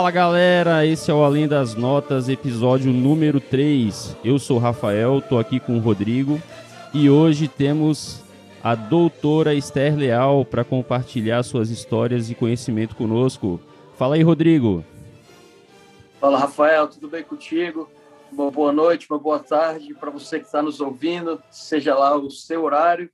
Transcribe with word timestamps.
Fala 0.00 0.10
galera, 0.10 0.86
esse 0.86 1.10
é 1.10 1.14
o 1.14 1.22
Além 1.22 1.46
das 1.46 1.74
Notas, 1.74 2.26
episódio 2.30 2.90
número 2.90 3.38
3. 3.38 4.16
Eu 4.24 4.38
sou 4.38 4.56
o 4.56 4.58
Rafael, 4.58 5.20
tô 5.20 5.38
aqui 5.38 5.60
com 5.60 5.76
o 5.76 5.78
Rodrigo 5.78 6.40
e 6.94 7.10
hoje 7.10 7.46
temos 7.46 8.22
a 8.64 8.74
doutora 8.74 9.52
Esther 9.52 9.94
Leal 9.94 10.42
para 10.42 10.64
compartilhar 10.64 11.42
suas 11.42 11.68
histórias 11.68 12.30
e 12.30 12.34
conhecimento 12.34 12.96
conosco. 12.96 13.60
Fala 13.98 14.14
aí, 14.14 14.22
Rodrigo. 14.22 14.82
Fala, 16.18 16.38
Rafael, 16.38 16.88
tudo 16.88 17.06
bem 17.06 17.22
contigo? 17.22 17.86
Uma 18.32 18.50
boa 18.50 18.72
noite, 18.72 19.06
uma 19.10 19.18
boa 19.18 19.38
tarde 19.38 19.92
para 19.92 20.10
você 20.10 20.40
que 20.40 20.46
está 20.46 20.62
nos 20.62 20.80
ouvindo, 20.80 21.42
seja 21.50 21.94
lá 21.94 22.16
o 22.16 22.30
seu 22.30 22.64
horário. 22.64 23.10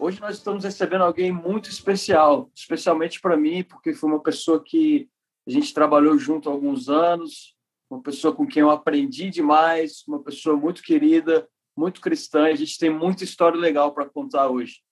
Hoje 0.00 0.22
nós 0.22 0.36
estamos 0.36 0.64
recebendo 0.64 1.04
alguém 1.04 1.30
muito 1.30 1.68
especial, 1.68 2.48
especialmente 2.54 3.20
para 3.20 3.36
mim, 3.36 3.62
porque 3.62 3.92
foi 3.92 4.08
uma 4.08 4.20
pessoa 4.20 4.58
que 4.64 5.06
a 5.48 5.50
gente 5.50 5.72
trabalhou 5.72 6.18
junto 6.18 6.46
há 6.46 6.52
alguns 6.52 6.90
anos, 6.90 7.56
uma 7.88 8.02
pessoa 8.02 8.34
com 8.34 8.46
quem 8.46 8.60
eu 8.60 8.70
aprendi 8.70 9.30
demais, 9.30 10.04
uma 10.06 10.22
pessoa 10.22 10.54
muito 10.54 10.82
querida, 10.82 11.48
muito 11.74 12.02
cristã. 12.02 12.44
A 12.44 12.54
gente 12.54 12.78
tem 12.78 12.90
muita 12.90 13.24
história 13.24 13.58
legal 13.58 13.94
para 13.94 14.04
contar 14.04 14.50
hoje. 14.50 14.82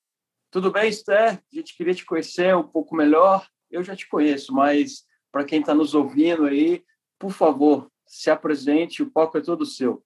Tudo 0.51 0.71
bem, 0.71 0.89
Esther? 0.89 1.35
A 1.53 1.55
gente 1.55 1.77
queria 1.77 1.93
te 1.93 2.07
conhecer 2.07 2.57
um 2.57 2.67
pouco 2.67 2.97
melhor. 2.97 3.47
Eu 3.71 3.85
já 3.85 3.95
te 3.95 4.09
conheço, 4.09 4.55
mas 4.55 5.05
para 5.31 5.45
quem 5.45 5.61
está 5.61 5.75
nos 5.75 5.95
ouvindo 5.95 6.47
aí, 6.47 6.83
por 7.19 7.33
favor, 7.33 7.91
se 8.07 8.31
apresente, 8.31 9.03
o 9.03 9.11
palco 9.11 9.37
é 9.37 9.43
todo 9.43 9.67
seu. 9.67 10.03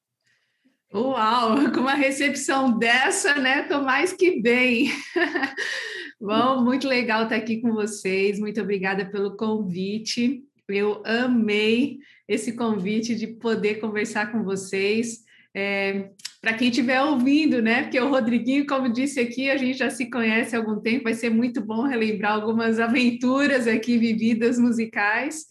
Uau, 0.92 1.55
com 1.72 1.78
uma 1.78 1.94
recepção 1.94 2.77
dessa, 2.77 3.36
né? 3.36 3.62
Tô 3.69 3.83
mais 3.83 4.12
que 4.12 4.42
bem. 4.42 4.91
Bom, 6.20 6.62
muito 6.62 6.86
legal 6.86 7.22
estar 7.22 7.36
aqui 7.36 7.62
com 7.62 7.72
vocês. 7.72 8.39
Muito 8.39 8.61
obrigada 8.61 9.06
pelo 9.06 9.39
convite. 9.39 10.44
Eu 10.72 11.02
amei 11.04 11.98
esse 12.28 12.52
convite 12.52 13.14
de 13.14 13.26
poder 13.26 13.80
conversar 13.80 14.30
com 14.30 14.44
vocês. 14.44 15.24
É, 15.54 16.10
Para 16.40 16.54
quem 16.54 16.68
estiver 16.68 17.02
ouvindo, 17.02 17.60
né? 17.60 17.82
Porque 17.82 18.00
o 18.00 18.08
Rodriguinho, 18.08 18.66
como 18.66 18.92
disse 18.92 19.20
aqui, 19.20 19.50
a 19.50 19.56
gente 19.56 19.78
já 19.78 19.90
se 19.90 20.08
conhece 20.08 20.54
há 20.54 20.58
algum 20.58 20.80
tempo, 20.80 21.04
vai 21.04 21.14
ser 21.14 21.30
muito 21.30 21.60
bom 21.60 21.82
relembrar 21.82 22.34
algumas 22.34 22.78
aventuras 22.78 23.66
aqui 23.66 23.98
vividas 23.98 24.58
musicais. 24.58 25.46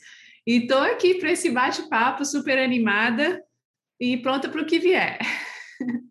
E 0.47 0.57
estou 0.57 0.79
aqui 0.79 1.15
para 1.15 1.31
esse 1.31 1.49
bate-papo 1.49 2.25
super 2.25 2.57
animada 2.57 3.43
e 3.99 4.17
pronta 4.17 4.49
para 4.49 4.61
o 4.61 4.65
que 4.65 4.79
vier. 4.79 5.19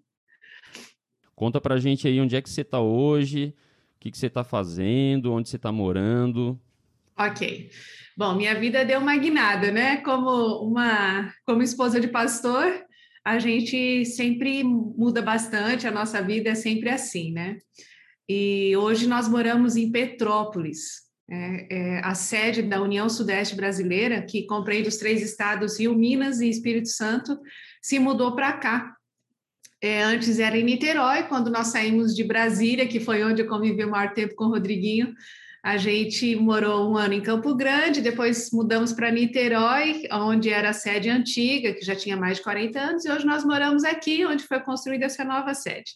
Conta 1.34 1.60
para 1.60 1.76
a 1.76 1.78
gente 1.78 2.06
aí 2.06 2.20
onde 2.20 2.36
é 2.36 2.42
que 2.42 2.50
você 2.50 2.62
está 2.62 2.80
hoje, 2.80 3.54
o 3.96 4.00
que, 4.00 4.10
que 4.10 4.18
você 4.18 4.26
está 4.26 4.44
fazendo? 4.44 5.32
Onde 5.32 5.48
você 5.48 5.56
está 5.56 5.72
morando? 5.72 6.60
Ok. 7.16 7.70
Bom, 8.18 8.34
minha 8.34 8.58
vida 8.58 8.84
deu 8.84 8.98
uma 8.98 9.16
guinada, 9.16 9.70
né? 9.70 9.98
Como 9.98 10.28
uma, 10.66 11.32
como 11.46 11.62
esposa 11.62 12.00
de 12.00 12.08
pastor, 12.08 12.66
a 13.24 13.38
gente 13.38 14.04
sempre 14.06 14.64
muda 14.64 15.22
bastante, 15.22 15.86
a 15.86 15.92
nossa 15.92 16.20
vida 16.20 16.50
é 16.50 16.56
sempre 16.56 16.90
assim, 16.90 17.30
né? 17.30 17.58
E 18.28 18.76
hoje 18.76 19.06
nós 19.06 19.28
moramos 19.28 19.76
em 19.76 19.92
Petrópolis, 19.92 21.02
é, 21.30 21.66
é 21.70 22.00
a 22.02 22.12
sede 22.16 22.60
da 22.60 22.82
União 22.82 23.08
Sudeste 23.08 23.54
Brasileira, 23.54 24.20
que 24.20 24.46
compreende 24.46 24.88
os 24.88 24.96
três 24.96 25.22
estados 25.22 25.78
Rio, 25.78 25.94
Minas 25.94 26.40
e 26.40 26.50
Espírito 26.50 26.88
Santo, 26.88 27.38
se 27.80 28.00
mudou 28.00 28.34
para 28.34 28.52
cá 28.54 28.96
é, 29.80 30.02
antes 30.02 30.40
era 30.40 30.58
em 30.58 30.64
Niterói, 30.64 31.22
quando 31.28 31.52
nós 31.52 31.68
saímos 31.68 32.16
de 32.16 32.24
Brasília, 32.24 32.88
que 32.88 32.98
foi 32.98 33.22
onde 33.22 33.42
eu 33.42 33.46
convivi 33.46 33.84
o 33.84 33.90
maior 33.90 34.12
tempo 34.12 34.34
com 34.34 34.46
o 34.46 34.50
Rodriguinho. 34.50 35.14
A 35.68 35.76
gente 35.76 36.34
morou 36.34 36.90
um 36.90 36.96
ano 36.96 37.12
em 37.12 37.20
Campo 37.20 37.54
Grande, 37.54 38.00
depois 38.00 38.50
mudamos 38.50 38.90
para 38.90 39.10
Niterói, 39.10 40.08
onde 40.10 40.48
era 40.48 40.70
a 40.70 40.72
sede 40.72 41.10
antiga, 41.10 41.74
que 41.74 41.84
já 41.84 41.94
tinha 41.94 42.16
mais 42.16 42.38
de 42.38 42.42
40 42.42 42.80
anos, 42.80 43.04
e 43.04 43.12
hoje 43.12 43.26
nós 43.26 43.44
moramos 43.44 43.84
aqui, 43.84 44.24
onde 44.24 44.44
foi 44.44 44.60
construída 44.60 45.04
essa 45.04 45.22
nova 45.24 45.52
sede. 45.52 45.90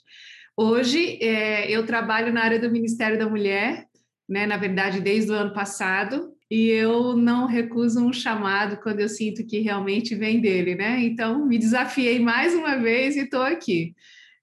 Hoje 0.55 1.19
é, 1.23 1.71
eu 1.71 1.87
trabalho 1.87 2.31
na 2.31 2.43
área 2.43 2.59
do 2.59 2.71
Ministério 2.71 3.19
da 3.19 3.27
Mulher, 3.27 3.87
né, 4.29 4.45
na 4.45 4.59
verdade, 4.59 5.01
desde 5.01 5.31
o 5.31 5.35
ano 5.35 5.55
passado, 5.55 6.35
e 6.51 6.69
eu 6.69 7.17
não 7.17 7.47
recuso 7.47 8.05
um 8.05 8.13
chamado 8.13 8.77
quando 8.77 9.01
eu 9.01 9.09
sinto 9.09 9.43
que 9.47 9.61
realmente 9.61 10.15
vem 10.15 10.39
dele, 10.39 10.75
né? 10.75 11.03
Então, 11.03 11.47
me 11.47 11.57
desafiei 11.57 12.21
mais 12.21 12.55
uma 12.55 12.77
vez 12.77 13.17
e 13.17 13.21
estou 13.21 13.41
aqui. 13.41 13.95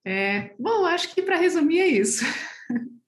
É, 0.04 0.56
bom, 0.58 0.88
acho 0.88 1.14
que 1.14 1.22
para 1.22 1.38
resumir 1.38 1.82
é 1.82 1.88
isso. 1.88 2.26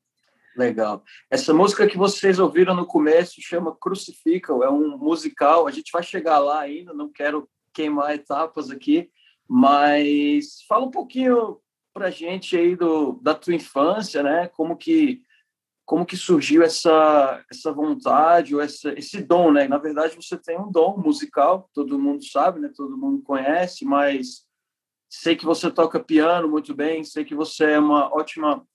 Legal. 0.56 1.04
Essa 1.30 1.54
música 1.54 1.88
que 1.88 1.98
vocês 1.98 2.38
ouviram 2.38 2.76
no 2.76 2.86
começo 2.86 3.42
chama 3.42 3.76
Crucifica, 3.76 4.52
é 4.52 4.70
um 4.70 4.98
musical. 4.98 5.66
A 5.66 5.72
gente 5.72 5.92
vai 5.92 6.04
chegar 6.04 6.40
lá 6.40 6.60
ainda, 6.60 6.94
não 6.94 7.10
quero 7.10 7.50
queimar 7.74 8.14
etapas 8.14 8.70
aqui, 8.70 9.10
mas 9.48 10.64
fala 10.68 10.86
um 10.86 10.92
pouquinho 10.92 11.60
para 11.94 12.10
gente 12.10 12.58
aí 12.58 12.76
do, 12.76 13.14
da 13.22 13.34
tua 13.34 13.54
infância, 13.54 14.22
né? 14.24 14.48
Como 14.48 14.76
que 14.78 15.22
como 15.86 16.06
que 16.06 16.16
surgiu 16.16 16.64
essa 16.64 17.44
essa 17.52 17.72
vontade 17.72 18.56
ou 18.56 18.62
essa, 18.62 18.94
esse 18.98 19.22
dom, 19.22 19.52
né? 19.52 19.68
Na 19.68 19.78
verdade, 19.78 20.16
você 20.16 20.38
tem 20.38 20.58
um 20.60 20.72
dom 20.72 20.98
musical, 20.98 21.70
todo 21.74 22.00
mundo 22.00 22.24
sabe, 22.26 22.60
né? 22.60 22.72
Todo 22.76 22.98
mundo 22.98 23.22
conhece, 23.24 23.84
mas 23.84 24.46
sei 25.10 25.36
que 25.36 25.46
você 25.46 25.70
toca 25.70 26.00
piano 26.00 26.48
muito 26.48 26.74
bem, 26.74 27.04
sei 27.04 27.26
que 27.26 27.36
você 27.36 27.72
é 27.72 27.80
uma 27.80 28.14
ótima 28.14 28.66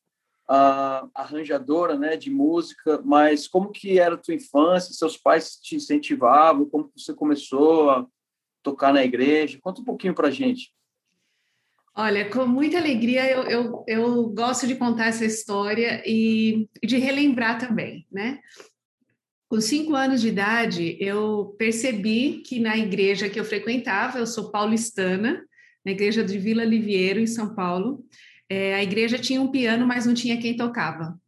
uh, 0.50 1.10
arranjadora, 1.14 1.98
né? 1.98 2.16
De 2.16 2.30
música, 2.30 3.00
mas 3.04 3.46
como 3.46 3.70
que 3.70 3.98
era 3.98 4.14
a 4.14 4.18
tua 4.18 4.34
infância? 4.34 4.94
Seus 4.94 5.16
pais 5.16 5.56
te 5.56 5.76
incentivavam? 5.76 6.68
Como 6.68 6.90
você 6.96 7.12
começou 7.12 7.90
a 7.90 8.06
tocar 8.62 8.92
na 8.92 9.04
igreja? 9.04 9.58
Conta 9.60 9.80
um 9.80 9.84
pouquinho 9.84 10.14
para 10.14 10.30
gente. 10.30 10.74
Olha, 11.98 12.28
com 12.28 12.46
muita 12.46 12.76
alegria 12.76 13.30
eu, 13.30 13.42
eu, 13.44 13.84
eu 13.88 14.28
gosto 14.28 14.66
de 14.66 14.74
contar 14.74 15.06
essa 15.06 15.24
história 15.24 16.02
e 16.04 16.68
de 16.84 16.98
relembrar 16.98 17.58
também, 17.58 18.06
né? 18.12 18.38
Com 19.48 19.60
cinco 19.60 19.94
anos 19.94 20.20
de 20.20 20.28
idade, 20.28 20.98
eu 21.00 21.54
percebi 21.56 22.42
que 22.44 22.58
na 22.58 22.76
igreja 22.76 23.30
que 23.30 23.38
eu 23.40 23.44
frequentava, 23.44 24.18
eu 24.18 24.26
sou 24.26 24.50
paulistana, 24.50 25.42
na 25.84 25.92
igreja 25.92 26.22
de 26.22 26.36
Vila 26.36 26.64
Liviero, 26.64 27.20
em 27.20 27.28
São 27.28 27.54
Paulo, 27.54 28.04
é, 28.48 28.74
a 28.74 28.82
igreja 28.82 29.18
tinha 29.18 29.40
um 29.40 29.50
piano, 29.50 29.86
mas 29.86 30.06
não 30.06 30.14
tinha 30.14 30.40
quem 30.40 30.56
tocava. 30.56 31.18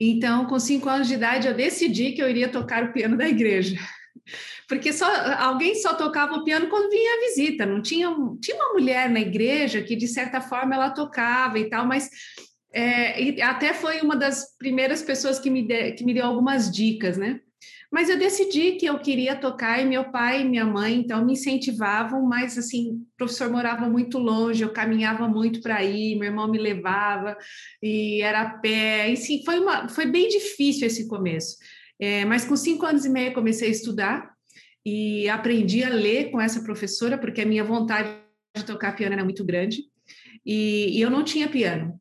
Então, 0.00 0.46
com 0.46 0.58
cinco 0.58 0.88
anos 0.88 1.08
de 1.08 1.14
idade, 1.14 1.48
eu 1.48 1.54
decidi 1.54 2.12
que 2.12 2.22
eu 2.22 2.28
iria 2.28 2.48
tocar 2.48 2.84
o 2.84 2.92
piano 2.92 3.16
da 3.16 3.28
igreja 3.28 3.78
porque 4.68 4.92
só 4.92 5.06
alguém 5.38 5.74
só 5.74 5.94
tocava 5.94 6.34
o 6.34 6.44
piano 6.44 6.68
quando 6.68 6.90
vinha 6.90 7.14
a 7.14 7.20
visita, 7.28 7.64
não 7.64 7.80
tinha 7.80 8.14
tinha 8.40 8.56
uma 8.56 8.74
mulher 8.74 9.08
na 9.08 9.18
igreja 9.18 9.82
que 9.82 9.96
de 9.96 10.06
certa 10.06 10.40
forma 10.40 10.74
ela 10.74 10.90
tocava 10.90 11.58
e 11.58 11.68
tal, 11.70 11.86
mas 11.86 12.10
é, 12.72 13.42
até 13.42 13.72
foi 13.72 14.00
uma 14.02 14.14
das 14.14 14.56
primeiras 14.58 15.02
pessoas 15.02 15.38
que 15.38 15.48
me, 15.48 15.66
de, 15.66 15.92
que 15.92 16.04
me 16.04 16.12
deu 16.12 16.26
algumas 16.26 16.70
dicas, 16.70 17.16
né? 17.16 17.40
Mas 17.90 18.10
eu 18.10 18.18
decidi 18.18 18.72
que 18.72 18.84
eu 18.84 18.98
queria 18.98 19.34
tocar 19.34 19.80
e 19.80 19.86
meu 19.86 20.10
pai 20.10 20.42
e 20.42 20.44
minha 20.44 20.64
mãe 20.64 20.94
então 20.96 21.24
me 21.24 21.32
incentivavam, 21.32 22.22
mas 22.22 22.58
assim, 22.58 22.90
o 22.90 23.06
professor 23.16 23.50
morava 23.50 23.88
muito 23.88 24.18
longe, 24.18 24.62
eu 24.62 24.72
caminhava 24.72 25.26
muito 25.26 25.62
para 25.62 25.82
ir, 25.82 26.16
meu 26.16 26.28
irmão 26.28 26.50
me 26.50 26.58
levava 26.58 27.36
e 27.82 28.20
era 28.20 28.42
a 28.42 28.50
pé, 28.58 29.10
e 29.10 29.16
sim, 29.16 29.42
foi 29.42 29.58
uma 29.58 29.88
foi 29.88 30.06
bem 30.06 30.28
difícil 30.28 30.86
esse 30.86 31.08
começo. 31.08 31.56
É, 32.00 32.24
mas 32.24 32.44
com 32.44 32.56
cinco 32.56 32.84
anos 32.86 33.04
e 33.04 33.08
meio 33.08 33.34
comecei 33.34 33.68
a 33.68 33.72
estudar 33.72 34.30
e 34.84 35.28
aprendi 35.28 35.82
a 35.82 35.88
ler 35.88 36.30
com 36.30 36.40
essa 36.40 36.62
professora, 36.62 37.18
porque 37.18 37.40
a 37.40 37.46
minha 37.46 37.64
vontade 37.64 38.08
de 38.54 38.64
tocar 38.64 38.94
piano 38.94 39.14
era 39.14 39.24
muito 39.24 39.44
grande. 39.44 39.82
E, 40.44 40.96
e 40.96 41.00
eu 41.00 41.10
não 41.10 41.24
tinha 41.24 41.48
piano. 41.48 41.98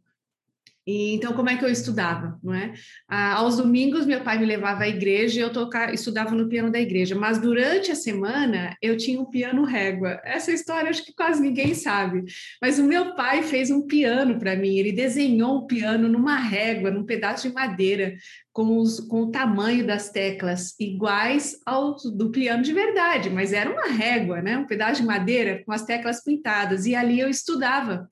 E, 0.87 1.13
então, 1.13 1.33
como 1.33 1.49
é 1.49 1.57
que 1.57 1.65
eu 1.65 1.69
estudava, 1.69 2.39
não 2.41 2.53
é? 2.53 2.71
Ah, 3.09 3.33
aos 3.33 3.57
domingos, 3.57 4.05
meu 4.05 4.21
pai 4.21 4.39
me 4.39 4.45
levava 4.45 4.85
à 4.85 4.87
igreja 4.87 5.37
e 5.37 5.43
eu 5.43 5.51
tocava, 5.51 5.93
estudava 5.93 6.33
no 6.33 6.47
piano 6.47 6.71
da 6.71 6.79
igreja. 6.79 7.13
Mas 7.13 7.39
durante 7.39 7.91
a 7.91 7.95
semana, 7.95 8.73
eu 8.81 8.95
tinha 8.95 9.19
um 9.19 9.25
piano 9.25 9.65
régua. 9.65 10.21
Essa 10.23 10.53
história 10.53 10.89
acho 10.89 11.03
que 11.03 11.13
quase 11.13 11.41
ninguém 11.41 11.73
sabe. 11.73 12.23
Mas 12.61 12.79
o 12.79 12.85
meu 12.85 13.15
pai 13.15 13.43
fez 13.43 13.69
um 13.69 13.81
piano 13.85 14.39
para 14.39 14.55
mim. 14.55 14.77
Ele 14.77 14.93
desenhou 14.93 15.57
um 15.57 15.67
piano 15.67 16.07
numa 16.07 16.37
régua, 16.37 16.89
num 16.89 17.03
pedaço 17.03 17.49
de 17.49 17.53
madeira, 17.53 18.15
com, 18.53 18.77
os, 18.77 19.01
com 19.01 19.23
o 19.23 19.29
tamanho 19.31 19.85
das 19.85 20.09
teclas 20.09 20.73
iguais 20.79 21.59
ao 21.65 21.95
do 21.95 22.31
piano 22.31 22.63
de 22.63 22.71
verdade, 22.73 23.29
mas 23.29 23.51
era 23.51 23.69
uma 23.69 23.87
régua, 23.87 24.41
né? 24.41 24.57
Um 24.57 24.65
pedaço 24.65 25.01
de 25.01 25.07
madeira 25.07 25.61
com 25.65 25.73
as 25.73 25.83
teclas 25.83 26.23
pintadas. 26.23 26.85
E 26.85 26.95
ali 26.95 27.19
eu 27.19 27.29
estudava. 27.29 28.07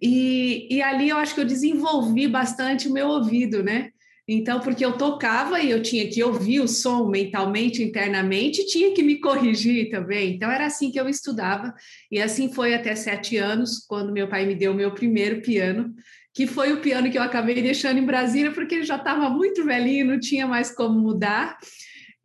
E, 0.00 0.68
e 0.70 0.82
ali 0.82 1.08
eu 1.08 1.16
acho 1.16 1.34
que 1.34 1.40
eu 1.40 1.44
desenvolvi 1.44 2.28
bastante 2.28 2.88
o 2.88 2.92
meu 2.92 3.08
ouvido, 3.08 3.62
né? 3.62 3.90
Então, 4.28 4.58
porque 4.58 4.84
eu 4.84 4.98
tocava 4.98 5.60
e 5.60 5.70
eu 5.70 5.80
tinha 5.80 6.08
que 6.08 6.22
ouvir 6.22 6.60
o 6.60 6.66
som 6.66 7.08
mentalmente, 7.08 7.80
internamente, 7.80 8.66
tinha 8.66 8.92
que 8.92 9.02
me 9.02 9.20
corrigir 9.20 9.88
também. 9.88 10.34
Então, 10.34 10.50
era 10.50 10.66
assim 10.66 10.90
que 10.90 10.98
eu 10.98 11.08
estudava. 11.08 11.72
E 12.10 12.20
assim 12.20 12.52
foi 12.52 12.74
até 12.74 12.96
sete 12.96 13.36
anos, 13.36 13.84
quando 13.86 14.12
meu 14.12 14.28
pai 14.28 14.44
me 14.44 14.56
deu 14.56 14.72
o 14.72 14.74
meu 14.74 14.92
primeiro 14.92 15.40
piano 15.42 15.94
que 16.36 16.46
foi 16.46 16.70
o 16.70 16.82
piano 16.82 17.10
que 17.10 17.16
eu 17.16 17.22
acabei 17.22 17.54
deixando 17.62 17.98
em 17.98 18.04
Brasília, 18.04 18.52
porque 18.52 18.74
ele 18.74 18.84
já 18.84 18.96
estava 18.96 19.30
muito 19.30 19.64
velhinho, 19.64 20.04
não 20.04 20.20
tinha 20.20 20.46
mais 20.46 20.70
como 20.70 21.00
mudar. 21.00 21.56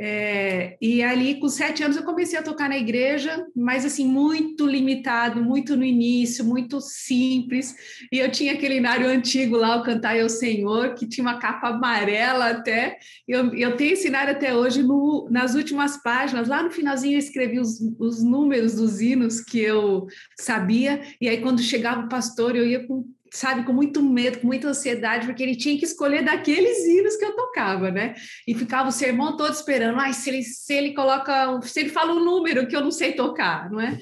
É, 0.03 0.77
e 0.81 1.03
ali, 1.03 1.35
com 1.35 1.47
sete 1.47 1.83
anos, 1.83 1.95
eu 1.95 2.01
comecei 2.01 2.39
a 2.39 2.41
tocar 2.41 2.67
na 2.67 2.75
igreja, 2.75 3.45
mas 3.55 3.85
assim, 3.85 4.03
muito 4.03 4.65
limitado, 4.65 5.43
muito 5.43 5.77
no 5.77 5.85
início, 5.85 6.43
muito 6.43 6.81
simples. 6.81 7.75
E 8.11 8.17
eu 8.17 8.31
tinha 8.31 8.53
aquele 8.53 8.77
inário 8.77 9.07
antigo 9.07 9.55
lá, 9.55 9.75
o 9.75 9.83
Cantar 9.83 10.19
ao 10.19 10.27
Senhor, 10.27 10.95
que 10.95 11.07
tinha 11.07 11.23
uma 11.23 11.37
capa 11.37 11.67
amarela 11.67 12.49
até. 12.49 12.97
Eu, 13.27 13.53
eu 13.53 13.77
tenho 13.77 13.93
esse 13.93 14.07
inário 14.07 14.33
até 14.33 14.55
hoje, 14.55 14.81
no, 14.81 15.27
nas 15.29 15.53
últimas 15.53 16.01
páginas, 16.01 16.47
lá 16.47 16.63
no 16.63 16.71
finalzinho 16.71 17.13
eu 17.13 17.19
escrevi 17.19 17.59
os, 17.59 17.79
os 17.99 18.23
números 18.23 18.77
dos 18.77 19.01
hinos 19.01 19.39
que 19.39 19.59
eu 19.59 20.07
sabia, 20.35 20.99
e 21.21 21.29
aí 21.29 21.41
quando 21.41 21.61
chegava 21.61 22.07
o 22.07 22.09
pastor, 22.09 22.55
eu 22.55 22.65
ia 22.65 22.87
com 22.87 23.05
sabe, 23.33 23.63
com 23.63 23.71
muito 23.71 24.03
medo, 24.03 24.39
com 24.39 24.47
muita 24.47 24.67
ansiedade, 24.67 25.25
porque 25.25 25.41
ele 25.41 25.55
tinha 25.55 25.77
que 25.77 25.85
escolher 25.85 26.23
daqueles 26.23 26.85
hinos 26.85 27.15
que 27.15 27.23
eu 27.23 27.33
tocava, 27.33 27.89
né? 27.89 28.13
E 28.45 28.53
ficava 28.53 28.89
o 28.89 28.91
sermão 28.91 29.37
todo 29.37 29.53
esperando, 29.53 29.99
ai, 29.99 30.13
se 30.13 30.29
ele, 30.29 30.43
se 30.43 30.73
ele 30.73 30.93
coloca, 30.93 31.61
se 31.61 31.79
ele 31.79 31.89
fala 31.89 32.13
um 32.13 32.23
número 32.23 32.67
que 32.67 32.75
eu 32.75 32.81
não 32.81 32.91
sei 32.91 33.13
tocar, 33.13 33.71
não 33.71 33.79
é? 33.79 33.97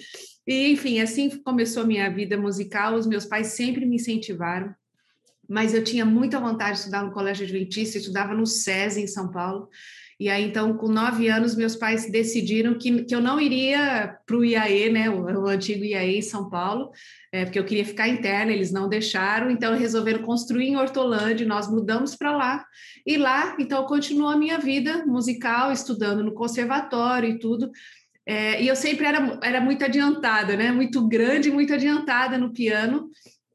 E, 0.48 0.72
enfim, 0.72 1.00
assim 1.00 1.30
começou 1.44 1.84
a 1.84 1.86
minha 1.86 2.10
vida 2.10 2.36
musical, 2.36 2.96
os 2.96 3.06
meus 3.06 3.24
pais 3.24 3.48
sempre 3.48 3.86
me 3.86 3.98
incentivaram, 3.98 4.74
mas 5.48 5.76
eu 5.76 5.84
tinha 5.84 6.06
muita 6.06 6.40
vontade 6.40 6.74
de 6.74 6.80
estudar 6.80 7.04
no 7.04 7.12
Colégio 7.12 7.44
Adventista, 7.44 8.00
estudava 8.00 8.34
no 8.34 8.48
SESI, 8.48 9.02
em 9.02 9.08
São 9.08 9.30
Paulo, 9.30 9.70
e 10.20 10.28
aí, 10.28 10.44
então, 10.44 10.76
com 10.76 10.90
nove 10.90 11.30
anos, 11.30 11.56
meus 11.56 11.78
pais 11.78 12.12
decidiram 12.12 12.78
que, 12.78 13.06
que 13.06 13.16
eu 13.16 13.22
não 13.22 13.40
iria 13.40 14.18
para 14.26 14.36
o 14.36 14.44
IAE, 14.44 14.92
né, 14.92 15.10
o, 15.10 15.24
o, 15.24 15.48
antigo 15.48 15.86
IAE 15.86 16.18
em 16.18 16.22
São 16.22 16.50
Paulo, 16.50 16.92
é, 17.32 17.46
porque 17.46 17.58
eu 17.58 17.64
queria 17.64 17.86
ficar 17.86 18.10
interna, 18.10 18.52
eles 18.52 18.70
não 18.70 18.90
deixaram, 18.90 19.50
então 19.50 19.78
resolveram 19.78 20.22
construir 20.24 20.68
em 20.68 20.76
Hortolândia, 20.76 21.48
nós 21.48 21.72
mudamos 21.72 22.18
para 22.18 22.36
lá, 22.36 22.66
e 23.06 23.16
lá, 23.16 23.56
então, 23.58 23.86
continuou 23.86 24.30
a 24.30 24.36
minha 24.36 24.58
vida 24.58 25.06
musical, 25.06 25.72
estudando 25.72 26.22
no 26.22 26.34
conservatório 26.34 27.30
e 27.30 27.40
tudo, 27.40 27.72
é, 28.26 28.62
e 28.62 28.68
eu 28.68 28.76
sempre 28.76 29.06
era, 29.06 29.40
era 29.42 29.62
muito 29.62 29.86
adiantada, 29.86 30.58
né, 30.58 30.70
muito 30.70 31.08
grande, 31.08 31.50
muito 31.50 31.74
adiantada 31.74 32.38
no 32.38 32.52
piano, 32.52 33.10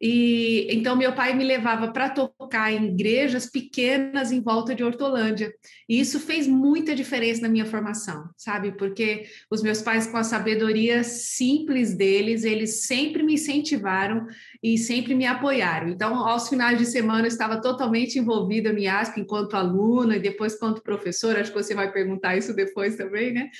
e 0.06 0.66
então 0.68 0.94
meu 0.94 1.14
pai 1.14 1.32
me 1.32 1.42
levava 1.42 1.90
para 1.90 2.10
tocar 2.10 2.70
em 2.70 2.88
igrejas 2.88 3.46
pequenas 3.46 4.30
em 4.30 4.42
volta 4.42 4.74
de 4.74 4.84
Hortolândia. 4.84 5.50
E 5.88 5.98
isso 5.98 6.20
fez 6.20 6.46
muita 6.46 6.94
diferença 6.94 7.40
na 7.40 7.48
minha 7.48 7.64
formação, 7.64 8.28
sabe? 8.36 8.72
Porque 8.72 9.24
os 9.50 9.62
meus 9.62 9.80
pais 9.80 10.06
com 10.06 10.18
a 10.18 10.22
sabedoria 10.22 11.02
simples 11.02 11.94
deles, 11.94 12.44
eles 12.44 12.84
sempre 12.84 13.22
me 13.22 13.32
incentivaram 13.32 14.26
e 14.64 14.78
sempre 14.78 15.14
me 15.14 15.26
apoiaram. 15.26 15.90
Então, 15.90 16.26
aos 16.26 16.48
finais 16.48 16.78
de 16.78 16.86
semana 16.86 17.24
eu 17.24 17.26
estava 17.26 17.60
totalmente 17.60 18.18
envolvida 18.18 18.72
no 18.72 18.78
IASP 18.78 19.20
enquanto 19.20 19.58
aluna 19.58 20.16
e 20.16 20.20
depois 20.20 20.58
quanto 20.58 20.82
professora, 20.82 21.42
acho 21.42 21.52
que 21.52 21.62
você 21.62 21.74
vai 21.74 21.92
perguntar 21.92 22.34
isso 22.34 22.56
depois 22.56 22.96
também, 22.96 23.30
né? 23.34 23.50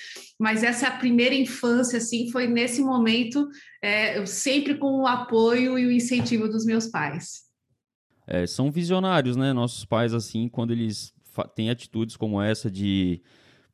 Mas 0.41 0.62
essa 0.62 0.91
primeira 0.91 1.35
infância 1.35 1.99
assim 1.99 2.31
foi 2.31 2.47
nesse 2.47 2.81
momento 2.81 3.47
é, 3.83 4.25
sempre 4.25 4.79
com 4.79 5.03
o 5.03 5.06
apoio 5.06 5.79
e 5.79 5.85
o 5.85 5.93
incentivo 5.93 6.49
dos 6.49 6.65
meus 6.65 6.87
pais. 6.87 7.43
É, 8.27 8.47
são 8.47 8.73
visionários, 8.73 9.37
né? 9.37 9.53
Nossos 9.53 9.85
pais, 9.85 10.15
assim, 10.15 10.49
quando 10.49 10.73
eles 10.73 11.12
têm 11.55 11.69
atitudes 11.69 12.17
como 12.17 12.41
essa 12.41 12.71
de, 12.71 13.21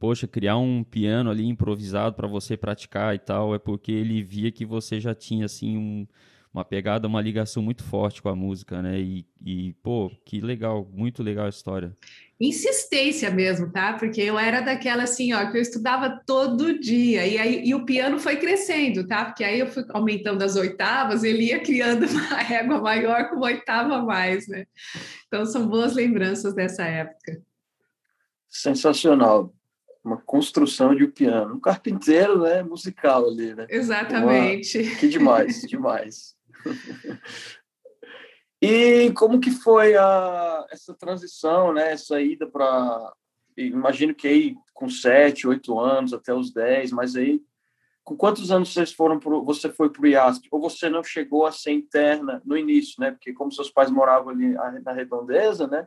poxa, 0.00 0.26
criar 0.26 0.56
um 0.56 0.82
piano 0.82 1.30
ali 1.30 1.46
improvisado 1.46 2.16
para 2.16 2.26
você 2.26 2.56
praticar 2.56 3.14
e 3.14 3.20
tal, 3.20 3.54
é 3.54 3.58
porque 3.60 3.92
ele 3.92 4.20
via 4.20 4.50
que 4.50 4.66
você 4.66 4.98
já 4.98 5.14
tinha, 5.14 5.44
assim, 5.44 5.78
um, 5.78 6.06
uma 6.52 6.64
pegada, 6.64 7.06
uma 7.06 7.20
ligação 7.20 7.62
muito 7.62 7.84
forte 7.84 8.20
com 8.20 8.28
a 8.28 8.34
música, 8.34 8.82
né? 8.82 8.98
E, 8.98 9.24
e, 9.44 9.72
pô, 9.82 10.10
que 10.24 10.40
legal, 10.40 10.88
muito 10.92 11.22
legal 11.22 11.46
a 11.46 11.48
história. 11.50 11.96
Insistência 12.40 13.30
mesmo, 13.30 13.70
tá? 13.70 13.92
Porque 13.92 14.20
eu 14.20 14.38
era 14.38 14.60
daquela 14.60 15.04
assim, 15.04 15.32
ó, 15.32 15.48
que 15.50 15.56
eu 15.56 15.62
estudava 15.62 16.20
todo 16.26 16.78
dia, 16.80 17.26
e 17.26 17.38
aí 17.38 17.62
e 17.64 17.74
o 17.74 17.84
piano 17.84 18.18
foi 18.18 18.36
crescendo, 18.36 19.06
tá? 19.06 19.26
Porque 19.26 19.44
aí 19.44 19.60
eu 19.60 19.68
fui 19.68 19.84
aumentando 19.90 20.42
as 20.42 20.56
oitavas, 20.56 21.22
ele 21.22 21.44
ia 21.44 21.60
criando 21.60 22.06
uma 22.10 22.36
régua 22.38 22.80
maior 22.80 23.28
com 23.28 23.36
uma 23.36 23.46
oitava 23.46 23.96
a 23.96 24.02
mais, 24.02 24.48
né? 24.48 24.66
Então 25.28 25.46
são 25.46 25.68
boas 25.68 25.94
lembranças 25.94 26.52
dessa 26.52 26.84
época. 26.84 27.40
Sensacional 28.48 29.54
uma 30.02 30.16
construção 30.16 30.94
de 30.94 31.04
um 31.04 31.10
piano, 31.10 31.56
um 31.56 31.60
carpinteiro, 31.60 32.40
né, 32.40 32.62
musical 32.62 33.28
ali, 33.28 33.54
né? 33.54 33.66
Exatamente. 33.68 34.78
Uma... 34.78 34.96
Que 34.96 35.08
demais, 35.08 35.60
demais. 35.62 36.39
e 38.60 39.12
como 39.12 39.40
que 39.40 39.50
foi 39.50 39.96
a, 39.96 40.66
essa 40.70 40.94
transição, 40.94 41.72
né? 41.72 41.92
Essa 41.92 42.20
ida 42.20 42.46
para. 42.46 43.12
Imagino 43.56 44.14
que 44.14 44.28
aí 44.28 44.54
com 44.72 44.88
sete, 44.88 45.46
oito 45.46 45.78
anos, 45.78 46.14
até 46.14 46.32
os 46.32 46.52
dez, 46.52 46.90
mas 46.90 47.14
aí 47.14 47.42
com 48.02 48.16
quantos 48.16 48.50
anos 48.50 48.72
vocês 48.72 48.92
foram 48.92 49.18
pro, 49.18 49.44
você 49.44 49.70
foi 49.70 49.90
para 49.90 50.02
o 50.02 50.06
IASP? 50.06 50.48
Ou 50.50 50.60
você 50.60 50.88
não 50.88 51.04
chegou 51.04 51.46
a 51.46 51.52
ser 51.52 51.72
interna 51.72 52.40
no 52.44 52.56
início, 52.56 52.94
né? 52.98 53.10
Porque 53.10 53.32
como 53.32 53.52
seus 53.52 53.70
pais 53.70 53.90
moravam 53.90 54.30
ali 54.30 54.54
na 54.82 54.92
redondeza, 54.92 55.66
né? 55.66 55.86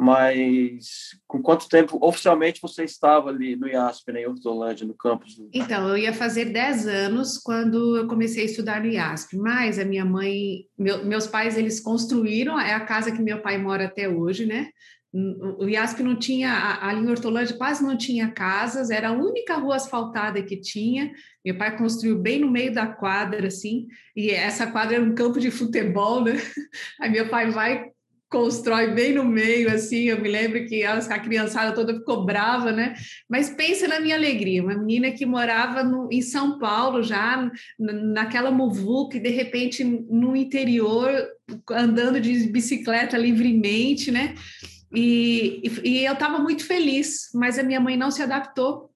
Mas 0.00 1.10
com 1.28 1.42
quanto 1.42 1.68
tempo 1.68 1.98
oficialmente 2.00 2.58
você 2.62 2.84
estava 2.84 3.28
ali 3.28 3.54
no 3.54 3.68
IASP, 3.68 4.10
né, 4.10 4.22
em 4.22 4.26
Hortolândia, 4.26 4.86
no 4.86 4.94
campus? 4.94 5.36
Do... 5.36 5.50
Então, 5.52 5.86
eu 5.90 5.98
ia 5.98 6.14
fazer 6.14 6.46
10 6.46 6.88
anos 6.88 7.36
quando 7.36 7.98
eu 7.98 8.06
comecei 8.06 8.44
a 8.44 8.46
estudar 8.46 8.80
no 8.80 8.86
IASP, 8.86 9.36
mas 9.36 9.78
a 9.78 9.84
minha 9.84 10.06
mãe, 10.06 10.64
meu, 10.78 11.04
meus 11.04 11.26
pais, 11.26 11.58
eles 11.58 11.80
construíram, 11.80 12.58
é 12.58 12.72
a 12.72 12.80
casa 12.80 13.12
que 13.12 13.20
meu 13.20 13.42
pai 13.42 13.58
mora 13.58 13.84
até 13.84 14.08
hoje, 14.08 14.46
né? 14.46 14.70
O 15.12 15.68
IASP 15.68 16.02
não 16.02 16.16
tinha, 16.16 16.78
ali 16.80 17.00
em 17.00 17.10
Hortolândia 17.10 17.56
quase 17.56 17.82
não 17.82 17.98
tinha 17.98 18.30
casas, 18.30 18.88
era 18.88 19.10
a 19.10 19.12
única 19.12 19.56
rua 19.56 19.76
asfaltada 19.76 20.42
que 20.42 20.56
tinha. 20.56 21.12
Meu 21.44 21.58
pai 21.58 21.76
construiu 21.76 22.16
bem 22.16 22.38
no 22.38 22.50
meio 22.50 22.72
da 22.72 22.86
quadra, 22.86 23.48
assim, 23.48 23.86
e 24.16 24.30
essa 24.30 24.68
quadra 24.68 24.96
era 24.96 25.04
um 25.04 25.14
campo 25.14 25.38
de 25.38 25.50
futebol, 25.50 26.24
né? 26.24 26.32
Aí 26.98 27.10
meu 27.10 27.28
pai 27.28 27.50
vai, 27.50 27.90
constrói 28.30 28.92
bem 28.94 29.12
no 29.12 29.24
meio, 29.24 29.68
assim, 29.70 30.04
eu 30.04 30.20
me 30.20 30.28
lembro 30.28 30.64
que 30.64 30.84
a, 30.84 31.18
criançada 31.18 31.74
toda 31.74 31.98
ficou 31.98 32.24
brava, 32.24 32.70
né? 32.70 32.94
Mas 33.28 33.50
pensa 33.50 33.88
na 33.88 33.98
minha 33.98 34.14
alegria, 34.14 34.62
uma 34.62 34.78
menina 34.78 35.10
que 35.10 35.26
morava 35.26 35.82
no, 35.82 36.08
em 36.12 36.22
São 36.22 36.56
Paulo 36.58 37.02
já, 37.02 37.50
naquela 37.78 38.52
muvuca, 38.52 39.16
e 39.16 39.20
de 39.20 39.30
repente 39.30 39.82
no 39.82 40.36
interior, 40.36 41.10
andando 41.70 42.20
de 42.20 42.46
bicicleta 42.46 43.18
livremente, 43.18 44.12
né? 44.12 44.36
E, 44.94 45.60
e, 45.64 45.88
e 45.88 46.04
eu 46.04 46.12
estava 46.12 46.38
muito 46.38 46.64
feliz, 46.64 47.30
mas 47.34 47.58
a 47.58 47.64
minha 47.64 47.80
mãe 47.80 47.96
não 47.96 48.12
se 48.12 48.22
adaptou 48.22 48.90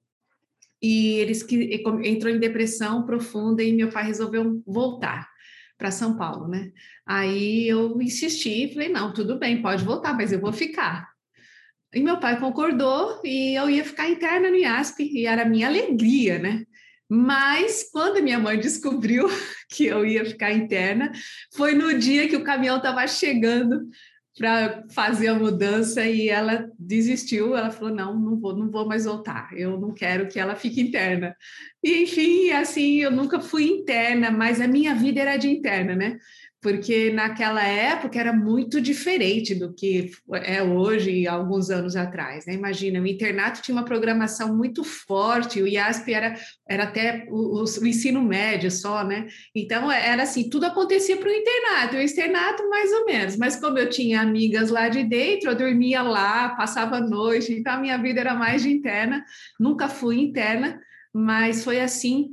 e 0.80 1.14
eles 1.14 1.42
que 1.42 1.82
entrou 2.04 2.32
em 2.32 2.38
depressão 2.38 3.04
profunda 3.04 3.62
e 3.62 3.72
meu 3.72 3.90
pai 3.90 4.04
resolveu 4.04 4.62
voltar 4.66 5.33
para 5.76 5.90
São 5.90 6.16
Paulo, 6.16 6.48
né? 6.48 6.70
Aí 7.06 7.68
eu 7.68 8.00
insisti, 8.00 8.72
falei, 8.72 8.88
não, 8.88 9.12
tudo 9.12 9.38
bem, 9.38 9.60
pode 9.60 9.84
voltar, 9.84 10.14
mas 10.14 10.32
eu 10.32 10.40
vou 10.40 10.52
ficar. 10.52 11.08
E 11.94 12.00
meu 12.00 12.18
pai 12.18 12.38
concordou 12.40 13.20
e 13.24 13.54
eu 13.54 13.70
ia 13.70 13.84
ficar 13.84 14.08
interna 14.08 14.50
no 14.50 14.56
IASP, 14.56 15.04
e 15.04 15.26
era 15.26 15.42
a 15.42 15.48
minha 15.48 15.68
alegria, 15.68 16.38
né? 16.38 16.64
Mas 17.08 17.90
quando 17.92 18.22
minha 18.22 18.38
mãe 18.38 18.58
descobriu 18.58 19.28
que 19.70 19.86
eu 19.86 20.04
ia 20.04 20.24
ficar 20.24 20.52
interna, 20.52 21.12
foi 21.54 21.74
no 21.74 21.96
dia 21.96 22.28
que 22.28 22.36
o 22.36 22.44
caminhão 22.44 22.78
estava 22.78 23.06
chegando 23.06 23.88
para 24.36 24.84
fazer 24.90 25.28
a 25.28 25.34
mudança 25.34 26.04
e 26.04 26.28
ela 26.28 26.70
desistiu. 26.78 27.56
Ela 27.56 27.70
falou: 27.70 27.94
não, 27.94 28.18
não 28.18 28.38
vou, 28.38 28.56
não 28.56 28.70
vou 28.70 28.86
mais 28.86 29.04
voltar. 29.04 29.50
Eu 29.52 29.78
não 29.78 29.92
quero 29.92 30.28
que 30.28 30.38
ela 30.38 30.56
fique 30.56 30.80
interna. 30.80 31.36
E, 31.82 32.02
enfim, 32.02 32.50
assim, 32.50 32.96
eu 32.96 33.10
nunca 33.10 33.40
fui 33.40 33.64
interna, 33.64 34.30
mas 34.30 34.60
a 34.60 34.66
minha 34.66 34.94
vida 34.94 35.20
era 35.20 35.36
de 35.36 35.48
interna, 35.48 35.94
né? 35.94 36.18
Porque 36.64 37.12
naquela 37.12 37.62
época 37.62 38.18
era 38.18 38.32
muito 38.32 38.80
diferente 38.80 39.54
do 39.54 39.74
que 39.74 40.12
é 40.32 40.62
hoje, 40.62 41.26
alguns 41.26 41.68
anos 41.68 41.94
atrás. 41.94 42.46
Né? 42.46 42.54
Imagina, 42.54 43.02
o 43.02 43.06
internato 43.06 43.60
tinha 43.60 43.74
uma 43.74 43.84
programação 43.84 44.56
muito 44.56 44.82
forte, 44.82 45.60
o 45.60 45.68
IASP 45.68 46.14
era, 46.14 46.34
era 46.66 46.84
até 46.84 47.26
o, 47.28 47.62
o 47.62 47.86
ensino 47.86 48.22
médio 48.22 48.70
só, 48.70 49.04
né? 49.04 49.26
Então 49.54 49.92
era 49.92 50.22
assim, 50.22 50.48
tudo 50.48 50.64
acontecia 50.64 51.18
para 51.18 51.28
o 51.28 51.34
internato, 51.34 51.96
o 51.96 52.00
externato 52.00 52.66
mais 52.70 52.90
ou 52.92 53.04
menos, 53.04 53.36
mas 53.36 53.56
como 53.56 53.78
eu 53.78 53.90
tinha 53.90 54.22
amigas 54.22 54.70
lá 54.70 54.88
de 54.88 55.04
dentro, 55.04 55.50
eu 55.50 55.54
dormia 55.54 56.00
lá, 56.00 56.48
passava 56.56 56.96
a 56.96 57.06
noite, 57.06 57.52
então 57.52 57.74
a 57.74 57.78
minha 57.78 57.98
vida 57.98 58.20
era 58.20 58.34
mais 58.34 58.62
de 58.62 58.70
interna, 58.70 59.22
nunca 59.60 59.86
fui 59.86 60.18
interna, 60.18 60.80
mas 61.12 61.62
foi 61.62 61.78
assim 61.78 62.30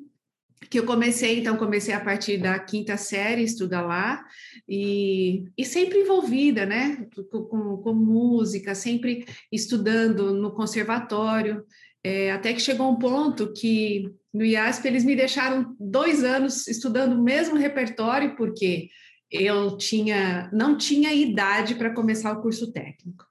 que 0.69 0.79
eu 0.79 0.85
comecei, 0.85 1.39
então 1.39 1.57
comecei 1.57 1.93
a 1.93 1.99
partir 1.99 2.37
da 2.37 2.57
quinta 2.59 2.95
série 2.95 3.43
estudar 3.43 3.81
lá 3.81 4.23
e, 4.67 5.43
e 5.57 5.65
sempre 5.65 5.99
envolvida, 5.99 6.65
né, 6.65 7.07
com, 7.31 7.77
com 7.77 7.93
música, 7.93 8.75
sempre 8.75 9.25
estudando 9.51 10.33
no 10.33 10.51
conservatório, 10.51 11.65
é, 12.03 12.31
até 12.31 12.53
que 12.53 12.61
chegou 12.61 12.91
um 12.91 12.97
ponto 12.97 13.53
que 13.53 14.11
no 14.33 14.45
IASP 14.45 14.87
eles 14.87 15.03
me 15.03 15.15
deixaram 15.15 15.75
dois 15.79 16.23
anos 16.23 16.67
estudando 16.67 17.13
o 17.13 17.23
mesmo 17.23 17.57
repertório, 17.57 18.35
porque 18.35 18.89
eu 19.29 19.77
tinha 19.77 20.49
não 20.51 20.77
tinha 20.77 21.13
idade 21.13 21.75
para 21.75 21.93
começar 21.93 22.31
o 22.33 22.41
curso 22.41 22.71
técnico. 22.71 23.25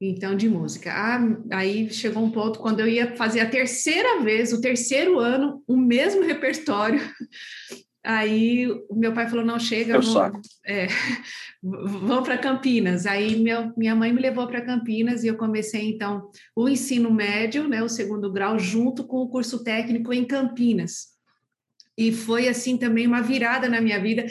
Então 0.00 0.34
de 0.34 0.48
música. 0.48 0.92
Ah, 0.92 1.20
aí 1.52 1.90
chegou 1.92 2.24
um 2.24 2.30
ponto 2.30 2.58
quando 2.58 2.80
eu 2.80 2.88
ia 2.88 3.14
fazer 3.16 3.40
a 3.40 3.50
terceira 3.50 4.20
vez, 4.20 4.52
o 4.52 4.60
terceiro 4.60 5.18
ano, 5.18 5.62
o 5.66 5.76
mesmo 5.76 6.22
repertório. 6.22 7.00
Aí 8.02 8.66
o 8.88 8.94
meu 8.94 9.12
pai 9.12 9.28
falou: 9.28 9.44
não 9.44 9.58
chega, 9.58 9.96
eu 9.96 10.00
vamos, 10.00 10.40
é, 10.64 10.86
vamos 11.62 12.24
para 12.24 12.38
Campinas. 12.38 13.04
Aí 13.04 13.38
meu, 13.38 13.74
minha 13.76 13.94
mãe 13.94 14.10
me 14.10 14.22
levou 14.22 14.46
para 14.46 14.64
Campinas 14.64 15.22
e 15.22 15.26
eu 15.26 15.36
comecei 15.36 15.90
então 15.90 16.30
o 16.56 16.66
ensino 16.66 17.12
médio, 17.12 17.68
né, 17.68 17.82
o 17.82 17.90
segundo 17.90 18.32
grau, 18.32 18.58
junto 18.58 19.04
com 19.04 19.18
o 19.18 19.28
curso 19.28 19.62
técnico 19.62 20.14
em 20.14 20.24
Campinas. 20.24 21.08
E 21.94 22.10
foi 22.10 22.48
assim 22.48 22.78
também 22.78 23.06
uma 23.06 23.20
virada 23.20 23.68
na 23.68 23.82
minha 23.82 24.00
vida. 24.00 24.24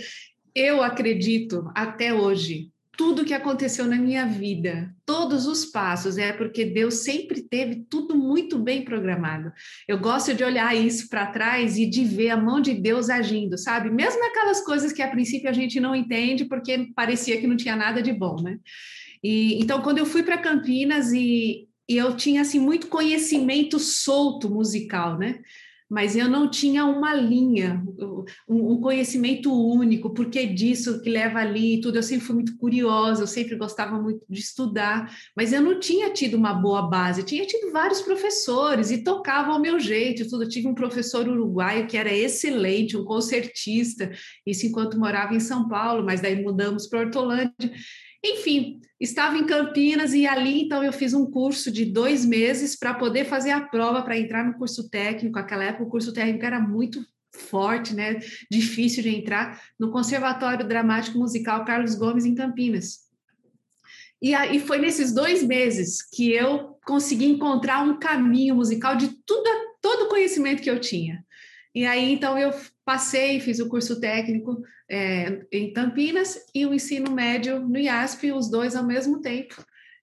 Eu 0.56 0.82
acredito 0.82 1.70
até 1.76 2.12
hoje 2.12 2.72
tudo 3.00 3.24
que 3.24 3.34
aconteceu 3.34 3.86
na 3.86 3.96
minha 3.96 4.26
vida, 4.26 4.94
todos 5.06 5.48
os 5.48 5.64
passos, 5.64 6.18
é 6.18 6.34
porque 6.34 6.66
Deus 6.66 6.96
sempre 6.96 7.42
teve 7.42 7.86
tudo 7.90 8.14
muito 8.14 8.60
bem 8.60 8.84
programado. 8.84 9.54
Eu 9.88 9.98
gosto 9.98 10.34
de 10.34 10.44
olhar 10.44 10.76
isso 10.76 11.08
para 11.08 11.28
trás 11.28 11.78
e 11.78 11.86
de 11.86 12.04
ver 12.04 12.32
a 12.32 12.36
mão 12.36 12.60
de 12.60 12.74
Deus 12.74 13.10
agindo, 13.10 13.58
sabe? 13.58 13.90
Mesmo 13.90 14.22
aquelas 14.26 14.60
coisas 14.66 14.92
que 14.92 15.02
a 15.02 15.10
princípio 15.10 15.50
a 15.50 15.54
gente 15.54 15.80
não 15.80 15.96
entende 15.96 16.44
porque 16.44 16.90
parecia 16.94 17.40
que 17.40 17.48
não 17.48 17.56
tinha 17.56 17.74
nada 17.74 18.02
de 18.02 18.12
bom, 18.12 18.36
né? 18.42 18.60
E 19.24 19.58
então 19.62 19.82
quando 19.82 20.00
eu 20.00 20.06
fui 20.06 20.22
para 20.22 20.38
Campinas 20.38 21.14
e, 21.14 21.70
e 21.88 21.96
eu 21.96 22.18
tinha 22.18 22.42
assim 22.42 22.60
muito 22.60 22.88
conhecimento 22.88 23.80
solto 23.80 24.50
musical, 24.50 25.18
né? 25.18 25.40
Mas 25.90 26.16
eu 26.16 26.30
não 26.30 26.48
tinha 26.48 26.86
uma 26.86 27.16
linha, 27.16 27.84
um, 28.48 28.80
conhecimento 28.80 29.52
único, 29.52 30.14
porque 30.14 30.46
disso 30.46 31.02
que 31.02 31.10
leva 31.10 31.40
ali 31.40 31.76
e 31.76 31.82
tudo. 31.82 31.96
Eu 31.96 32.04
sempre 32.04 32.26
fui 32.26 32.36
muito 32.36 32.56
curiosa, 32.58 33.24
eu 33.24 33.28
sempre 33.28 33.56
gostava 33.56 34.00
muito 34.00 34.24
de 34.30 34.40
estudar, 34.40 35.12
mas 35.36 35.52
eu 35.52 35.62
não 35.62 35.80
tinha 35.80 36.12
tido 36.12 36.38
uma 36.38 36.54
boa 36.54 36.84
base. 36.84 37.22
Eu 37.22 37.26
tinha 37.26 37.46
tido 37.46 37.72
vários 37.72 38.02
professores 38.02 38.92
e 38.92 39.04
tocava 39.04 39.52
ao 39.52 39.60
meu 39.60 39.80
jeito. 39.80 40.30
Tudo. 40.30 40.44
Eu 40.44 40.50
tive 40.50 40.68
um 40.68 40.76
professor 40.76 41.28
uruguaio 41.28 41.88
que 41.88 41.98
era 41.98 42.14
excelente, 42.14 42.96
um 42.96 43.04
concertista, 43.04 44.12
isso 44.46 44.68
enquanto 44.68 45.00
morava 45.00 45.34
em 45.34 45.40
São 45.40 45.68
Paulo, 45.68 46.06
mas 46.06 46.22
daí 46.22 46.42
mudamos 46.42 46.88
para 46.88 47.00
Hortolândia. 47.00 47.72
Enfim, 48.24 48.80
estava 49.00 49.38
em 49.38 49.46
Campinas 49.46 50.14
e 50.14 50.28
ali 50.28 50.64
então 50.64 50.84
eu 50.84 50.92
fiz 50.92 51.14
um 51.14 51.30
curso 51.30 51.72
de 51.72 51.86
dois 51.86 52.26
meses 52.26 52.76
para 52.76 52.94
poder 52.94 53.26
fazer 53.26 53.52
a 53.52 53.62
prova 53.62 54.02
para 54.02 54.18
entrar 54.18 54.44
no 54.44 54.56
curso 54.56 54.90
técnico. 54.90 55.40
Aquela 55.40 55.64
época 55.64 55.84
o 55.84 55.90
curso 55.90 56.14
técnico 56.14 56.46
era 56.46 56.60
muito 56.60 57.04
forte, 57.34 57.94
né? 57.94 58.20
Difícil 58.52 59.04
de 59.04 59.10
entrar 59.10 59.62
no 59.80 59.92
Conservatório 59.92 60.68
Dramático 60.68 61.18
Musical 61.18 61.64
Carlos 61.64 61.96
Gomes 61.96 62.26
em 62.26 62.36
Campinas. 62.36 63.10
E 64.22 64.34
aí 64.36 64.60
foi 64.60 64.80
nesses 64.80 65.14
dois 65.14 65.44
meses 65.44 66.02
que 66.02 66.32
eu 66.32 66.78
consegui 66.86 67.26
encontrar 67.26 67.84
um 67.84 67.98
caminho 67.98 68.56
musical 68.56 68.96
de 68.96 69.08
tudo, 69.26 69.50
todo 69.82 70.06
o 70.06 70.10
conhecimento 70.10 70.62
que 70.62 70.70
eu 70.70 70.82
tinha. 70.82 71.24
E 71.74 71.86
aí 71.86 72.12
então 72.12 72.38
eu 72.38 72.52
passei, 72.84 73.40
fiz 73.40 73.60
o 73.60 73.70
curso 73.70 74.00
técnico 74.00 74.62
é, 74.90 75.42
em 75.52 75.72
Campinas 75.72 76.38
e 76.54 76.66
o 76.66 76.74
ensino 76.74 77.12
médio 77.12 77.60
no 77.60 77.78
IASP, 77.78 78.32
os 78.32 78.50
dois 78.50 78.76
ao 78.76 78.86
mesmo 78.86 79.22
tempo. 79.22 79.56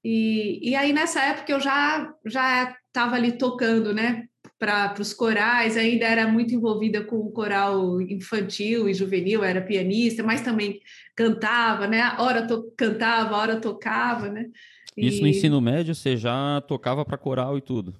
E, 0.04 0.70
e 0.70 0.76
aí, 0.76 0.92
nessa 0.92 1.20
época, 1.20 1.52
eu 1.52 1.60
já 1.60 2.12
já 2.24 2.76
estava 2.86 3.16
ali 3.16 3.32
tocando, 3.32 3.92
né? 3.92 4.24
Para 4.58 4.94
os 5.00 5.12
corais, 5.12 5.76
ainda 5.76 6.06
era 6.06 6.26
muito 6.26 6.54
envolvida 6.54 7.04
com 7.04 7.16
o 7.16 7.30
coral 7.30 8.00
infantil 8.00 8.88
e 8.88 8.94
juvenil, 8.94 9.44
era 9.44 9.60
pianista, 9.60 10.22
mas 10.22 10.40
também 10.40 10.80
cantava, 11.14 11.86
né? 11.86 12.14
Hora 12.18 12.46
to 12.46 12.72
cantava, 12.76 13.36
hora 13.36 13.60
tocava, 13.60 14.28
né? 14.28 14.46
E... 14.96 15.08
Isso 15.08 15.20
no 15.20 15.28
ensino 15.28 15.60
médio, 15.60 15.94
você 15.94 16.16
já 16.16 16.62
tocava 16.62 17.04
para 17.04 17.18
coral 17.18 17.58
e 17.58 17.60
tudo? 17.60 17.94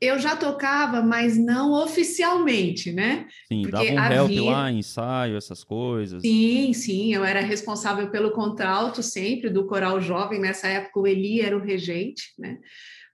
Eu 0.00 0.18
já 0.18 0.36
tocava, 0.36 1.00
mas 1.02 1.38
não 1.38 1.72
oficialmente, 1.72 2.92
né? 2.92 3.26
Sim, 3.48 3.62
Porque 3.62 3.92
dava 3.92 4.12
um 4.12 4.12
help 4.12 4.30
havia... 4.30 4.50
lá, 4.50 4.70
ensaio, 4.72 5.36
essas 5.36 5.64
coisas. 5.64 6.20
Sim, 6.20 6.72
sim, 6.74 7.14
eu 7.14 7.24
era 7.24 7.40
responsável 7.40 8.10
pelo 8.10 8.32
contralto 8.32 9.02
sempre 9.02 9.48
do 9.48 9.66
coral 9.66 10.00
jovem, 10.00 10.38
nessa 10.38 10.68
época 10.68 11.00
o 11.00 11.06
Eli 11.06 11.40
era 11.40 11.56
o 11.56 11.62
regente, 11.62 12.34
né? 12.38 12.58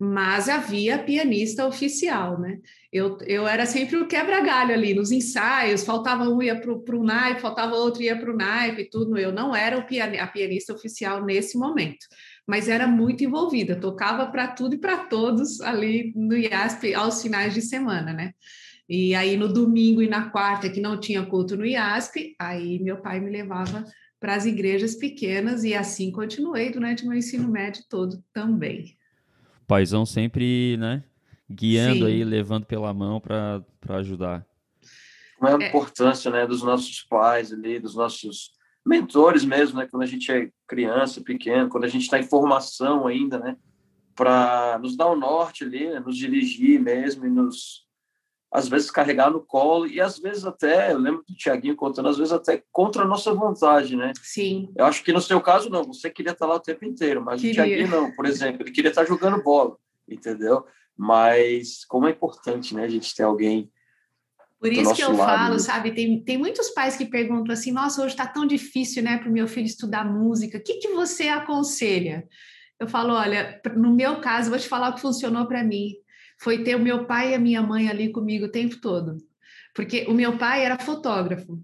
Mas 0.01 0.49
havia 0.49 0.99
pianista 0.99 1.65
oficial, 1.65 2.41
né? 2.41 2.59
Eu, 2.93 3.17
eu 3.25 3.47
era 3.47 3.65
sempre 3.65 3.97
o 3.97 4.09
quebra-galho 4.09 4.75
ali 4.75 4.93
nos 4.93 5.13
ensaios, 5.13 5.85
faltava 5.85 6.29
um 6.29 6.43
ia 6.43 6.61
para 6.61 6.97
o 6.97 7.05
naipe, 7.05 7.41
faltava 7.41 7.77
outro 7.77 8.03
ia 8.03 8.19
para 8.19 8.33
o 8.33 8.37
naipe, 8.37 8.91
tudo. 8.91 9.17
Eu 9.17 9.31
não 9.31 9.55
era 9.55 9.79
o 9.79 9.87
pian, 9.87 10.13
a 10.19 10.27
pianista 10.27 10.75
oficial 10.75 11.25
nesse 11.25 11.57
momento 11.57 12.07
mas 12.47 12.69
era 12.69 12.87
muito 12.87 13.25
envolvida, 13.25 13.77
tocava 13.77 14.27
para 14.27 14.49
tudo 14.49 14.75
e 14.75 14.79
para 14.79 15.05
todos 15.05 15.61
ali 15.61 16.13
no 16.17 16.37
IASP 16.37 16.95
aos 16.95 17.23
finais 17.23 17.55
de 17.55 17.63
semana, 17.63 18.13
né? 18.13 18.33
E 18.89 19.15
aí 19.15 19.37
no 19.37 19.53
domingo 19.53 20.03
e 20.03 20.09
na 20.09 20.31
quarta, 20.31 20.69
que 20.69 20.81
não 20.81 20.99
tinha 20.99 21.25
culto 21.25 21.57
no 21.57 21.65
IASP, 21.65 22.35
aí 22.39 22.79
meu 22.81 23.01
pai 23.01 23.21
me 23.21 23.31
levava 23.31 23.85
para 24.21 24.35
as 24.35 24.45
igrejas 24.45 24.95
pequenas 24.95 25.65
e 25.65 25.75
assim 25.75 26.13
continuei 26.13 26.71
durante 26.71 27.07
meu 27.07 27.17
ensino 27.17 27.49
médio 27.49 27.85
todo 27.89 28.23
também. 28.33 28.97
Paizão 29.67 30.05
sempre, 30.05 30.77
né, 30.77 31.03
guiando 31.51 32.01
Sim. 32.01 32.07
aí, 32.07 32.25
levando 32.25 32.67
pela 32.67 32.93
mão 32.93 33.21
para 33.21 33.65
ajudar. 33.99 34.47
Como 35.37 35.49
é 35.49 35.55
a 35.55 35.67
é. 35.67 35.69
importância, 35.69 36.31
né, 36.31 36.47
dos 36.47 36.63
nossos 36.63 37.03
pais 37.03 37.53
ali, 37.53 37.79
dos 37.79 37.95
nossos 37.95 38.53
mentores 38.85 39.45
mesmo, 39.45 39.79
né? 39.79 39.87
Quando 39.91 40.03
a 40.03 40.07
gente 40.07 40.31
é 40.31 40.51
criança, 40.67 41.21
pequeno, 41.21 41.69
quando 41.69 41.85
a 41.85 41.89
gente 41.89 42.03
está 42.03 42.19
em 42.19 42.25
formação 42.25 43.07
ainda, 43.07 43.39
né? 43.39 43.57
Para 44.15 44.79
nos 44.83 44.97
dar 44.97 45.07
o 45.07 45.17
norte 45.17 45.65
ali, 45.65 45.89
né? 45.89 46.01
nos 46.01 46.17
dirigir 46.17 46.81
mesmo 46.81 47.25
e 47.25 47.31
nos, 47.31 47.87
às 48.53 48.69
vezes, 48.69 48.91
carregar 48.91 49.31
no 49.31 49.41
colo 49.41 49.87
e 49.87 50.01
às 50.01 50.19
vezes 50.19 50.45
até, 50.45 50.93
eu 50.93 50.99
lembro 50.99 51.25
do 51.27 51.35
Tiaguinho 51.35 51.77
contando, 51.77 52.09
às 52.09 52.19
vezes 52.19 52.33
até 52.33 52.63
contra 52.71 53.05
a 53.05 53.09
nossa 53.09 53.33
vontade, 53.33 53.97
né? 53.97 54.13
Sim. 54.23 54.71
Eu 54.77 54.85
acho 54.85 55.03
que 55.03 55.13
no 55.13 55.21
seu 55.21 55.41
caso 55.41 55.71
não, 55.71 55.85
você 55.85 56.11
queria 56.11 56.33
estar 56.33 56.47
lá 56.47 56.57
o 56.57 56.61
tempo 56.61 56.85
inteiro, 56.85 57.23
mas 57.25 57.41
queria. 57.41 57.63
o 57.63 57.67
Tiaguinho 57.67 57.89
não, 57.89 58.13
por 58.13 58.27
exemplo, 58.27 58.63
ele 58.63 58.73
queria 58.73 58.91
estar 58.91 59.07
jogando 59.07 59.43
bola, 59.43 59.77
entendeu? 60.09 60.67
Mas 60.97 61.85
como 61.87 62.07
é 62.07 62.11
importante, 62.11 62.75
né, 62.75 62.85
a 62.85 62.89
gente 62.89 63.15
ter 63.15 63.23
alguém 63.23 63.71
por 64.63 64.73
isso 64.73 64.95
que 64.95 65.03
eu 65.03 65.17
lado, 65.17 65.19
falo, 65.19 65.53
né? 65.55 65.59
sabe, 65.59 65.91
tem, 65.91 66.23
tem 66.23 66.39
muitos 66.39 66.71
pais 66.71 66.97
que 66.97 67.05
perguntam 67.05 67.53
assim, 67.53 67.73
nossa, 67.73 68.01
hoje 68.01 68.15
está 68.15 68.29
tão 68.29 68.47
difícil, 68.47 69.03
né, 69.03 69.19
para 69.19 69.29
o 69.29 69.33
meu 69.33 69.49
filho 69.49 69.67
estudar 69.67 70.05
música, 70.05 70.59
o 70.59 70.63
que, 70.63 70.75
que 70.75 70.89
você 70.91 71.27
aconselha? 71.27 72.25
Eu 72.79 72.87
falo, 72.87 73.13
olha, 73.13 73.61
no 73.75 73.93
meu 73.93 74.21
caso, 74.21 74.51
vou 74.51 74.59
te 74.61 74.69
falar 74.69 74.91
o 74.91 74.95
que 74.95 75.01
funcionou 75.01 75.47
para 75.47 75.65
mim, 75.65 75.95
foi 76.41 76.63
ter 76.63 76.77
o 76.77 76.79
meu 76.79 77.07
pai 77.07 77.33
e 77.33 77.35
a 77.35 77.41
minha 77.41 77.61
mãe 77.61 77.89
ali 77.89 78.13
comigo 78.13 78.45
o 78.45 78.53
tempo 78.53 78.81
todo, 78.81 79.17
porque 79.75 80.05
o 80.07 80.15
meu 80.15 80.39
pai 80.39 80.65
era 80.65 80.79
fotógrafo, 80.79 81.59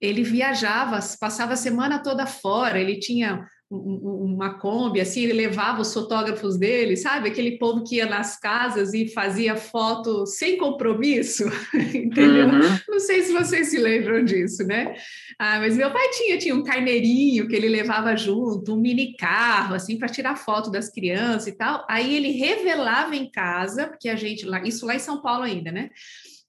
ele 0.00 0.24
viajava, 0.24 0.98
passava 1.20 1.52
a 1.52 1.56
semana 1.56 2.02
toda 2.02 2.26
fora, 2.26 2.80
ele 2.80 2.98
tinha 2.98 3.46
uma 3.70 4.54
Kombi, 4.54 5.00
assim, 5.00 5.22
ele 5.22 5.32
levava 5.32 5.80
os 5.80 5.94
fotógrafos 5.94 6.58
dele, 6.58 6.96
sabe? 6.96 7.28
Aquele 7.28 7.56
povo 7.56 7.84
que 7.84 7.96
ia 7.96 8.06
nas 8.06 8.36
casas 8.36 8.92
e 8.92 9.06
fazia 9.06 9.54
foto 9.54 10.26
sem 10.26 10.58
compromisso, 10.58 11.44
entendeu? 11.94 12.48
Uhum. 12.48 12.78
Não 12.88 12.98
sei 12.98 13.22
se 13.22 13.32
vocês 13.32 13.68
se 13.68 13.78
lembram 13.78 14.24
disso, 14.24 14.66
né? 14.66 14.96
Ah, 15.38 15.60
mas 15.60 15.76
meu 15.76 15.88
pai 15.92 16.08
tinha, 16.10 16.36
tinha 16.36 16.54
um 16.54 16.64
carneirinho 16.64 17.46
que 17.46 17.54
ele 17.54 17.68
levava 17.68 18.16
junto, 18.16 18.74
um 18.74 18.80
mini 18.80 19.14
carro, 19.16 19.76
assim, 19.76 19.96
para 19.96 20.08
tirar 20.08 20.34
foto 20.34 20.68
das 20.68 20.90
crianças 20.90 21.46
e 21.46 21.52
tal. 21.52 21.86
Aí 21.88 22.16
ele 22.16 22.32
revelava 22.32 23.14
em 23.14 23.30
casa, 23.30 23.86
porque 23.86 24.08
a 24.08 24.16
gente, 24.16 24.44
lá, 24.44 24.60
isso 24.64 24.84
lá 24.84 24.96
em 24.96 25.00
São 25.00 25.22
Paulo 25.22 25.44
ainda, 25.44 25.70
né? 25.70 25.90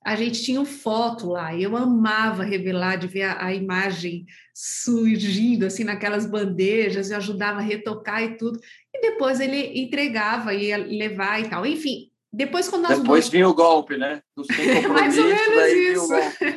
A 0.04 0.16
gente 0.16 0.44
tinha 0.44 0.64
foto 0.66 1.28
lá, 1.28 1.54
e 1.54 1.64
eu 1.64 1.78
amava 1.78 2.44
revelar, 2.44 2.96
de 2.98 3.08
ver 3.08 3.24
a, 3.24 3.46
a, 3.46 3.54
imagem 3.54 4.26
surgindo 4.54 5.66
assim 5.66 5.84
naquelas 5.84 6.26
bandejas, 6.26 7.12
eu 7.12 7.18
ajudava 7.18 7.60
a 7.60 7.64
retocar 7.64 8.24
e 8.24 8.36
tudo, 8.36 8.60
e 8.94 9.02
depois 9.02 9.40
ele 9.40 9.80
entregava, 9.80 10.54
ia 10.54 10.78
levar 10.78 11.40
e 11.40 11.48
tal. 11.48 11.66
Enfim, 11.66 12.12
depois 12.34 12.70
quando 12.70 12.84
nós 12.84 12.98
Depois 12.98 13.28
vinha 13.28 13.48
o 13.48 13.54
golpe, 13.54 13.98
né? 13.98 14.22
Mais 14.88 15.18
ou 15.18 15.26
menos 15.26 15.74
isso. 15.74 16.08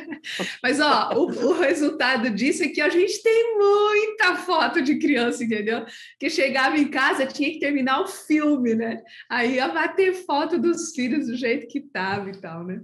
Mas 0.63 0.79
ó, 0.79 1.13
o, 1.13 1.25
o, 1.25 1.59
resultado 1.59 2.29
disso 2.29 2.63
é 2.63 2.69
que 2.69 2.79
a 2.79 2.87
gente 2.87 3.21
tem 3.21 3.57
muita 3.57 4.37
foto 4.37 4.81
de 4.81 4.97
criança, 4.97 5.43
entendeu? 5.43 5.85
Que 6.17 6.29
chegava 6.29 6.77
em 6.77 6.87
casa, 6.87 7.25
tinha 7.25 7.51
que 7.51 7.59
terminar 7.59 8.01
o 8.01 8.07
filme, 8.07 8.73
né? 8.73 9.01
Aí 9.29 9.55
ia 9.55 9.67
bater 9.67 10.13
foto 10.13 10.57
dos 10.57 10.91
filhos 10.95 11.27
do 11.27 11.35
jeito 11.35 11.67
que 11.67 11.81
tava 11.81 12.29
e 12.29 12.37
tal, 12.39 12.63
né? 12.63 12.81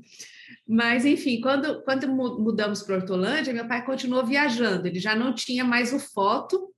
Mas, 0.67 1.05
enfim, 1.05 1.41
quando, 1.41 1.83
quando 1.83 2.07
mudamos 2.07 2.83
para 2.83 2.95
Hortolândia, 2.95 3.53
meu 3.53 3.67
pai 3.67 3.85
continuou 3.85 4.25
viajando, 4.25 4.87
ele 4.87 4.99
já 4.99 5.15
não 5.15 5.33
tinha 5.33 5.63
mais 5.63 5.93
o 5.93 5.99
foto, 5.99 6.73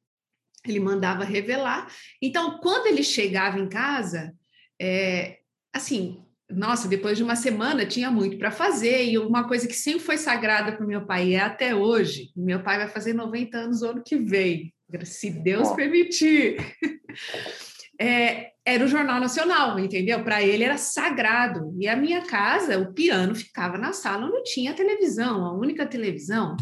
ele 0.65 0.80
mandava 0.80 1.24
revelar. 1.24 1.88
Então, 2.22 2.60
quando 2.60 2.88
ele 2.88 3.03
chegava 3.03 3.60
em 3.60 3.68
casa, 3.68 4.34
é, 4.82 5.39
assim, 5.74 6.24
nossa, 6.50 6.88
depois 6.88 7.18
de 7.18 7.24
uma 7.24 7.36
semana 7.36 7.86
tinha 7.86 8.12
muito 8.12 8.38
para 8.38 8.51
fazer, 8.51 9.06
e 9.06 9.18
uma 9.18 9.48
coisa 9.48 9.68
que 9.68 9.74
sempre 9.74 10.01
foi 10.01 10.18
sagrada 10.18 10.72
para 10.72 10.86
o 10.86 10.88
meu 10.88 11.06
pai, 11.06 11.30
e 11.30 11.34
é 11.36 11.39
até 11.39 11.75
hoje, 11.75 12.32
meu 12.36 12.62
pai 12.62 12.77
vai 12.77 12.88
fazer 12.88 13.13
90 13.13 13.58
anos 13.58 13.82
o 13.82 13.88
ano 13.88 14.03
que 14.03 14.18
vem, 14.18 14.74
se 15.03 15.30
Deus 15.30 15.72
permitir. 15.72 16.58
é, 18.00 18.52
era 18.66 18.84
o 18.84 18.88
Jornal 18.88 19.20
Nacional, 19.20 19.78
entendeu? 19.80 20.24
Para 20.24 20.42
ele 20.42 20.64
era 20.64 20.78
sagrado. 20.78 21.76
E 21.80 21.88
a 21.88 21.96
minha 21.96 22.22
casa, 22.22 22.80
o 22.80 22.94
piano 22.94 23.36
ficava 23.36 23.78
na 23.78 23.94
sala, 23.94 24.30
não 24.30 24.44
tinha 24.44 24.74
televisão, 24.74 25.46
a 25.46 25.54
única 25.54 25.86
televisão. 25.86 26.56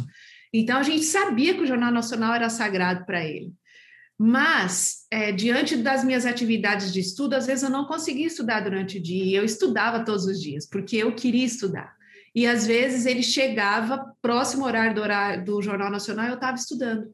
Então 0.53 0.77
a 0.77 0.83
gente 0.83 1.03
sabia 1.03 1.53
que 1.53 1.61
o 1.61 1.67
Jornal 1.67 1.91
Nacional 1.91 2.33
era 2.33 2.49
sagrado 2.49 3.05
para 3.05 3.23
ele. 3.23 3.53
Mas, 4.23 5.07
é, 5.09 5.31
diante 5.31 5.75
das 5.77 6.03
minhas 6.03 6.27
atividades 6.27 6.93
de 6.93 6.99
estudo, 6.99 7.33
às 7.33 7.47
vezes 7.47 7.63
eu 7.63 7.71
não 7.71 7.85
conseguia 7.85 8.27
estudar 8.27 8.59
durante 8.59 8.99
o 8.99 9.01
dia, 9.01 9.39
eu 9.39 9.43
estudava 9.43 10.05
todos 10.05 10.25
os 10.25 10.39
dias, 10.39 10.67
porque 10.67 10.97
eu 10.97 11.15
queria 11.15 11.45
estudar. 11.45 11.95
E 12.33 12.45
às 12.45 12.67
vezes 12.67 13.07
ele 13.07 13.23
chegava 13.23 14.13
próximo 14.21 14.65
horário 14.65 14.93
do, 14.93 15.01
horário 15.01 15.43
do 15.43 15.61
Jornal 15.61 15.89
Nacional 15.89 16.27
eu 16.27 16.35
estava 16.35 16.55
estudando. 16.55 17.11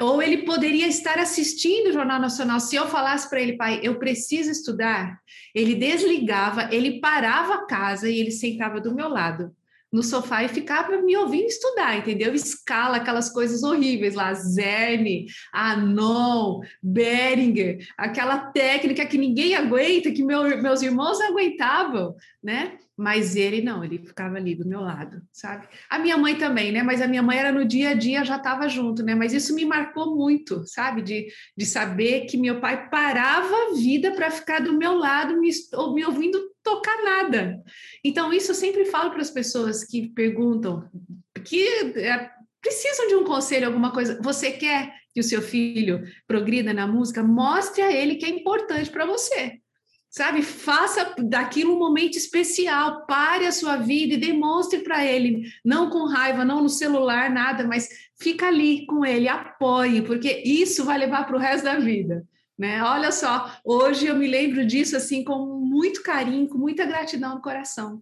Ou 0.00 0.22
ele 0.22 0.38
poderia 0.44 0.86
estar 0.86 1.18
assistindo 1.18 1.88
o 1.88 1.92
Jornal 1.92 2.20
Nacional. 2.20 2.60
Se 2.60 2.76
eu 2.76 2.86
falasse 2.86 3.28
para 3.28 3.40
ele, 3.40 3.56
pai, 3.56 3.80
eu 3.82 3.98
preciso 3.98 4.50
estudar, 4.50 5.18
ele 5.54 5.74
desligava, 5.74 6.68
ele 6.72 7.00
parava 7.00 7.54
a 7.54 7.66
casa 7.66 8.08
e 8.08 8.18
ele 8.18 8.30
sentava 8.30 8.80
do 8.80 8.94
meu 8.94 9.08
lado 9.08 9.52
no 9.92 10.02
sofá 10.02 10.42
e 10.42 10.48
ficava 10.48 10.96
me 11.02 11.14
ouvindo 11.16 11.46
estudar, 11.46 11.98
entendeu? 11.98 12.34
Escala, 12.34 12.96
aquelas 12.96 13.30
coisas 13.30 13.62
horríveis 13.62 14.14
lá, 14.14 14.32
Zerne, 14.32 15.26
Anon, 15.52 16.60
Beringer, 16.82 17.86
aquela 17.98 18.38
técnica 18.38 19.04
que 19.04 19.18
ninguém 19.18 19.54
aguenta, 19.54 20.10
que 20.10 20.24
meu, 20.24 20.62
meus 20.62 20.80
irmãos 20.80 21.20
aguentavam, 21.20 22.14
né? 22.42 22.78
Mas 22.96 23.36
ele 23.36 23.62
não, 23.62 23.82
ele 23.82 23.98
ficava 23.98 24.36
ali 24.36 24.54
do 24.54 24.66
meu 24.66 24.80
lado, 24.80 25.22
sabe? 25.32 25.66
A 25.90 25.98
minha 25.98 26.16
mãe 26.16 26.36
também, 26.36 26.70
né? 26.70 26.82
Mas 26.82 27.02
a 27.02 27.08
minha 27.08 27.22
mãe 27.22 27.38
era 27.38 27.50
no 27.50 27.64
dia 27.64 27.90
a 27.90 27.94
dia, 27.94 28.24
já 28.24 28.36
estava 28.36 28.68
junto, 28.68 29.02
né? 29.02 29.14
Mas 29.14 29.32
isso 29.32 29.54
me 29.54 29.64
marcou 29.64 30.14
muito, 30.14 30.62
sabe? 30.66 31.02
De, 31.02 31.26
de 31.56 31.66
saber 31.66 32.26
que 32.26 32.36
meu 32.36 32.60
pai 32.60 32.88
parava 32.90 33.54
a 33.54 33.74
vida 33.74 34.12
para 34.12 34.30
ficar 34.30 34.60
do 34.60 34.78
meu 34.78 34.94
lado, 34.94 35.40
me, 35.40 35.50
me 35.94 36.04
ouvindo 36.04 36.51
tocar 36.62 37.02
nada. 37.02 37.62
Então, 38.04 38.32
isso 38.32 38.50
eu 38.50 38.54
sempre 38.54 38.84
falo 38.84 39.10
para 39.10 39.22
as 39.22 39.30
pessoas 39.30 39.84
que 39.84 40.08
perguntam, 40.08 40.88
que 41.44 41.66
é, 41.96 42.30
precisam 42.60 43.08
de 43.08 43.14
um 43.14 43.24
conselho, 43.24 43.66
alguma 43.66 43.92
coisa. 43.92 44.20
Você 44.22 44.52
quer 44.52 44.94
que 45.12 45.20
o 45.20 45.24
seu 45.24 45.42
filho 45.42 46.02
progrida 46.26 46.72
na 46.72 46.86
música? 46.86 47.22
Mostre 47.22 47.82
a 47.82 47.92
ele 47.92 48.16
que 48.16 48.24
é 48.24 48.30
importante 48.30 48.90
para 48.90 49.04
você 49.04 49.60
sabe? 50.12 50.42
Faça 50.42 51.14
daquilo 51.18 51.74
um 51.74 51.78
momento 51.78 52.18
especial, 52.18 53.06
pare 53.06 53.46
a 53.46 53.52
sua 53.52 53.76
vida 53.76 54.12
e 54.12 54.18
demonstre 54.18 54.80
para 54.80 55.04
ele, 55.06 55.50
não 55.64 55.88
com 55.88 56.04
raiva, 56.04 56.44
não 56.44 56.62
no 56.62 56.68
celular, 56.68 57.30
nada, 57.30 57.66
mas 57.66 57.88
fica 58.20 58.46
ali 58.46 58.84
com 58.84 59.06
ele, 59.06 59.26
apoie, 59.26 60.02
porque 60.02 60.42
isso 60.44 60.84
vai 60.84 60.98
levar 60.98 61.24
para 61.24 61.36
o 61.36 61.40
resto 61.40 61.64
da 61.64 61.78
vida. 61.78 62.26
Né? 62.62 62.80
Olha 62.80 63.10
só, 63.10 63.50
hoje 63.64 64.06
eu 64.06 64.14
me 64.14 64.28
lembro 64.28 64.64
disso 64.64 64.96
assim 64.96 65.24
com 65.24 65.44
muito 65.44 66.00
carinho, 66.00 66.46
com 66.46 66.56
muita 66.56 66.86
gratidão 66.86 67.34
no 67.34 67.42
coração. 67.42 68.00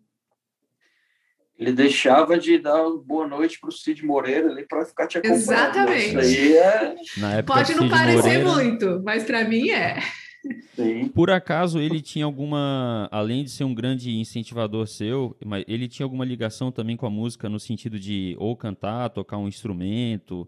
Ele 1.59 1.73
deixava 1.73 2.39
de 2.39 2.59
dar 2.59 2.85
boa 3.03 3.27
noite 3.27 3.59
para 3.59 3.71
o 3.71 3.73
Cid 3.73 4.05
Moreira 4.05 4.51
ali 4.51 4.67
para 4.69 4.85
ficar 4.85 5.07
te 5.07 5.17
acompanhando. 5.17 5.41
Exatamente. 5.41 6.09
Isso 6.09 6.19
aí 6.19 6.57
é... 6.59 7.43
Pode 7.43 7.75
não 7.75 7.89
parecer 7.89 8.45
Moreira... 8.45 8.53
muito, 8.53 9.03
mas 9.03 9.25
para 9.25 9.49
mim 9.49 9.71
é. 9.71 9.99
Sim. 10.77 11.09
Por 11.09 11.31
acaso 11.31 11.81
ele 11.81 12.03
tinha 12.03 12.27
alguma, 12.27 13.09
além 13.11 13.45
de 13.45 13.51
ser 13.51 13.65
um 13.65 13.73
grande 13.73 14.11
incentivador 14.11 14.87
seu, 14.87 15.35
mas 15.43 15.65
ele 15.67 15.89
tinha 15.89 16.05
alguma 16.05 16.27
ligação 16.27 16.71
também 16.71 16.99
com 16.99 17.07
a 17.07 17.11
música 17.11 17.49
no 17.49 17.59
sentido 17.59 17.99
de 17.99 18.37
ou 18.39 18.55
cantar, 18.55 19.09
tocar 19.09 19.39
um 19.39 19.49
instrumento, 19.49 20.47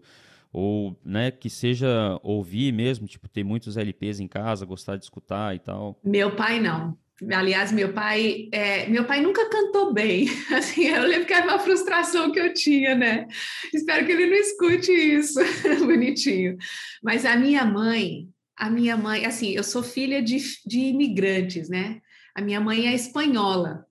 ou 0.53 0.95
né, 1.03 1.31
que 1.31 1.49
seja 1.49 2.19
ouvir 2.21 2.71
mesmo, 2.71 3.07
tipo 3.07 3.27
ter 3.27 3.43
muitos 3.43 3.75
LPs 3.75 4.19
em 4.19 4.27
casa, 4.27 4.67
gostar 4.67 4.97
de 4.97 5.03
escutar 5.03 5.55
e 5.55 5.59
tal? 5.59 5.99
Meu 6.03 6.35
pai 6.35 6.59
não. 6.59 6.95
Aliás, 7.31 7.71
meu 7.71 7.93
pai, 7.93 8.49
é, 8.51 8.87
meu 8.87 9.05
pai 9.05 9.21
nunca 9.21 9.49
cantou 9.49 9.91
bem. 9.93 10.27
Assim, 10.53 10.85
eu 10.85 11.03
lembro 11.03 11.25
que 11.25 11.33
era 11.33 11.47
uma 11.47 11.57
frustração 11.57 12.31
que 12.31 12.39
eu 12.39 12.53
tinha, 12.53 12.93
né? 12.93 13.27
Espero 13.73 14.05
que 14.05 14.11
ele 14.11 14.27
não 14.27 14.35
escute 14.35 14.91
isso, 14.91 15.39
bonitinho. 15.85 16.55
Mas 17.01 17.25
a 17.25 17.35
minha 17.35 17.65
mãe, 17.65 18.29
a 18.55 18.69
minha 18.69 18.95
mãe, 18.95 19.25
assim, 19.25 19.51
eu 19.51 19.63
sou 19.63 19.81
filha 19.81 20.21
de, 20.21 20.37
de 20.65 20.79
imigrantes, 20.79 21.67
né? 21.67 21.99
A 22.35 22.41
minha 22.41 22.59
mãe 22.59 22.87
é 22.87 22.93
espanhola. 22.93 23.85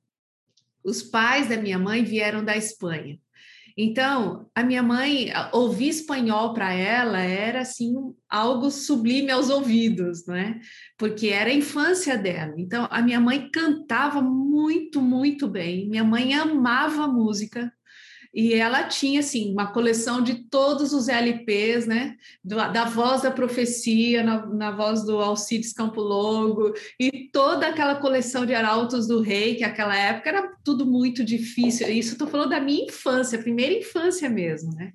Os 0.84 1.02
pais 1.02 1.48
da 1.48 1.56
minha 1.56 1.78
mãe 1.78 2.04
vieram 2.04 2.44
da 2.44 2.56
Espanha. 2.56 3.18
Então, 3.76 4.46
a 4.54 4.62
minha 4.62 4.82
mãe, 4.82 5.30
ouvir 5.52 5.88
espanhol 5.88 6.52
para 6.52 6.72
ela 6.72 7.20
era 7.20 7.60
assim 7.60 7.94
algo 8.28 8.70
sublime 8.70 9.30
aos 9.30 9.50
ouvidos, 9.50 10.26
não 10.26 10.34
é? 10.34 10.60
Porque 10.98 11.28
era 11.28 11.50
a 11.50 11.54
infância 11.54 12.16
dela. 12.16 12.54
Então, 12.58 12.86
a 12.90 13.02
minha 13.02 13.20
mãe 13.20 13.50
cantava 13.52 14.20
muito, 14.20 15.00
muito 15.00 15.48
bem. 15.48 15.88
Minha 15.88 16.04
mãe 16.04 16.34
amava 16.34 17.06
música 17.06 17.72
e 18.34 18.54
ela 18.54 18.84
tinha 18.84 19.20
assim 19.20 19.52
uma 19.52 19.66
coleção 19.72 20.22
de 20.22 20.44
todos 20.48 20.92
os 20.92 21.08
LPs, 21.08 21.86
né, 21.86 22.16
do, 22.42 22.56
da 22.56 22.84
voz 22.84 23.22
da 23.22 23.30
profecia, 23.30 24.22
na, 24.22 24.46
na 24.46 24.70
voz 24.70 25.04
do 25.04 25.18
Alcides 25.18 25.72
Campo 25.72 26.00
Longo 26.00 26.72
e 26.98 27.28
toda 27.32 27.66
aquela 27.66 27.96
coleção 27.96 28.46
de 28.46 28.54
arautos 28.54 29.06
do 29.06 29.20
rei, 29.20 29.56
que 29.56 29.62
naquela 29.62 29.96
época 29.96 30.30
era 30.30 30.52
tudo 30.64 30.86
muito 30.86 31.22
difícil. 31.22 31.88
Isso 31.88 32.12
estou 32.12 32.26
falando 32.26 32.50
da 32.50 32.60
minha 32.60 32.84
infância, 32.84 33.38
primeira 33.38 33.74
infância 33.74 34.28
mesmo, 34.30 34.74
né? 34.74 34.92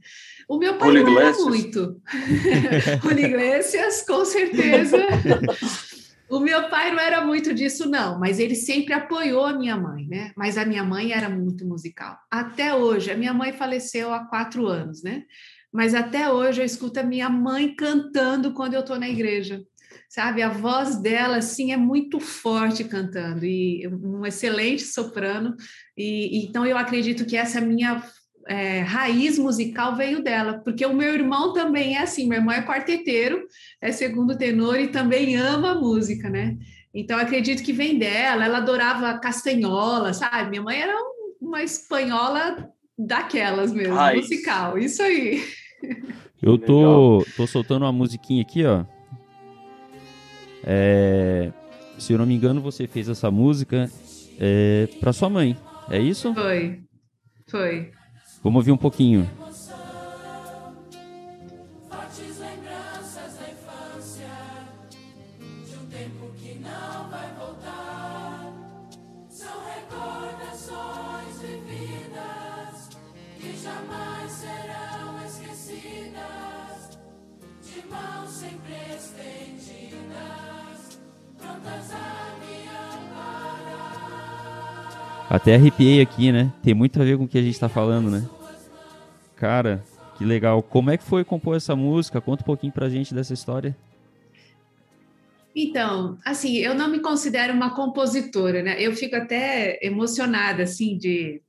O 0.48 0.58
meu 0.58 0.78
pai 0.78 0.94
não 0.94 1.20
era 1.20 1.34
muito. 1.34 2.02
Julio 3.04 3.26
Iglesias, 3.26 4.02
com 4.04 4.26
certeza. 4.26 4.98
O 6.30 6.40
meu 6.40 6.70
pai 6.70 6.92
não 6.92 7.00
era 7.00 7.26
muito 7.26 7.54
disso, 7.54 7.90
não, 7.90 8.20
mas 8.20 8.38
ele 8.40 8.56
sempre 8.56 8.94
apoiou 8.94 9.46
a 9.46 9.54
minha 9.54 9.78
mãe, 9.78 10.06
né? 10.08 10.32
Mas 10.36 10.58
a 10.58 10.66
minha 10.66 10.84
mãe 10.84 11.14
era 11.14 11.30
muito 11.30 11.66
musical. 11.66 12.18
Até 12.30 12.74
hoje, 12.76 13.10
a 13.10 13.18
minha 13.18 13.34
mãe 13.34 13.54
faleceu 13.54 14.14
há 14.14 14.26
quatro 14.26 14.68
anos, 14.68 15.02
né? 15.02 15.24
Mas 15.72 15.94
até 15.94 16.30
hoje 16.32 16.62
eu 16.62 16.66
escuto 16.66 17.00
a 17.00 17.04
minha 17.04 17.30
mãe 17.30 17.74
cantando 17.76 18.54
quando 18.54 18.74
eu 18.74 18.82
estou 18.82 19.00
na 19.00 19.08
igreja. 19.08 19.64
Sabe, 20.10 20.42
a 20.42 20.50
voz 20.50 20.98
dela, 20.98 21.38
assim, 21.38 21.72
é 21.72 21.78
muito 21.78 22.20
forte 22.20 22.84
cantando, 22.84 23.46
e 23.46 23.88
um 23.88 24.26
excelente 24.26 24.84
soprano. 24.84 25.56
E, 25.98 26.46
então, 26.46 26.66
eu 26.66 26.78
acredito 26.78 27.26
que 27.26 27.36
essa 27.36 27.60
minha 27.60 28.02
é, 28.48 28.80
raiz 28.80 29.38
musical 29.38 29.96
veio 29.96 30.24
dela, 30.24 30.60
porque 30.64 30.86
o 30.86 30.94
meu 30.94 31.14
irmão 31.14 31.54
também 31.54 31.96
é 31.96 32.02
assim, 32.02 32.28
meu 32.28 32.40
irmão 32.40 32.54
é 32.54 32.66
quarteteiro, 32.66 33.46
é 33.82 33.92
segundo 33.92 34.38
tenor 34.38 34.80
e 34.80 34.88
também 34.88 35.36
ama 35.36 35.76
música, 35.76 36.30
né? 36.30 36.58
Então 36.94 37.20
acredito 37.20 37.64
que 37.64 37.74
vem 37.74 38.00
dela, 38.00 38.46
ela 38.46 38.58
adorava 38.58 39.20
castanhola, 39.20 40.14
sabe? 40.14 40.50
Minha 40.50 40.62
mãe 40.64 40.82
era 40.82 40.96
uma 41.40 41.62
espanhola 41.62 42.70
daquelas 42.98 43.72
mesmo, 43.72 43.94
raiz. 43.94 44.22
musical, 44.22 44.78
isso 44.78 45.04
aí. 45.04 45.44
Eu 46.42 46.58
tô, 46.58 47.26
tô 47.36 47.46
soltando 47.46 47.84
uma 47.84 47.92
musiquinha 47.92 48.42
aqui, 48.42 48.66
ó. 48.66 48.86
É, 50.64 51.52
se 51.98 52.14
eu 52.14 52.18
não 52.18 52.26
me 52.26 52.36
engano, 52.36 52.62
você 52.62 52.88
fez 52.88 53.10
essa 53.10 53.30
música 53.30 53.90
é, 54.40 54.88
para 55.00 55.14
sua 55.14 55.30
mãe, 55.30 55.58
é 55.90 56.00
isso? 56.00 56.34
Foi, 56.34 56.80
foi. 57.48 57.92
Vamos 58.48 58.60
ouvir 58.60 58.72
um 58.72 58.78
pouquinho. 58.78 59.28
Até 85.30 85.56
arrepiei 85.56 86.00
aqui, 86.00 86.32
né? 86.32 86.54
Tem 86.64 86.74
muito 86.74 87.02
a 87.02 87.04
ver 87.04 87.18
com 87.18 87.26
o 87.26 87.28
que 87.28 87.38
a 87.38 87.42
gente 87.42 87.54
está 87.54 87.68
falando, 87.68 88.10
né? 88.10 88.24
Cara, 89.38 89.84
que 90.18 90.26
legal. 90.26 90.62
Como 90.62 90.90
é 90.90 90.98
que 90.98 91.04
foi 91.04 91.24
compor 91.24 91.56
essa 91.56 91.76
música? 91.76 92.20
Conta 92.20 92.44
um 92.44 92.46
pouquinho 92.46 92.74
pra 92.74 92.90
gente 92.90 93.14
dessa 93.14 93.34
história. 93.34 93.78
Então, 95.56 96.18
assim, 96.26 96.58
eu 96.58 96.76
não 96.76 96.88
me 96.88 97.00
considero 97.00 97.54
uma 97.54 97.74
compositora, 97.74 98.62
né? 98.62 98.76
Eu 98.80 98.96
fico 98.96 99.16
até 99.16 99.80
emocionada, 99.82 100.64
assim, 100.64 100.98
de, 100.98 101.42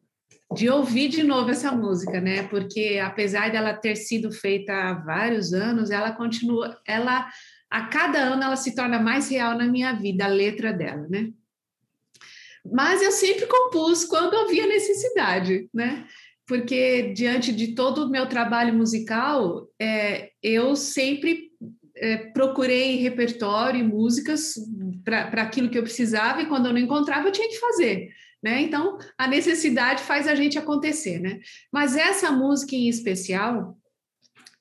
de 0.54 0.68
ouvir 0.70 1.08
de 1.08 1.22
novo 1.22 1.50
essa 1.50 1.72
música, 1.72 2.20
né? 2.20 2.42
Porque 2.44 3.00
apesar 3.02 3.50
dela 3.50 3.74
ter 3.74 3.96
sido 3.96 4.30
feita 4.30 4.72
há 4.72 4.94
vários 4.94 5.52
anos, 5.52 5.90
ela 5.90 6.12
continua, 6.12 6.78
ela 6.86 7.28
a 7.70 7.82
cada 7.86 8.18
ano 8.18 8.42
ela 8.42 8.56
se 8.56 8.74
torna 8.74 8.98
mais 8.98 9.28
real 9.30 9.56
na 9.56 9.66
minha 9.66 9.92
vida, 9.92 10.24
a 10.24 10.28
letra 10.28 10.72
dela, 10.72 11.06
né? 11.08 11.30
Mas 12.70 13.02
eu 13.02 13.12
sempre 13.12 13.46
compus 13.46 14.04
quando 14.04 14.36
havia 14.36 14.66
necessidade, 14.66 15.68
né? 15.72 16.06
Porque 16.48 17.12
diante 17.12 17.52
de 17.52 17.74
todo 17.74 18.06
o 18.06 18.10
meu 18.10 18.26
trabalho 18.26 18.72
musical, 18.72 19.68
é, 19.78 20.30
eu 20.42 20.74
sempre 20.74 21.52
é, 21.94 22.16
procurei 22.16 22.96
repertório 22.96 23.80
e 23.80 23.86
músicas 23.86 24.54
para 25.04 25.42
aquilo 25.42 25.68
que 25.68 25.76
eu 25.76 25.82
precisava, 25.82 26.40
e 26.40 26.46
quando 26.46 26.66
eu 26.66 26.72
não 26.72 26.80
encontrava, 26.80 27.28
eu 27.28 27.32
tinha 27.32 27.48
que 27.48 27.58
fazer. 27.58 28.08
Né? 28.42 28.62
Então, 28.62 28.96
a 29.18 29.28
necessidade 29.28 30.02
faz 30.02 30.26
a 30.26 30.34
gente 30.34 30.58
acontecer. 30.58 31.18
Né? 31.20 31.38
Mas 31.70 31.96
essa 31.96 32.30
música 32.32 32.74
em 32.74 32.88
especial, 32.88 33.76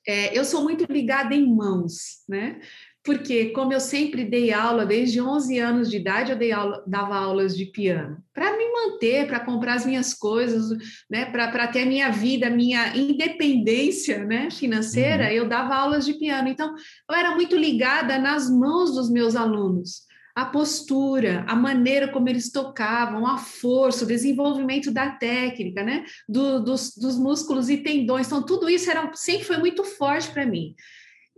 é, 0.06 0.36
eu 0.36 0.44
sou 0.44 0.62
muito 0.62 0.84
ligada 0.92 1.34
em 1.34 1.46
mãos, 1.46 2.24
né? 2.28 2.60
Porque 3.08 3.46
como 3.52 3.72
eu 3.72 3.80
sempre 3.80 4.22
dei 4.22 4.52
aula, 4.52 4.84
desde 4.84 5.18
11 5.18 5.58
anos 5.58 5.90
de 5.90 5.96
idade 5.96 6.30
eu 6.30 6.36
dei 6.36 6.52
aula, 6.52 6.84
dava 6.86 7.16
aulas 7.16 7.56
de 7.56 7.64
piano, 7.64 8.22
para 8.34 8.54
me 8.54 8.70
manter, 8.70 9.26
para 9.26 9.40
comprar 9.40 9.76
as 9.76 9.86
minhas 9.86 10.12
coisas, 10.12 10.68
né, 11.10 11.24
para 11.24 11.66
ter 11.68 11.84
a 11.84 11.86
minha 11.86 12.10
vida, 12.10 12.48
a 12.48 12.50
minha 12.50 12.94
independência 12.94 14.22
né, 14.26 14.50
financeira, 14.50 15.24
uhum. 15.24 15.30
eu 15.30 15.48
dava 15.48 15.74
aulas 15.74 16.04
de 16.04 16.18
piano. 16.18 16.48
Então, 16.48 16.74
eu 17.08 17.16
era 17.16 17.34
muito 17.34 17.56
ligada 17.56 18.18
nas 18.18 18.50
mãos 18.50 18.94
dos 18.94 19.10
meus 19.10 19.34
alunos. 19.34 20.02
A 20.34 20.44
postura, 20.44 21.46
a 21.48 21.56
maneira 21.56 22.08
como 22.08 22.28
eles 22.28 22.52
tocavam, 22.52 23.26
a 23.26 23.38
força, 23.38 24.04
o 24.04 24.08
desenvolvimento 24.08 24.90
da 24.90 25.12
técnica, 25.12 25.82
né? 25.82 26.04
Do, 26.28 26.62
dos, 26.62 26.94
dos 26.94 27.18
músculos 27.18 27.70
e 27.70 27.78
tendões. 27.78 28.26
Então, 28.26 28.44
tudo 28.44 28.68
isso 28.68 28.90
era, 28.90 29.10
sempre 29.14 29.46
foi 29.46 29.56
muito 29.56 29.82
forte 29.82 30.30
para 30.30 30.44
mim. 30.44 30.74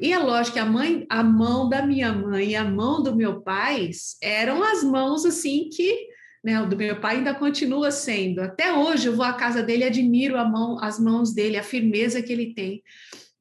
E 0.01 0.13
é 0.13 0.19
lógico 0.19 0.55
que 0.55 0.59
a 0.59 0.65
mãe, 0.65 1.05
a 1.11 1.23
mão 1.23 1.69
da 1.69 1.85
minha 1.85 2.11
mãe 2.11 2.51
e 2.51 2.57
a 2.57 2.65
mão 2.65 3.03
do 3.03 3.15
meu 3.15 3.43
pai 3.43 3.91
eram 4.23 4.63
as 4.63 4.83
mãos 4.83 5.27
assim 5.27 5.69
que, 5.71 6.09
né, 6.43 6.61
o 6.63 6.67
do 6.67 6.75
meu 6.75 6.99
pai 6.99 7.17
ainda 7.17 7.35
continua 7.35 7.91
sendo. 7.91 8.41
Até 8.41 8.73
hoje 8.73 9.09
eu 9.09 9.15
vou 9.15 9.27
à 9.27 9.35
casa 9.35 9.63
dele 9.63 9.85
admiro 9.85 10.39
a 10.39 10.45
mão, 10.45 10.83
as 10.83 10.99
mãos 10.99 11.35
dele, 11.35 11.59
a 11.59 11.63
firmeza 11.63 12.23
que 12.23 12.33
ele 12.33 12.55
tem. 12.55 12.83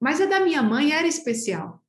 Mas 0.02 0.20
a 0.20 0.26
da 0.26 0.42
minha 0.42 0.62
mãe 0.62 0.92
era 0.92 1.08
especial, 1.08 1.82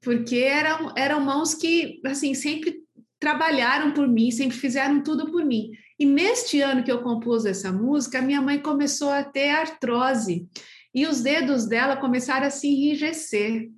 porque 0.00 0.36
eram, 0.36 0.94
eram 0.96 1.20
mãos 1.20 1.54
que 1.54 2.00
assim 2.06 2.32
sempre 2.32 2.82
trabalharam 3.20 3.92
por 3.92 4.08
mim, 4.08 4.30
sempre 4.30 4.56
fizeram 4.56 5.02
tudo 5.02 5.30
por 5.30 5.44
mim. 5.44 5.70
E 5.98 6.06
neste 6.06 6.62
ano 6.62 6.82
que 6.82 6.90
eu 6.90 7.02
compus 7.02 7.44
essa 7.44 7.70
música, 7.70 8.22
minha 8.22 8.40
mãe 8.40 8.58
começou 8.58 9.10
a 9.10 9.22
ter 9.22 9.50
artrose 9.50 10.48
e 10.94 11.06
os 11.06 11.22
dedos 11.22 11.66
dela 11.66 11.96
começaram 11.96 12.46
a 12.46 12.50
se 12.50 12.68
enrijecer. 12.68 13.70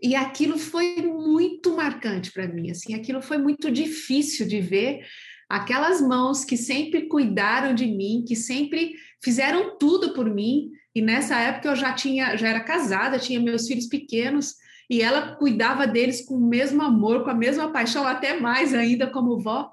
E 0.00 0.14
aquilo 0.14 0.58
foi 0.58 1.02
muito 1.02 1.74
marcante 1.74 2.32
para 2.32 2.46
mim, 2.46 2.70
assim, 2.70 2.94
aquilo 2.94 3.20
foi 3.20 3.38
muito 3.38 3.70
difícil 3.70 4.46
de 4.46 4.60
ver 4.60 5.00
aquelas 5.48 6.00
mãos 6.00 6.44
que 6.44 6.56
sempre 6.56 7.08
cuidaram 7.08 7.74
de 7.74 7.86
mim, 7.86 8.24
que 8.26 8.36
sempre 8.36 8.94
fizeram 9.22 9.78
tudo 9.78 10.12
por 10.12 10.28
mim. 10.28 10.70
E 10.94 11.00
nessa 11.00 11.38
época 11.38 11.68
eu 11.68 11.76
já 11.76 11.92
tinha, 11.92 12.36
já 12.36 12.48
era 12.48 12.60
casada, 12.60 13.18
tinha 13.18 13.40
meus 13.40 13.66
filhos 13.66 13.86
pequenos, 13.86 14.54
e 14.90 15.02
ela 15.02 15.36
cuidava 15.36 15.86
deles 15.86 16.24
com 16.24 16.34
o 16.34 16.48
mesmo 16.48 16.82
amor, 16.82 17.24
com 17.24 17.30
a 17.30 17.34
mesma 17.34 17.70
paixão, 17.72 18.06
até 18.06 18.38
mais 18.38 18.74
ainda 18.74 19.06
como 19.06 19.38
vó. 19.38 19.70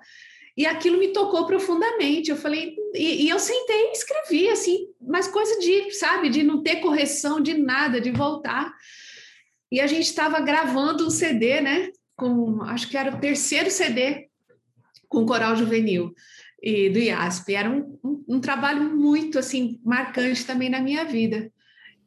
E 0.57 0.65
aquilo 0.65 0.97
me 0.97 1.09
tocou 1.09 1.45
profundamente. 1.45 2.29
Eu 2.29 2.37
falei, 2.37 2.75
e, 2.93 3.25
e 3.25 3.29
eu 3.29 3.39
sentei 3.39 3.89
e 3.89 3.91
escrevi 3.91 4.49
assim, 4.49 4.87
mas 5.01 5.27
coisa 5.27 5.59
de, 5.59 5.91
sabe, 5.91 6.29
de 6.29 6.43
não 6.43 6.61
ter 6.61 6.77
correção 6.77 7.41
de 7.41 7.53
nada, 7.53 7.99
de 7.99 8.11
voltar. 8.11 8.73
E 9.75 9.81
a 9.81 9.87
gente 9.87 10.05
estava 10.05 10.39
gravando 10.39 11.05
um 11.05 11.09
CD, 11.09 11.59
né? 11.59 11.89
Com, 12.15 12.63
acho 12.63 12.87
que 12.87 12.95
era 12.95 13.13
o 13.13 13.19
terceiro 13.19 13.69
CD 13.69 14.29
com 15.09 15.23
o 15.23 15.25
Coral 15.25 15.53
Juvenil 15.57 16.13
e 16.63 16.89
do 16.89 16.97
IASP. 16.97 17.53
Era 17.53 17.69
um, 17.69 17.99
um, 18.01 18.23
um 18.35 18.39
trabalho 18.39 18.95
muito 18.95 19.37
assim 19.37 19.77
marcante 19.83 20.45
também 20.45 20.69
na 20.69 20.79
minha 20.79 21.03
vida. 21.03 21.51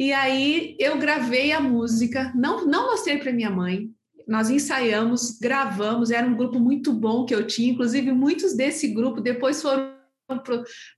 E 0.01 0.15
aí 0.15 0.79
eu 0.79 0.97
gravei 0.97 1.53
a 1.53 1.61
música, 1.61 2.33
não, 2.35 2.65
não 2.65 2.91
mostrei 2.91 3.19
para 3.19 3.35
minha 3.35 3.51
mãe. 3.51 3.91
Nós 4.27 4.49
ensaiamos, 4.49 5.39
gravamos, 5.39 6.11
era 6.11 6.27
um 6.27 6.39
grupo 6.39 6.59
muito 6.59 6.91
bom 6.91 7.27
que 7.27 7.35
eu 7.35 7.47
tinha, 7.47 7.71
inclusive 7.71 8.11
muitos 8.13 8.57
desse 8.57 8.89
grupo 8.89 9.21
depois 9.21 9.61
foram 9.61 9.93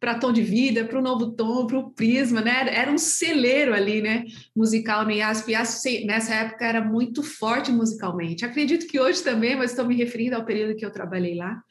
para 0.01 0.19
Tom 0.19 0.33
de 0.33 0.43
Vida, 0.43 0.85
para 0.85 0.99
o 0.99 1.03
Novo 1.03 1.31
Tom, 1.33 1.67
para 1.67 1.79
o 1.79 1.91
Prisma, 1.91 2.41
né? 2.41 2.67
Era 2.69 2.91
um 2.91 2.99
celeiro 2.99 3.73
ali, 3.73 4.03
né? 4.03 4.25
Musical 4.55 5.05
no 5.05 5.13
IASP. 5.13 5.53
IASP 5.53 6.05
nessa 6.05 6.35
época 6.35 6.67
era 6.67 6.85
muito 6.85 7.23
forte 7.23 7.71
musicalmente. 7.71 8.45
Acredito 8.45 8.87
que 8.87 8.99
hoje 8.99 9.23
também, 9.23 9.55
mas 9.55 9.71
estou 9.71 9.87
me 9.87 9.95
referindo 9.95 10.35
ao 10.35 10.45
período 10.45 10.77
que 10.77 10.85
eu 10.85 10.91
trabalhei 10.91 11.37
lá. 11.37 11.63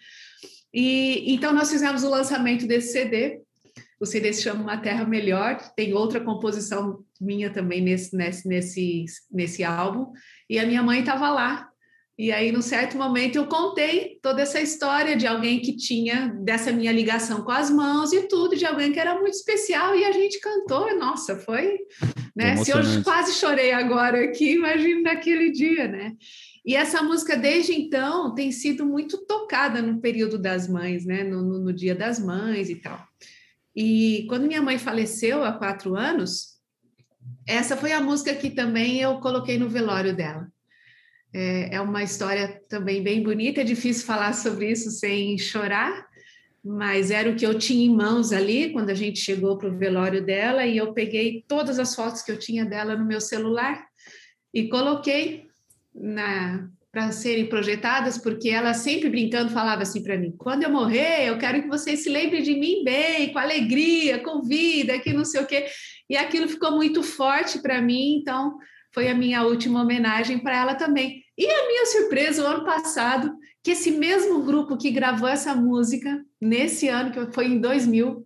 E 0.73 1.33
então 1.33 1.53
nós 1.53 1.69
fizemos 1.69 2.03
o 2.03 2.09
lançamento 2.09 2.65
desse 2.65 2.93
CD. 2.93 3.41
O 3.99 4.05
CD 4.05 4.31
se 4.31 4.43
chama 4.43 4.63
Uma 4.63 4.77
Terra 4.77 5.03
Melhor. 5.05 5.57
Tem 5.75 5.93
outra 5.93 6.21
composição 6.21 7.03
minha 7.19 7.49
também 7.49 7.81
nesse 7.81 8.15
nesse 8.15 8.47
nesse, 8.47 9.05
nesse 9.29 9.63
álbum. 9.63 10.13
E 10.49 10.57
a 10.57 10.65
minha 10.65 10.81
mãe 10.81 11.01
estava 11.01 11.29
lá 11.29 11.68
e 12.19 12.33
aí, 12.33 12.51
num 12.51 12.61
certo 12.61 12.97
momento, 12.97 13.37
eu 13.37 13.47
contei 13.47 14.19
toda 14.21 14.41
essa 14.41 14.59
história 14.59 15.15
de 15.15 15.25
alguém 15.25 15.61
que 15.61 15.77
tinha 15.77 16.27
dessa 16.43 16.69
minha 16.69 16.91
ligação 16.91 17.43
com 17.45 17.51
as 17.51 17.69
mãos 17.69 18.11
e 18.11 18.27
tudo, 18.27 18.57
de 18.57 18.65
alguém 18.65 18.91
que 18.91 18.99
era 18.99 19.17
muito 19.17 19.35
especial, 19.35 19.95
e 19.95 20.03
a 20.03 20.11
gente 20.11 20.37
cantou. 20.41 20.93
Nossa, 20.99 21.37
foi. 21.37 21.77
Né? 22.35 22.57
Se 22.57 22.71
eu 22.71 22.79
quase 23.05 23.31
chorei 23.35 23.71
agora 23.71 24.21
aqui, 24.21 24.55
imagine 24.55 25.01
naquele 25.01 25.49
dia, 25.49 25.87
né? 25.87 26.13
E 26.65 26.75
essa 26.75 27.01
música, 27.01 27.37
desde 27.37 27.73
então, 27.73 28.35
tem 28.35 28.51
sido 28.51 28.85
muito 28.85 29.25
tocada 29.25 29.81
no 29.81 30.01
período 30.01 30.37
das 30.37 30.67
mães, 30.67 31.05
né? 31.05 31.23
No, 31.23 31.41
no, 31.41 31.59
no 31.59 31.71
Dia 31.71 31.95
das 31.95 32.19
Mães 32.19 32.69
e 32.69 32.75
tal. 32.75 33.01
E 33.73 34.25
quando 34.27 34.45
minha 34.45 34.61
mãe 34.61 34.77
faleceu 34.77 35.41
há 35.41 35.53
quatro 35.53 35.95
anos, 35.95 36.59
essa 37.47 37.77
foi 37.77 37.93
a 37.93 38.01
música 38.01 38.35
que 38.35 38.49
também 38.49 38.99
eu 38.99 39.21
coloquei 39.21 39.57
no 39.57 39.69
velório 39.69 40.13
dela. 40.13 40.51
É, 41.33 41.75
é 41.75 41.81
uma 41.81 42.01
história 42.03 42.61
também 42.67 43.03
bem 43.03 43.21
bonita, 43.21 43.61
é 43.61 43.63
difícil 43.63 44.05
falar 44.05 44.33
sobre 44.33 44.71
isso 44.71 44.89
sem 44.89 45.37
chorar, 45.37 46.07
mas 46.63 47.11
era 47.11 47.29
o 47.29 47.35
que 47.35 47.45
eu 47.45 47.57
tinha 47.57 47.85
em 47.85 47.95
mãos 47.95 48.31
ali 48.31 48.71
quando 48.71 48.89
a 48.89 48.95
gente 48.95 49.19
chegou 49.19 49.57
para 49.57 49.69
o 49.69 49.77
velório 49.77 50.25
dela 50.25 50.65
e 50.65 50.77
eu 50.77 50.93
peguei 50.93 51.43
todas 51.47 51.77
as 51.79 51.95
fotos 51.95 52.21
que 52.21 52.31
eu 52.31 52.39
tinha 52.39 52.65
dela 52.65 52.95
no 52.95 53.05
meu 53.05 53.21
celular 53.21 53.85
e 54.53 54.67
coloquei 54.67 55.47
para 56.91 57.11
serem 57.11 57.47
projetadas, 57.47 58.17
porque 58.17 58.49
ela 58.49 58.73
sempre 58.73 59.09
brincando 59.09 59.51
falava 59.51 59.83
assim 59.83 60.03
para 60.03 60.17
mim: 60.17 60.33
quando 60.37 60.63
eu 60.63 60.69
morrer, 60.69 61.27
eu 61.27 61.37
quero 61.37 61.61
que 61.61 61.67
vocês 61.67 62.03
se 62.03 62.09
lembrem 62.09 62.41
de 62.41 62.55
mim 62.55 62.83
bem, 62.83 63.31
com 63.31 63.39
alegria, 63.39 64.19
com 64.19 64.41
vida, 64.41 64.99
que 64.99 65.13
não 65.13 65.23
sei 65.23 65.41
o 65.41 65.45
quê. 65.45 65.65
E 66.09 66.17
aquilo 66.17 66.47
ficou 66.47 66.71
muito 66.71 67.03
forte 67.03 67.59
para 67.59 67.81
mim, 67.81 68.17
então 68.19 68.57
foi 68.93 69.07
a 69.07 69.15
minha 69.15 69.43
última 69.43 69.81
homenagem 69.81 70.39
para 70.39 70.57
ela 70.57 70.75
também. 70.75 71.23
E 71.37 71.45
a 71.45 71.67
minha 71.67 71.85
surpresa, 71.85 72.43
o 72.43 72.47
ano 72.47 72.65
passado, 72.65 73.31
que 73.63 73.71
esse 73.71 73.91
mesmo 73.91 74.43
grupo 74.43 74.77
que 74.77 74.91
gravou 74.91 75.27
essa 75.27 75.55
música, 75.55 76.23
nesse 76.41 76.87
ano, 76.87 77.11
que 77.11 77.33
foi 77.33 77.47
em 77.47 77.59
2000, 77.59 78.25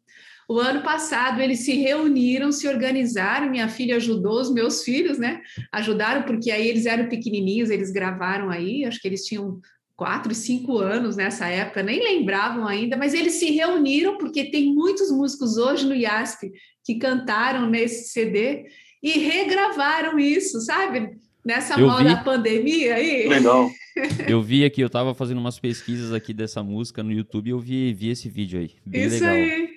o 0.49 0.59
ano 0.59 0.81
passado 0.81 1.41
eles 1.41 1.59
se 1.59 1.73
reuniram, 1.73 2.51
se 2.51 2.67
organizaram, 2.67 3.49
minha 3.49 3.67
filha 3.69 3.95
ajudou 3.95 4.41
os 4.41 4.51
meus 4.51 4.83
filhos, 4.83 5.17
né? 5.17 5.41
Ajudaram, 5.71 6.23
porque 6.23 6.51
aí 6.51 6.67
eles 6.67 6.85
eram 6.85 7.07
pequenininhos, 7.07 7.69
eles 7.69 7.91
gravaram 7.91 8.49
aí, 8.49 8.85
acho 8.85 8.99
que 8.99 9.07
eles 9.07 9.25
tinham 9.25 9.61
quatro, 9.95 10.33
cinco 10.33 10.79
anos 10.79 11.15
nessa 11.15 11.47
época, 11.47 11.83
nem 11.83 12.03
lembravam 12.03 12.67
ainda, 12.67 12.97
mas 12.97 13.13
eles 13.13 13.33
se 13.33 13.51
reuniram, 13.51 14.17
porque 14.17 14.45
tem 14.45 14.73
muitos 14.73 15.11
músicos 15.11 15.57
hoje 15.57 15.85
no 15.85 15.95
IASP 15.95 16.51
que 16.83 16.95
cantaram 16.95 17.69
nesse 17.69 18.09
CD, 18.09 18.65
e 19.03 19.19
regravaram 19.19 20.17
isso, 20.17 20.61
sabe? 20.61 21.17
Nessa 21.43 21.77
eu 21.77 21.87
moda 21.87 22.15
vi... 22.15 22.23
pandemia 22.23 22.95
aí. 22.95 23.27
Legal. 23.27 23.69
Eu 24.27 24.41
vi 24.41 24.65
aqui, 24.65 24.81
eu 24.81 24.87
estava 24.87 25.13
fazendo 25.13 25.37
umas 25.37 25.59
pesquisas 25.59 26.11
aqui 26.11 26.33
dessa 26.33 26.63
música 26.63 27.03
no 27.03 27.11
YouTube 27.11 27.45
e 27.45 27.51
eu 27.51 27.59
vi, 27.59 27.93
vi 27.93 28.09
esse 28.09 28.27
vídeo 28.27 28.59
aí. 28.59 28.71
Bem 28.83 29.05
isso 29.05 29.23
legal. 29.23 29.35
aí. 29.35 29.69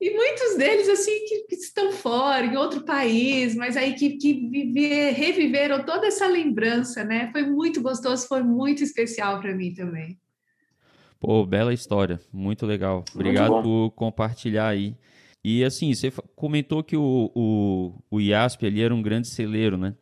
E 0.00 0.14
muitos 0.14 0.56
deles, 0.56 0.88
assim, 0.88 1.26
que, 1.26 1.42
que, 1.42 1.56
estão 1.56 1.92
fora, 1.92 2.46
em 2.46 2.56
outro 2.56 2.80
país, 2.86 3.54
mas 3.54 3.76
aí 3.76 3.92
que, 3.92 4.16
que 4.16 4.48
viver, 4.48 5.12
reviveram 5.12 5.84
toda 5.84 6.06
essa 6.06 6.26
lembrança, 6.26 7.04
né? 7.04 7.28
Foi 7.32 7.42
muito 7.42 7.82
gostoso, 7.82 8.26
foi 8.26 8.42
muito 8.42 8.82
especial 8.82 9.40
para 9.40 9.54
mim 9.54 9.74
também. 9.74 10.18
Pô, 11.20 11.44
bela 11.44 11.74
história, 11.74 12.18
muito 12.32 12.64
legal. 12.64 13.04
Obrigado 13.14 13.62
por 13.62 13.90
compartilhar 13.90 14.68
aí. 14.68 14.96
E 15.42 15.64
assim, 15.64 15.94
você 15.94 16.10
comentou 16.36 16.82
que 16.82 16.96
o, 16.96 17.30
o, 17.34 17.94
o 18.10 18.20
IASP 18.20 18.66
ali 18.66 18.82
era 18.82 18.94
um 18.94 19.02
grande 19.02 19.28
celeiro, 19.28 19.76
né? 19.76 19.94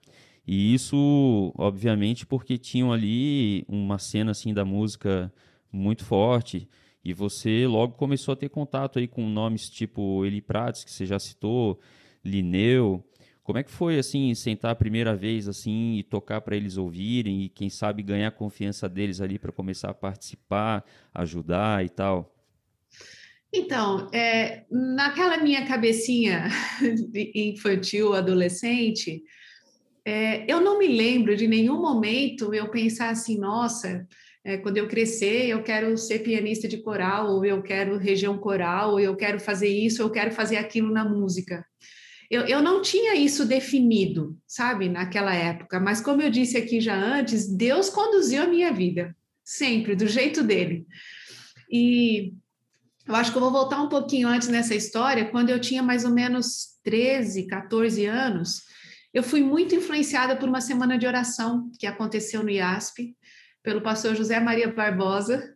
E 0.47 0.75
isso, 0.75 1.53
obviamente, 1.57 2.27
porque 2.27 2.57
tinham 2.57 2.93
ali 2.93 3.65
uma 3.69 3.99
cena 3.99 4.31
assim 4.31 4.55
da 4.55 4.65
música 4.65 5.33
muito 5.71 6.05
forte 6.05 6.69
e 7.05 7.13
você 7.13 7.67
logo 7.67 7.95
começou 7.95 8.33
a 8.33 8.37
ter 8.37 8.49
contato 8.49 8.99
aí 8.99 9.07
com 9.07 9.29
nomes 9.29 9.69
tipo 9.71 10.25
Eli 10.25 10.41
Prates, 10.41 10.85
que 10.85 10.91
você 10.91 11.07
já 11.07 11.19
citou, 11.19 11.79
Lineu. 12.25 13.05
Como 13.43 13.59
é 13.59 13.63
que 13.63 13.71
foi 13.71 13.99
assim 13.99 14.35
sentar 14.35 14.73
a 14.73 14.75
primeira 14.75 15.15
vez 15.15 15.49
assim 15.49 15.97
e 15.97 16.03
tocar 16.03 16.41
para 16.41 16.57
eles 16.57 16.77
ouvirem 16.77 17.43
e 17.43 17.49
quem 17.49 17.71
sabe 17.71 18.03
ganhar 18.03 18.29
a 18.29 18.31
confiança 18.33 18.89
deles 18.89 19.21
ali 19.21 19.39
para 19.39 19.53
começar 19.53 19.91
a 19.91 19.95
participar, 19.95 20.85
ajudar 21.15 21.85
e 21.85 21.89
tal? 21.89 22.35
Então, 23.53 24.11
é, 24.13 24.65
naquela 24.71 25.39
minha 25.39 25.67
cabecinha 25.67 26.49
infantil, 27.35 28.13
adolescente, 28.13 29.23
é, 30.05 30.51
eu 30.51 30.61
não 30.61 30.79
me 30.79 30.89
lembro 30.89 31.37
de 31.37 31.47
nenhum 31.47 31.81
momento 31.81 32.55
eu 32.55 32.71
pensar 32.71 33.11
assim, 33.11 33.39
nossa, 33.39 34.07
é, 34.45 34.57
quando 34.59 34.77
eu 34.77 34.89
crescer, 34.89 35.49
eu 35.49 35.63
quero 35.63 35.97
ser 35.97 36.21
pianista 36.21 36.69
de 36.69 36.79
coral, 36.79 37.31
ou 37.31 37.45
eu 37.45 37.63
quero 37.63 37.99
região 37.99 38.39
coral, 38.39 38.93
ou 38.93 39.01
eu 39.01 39.17
quero 39.17 39.41
fazer 39.41 39.69
isso, 39.69 40.03
ou 40.03 40.09
eu 40.09 40.13
quero 40.13 40.31
fazer 40.33 40.57
aquilo 40.57 40.93
na 40.93 41.05
música. 41.05 41.65
Eu, 42.31 42.47
eu 42.47 42.63
não 42.63 42.83
tinha 42.83 43.15
isso 43.15 43.47
definido, 43.47 44.37
sabe, 44.47 44.89
naquela 44.89 45.35
época, 45.35 45.81
mas 45.81 46.01
como 46.01 46.21
eu 46.21 46.31
disse 46.31 46.59
aqui 46.59 46.81
já 46.81 46.95
antes, 46.95 47.47
Deus 47.47 47.89
conduziu 47.89 48.43
a 48.43 48.47
minha 48.47 48.71
vida, 48.73 49.17
sempre, 49.43 49.97
do 49.97 50.07
jeito 50.07 50.43
dele. 50.43 50.87
E 51.71 52.35
eu 53.09 53.15
acho 53.15 53.33
que 53.33 53.39
eu 53.39 53.43
vou 53.43 53.51
voltar 53.51 53.81
um 53.81 53.89
pouquinho 53.89 54.29
antes 54.29 54.49
nessa 54.49 54.75
história, 54.75 55.31
quando 55.31 55.49
eu 55.49 55.59
tinha 55.59 55.83
mais 55.83 56.05
ou 56.05 56.11
menos 56.11 56.79
13, 56.85 57.47
14 57.47 58.05
anos, 58.05 58.63
eu 59.15 59.23
fui 59.23 59.43
muito 59.43 59.75
influenciada 59.75 60.37
por 60.37 60.49
uma 60.49 60.61
semana 60.61 60.99
de 60.99 61.07
oração 61.07 61.71
que 61.79 61.87
aconteceu 61.87 62.43
no 62.43 62.51
IASP, 62.51 63.17
pelo 63.63 63.81
pastor 63.81 64.15
José 64.15 64.39
Maria 64.39 64.71
Barbosa, 64.71 65.55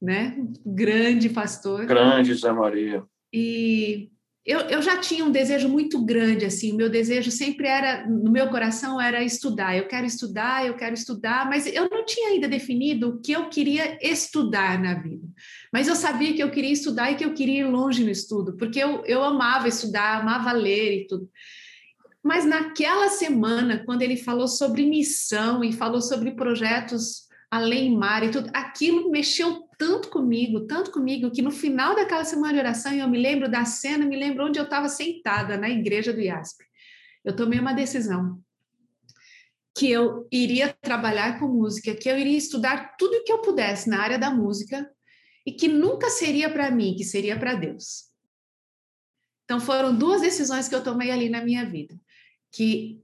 né? 0.00 0.36
Grande 0.64 1.30
pastor. 1.30 1.86
Grande 1.86 2.34
José 2.34 2.52
Maria. 2.52 3.02
E 3.32 4.10
eu, 4.44 4.60
eu 4.60 4.82
já 4.82 4.98
tinha 4.98 5.24
um 5.24 5.30
desejo 5.30 5.68
muito 5.68 6.02
grande, 6.04 6.44
assim, 6.44 6.72
o 6.72 6.76
meu 6.76 6.88
desejo 6.88 7.30
sempre 7.30 7.66
era, 7.66 8.06
no 8.08 8.30
meu 8.30 8.48
coração, 8.48 9.00
era 9.00 9.22
estudar. 9.22 9.76
Eu 9.76 9.86
quero 9.86 10.06
estudar, 10.06 10.66
eu 10.66 10.74
quero 10.74 10.94
estudar, 10.94 11.48
mas 11.48 11.66
eu 11.66 11.88
não 11.88 12.04
tinha 12.04 12.30
ainda 12.30 12.48
definido 12.48 13.08
o 13.08 13.20
que 13.20 13.32
eu 13.32 13.48
queria 13.48 13.98
estudar 14.02 14.80
na 14.80 14.94
vida. 14.94 15.26
Mas 15.72 15.86
eu 15.86 15.94
sabia 15.94 16.34
que 16.34 16.42
eu 16.42 16.50
queria 16.50 16.72
estudar 16.72 17.12
e 17.12 17.14
que 17.14 17.24
eu 17.24 17.32
queria 17.32 17.60
ir 17.60 17.70
longe 17.70 18.02
no 18.02 18.10
estudo, 18.10 18.56
porque 18.56 18.78
eu, 18.78 19.04
eu 19.04 19.22
amava 19.22 19.68
estudar, 19.68 20.20
amava 20.20 20.52
ler 20.52 21.02
e 21.02 21.06
tudo. 21.06 21.30
Mas 22.22 22.44
naquela 22.44 23.08
semana, 23.08 23.82
quando 23.84 24.02
ele 24.02 24.16
falou 24.16 24.48
sobre 24.48 24.84
missão 24.84 25.64
e 25.64 25.72
falou 25.72 26.00
sobre 26.00 26.32
projetos 26.32 27.28
além 27.50 27.96
mar 27.96 28.22
e 28.22 28.30
tudo, 28.30 28.50
aquilo 28.52 29.10
mexeu 29.10 29.68
tanto 29.78 30.08
comigo, 30.08 30.66
tanto 30.66 30.90
comigo, 30.90 31.30
que 31.30 31.42
no 31.42 31.50
final 31.50 31.96
daquela 31.96 32.24
semana 32.24 32.52
de 32.52 32.58
oração, 32.60 32.92
eu 32.92 33.08
me 33.08 33.18
lembro 33.18 33.50
da 33.50 33.64
cena, 33.64 34.04
me 34.04 34.16
lembro 34.16 34.46
onde 34.46 34.58
eu 34.58 34.64
estava 34.64 34.88
sentada 34.88 35.56
na 35.56 35.68
igreja 35.68 36.12
do 36.12 36.20
IASP. 36.20 36.64
Eu 37.24 37.34
tomei 37.34 37.58
uma 37.58 37.72
decisão 37.72 38.38
que 39.76 39.90
eu 39.90 40.28
iria 40.30 40.76
trabalhar 40.82 41.38
com 41.38 41.48
música, 41.48 41.94
que 41.94 42.08
eu 42.08 42.18
iria 42.18 42.36
estudar 42.36 42.96
tudo 42.98 43.16
o 43.16 43.24
que 43.24 43.32
eu 43.32 43.40
pudesse 43.40 43.88
na 43.88 44.00
área 44.00 44.18
da 44.18 44.30
música 44.30 44.88
e 45.50 45.52
que 45.52 45.66
nunca 45.66 46.08
seria 46.08 46.48
para 46.48 46.70
mim, 46.70 46.94
que 46.94 47.02
seria 47.02 47.36
para 47.36 47.54
Deus. 47.54 48.04
Então 49.44 49.60
foram 49.60 49.96
duas 49.96 50.20
decisões 50.20 50.68
que 50.68 50.74
eu 50.74 50.84
tomei 50.84 51.10
ali 51.10 51.28
na 51.28 51.42
minha 51.42 51.64
vida, 51.64 52.00
que 52.52 53.02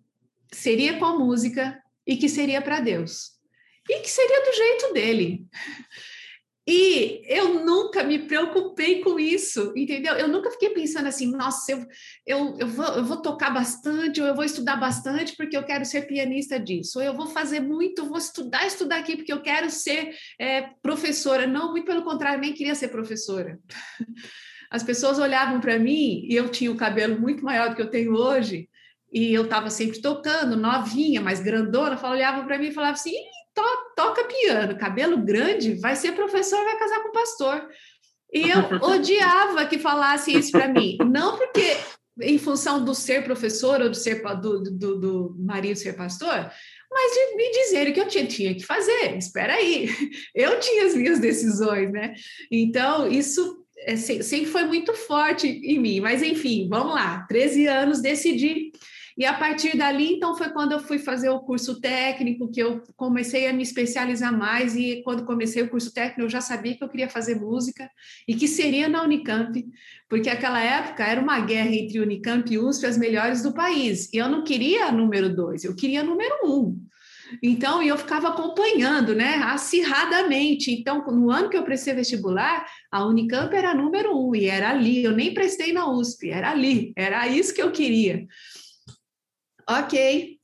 seria 0.53 0.97
com 0.97 1.05
a 1.05 1.19
música 1.19 1.83
e 2.07 2.17
que 2.17 2.29
seria 2.29 2.63
para 2.63 2.79
Deus 2.79 3.37
e 3.89 4.01
que 4.01 4.11
seria 4.11 4.45
do 4.45 4.53
jeito 4.57 4.93
dele. 4.93 5.47
E 6.69 7.23
eu 7.27 7.65
nunca 7.65 8.03
me 8.03 8.19
preocupei 8.19 9.01
com 9.01 9.21
isso, 9.21 9.73
entendeu? 9.77 10.15
Eu 10.15 10.27
nunca 10.27 10.51
fiquei 10.51 10.71
pensando 10.71 11.07
assim, 11.07 11.31
nossa, 11.31 11.71
eu, 11.71 11.87
eu, 12.27 12.57
eu, 12.59 12.67
vou, 12.67 12.87
eu 12.87 13.05
vou 13.05 13.23
tocar 13.23 13.51
bastante, 13.51 14.21
ou 14.21 14.27
eu 14.27 14.35
vou 14.35 14.43
estudar 14.43 14.75
bastante 14.75 15.37
porque 15.37 15.57
eu 15.57 15.63
quero 15.63 15.85
ser 15.85 16.09
pianista 16.09 16.59
disso, 16.59 16.99
ou 16.99 17.05
eu 17.05 17.15
vou 17.15 17.29
fazer 17.29 17.61
muito, 17.61 18.07
vou 18.07 18.19
estudar, 18.19 18.67
estudar 18.67 18.97
aqui 18.97 19.17
porque 19.17 19.33
eu 19.33 19.41
quero 19.41 19.71
ser 19.71 20.13
é, 20.41 20.63
professora. 20.83 21.47
Não, 21.47 21.71
muito 21.71 21.87
pelo 21.87 22.03
contrário, 22.03 22.41
nem 22.41 22.53
queria 22.53 22.75
ser 22.75 22.89
professora. 22.89 23.61
As 24.69 24.83
pessoas 24.83 25.21
olhavam 25.21 25.61
para 25.61 25.79
mim 25.79 26.27
e 26.29 26.35
eu 26.35 26.49
tinha 26.49 26.73
o 26.73 26.77
cabelo 26.77 27.21
muito 27.21 27.45
maior 27.45 27.69
do 27.69 27.77
que 27.77 27.83
eu 27.83 27.91
tenho 27.91 28.13
hoje, 28.13 28.69
e 29.13 29.33
eu 29.33 29.45
estava 29.45 29.71
sempre 29.71 30.01
tocando, 30.01 30.57
novinha, 30.57 31.21
mais 31.21 31.41
grandona, 31.41 31.97
olhavam 32.09 32.45
para 32.45 32.59
mim 32.59 32.67
e 32.67 32.73
falavam 32.73 32.95
assim: 32.95 33.15
to, 33.57 33.63
toca 33.97 34.25
piano, 34.25 34.79
cabelo 34.79 35.17
grande, 35.17 35.75
vai 35.81 35.97
ser 35.97 36.13
professor, 36.13 36.63
vai 36.63 36.79
casar 36.79 37.03
com 37.03 37.11
pastor. 37.11 37.67
E 38.33 38.51
eu 38.51 38.59
odiava 38.87 39.65
que 39.67 39.79
falasse 39.79 40.37
isso 40.37 40.53
para 40.53 40.69
mim, 40.69 40.99
não 41.11 41.37
porque 41.37 41.77
em 42.21 42.39
função 42.39 42.85
do 42.85 42.95
ser 42.95 43.25
professor 43.25 43.81
ou 43.81 43.91
do 43.91 43.97
ser 43.97 44.23
do, 44.41 44.63
do, 44.63 44.99
do 44.99 45.37
marido 45.39 45.77
ser 45.77 45.95
pastor, 45.95 46.51
mas 46.91 47.13
de 47.13 47.37
me 47.37 47.51
dizer 47.51 47.93
que 47.93 48.01
eu 48.01 48.09
tinha, 48.09 48.27
tinha 48.27 48.55
que 48.55 48.65
fazer. 48.65 49.17
Espera 49.17 49.55
aí, 49.55 49.89
eu 50.35 50.61
tinha 50.61 50.87
as 50.87 50.95
minhas 50.95 51.19
decisões, 51.19 51.91
né? 51.91 52.15
Então 52.51 53.09
isso 53.11 53.65
é, 53.81 53.97
sempre 53.97 54.47
foi 54.47 54.65
muito 54.65 54.95
forte 54.95 55.47
em 55.47 55.79
mim. 55.79 56.01
Mas 56.01 56.23
enfim, 56.23 56.69
vamos 56.69 56.95
lá. 56.95 57.27
13 57.29 57.67
anos 57.67 58.01
decidi 58.01 58.73
e 59.19 59.25
a 59.25 59.33
partir 59.33 59.79
dali, 59.79 60.13
então, 60.13 60.37
foi 60.37 60.51
quando 60.51 60.73
eu 60.73 60.81
fui 60.81 60.99
fazer 60.99 61.31
o 61.31 61.41
curso 61.41 61.81
técnico, 61.81 62.51
que 62.51 62.61
eu 62.61 62.83
comecei 62.97 63.47
a 63.47 63.53
me 63.53 63.63
especializar 63.63 64.37
mais. 64.37 64.77
E 64.77 65.03
quando 65.03 65.25
comecei 65.25 65.63
o 65.63 65.71
curso 65.71 65.91
técnico, 65.93 66.21
eu 66.21 66.29
já 66.29 66.43
sabia 66.43 66.77
que 66.77 66.85
eu 66.85 66.89
queria 66.89 67.09
fazer 67.09 67.37
música 67.37 67.91
e 68.29 68.35
que 68.35 68.47
seria 68.47 68.91
na 68.91 69.03
Unicamp, 69.03 69.65
porque 70.07 70.29
aquela 70.29 70.61
época 70.61 71.03
era 71.03 71.19
uma 71.19 71.41
guerra 71.41 71.71
entre 71.71 71.99
Unicamp 71.99 72.53
e 72.53 72.59
USP, 72.59 72.85
as 72.85 72.99
melhores 72.99 73.43
do 73.43 73.55
país. 73.55 74.13
E 74.13 74.19
eu 74.19 74.29
não 74.29 74.45
queria 74.45 74.93
número 74.93 75.35
dois, 75.35 75.65
eu 75.65 75.75
queria 75.75 76.03
número 76.03 76.37
um. 76.45 76.79
Então, 77.43 77.83
eu 77.83 77.97
ficava 77.97 78.29
acompanhando, 78.29 79.15
né, 79.15 79.37
acirradamente. 79.47 80.71
Então, 80.71 81.05
no 81.07 81.31
ano 81.31 81.49
que 81.49 81.57
eu 81.57 81.65
prestei 81.65 81.95
vestibular, 81.95 82.67
a 82.93 83.05
Unicamp 83.07 83.53
era 83.57 83.75
número 83.75 84.15
um, 84.15 84.37
e 84.37 84.45
era 84.45 84.71
ali. 84.71 85.03
Eu 85.03 85.13
nem 85.13 85.33
prestei 85.33 85.73
na 85.73 85.91
USP, 85.91 86.29
era 86.29 86.51
ali, 86.51 86.93
era 86.95 87.27
isso 87.27 87.55
que 87.55 87.63
eu 87.63 87.73
queria 87.73 88.27
ok, 89.69 90.37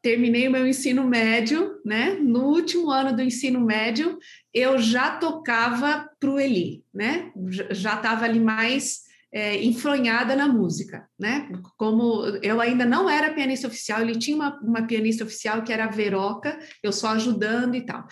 terminei 0.00 0.48
o 0.48 0.50
meu 0.50 0.66
ensino 0.66 1.04
médio, 1.04 1.80
né? 1.84 2.16
No 2.20 2.44
último 2.46 2.90
ano 2.90 3.14
do 3.14 3.22
ensino 3.22 3.60
médio, 3.60 4.18
eu 4.54 4.78
já 4.78 5.16
tocava 5.16 6.08
para 6.18 6.30
o 6.30 6.38
Eli, 6.38 6.84
né? 6.94 7.32
Já 7.70 7.96
estava 7.96 8.24
ali 8.24 8.40
mais 8.40 9.02
é, 9.32 9.62
enfronhada 9.62 10.34
na 10.36 10.48
música, 10.48 11.08
né? 11.18 11.50
Como 11.76 12.24
eu 12.42 12.60
ainda 12.60 12.86
não 12.86 13.10
era 13.10 13.34
pianista 13.34 13.66
oficial, 13.66 14.00
ele 14.00 14.18
tinha 14.18 14.36
uma, 14.36 14.58
uma 14.60 14.86
pianista 14.86 15.24
oficial 15.24 15.62
que 15.62 15.72
era 15.72 15.84
a 15.84 15.90
Veroca, 15.90 16.58
eu 16.82 16.92
só 16.92 17.08
ajudando 17.08 17.74
e 17.74 17.84
tal. 17.84 18.06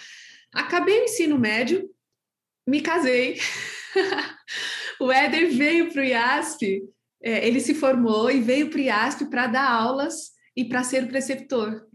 Acabei 0.52 1.00
o 1.00 1.04
ensino 1.04 1.38
médio, 1.38 1.88
me 2.66 2.80
casei. 2.80 3.38
o 5.00 5.12
Éder 5.12 5.50
veio 5.52 5.92
para 5.92 6.02
o 6.02 6.04
IASP, 6.04 6.82
é, 7.22 7.46
ele 7.46 7.60
se 7.60 7.74
formou 7.74 8.30
e 8.30 8.40
veio 8.40 8.68
para 8.68 8.78
o 8.78 8.82
IASP 8.82 9.30
para 9.30 9.46
dar 9.46 9.70
aulas 9.70 10.35
e 10.56 10.64
para 10.64 10.82
ser 10.82 11.06
preceptor. 11.08 11.86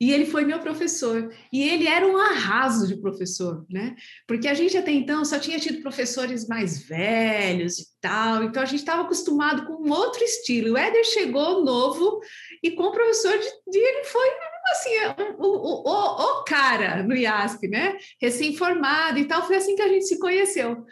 E 0.00 0.12
ele 0.12 0.24
foi 0.24 0.46
meu 0.46 0.58
professor. 0.60 1.30
E 1.52 1.62
ele 1.62 1.86
era 1.86 2.06
um 2.06 2.16
arraso 2.16 2.88
de 2.88 2.98
professor, 2.98 3.66
né? 3.68 3.94
Porque 4.26 4.48
a 4.48 4.54
gente 4.54 4.76
até 4.76 4.90
então 4.90 5.22
só 5.26 5.38
tinha 5.38 5.60
tido 5.60 5.82
professores 5.82 6.48
mais 6.48 6.82
velhos 6.82 7.78
e 7.78 7.86
tal, 8.00 8.44
então 8.44 8.62
a 8.62 8.66
gente 8.66 8.78
estava 8.78 9.02
acostumado 9.02 9.66
com 9.66 9.86
um 9.86 9.92
outro 9.92 10.24
estilo. 10.24 10.72
O 10.72 10.78
Éder 10.78 11.04
chegou 11.04 11.62
novo 11.62 12.18
e 12.62 12.70
com 12.70 12.84
o 12.84 12.92
professor 12.92 13.36
de, 13.36 13.48
de 13.70 13.78
ele 13.78 14.04
foi 14.04 14.26
assim, 14.72 14.90
o, 15.38 15.46
o, 15.46 15.82
o, 15.86 16.40
o 16.40 16.44
cara 16.44 17.02
no 17.02 17.14
IASP, 17.14 17.68
né? 17.68 17.98
Recém-formado 18.18 19.18
e 19.18 19.26
tal. 19.26 19.46
Foi 19.46 19.56
assim 19.56 19.76
que 19.76 19.82
a 19.82 19.88
gente 19.88 20.06
se 20.06 20.18
conheceu. 20.18 20.82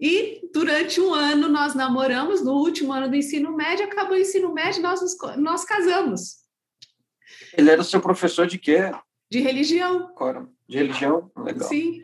E 0.00 0.40
durante 0.54 1.00
um 1.02 1.12
ano 1.12 1.48
nós 1.48 1.74
namoramos, 1.74 2.42
no 2.42 2.52
último 2.52 2.94
ano 2.94 3.10
do 3.10 3.16
ensino 3.16 3.54
médio, 3.54 3.84
acabou 3.84 4.16
o 4.16 4.20
ensino 4.20 4.54
médio, 4.54 4.80
nós, 4.80 5.00
nós 5.36 5.64
casamos. 5.64 6.47
Ele 7.56 7.70
era 7.70 7.82
seu 7.82 8.00
professor 8.00 8.46
de 8.46 8.58
quê? 8.58 8.90
De 9.30 9.40
religião. 9.40 10.12
De 10.68 10.76
religião? 10.76 11.30
Legal. 11.36 11.68
Sim. 11.68 12.00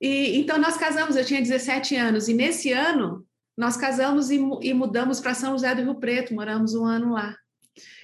E, 0.00 0.38
então, 0.38 0.58
nós 0.58 0.76
casamos, 0.76 1.16
eu 1.16 1.24
tinha 1.24 1.40
17 1.40 1.96
anos, 1.96 2.28
e 2.28 2.34
nesse 2.34 2.72
ano, 2.72 3.24
nós 3.56 3.76
casamos 3.76 4.30
e, 4.30 4.36
e 4.62 4.74
mudamos 4.74 5.20
para 5.20 5.34
São 5.34 5.52
José 5.52 5.74
do 5.74 5.82
Rio 5.82 5.94
Preto, 5.94 6.34
moramos 6.34 6.74
um 6.74 6.84
ano 6.84 7.12
lá. 7.12 7.36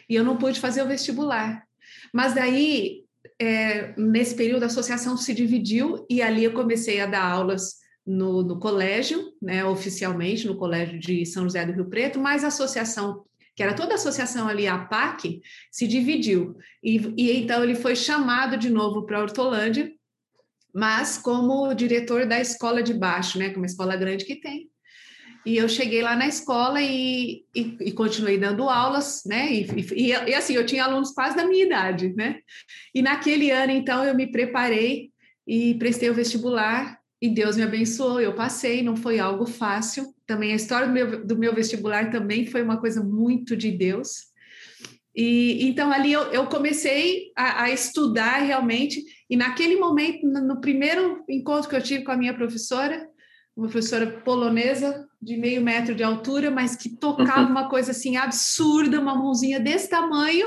E 0.09 0.15
eu 0.15 0.25
não 0.25 0.37
pude 0.37 0.61
fazer 0.61 0.83
o 0.83 0.89
vestibular. 0.89 1.65
Mas 2.13 2.35
daí, 2.35 3.05
é, 3.39 3.95
nesse 3.97 4.35
período, 4.35 4.63
a 4.63 4.67
associação 4.67 5.17
se 5.17 5.35
dividiu, 5.35 6.07
e 6.09 6.23
ali 6.23 6.45
eu 6.45 6.53
comecei 6.53 7.01
a 7.01 7.07
dar 7.07 7.25
aulas 7.25 7.81
no, 8.07 8.43
no 8.43 8.59
colégio, 8.59 9.33
né, 9.41 9.65
oficialmente, 9.65 10.47
no 10.47 10.57
colégio 10.57 10.99
de 10.99 11.25
São 11.27 11.45
José 11.45 11.65
do 11.67 11.73
Rio 11.73 11.89
Preto, 11.89 12.19
mas 12.19 12.45
a 12.45 12.49
associação 12.49 13.25
que 13.61 13.65
era 13.65 13.75
toda 13.75 13.93
a 13.93 13.97
associação 13.97 14.49
ali, 14.49 14.67
a 14.67 14.79
PAC, 14.79 15.43
se 15.71 15.87
dividiu. 15.87 16.57
E, 16.83 16.97
e 17.15 17.37
então 17.43 17.63
ele 17.63 17.75
foi 17.75 17.95
chamado 17.95 18.57
de 18.57 18.71
novo 18.71 19.05
para 19.05 19.21
Hortolândia, 19.21 19.93
mas 20.75 21.19
como 21.19 21.75
diretor 21.75 22.25
da 22.25 22.41
escola 22.41 22.83
de 22.83 22.95
baixo, 22.95 23.39
né, 23.39 23.51
que 23.51 23.57
é 23.57 23.59
uma 23.59 23.67
escola 23.67 23.97
grande 23.97 24.25
que 24.25 24.37
tem. 24.37 24.71
E 25.45 25.59
eu 25.59 25.69
cheguei 25.69 26.01
lá 26.01 26.17
na 26.17 26.27
escola 26.27 26.81
e, 26.81 27.45
e, 27.55 27.77
e 27.83 27.93
continuei 27.93 28.39
dando 28.39 28.67
aulas, 28.67 29.25
né? 29.27 29.53
E, 29.53 29.67
e, 29.95 30.07
e, 30.09 30.35
assim, 30.35 30.55
eu 30.55 30.65
tinha 30.65 30.85
alunos 30.85 31.13
quase 31.13 31.37
da 31.37 31.45
minha 31.45 31.67
idade, 31.67 32.15
né? 32.15 32.39
E 32.95 33.03
naquele 33.03 33.51
ano, 33.51 33.73
então, 33.73 34.03
eu 34.03 34.15
me 34.15 34.27
preparei 34.27 35.11
e 35.47 35.75
prestei 35.75 36.09
o 36.09 36.15
vestibular 36.15 36.99
e 37.21 37.29
Deus 37.29 37.57
me 37.57 37.63
abençoou, 37.63 38.21
eu 38.21 38.35
passei, 38.35 38.83
não 38.83 38.97
foi 38.97 39.19
algo 39.19 39.45
fácil. 39.45 40.15
Também 40.31 40.53
a 40.53 40.55
história 40.55 40.87
do 40.87 40.93
meu, 40.93 41.27
do 41.27 41.37
meu 41.37 41.53
vestibular 41.53 42.09
também 42.09 42.47
foi 42.47 42.63
uma 42.63 42.77
coisa 42.77 43.03
muito 43.03 43.57
de 43.57 43.73
Deus. 43.73 44.27
E 45.13 45.67
então 45.67 45.91
ali 45.91 46.13
eu, 46.13 46.23
eu 46.31 46.47
comecei 46.47 47.33
a, 47.37 47.65
a, 47.65 47.71
estudar 47.73 48.39
realmente, 48.39 49.03
e 49.29 49.37
naquele 49.37 49.75
momento, 49.75 50.25
no, 50.25 50.41
no 50.41 50.61
primeiro 50.61 51.25
encontro 51.29 51.69
que 51.69 51.75
eu 51.75 51.83
tive 51.83 52.05
com 52.05 52.13
a 52.13 52.17
minha 52.17 52.33
professora, 52.33 53.09
uma 53.57 53.67
professora 53.67 54.07
polonesa 54.21 55.05
de 55.21 55.37
meio 55.37 55.61
metro 55.63 55.97
de 55.97 56.05
altura, 56.05 56.49
mas 56.49 56.77
que 56.77 56.91
tocava 56.97 57.51
uma 57.51 57.69
coisa 57.69 57.91
assim 57.91 58.17
absurda, 58.17 59.01
uma 59.01 59.17
mãozinha 59.17 59.59
desse 59.59 59.91
tamanho, 59.91 60.47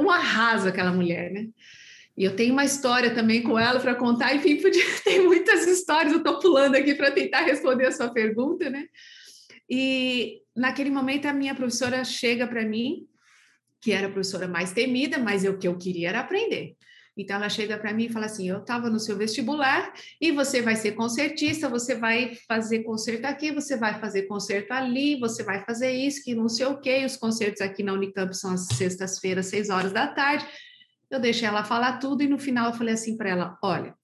um 0.00 0.10
arraso 0.10 0.66
aquela 0.66 0.90
mulher, 0.90 1.30
né? 1.30 1.46
E 2.20 2.24
eu 2.24 2.36
tenho 2.36 2.52
uma 2.52 2.66
história 2.66 3.14
também 3.14 3.42
com 3.42 3.58
ela 3.58 3.80
para 3.80 3.94
contar, 3.94 4.36
enfim, 4.36 4.60
podia, 4.60 4.84
tem 5.02 5.24
muitas 5.24 5.66
histórias, 5.66 6.12
eu 6.12 6.18
estou 6.18 6.38
pulando 6.38 6.74
aqui 6.74 6.94
para 6.94 7.10
tentar 7.10 7.40
responder 7.40 7.86
a 7.86 7.92
sua 7.92 8.10
pergunta, 8.12 8.68
né? 8.68 8.84
E 9.70 10.42
naquele 10.54 10.90
momento 10.90 11.24
a 11.24 11.32
minha 11.32 11.54
professora 11.54 12.04
chega 12.04 12.46
para 12.46 12.62
mim, 12.62 13.06
que 13.80 13.90
era 13.90 14.06
a 14.06 14.10
professora 14.10 14.46
mais 14.46 14.70
temida, 14.70 15.18
mas 15.18 15.46
o 15.46 15.56
que 15.56 15.66
eu 15.66 15.78
queria 15.78 16.10
era 16.10 16.20
aprender. 16.20 16.76
Então 17.16 17.36
ela 17.36 17.48
chega 17.48 17.78
para 17.78 17.94
mim 17.94 18.04
e 18.04 18.12
fala 18.12 18.26
assim: 18.26 18.50
"Eu 18.50 18.58
estava 18.58 18.90
no 18.90 19.00
seu 19.00 19.16
vestibular 19.16 19.90
e 20.20 20.30
você 20.30 20.60
vai 20.60 20.76
ser 20.76 20.92
concertista, 20.92 21.70
você 21.70 21.94
vai 21.94 22.36
fazer 22.46 22.82
concerto 22.82 23.26
aqui, 23.26 23.50
você 23.50 23.78
vai 23.78 23.98
fazer 23.98 24.24
concerto 24.24 24.74
ali, 24.74 25.18
você 25.18 25.42
vai 25.42 25.64
fazer 25.64 25.90
isso, 25.92 26.22
que 26.22 26.34
não 26.34 26.50
sei 26.50 26.66
o 26.66 26.78
quê. 26.78 27.02
Os 27.06 27.16
concertos 27.16 27.62
aqui 27.62 27.82
na 27.82 27.94
Unicamp 27.94 28.36
são 28.36 28.52
às 28.52 28.66
sextas-feiras, 28.66 29.46
seis 29.46 29.70
horas 29.70 29.90
da 29.90 30.06
tarde. 30.06 30.46
Eu 31.10 31.20
deixei 31.20 31.48
ela 31.48 31.64
falar 31.64 31.98
tudo 31.98 32.22
e 32.22 32.28
no 32.28 32.38
final 32.38 32.70
eu 32.70 32.76
falei 32.76 32.94
assim 32.94 33.16
para 33.16 33.30
ela: 33.30 33.58
"Olha, 33.62 33.94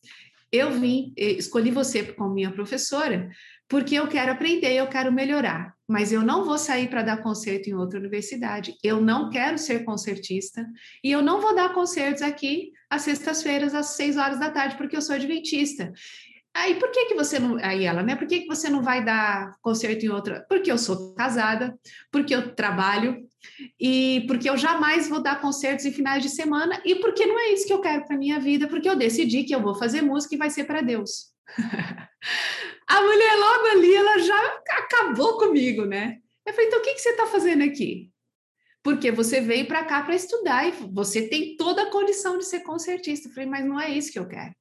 eu 0.50 0.72
vim, 0.72 1.12
eh, 1.16 1.32
escolhi 1.32 1.70
você 1.70 2.02
como 2.02 2.34
minha 2.34 2.50
professora 2.50 3.30
porque 3.68 3.96
eu 3.96 4.06
quero 4.06 4.32
aprender, 4.32 4.72
eu 4.74 4.86
quero 4.86 5.12
melhorar, 5.12 5.74
mas 5.88 6.12
eu 6.12 6.22
não 6.22 6.44
vou 6.44 6.56
sair 6.56 6.88
para 6.88 7.02
dar 7.02 7.22
concerto 7.22 7.68
em 7.68 7.74
outra 7.74 7.98
universidade. 7.98 8.76
Eu 8.82 9.00
não 9.00 9.28
quero 9.28 9.58
ser 9.58 9.84
concertista 9.84 10.64
e 11.02 11.10
eu 11.10 11.20
não 11.20 11.40
vou 11.40 11.54
dar 11.54 11.74
concertos 11.74 12.22
aqui 12.22 12.70
às 12.88 13.02
sextas-feiras 13.02 13.74
às 13.74 13.96
seis 13.96 14.16
horas 14.16 14.38
da 14.38 14.50
tarde 14.50 14.76
porque 14.76 14.96
eu 14.96 15.02
sou 15.02 15.16
adventista. 15.16 15.92
Aí 16.54 16.76
por 16.76 16.90
que 16.90 17.06
que 17.06 17.14
você 17.14 17.38
não, 17.38 17.56
aí 17.56 17.84
ela, 17.84 18.02
né? 18.02 18.16
Por 18.16 18.26
que 18.26 18.40
que 18.40 18.46
você 18.46 18.70
não 18.70 18.82
vai 18.82 19.04
dar 19.04 19.56
concerto 19.60 20.06
em 20.06 20.08
outra? 20.08 20.46
Porque 20.48 20.70
eu 20.70 20.78
sou 20.78 21.12
casada, 21.14 21.76
porque 22.10 22.34
eu 22.34 22.54
trabalho 22.54 23.26
e 23.80 24.24
porque 24.26 24.48
eu 24.48 24.56
jamais 24.56 25.08
vou 25.08 25.22
dar 25.22 25.40
concertos 25.40 25.84
em 25.86 25.92
finais 25.92 26.22
de 26.22 26.28
semana 26.28 26.80
e 26.84 26.96
porque 26.96 27.26
não 27.26 27.38
é 27.38 27.52
isso 27.52 27.66
que 27.66 27.72
eu 27.72 27.80
quero 27.80 28.04
para 28.06 28.16
minha 28.16 28.38
vida, 28.38 28.68
porque 28.68 28.88
eu 28.88 28.96
decidi 28.96 29.44
que 29.44 29.54
eu 29.54 29.62
vou 29.62 29.74
fazer 29.74 30.02
música 30.02 30.34
e 30.34 30.38
vai 30.38 30.50
ser 30.50 30.64
para 30.64 30.80
Deus. 30.80 31.32
a 32.88 33.00
mulher 33.00 33.36
logo 33.36 33.66
ali, 33.66 33.94
ela 33.94 34.18
já 34.18 34.60
acabou 34.70 35.38
comigo, 35.38 35.84
né? 35.84 36.18
Eu 36.46 36.52
falei, 36.52 36.68
então 36.68 36.80
o 36.80 36.82
que, 36.82 36.94
que 36.94 37.00
você 37.00 37.10
está 37.10 37.26
fazendo 37.26 37.64
aqui? 37.64 38.10
Porque 38.82 39.10
você 39.10 39.40
veio 39.40 39.66
para 39.66 39.84
cá 39.84 40.02
para 40.02 40.14
estudar 40.14 40.68
e 40.68 40.70
você 40.70 41.28
tem 41.28 41.56
toda 41.56 41.82
a 41.82 41.90
condição 41.90 42.38
de 42.38 42.44
ser 42.44 42.60
concertista. 42.60 43.28
Eu 43.28 43.32
falei, 43.32 43.48
mas 43.48 43.66
não 43.66 43.80
é 43.80 43.90
isso 43.90 44.12
que 44.12 44.18
eu 44.18 44.28
quero. 44.28 44.54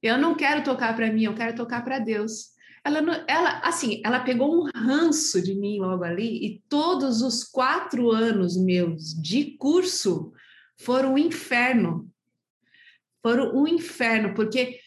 Eu 0.00 0.16
não 0.16 0.36
quero 0.36 0.62
tocar 0.62 0.94
para 0.94 1.12
mim, 1.12 1.24
eu 1.24 1.34
quero 1.34 1.56
tocar 1.56 1.82
para 1.82 1.98
Deus. 1.98 2.53
Ela, 2.84 3.24
ela, 3.26 3.60
assim, 3.60 4.02
ela 4.04 4.20
pegou 4.20 4.54
um 4.54 4.68
ranço 4.74 5.42
de 5.42 5.54
mim 5.54 5.78
logo 5.78 6.04
ali 6.04 6.44
e 6.44 6.62
todos 6.68 7.22
os 7.22 7.42
quatro 7.42 8.10
anos 8.10 8.56
meus 8.56 9.14
de 9.14 9.56
curso 9.56 10.32
foram 10.76 11.14
um 11.14 11.18
inferno. 11.18 12.10
Foram 13.22 13.56
um 13.56 13.66
inferno, 13.66 14.34
porque 14.34 14.78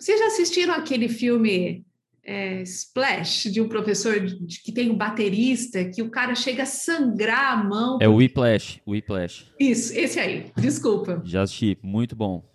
vocês 0.00 0.18
já 0.18 0.28
assistiram 0.28 0.72
aquele 0.72 1.08
filme 1.08 1.84
é, 2.24 2.62
Splash, 2.62 3.50
de 3.50 3.60
um 3.60 3.68
professor 3.68 4.18
de, 4.20 4.62
que 4.62 4.72
tem 4.72 4.90
um 4.90 4.96
baterista, 4.96 5.84
que 5.84 6.02
o 6.02 6.10
cara 6.10 6.34
chega 6.34 6.62
a 6.62 6.66
sangrar 6.66 7.52
a 7.52 7.64
mão. 7.64 7.98
É 8.00 8.08
o 8.08 8.16
Whiplash, 8.16 8.80
Whiplash. 8.86 9.46
Isso, 9.58 9.92
esse 9.96 10.18
aí, 10.18 10.50
desculpa. 10.56 11.20
Já 11.24 11.42
assisti, 11.42 11.78
muito 11.82 12.14
bom. 12.14 12.48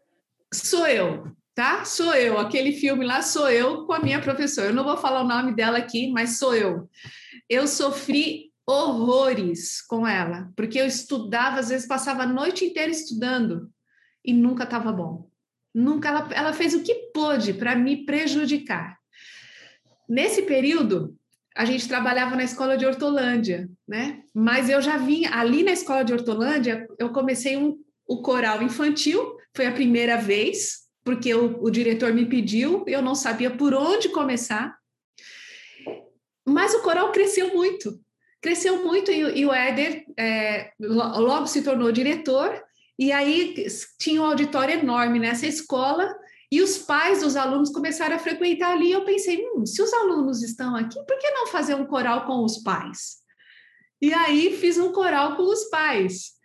Sou 0.53 0.87
eu, 0.87 1.31
tá? 1.57 1.83
Sou 1.83 2.13
eu, 2.13 2.37
aquele 2.37 2.71
filme 2.71 3.03
lá 3.03 3.23
sou 3.23 3.49
eu 3.49 3.83
com 3.87 3.91
a 3.91 3.99
minha 3.99 4.21
professora. 4.21 4.67
Eu 4.67 4.75
não 4.75 4.83
vou 4.83 4.95
falar 4.95 5.23
o 5.23 5.27
nome 5.27 5.55
dela 5.55 5.79
aqui, 5.79 6.11
mas 6.11 6.37
sou 6.37 6.53
eu. 6.53 6.87
Eu 7.49 7.67
sofri 7.67 8.51
horrores 8.63 9.81
com 9.81 10.07
ela, 10.07 10.51
porque 10.55 10.79
eu 10.79 10.85
estudava, 10.85 11.59
às 11.59 11.69
vezes 11.69 11.87
passava 11.87 12.21
a 12.21 12.27
noite 12.27 12.63
inteira 12.63 12.91
estudando 12.91 13.71
e 14.23 14.33
nunca 14.33 14.65
estava 14.65 14.91
bom. 14.91 15.31
Nunca 15.73 16.09
ela, 16.09 16.29
ela 16.31 16.53
fez 16.53 16.75
o 16.75 16.83
que 16.83 16.93
pôde 17.11 17.55
para 17.55 17.75
me 17.75 18.05
prejudicar. 18.05 18.95
Nesse 20.07 20.43
período, 20.43 21.17
a 21.55 21.65
gente 21.65 21.87
trabalhava 21.87 22.35
na 22.35 22.43
escola 22.43 22.77
de 22.77 22.85
Hortolândia, 22.85 23.67
né? 23.87 24.21
Mas 24.31 24.69
eu 24.69 24.79
já 24.79 24.97
vinha 24.97 25.31
ali 25.33 25.63
na 25.63 25.71
escola 25.71 26.03
de 26.03 26.13
Hortolândia, 26.13 26.87
eu 26.99 27.09
comecei 27.09 27.57
um, 27.57 27.79
o 28.07 28.21
coral 28.21 28.61
infantil, 28.61 29.35
foi 29.55 29.65
a 29.65 29.71
primeira 29.71 30.17
vez, 30.17 30.86
porque 31.07 31.33
o, 31.33 31.63
o 31.63 31.71
diretor 31.71 32.13
me 32.13 32.25
pediu, 32.25 32.83
eu 32.85 33.01
não 33.01 33.15
sabia 33.15 33.49
por 33.49 33.73
onde 33.73 34.09
começar. 34.09 34.77
Mas 36.45 36.73
o 36.73 36.81
coral 36.81 37.13
cresceu 37.13 37.55
muito, 37.55 37.97
cresceu 38.41 38.83
muito 38.83 39.09
e, 39.09 39.39
e 39.39 39.45
o 39.45 39.53
Éder 39.53 40.03
é, 40.19 40.73
logo 40.77 41.47
se 41.47 41.61
tornou 41.61 41.93
diretor 41.93 42.61
e 42.99 43.13
aí 43.13 43.55
tinha 43.97 44.21
um 44.21 44.25
auditório 44.25 44.77
enorme 44.77 45.17
nessa 45.17 45.47
escola 45.47 46.13
e 46.51 46.61
os 46.61 46.77
pais 46.77 47.21
dos 47.21 47.37
alunos 47.37 47.69
começaram 47.69 48.17
a 48.17 48.19
frequentar 48.19 48.73
ali. 48.73 48.91
Eu 48.91 49.05
pensei, 49.05 49.41
hum, 49.41 49.65
se 49.65 49.81
os 49.81 49.93
alunos 49.93 50.43
estão 50.43 50.75
aqui, 50.75 50.99
por 51.05 51.17
que 51.17 51.31
não 51.31 51.47
fazer 51.47 51.75
um 51.75 51.85
coral 51.85 52.25
com 52.25 52.43
os 52.43 52.57
pais? 52.57 53.19
E 54.01 54.13
aí 54.13 54.57
fiz 54.57 54.77
um 54.77 54.91
coral 54.91 55.37
com 55.37 55.43
os 55.43 55.69
pais. 55.69 56.36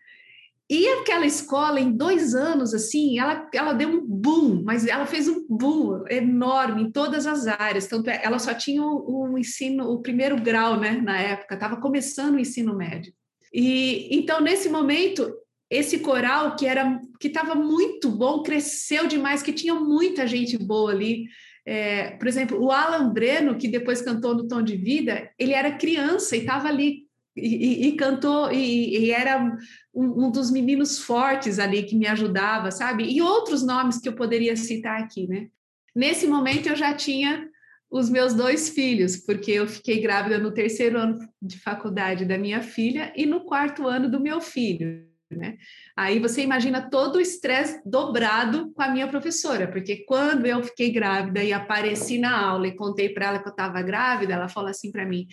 E 0.73 0.89
aquela 0.89 1.27
escola, 1.27 1.79
em 1.79 1.93
dois 1.93 2.35
anos, 2.35 2.73
assim, 2.73 3.19
ela, 3.19 3.47
ela 3.53 3.75
deu 3.75 3.91
um 3.91 4.01
boom, 4.01 4.63
mas 4.65 4.87
ela 4.87 5.05
fez 5.05 5.29
um 5.29 5.47
boom 5.47 6.03
enorme 6.09 6.85
em 6.85 6.91
todas 6.91 7.27
as 7.27 7.47
áreas. 7.47 7.87
Tanto 7.87 8.09
é, 8.09 8.23
ela 8.25 8.39
só 8.39 8.55
tinha 8.55 8.83
o, 8.83 9.33
o 9.33 9.39
ensino, 9.39 9.91
o 9.91 10.01
primeiro 10.01 10.35
grau, 10.41 10.81
né, 10.81 10.93
na 10.93 11.21
época, 11.21 11.57
estava 11.57 11.77
começando 11.77 12.37
o 12.37 12.41
ensino 12.41 12.75
médio. 12.75 13.13
E 13.53 14.09
então, 14.17 14.41
nesse 14.41 14.71
momento, 14.71 15.31
esse 15.69 15.99
coral 15.99 16.57
que 16.57 16.65
era 16.65 16.99
que 17.21 17.29
estava 17.29 17.55
muito 17.55 18.09
bom, 18.09 18.43
cresceu 18.43 19.07
demais, 19.07 19.43
que 19.43 19.53
tinha 19.53 19.75
muita 19.75 20.27
gente 20.27 20.57
boa 20.57 20.91
ali. 20.91 21.27
É, 21.67 22.13
por 22.13 22.27
exemplo, 22.27 22.59
o 22.59 22.73
Alan 22.73 23.13
Breno, 23.13 23.59
que 23.59 23.69
depois 23.69 24.01
cantou 24.01 24.35
no 24.35 24.49
Tom 24.49 24.63
de 24.63 24.79
Vida, 24.79 25.31
ele 25.39 25.53
era 25.53 25.77
criança 25.77 26.35
e 26.35 26.41
estava 26.41 26.69
ali 26.69 27.02
e, 27.37 27.89
e, 27.89 27.97
cantou, 27.97 28.53
e, 28.53 29.07
e 29.07 29.11
era 29.11 29.43
um, 29.95 30.27
um, 30.27 30.31
dos 30.31 30.51
meninos 30.51 30.99
fortes 30.99 31.59
ali 31.59 31.83
que 31.83 31.97
me 31.97 32.07
ajudava, 32.07 32.71
sabe? 32.71 33.05
E 33.05 33.23
outros 33.23 33.65
nomes 33.65 33.99
que 33.99 34.09
eu 34.09 34.15
poderia 34.15 34.57
citar 34.57 35.01
aqui, 35.01 35.27
né? 35.27 35.49
Nesse 35.95 36.27
momento 36.27 36.69
eu 36.69 36.77
já 36.77 36.95
tinha 36.95 37.49
os 37.91 38.09
meus 38.09 38.33
dois 38.33 38.71
filhos, 38.71 39.17
porque 39.17 39.51
eu 39.51 39.67
fiquei 39.67 40.01
grávida 40.01 40.39
no 40.39 40.53
terceiro 40.53 40.99
ano 40.99 41.19
de 41.41 41.59
faculdade 41.59 42.25
da 42.25 42.39
minha 42.39 42.63
filha 42.63 43.13
e 43.15 43.27
no 43.27 43.45
quarto 43.45 43.87
ano 43.87 44.11
do 44.11 44.21
meu 44.21 44.41
filho 44.41 45.13
né? 45.37 45.57
Aí 45.97 46.19
você 46.19 46.43
imagina 46.43 46.89
todo 46.89 47.17
o 47.17 47.21
estresse 47.21 47.81
dobrado 47.85 48.73
com 48.73 48.83
a 48.83 48.89
minha 48.89 49.09
professora, 49.09 49.67
porque 49.67 50.05
quando 50.05 50.47
eu 50.47 50.63
fiquei 50.63 50.91
grávida 50.91 51.43
e 51.43 51.53
apareci 51.53 52.19
na 52.19 52.39
aula 52.39 52.69
e 52.69 52.77
contei 52.77 53.09
para 53.09 53.27
ela 53.27 53.39
que 53.39 53.49
eu 53.49 53.53
estava 53.53 53.83
grávida, 53.83 54.35
ela 54.35 54.49
falou 54.49 54.71
assim 54.71 54.91
para 54.91 55.05
mim: 55.05 55.27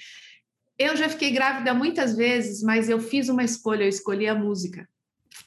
Eu 0.80 0.96
já 0.96 1.10
fiquei 1.10 1.30
grávida 1.32 1.74
muitas 1.74 2.16
vezes, 2.16 2.64
mas 2.64 2.90
eu 2.90 3.02
fiz 3.02 3.28
uma 3.28 3.44
escolha, 3.44 3.84
eu 3.84 3.90
escolhi 3.90 4.30
a 4.30 4.34
música. 4.34 4.88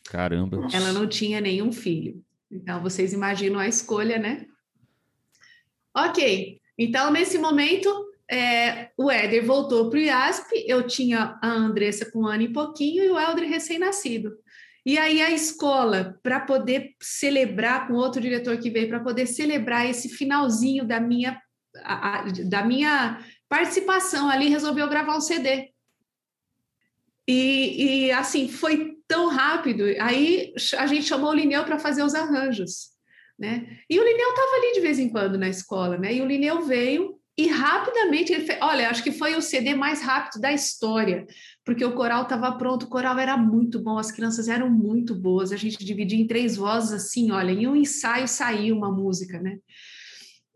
Caramba. 0.04 0.68
Ela 0.72 0.92
não 0.92 1.08
tinha 1.08 1.40
nenhum 1.40 1.72
filho. 1.72 2.22
Então 2.50 2.82
vocês 2.82 3.14
imaginam 3.14 3.58
a 3.58 3.66
escolha, 3.66 4.18
né? 4.18 4.46
Ok. 5.96 6.60
Então 6.78 7.10
nesse 7.10 7.38
momento 7.38 7.88
é, 8.30 8.90
o 8.96 9.10
Éder 9.10 9.44
voltou 9.44 9.88
para 9.88 9.98
o 9.98 10.02
IASP, 10.02 10.64
eu 10.66 10.86
tinha 10.86 11.38
a 11.42 11.48
Andressa 11.48 12.10
com 12.10 12.20
um 12.20 12.26
ano 12.26 12.42
e 12.42 12.52
pouquinho 12.52 13.02
e 13.02 13.10
o 13.10 13.18
Helder 13.18 13.48
recém-nascido. 13.48 14.36
E 14.84 14.98
aí 14.98 15.22
a 15.22 15.30
escola, 15.30 16.18
para 16.22 16.40
poder 16.40 16.94
celebrar 17.00 17.86
com 17.86 17.94
outro 17.94 18.20
diretor 18.20 18.58
que 18.58 18.70
veio, 18.70 18.88
para 18.88 19.00
poder 19.00 19.26
celebrar 19.26 19.88
esse 19.88 20.08
finalzinho 20.08 20.84
da 20.84 21.00
minha, 21.00 21.40
a, 21.84 22.18
a, 22.18 22.24
da 22.44 22.64
minha 22.64 23.18
participação 23.52 24.30
ali, 24.30 24.48
resolveu 24.48 24.88
gravar 24.88 25.14
um 25.14 25.20
CD. 25.20 25.68
E, 27.28 28.06
e 28.06 28.10
assim, 28.10 28.48
foi 28.48 28.96
tão 29.06 29.28
rápido. 29.28 29.84
Aí 30.00 30.54
a 30.78 30.86
gente 30.86 31.04
chamou 31.04 31.28
o 31.28 31.34
Lineu 31.34 31.62
para 31.62 31.78
fazer 31.78 32.02
os 32.02 32.14
arranjos. 32.14 32.92
Né? 33.38 33.78
E 33.90 34.00
o 34.00 34.04
Lineu 34.04 34.30
estava 34.30 34.56
ali 34.56 34.72
de 34.72 34.80
vez 34.80 34.98
em 34.98 35.10
quando 35.10 35.36
na 35.36 35.50
escola, 35.50 35.98
né? 35.98 36.14
E 36.14 36.22
o 36.22 36.26
Lineu 36.26 36.62
veio 36.64 37.20
e 37.36 37.46
rapidamente 37.46 38.32
ele 38.32 38.44
fez, 38.46 38.58
olha, 38.62 38.88
acho 38.88 39.02
que 39.02 39.12
foi 39.12 39.34
o 39.34 39.42
CD 39.42 39.74
mais 39.74 40.00
rápido 40.00 40.40
da 40.40 40.52
história, 40.52 41.26
porque 41.64 41.84
o 41.84 41.94
coral 41.94 42.22
estava 42.22 42.52
pronto, 42.52 42.84
o 42.84 42.88
coral 42.88 43.18
era 43.18 43.36
muito 43.36 43.80
bom, 43.80 43.98
as 43.98 44.10
crianças 44.10 44.48
eram 44.48 44.70
muito 44.70 45.14
boas, 45.14 45.50
a 45.50 45.56
gente 45.56 45.82
dividia 45.82 46.18
em 46.18 46.26
três 46.26 46.56
vozes 46.56 46.92
assim, 46.92 47.32
olha, 47.32 47.50
em 47.50 47.66
um 47.66 47.76
ensaio 47.76 48.28
saiu 48.28 48.76
uma 48.76 48.92
música, 48.92 49.40
né? 49.40 49.58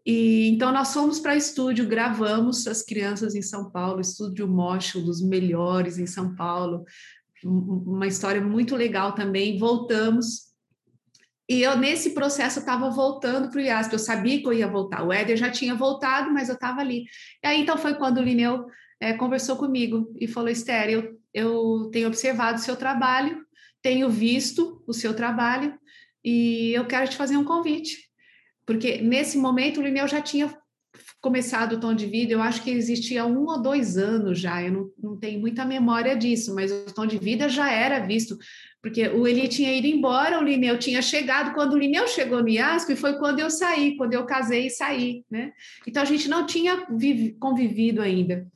E 0.07 0.49
então 0.51 0.73
nós 0.73 0.95
fomos 0.95 1.19
para 1.19 1.35
estúdio, 1.35 1.89
gravamos 1.89 2.67
as 2.69 2.81
crianças 2.81 3.35
em 3.35 3.43
São 3.43 3.69
Paulo, 3.69 4.01
estúdio 4.01 4.47
Mocho, 4.47 5.01
dos 5.01 5.21
melhores 5.21 5.99
em 5.99 6.07
São 6.07 6.37
Paulo, 6.37 6.85
uma 7.45 8.07
história 8.07 8.41
muito 8.41 8.77
legal 8.77 9.15
também. 9.15 9.59
Voltamos. 9.59 10.47
E 11.49 11.63
eu, 11.63 11.77
nesse 11.77 12.11
processo, 12.11 12.61
estava 12.61 12.91
voltando 12.91 13.51
para 13.51 13.59
o 13.59 13.63
IASP. 13.63 13.93
Eu 13.93 13.99
sabia 13.99 14.41
que 14.41 14.47
eu 14.47 14.53
ia 14.53 14.67
voltar. 14.67 15.05
O 15.05 15.13
Éder 15.13 15.37
já 15.37 15.51
tinha 15.51 15.75
voltado, 15.75 16.33
mas 16.33 16.49
eu 16.49 16.55
estava 16.55 16.81
ali. 16.81 17.05
E 17.43 17.47
aí, 17.47 17.61
então, 17.61 17.79
foi 17.79 17.95
quando 17.95 18.19
o 18.19 18.23
Lineu 18.23 18.67
é, 19.01 19.13
conversou 19.13 19.57
comigo 19.57 20.13
e 20.21 20.27
falou: 20.27 20.49
Esther, 20.49 20.91
eu, 20.91 21.21
eu 21.33 21.89
tenho 21.93 22.09
observado 22.09 22.59
o 22.59 22.63
seu 22.63 22.77
trabalho, 22.77 23.45
tenho 23.83 24.09
visto 24.09 24.83
o 24.87 24.93
seu 24.93 25.15
trabalho 25.15 25.79
e 26.25 26.73
eu 26.75 26.87
quero 26.87 27.09
te 27.09 27.17
fazer 27.17 27.37
um 27.37 27.45
convite. 27.45 28.06
Porque 28.67 29.01
nesse 29.01 29.39
momento 29.39 29.81
o 29.81 29.83
Lineu 29.83 30.09
já 30.09 30.21
tinha 30.21 30.53
começado 31.21 31.75
o 31.75 31.81
tom 31.81 31.95
de 31.95 32.07
vida, 32.07 32.33
eu 32.33 32.43
acho 32.43 32.63
que 32.63 32.71
existia 32.71 33.25
um 33.27 33.45
ou 33.47 33.61
dois 33.61 33.97
anos 33.97 34.39
já, 34.39 34.63
eu 34.63 34.73
não, 34.73 34.91
não 34.99 35.17
tenho 35.19 35.41
muita 35.41 35.65
memória 35.65 36.17
disso, 36.17 36.55
mas 36.55 36.71
o 36.71 36.95
tom 36.95 37.07
de 37.07 37.19
vida 37.19 37.49
já 37.49 37.71
era 37.71 37.99
visto, 37.99 38.39
porque 38.81 39.09
o 39.09 39.27
Eli 39.27 39.49
tinha 39.49 39.73
ido 39.75 39.87
embora, 39.87 40.39
o 40.39 40.45
Lineu 40.45 40.79
tinha 40.79 41.03
chegado, 41.03 41.53
quando 41.53 41.75
o 41.75 41.79
Lineu 41.79 42.07
chegou 42.07 42.43
no 42.43 42.49
IASP 42.49 42.97
foi 42.97 43.19
quando 43.19 43.41
eu 43.41 43.51
saí, 43.51 43.97
quando 43.97 44.15
eu 44.15 44.25
casei 44.25 44.67
e 44.67 44.71
saí, 44.71 45.25
né? 45.31 45.53
Então 45.87 46.03
a 46.03 46.07
gente 46.07 46.29
não 46.29 46.47
tinha 46.47 46.87
convivido 47.39 48.01
ainda. 48.01 48.47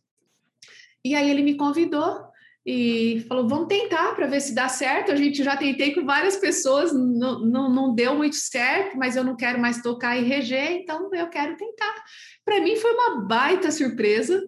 E 1.04 1.14
aí 1.14 1.30
ele 1.30 1.42
me 1.42 1.54
convidou 1.54 2.29
e 2.64 3.24
falou: 3.28 3.48
vamos 3.48 3.68
tentar 3.68 4.14
para 4.14 4.26
ver 4.26 4.40
se 4.40 4.54
dá 4.54 4.68
certo. 4.68 5.12
A 5.12 5.16
gente 5.16 5.42
já 5.42 5.56
tentei 5.56 5.94
com 5.94 6.04
várias 6.04 6.36
pessoas, 6.36 6.92
não, 6.92 7.40
não, 7.40 7.72
não 7.72 7.94
deu 7.94 8.14
muito 8.14 8.36
certo, 8.36 8.96
mas 8.96 9.16
eu 9.16 9.24
não 9.24 9.36
quero 9.36 9.58
mais 9.58 9.82
tocar 9.82 10.16
em 10.16 10.24
regê, 10.24 10.72
então 10.72 11.11
eu 11.14 11.28
quero 11.28 11.56
tentar. 11.56 11.94
Para 12.44 12.61
mim 12.61 12.76
foi 12.76 12.92
uma 12.92 13.22
baita 13.26 13.70
surpresa. 13.70 14.40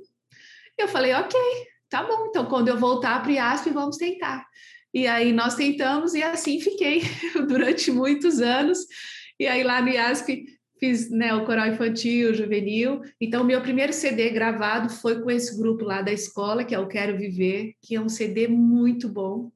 Eu 0.78 0.88
falei: 0.88 1.14
ok, 1.14 1.38
tá 1.88 2.02
bom, 2.02 2.26
então 2.26 2.46
quando 2.46 2.68
eu 2.68 2.78
voltar 2.78 3.22
para 3.22 3.32
IASP, 3.32 3.70
vamos 3.70 3.96
tentar. 3.96 4.46
E 4.94 5.06
aí 5.06 5.32
nós 5.32 5.54
tentamos 5.54 6.12
e 6.12 6.22
assim 6.22 6.60
fiquei 6.60 7.02
durante 7.48 7.90
muitos 7.90 8.40
anos. 8.40 8.80
E 9.40 9.46
aí 9.46 9.62
lá 9.62 9.80
no 9.80 9.88
IASP 9.88 10.44
fiz 10.82 11.08
né, 11.10 11.32
o 11.32 11.44
coral 11.44 11.68
infantil, 11.68 12.34
juvenil. 12.34 13.02
Então, 13.20 13.44
meu 13.44 13.60
primeiro 13.60 13.92
CD 13.92 14.30
gravado 14.30 14.88
foi 14.90 15.22
com 15.22 15.30
esse 15.30 15.56
grupo 15.56 15.84
lá 15.84 16.02
da 16.02 16.12
escola, 16.12 16.64
que 16.64 16.74
é 16.74 16.78
o 16.80 16.88
Quero 16.88 17.16
Viver, 17.16 17.74
que 17.80 17.94
é 17.94 18.00
um 18.00 18.08
CD 18.08 18.48
muito 18.48 19.08
bom. 19.08 19.52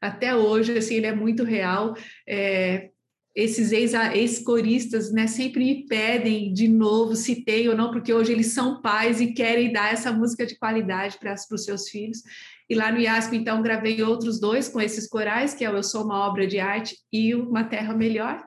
Até 0.00 0.34
hoje, 0.34 0.78
assim, 0.78 0.94
ele 0.94 1.06
é 1.06 1.14
muito 1.14 1.44
real. 1.44 1.94
É, 2.26 2.88
esses 3.36 3.72
ex-coristas 3.72 5.12
né, 5.12 5.26
sempre 5.26 5.62
me 5.62 5.86
pedem 5.86 6.50
de 6.50 6.66
novo 6.66 7.14
se 7.14 7.44
tem 7.44 7.68
ou 7.68 7.76
não, 7.76 7.90
porque 7.90 8.14
hoje 8.14 8.32
eles 8.32 8.46
são 8.46 8.80
pais 8.80 9.20
e 9.20 9.34
querem 9.34 9.70
dar 9.70 9.92
essa 9.92 10.10
música 10.10 10.46
de 10.46 10.56
qualidade 10.56 11.18
para 11.18 11.34
os 11.34 11.62
seus 11.62 11.90
filhos. 11.90 12.22
E 12.70 12.74
lá 12.74 12.90
no 12.90 12.98
IASP, 12.98 13.36
então, 13.36 13.60
gravei 13.60 14.02
outros 14.02 14.40
dois 14.40 14.66
com 14.66 14.80
esses 14.80 15.06
corais, 15.06 15.52
que 15.52 15.62
é 15.62 15.70
o 15.70 15.76
Eu 15.76 15.82
Sou 15.82 16.04
Uma 16.04 16.26
Obra 16.26 16.46
de 16.46 16.58
Arte 16.58 16.96
e 17.12 17.34
o 17.34 17.50
Uma 17.50 17.64
Terra 17.64 17.92
Melhor. 17.92 18.42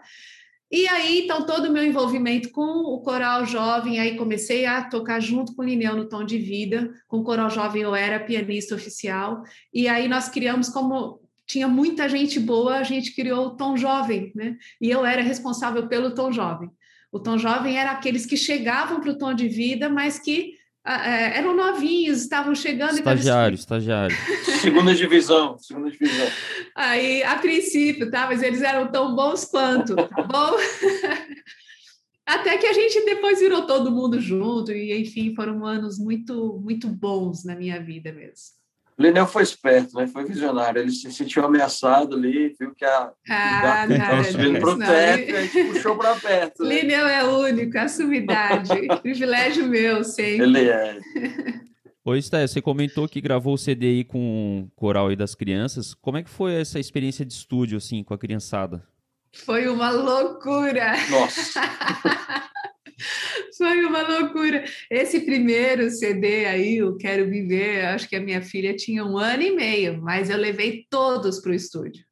E 0.73 0.87
aí, 0.87 1.19
então, 1.19 1.45
todo 1.45 1.65
o 1.65 1.71
meu 1.71 1.85
envolvimento 1.85 2.49
com 2.49 2.63
o 2.63 2.99
Coral 3.01 3.45
Jovem, 3.45 3.99
aí 3.99 4.17
comecei 4.17 4.65
a 4.65 4.81
tocar 4.83 5.19
junto 5.19 5.53
com 5.55 5.61
o 5.61 5.65
Lineu 5.65 5.95
no 5.95 6.09
Tom 6.09 6.23
de 6.23 6.39
Vida. 6.39 6.91
Com 7.07 7.17
o 7.19 7.23
Coral 7.23 7.47
Jovem 7.47 7.83
eu 7.83 7.93
era 7.93 8.19
pianista 8.19 8.73
oficial. 8.73 9.43
E 9.71 9.87
aí 9.87 10.07
nós 10.07 10.29
criamos 10.29 10.69
como 10.69 11.21
tinha 11.45 11.67
muita 11.67 12.09
gente 12.09 12.39
boa, 12.39 12.77
a 12.77 12.83
gente 12.83 13.13
criou 13.13 13.45
o 13.45 13.55
Tom 13.55 13.77
Jovem, 13.77 14.31
né? 14.33 14.57
E 14.81 14.89
eu 14.89 15.05
era 15.05 15.21
responsável 15.21 15.87
pelo 15.87 16.15
Tom 16.15 16.31
Jovem. 16.31 16.71
O 17.11 17.19
Tom 17.19 17.37
Jovem 17.37 17.77
era 17.77 17.91
aqueles 17.91 18.25
que 18.25 18.35
chegavam 18.35 18.99
para 18.99 19.11
o 19.11 19.17
Tom 19.19 19.35
de 19.35 19.47
Vida, 19.47 19.89
mas 19.89 20.17
que 20.17 20.53
eram 20.85 21.55
novinhos, 21.55 22.21
estavam 22.21 22.53
chegando. 22.53 22.97
Estagiário, 22.97 23.55
estagiário. 23.55 24.15
Segunda 24.61 24.93
divisão, 24.93 25.57
segunda 25.57 25.91
divisão. 25.91 26.27
Aí, 26.75 27.23
a 27.23 27.37
princípio, 27.37 28.09
tá? 28.09 28.27
Mas 28.27 28.41
eles 28.41 28.61
eram 28.61 28.91
tão 28.91 29.15
bons 29.15 29.45
quanto, 29.45 29.95
tá 29.95 30.21
bom? 30.23 30.51
Até 32.25 32.57
que 32.57 32.65
a 32.65 32.73
gente 32.73 33.03
depois 33.03 33.39
virou 33.39 33.67
todo 33.67 33.91
mundo 33.91 34.19
junto, 34.19 34.71
e 34.71 34.97
enfim, 34.97 35.35
foram 35.35 35.65
anos 35.65 35.99
muito, 35.99 36.59
muito 36.63 36.87
bons 36.87 37.43
na 37.43 37.55
minha 37.55 37.81
vida 37.81 38.13
mesmo. 38.13 38.62
Lineu 38.97 39.25
foi 39.25 39.43
esperto, 39.43 39.95
né? 39.95 40.07
Foi 40.07 40.23
visionário. 40.23 40.81
Ele 40.81 40.91
se 40.91 41.11
sentiu 41.11 41.45
ameaçado 41.45 42.15
ali, 42.15 42.55
viu 42.59 42.73
que 42.75 42.85
a 42.85 43.11
ah, 43.29 43.87
estava 43.89 44.23
subindo 44.23 44.59
para 44.59 44.69
o 44.69 44.77
teto 44.77 45.31
e 45.31 45.35
a 45.35 45.45
gente 45.45 45.73
puxou 45.73 45.97
para 45.97 46.15
perto. 46.15 46.63
Né? 46.63 46.81
Lineu 46.81 47.07
é 47.07 47.23
único, 47.23 47.77
a 47.77 47.87
sumidade. 47.87 48.69
Privilégio 49.01 49.67
meu, 49.67 50.03
sempre. 50.03 50.43
Ele 50.43 50.69
é. 50.69 50.99
Oi, 52.05 52.21
Sté, 52.21 52.45
você 52.45 52.61
comentou 52.61 53.07
que 53.07 53.21
gravou 53.21 53.53
o 53.53 53.57
CD 53.57 53.87
aí 53.87 54.03
com 54.03 54.67
o 54.67 54.71
Coral 54.75 55.11
e 55.11 55.15
das 55.15 55.33
Crianças. 55.33 55.93
Como 55.93 56.17
é 56.17 56.23
que 56.23 56.29
foi 56.29 56.53
essa 56.53 56.77
experiência 56.77 57.25
de 57.25 57.31
estúdio, 57.31 57.77
assim, 57.77 58.03
com 58.03 58.13
a 58.13 58.17
criançada? 58.17 58.85
Foi 59.31 59.67
uma 59.69 59.89
loucura! 59.89 60.93
Nossa! 61.09 61.61
Foi 63.57 63.85
uma 63.85 64.01
loucura. 64.01 64.63
Esse 64.89 65.21
primeiro 65.21 65.89
CD 65.89 66.45
aí, 66.45 66.83
o 66.83 66.97
Quero 66.97 67.29
Viver, 67.29 67.85
acho 67.85 68.07
que 68.07 68.15
a 68.15 68.21
minha 68.21 68.41
filha 68.41 68.75
tinha 68.75 69.05
um 69.05 69.17
ano 69.17 69.43
e 69.43 69.51
meio, 69.51 70.01
mas 70.01 70.29
eu 70.29 70.37
levei 70.37 70.85
todos 70.89 71.39
para 71.39 71.51
o 71.51 71.55
estúdio. 71.55 72.03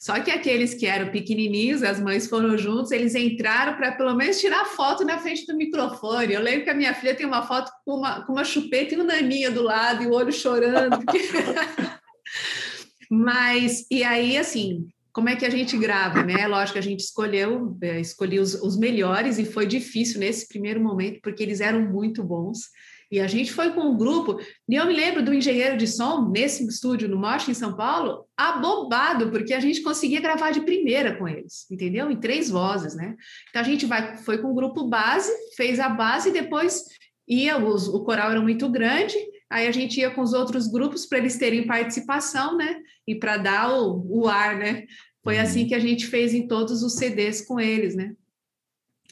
Só 0.00 0.20
que 0.20 0.30
aqueles 0.30 0.74
que 0.74 0.86
eram 0.86 1.10
pequenininhos, 1.10 1.82
as 1.82 2.00
mães 2.00 2.28
foram 2.28 2.56
juntos, 2.56 2.92
eles 2.92 3.16
entraram 3.16 3.76
para 3.76 3.92
pelo 3.92 4.14
menos 4.14 4.40
tirar 4.40 4.64
foto 4.64 5.04
na 5.04 5.18
frente 5.18 5.44
do 5.44 5.56
microfone. 5.56 6.34
Eu 6.34 6.40
lembro 6.40 6.62
que 6.64 6.70
a 6.70 6.74
minha 6.74 6.94
filha 6.94 7.16
tem 7.16 7.26
uma 7.26 7.42
foto 7.42 7.72
com 7.84 7.96
uma, 7.96 8.24
com 8.24 8.32
uma 8.32 8.44
chupeta 8.44 8.94
e 8.94 8.98
um 8.98 9.04
naninha 9.04 9.50
do 9.50 9.62
lado 9.62 10.04
e 10.04 10.06
o 10.06 10.12
olho 10.12 10.32
chorando. 10.32 11.04
Porque... 11.04 11.18
Mas, 13.10 13.86
e 13.90 14.04
aí, 14.04 14.36
assim, 14.36 14.86
como 15.18 15.30
é 15.30 15.34
que 15.34 15.44
a 15.44 15.50
gente 15.50 15.76
grava, 15.76 16.22
né? 16.22 16.46
Lógico 16.46 16.74
que 16.74 16.78
a 16.78 16.82
gente 16.82 17.00
escolheu, 17.00 17.76
é, 17.82 18.00
escolhi 18.00 18.38
os, 18.38 18.54
os, 18.54 18.78
melhores 18.78 19.36
e 19.36 19.44
foi 19.44 19.66
difícil 19.66 20.20
nesse 20.20 20.46
primeiro 20.46 20.80
momento, 20.80 21.18
porque 21.20 21.42
eles 21.42 21.60
eram 21.60 21.90
muito 21.90 22.22
bons. 22.22 22.68
E 23.10 23.18
a 23.18 23.26
gente 23.26 23.52
foi 23.52 23.72
com 23.72 23.80
um 23.80 23.96
grupo, 23.96 24.38
e 24.68 24.76
eu 24.76 24.86
me 24.86 24.94
lembro 24.94 25.20
do 25.20 25.34
engenheiro 25.34 25.76
de 25.76 25.88
som, 25.88 26.30
nesse 26.30 26.64
estúdio 26.68 27.08
no 27.08 27.18
Mocha, 27.18 27.50
em 27.50 27.54
São 27.54 27.74
Paulo, 27.74 28.26
abobado, 28.36 29.28
porque 29.28 29.52
a 29.52 29.58
gente 29.58 29.82
conseguia 29.82 30.20
gravar 30.20 30.52
de 30.52 30.60
primeira 30.60 31.16
com 31.16 31.26
eles, 31.26 31.68
entendeu? 31.68 32.08
Em 32.12 32.20
três 32.20 32.48
vozes, 32.48 32.94
né? 32.94 33.16
Então 33.50 33.60
a 33.60 33.64
gente 33.64 33.86
vai, 33.86 34.18
foi 34.18 34.38
com 34.38 34.52
o 34.52 34.54
grupo 34.54 34.86
base, 34.86 35.32
fez 35.56 35.80
a 35.80 35.88
base 35.88 36.28
e 36.28 36.32
depois 36.32 36.84
ia, 37.26 37.58
os, 37.58 37.88
o 37.88 38.04
coral 38.04 38.30
era 38.30 38.40
muito 38.40 38.68
grande, 38.68 39.16
aí 39.50 39.66
a 39.66 39.72
gente 39.72 39.98
ia 39.98 40.10
com 40.10 40.20
os 40.20 40.32
outros 40.32 40.68
grupos 40.68 41.06
para 41.06 41.18
eles 41.18 41.36
terem 41.36 41.66
participação, 41.66 42.56
né? 42.56 42.76
E 43.04 43.16
para 43.16 43.36
dar 43.36 43.72
o, 43.72 44.06
o 44.08 44.28
ar, 44.28 44.56
né? 44.56 44.84
Foi 45.28 45.36
uhum. 45.36 45.42
assim 45.42 45.66
que 45.66 45.74
a 45.74 45.78
gente 45.78 46.06
fez 46.06 46.32
em 46.32 46.48
todos 46.48 46.82
os 46.82 46.94
CDs 46.94 47.42
com 47.42 47.60
eles, 47.60 47.94
né? 47.94 48.16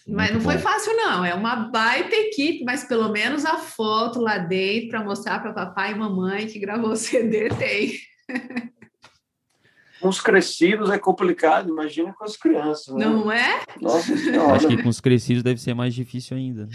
Mas 0.08 0.32
não 0.32 0.40
foi 0.40 0.56
fácil, 0.56 0.96
não. 0.96 1.22
É 1.22 1.34
uma 1.34 1.56
baita 1.56 2.16
equipe, 2.16 2.64
mas 2.64 2.84
pelo 2.84 3.10
menos 3.10 3.44
a 3.44 3.58
foto 3.58 4.18
lá 4.18 4.38
dentro 4.38 4.88
para 4.88 5.04
mostrar 5.04 5.40
para 5.40 5.52
papai 5.52 5.92
e 5.92 5.94
mamãe 5.94 6.46
que 6.46 6.58
gravou 6.58 6.92
o 6.92 6.96
CD 6.96 7.50
tem. 7.60 7.98
Com 10.00 10.08
os 10.08 10.18
crescidos 10.18 10.88
é 10.88 10.98
complicado, 10.98 11.68
imagina 11.68 12.14
com 12.14 12.24
as 12.24 12.34
crianças. 12.34 12.94
Né? 12.94 13.04
Não 13.04 13.30
é? 13.30 13.60
Nossa 13.78 14.16
senhora. 14.16 14.54
Acho 14.54 14.68
que 14.68 14.82
com 14.82 14.88
os 14.88 15.02
crescidos 15.02 15.42
deve 15.42 15.60
ser 15.60 15.74
mais 15.74 15.94
difícil 15.94 16.34
ainda. 16.34 16.66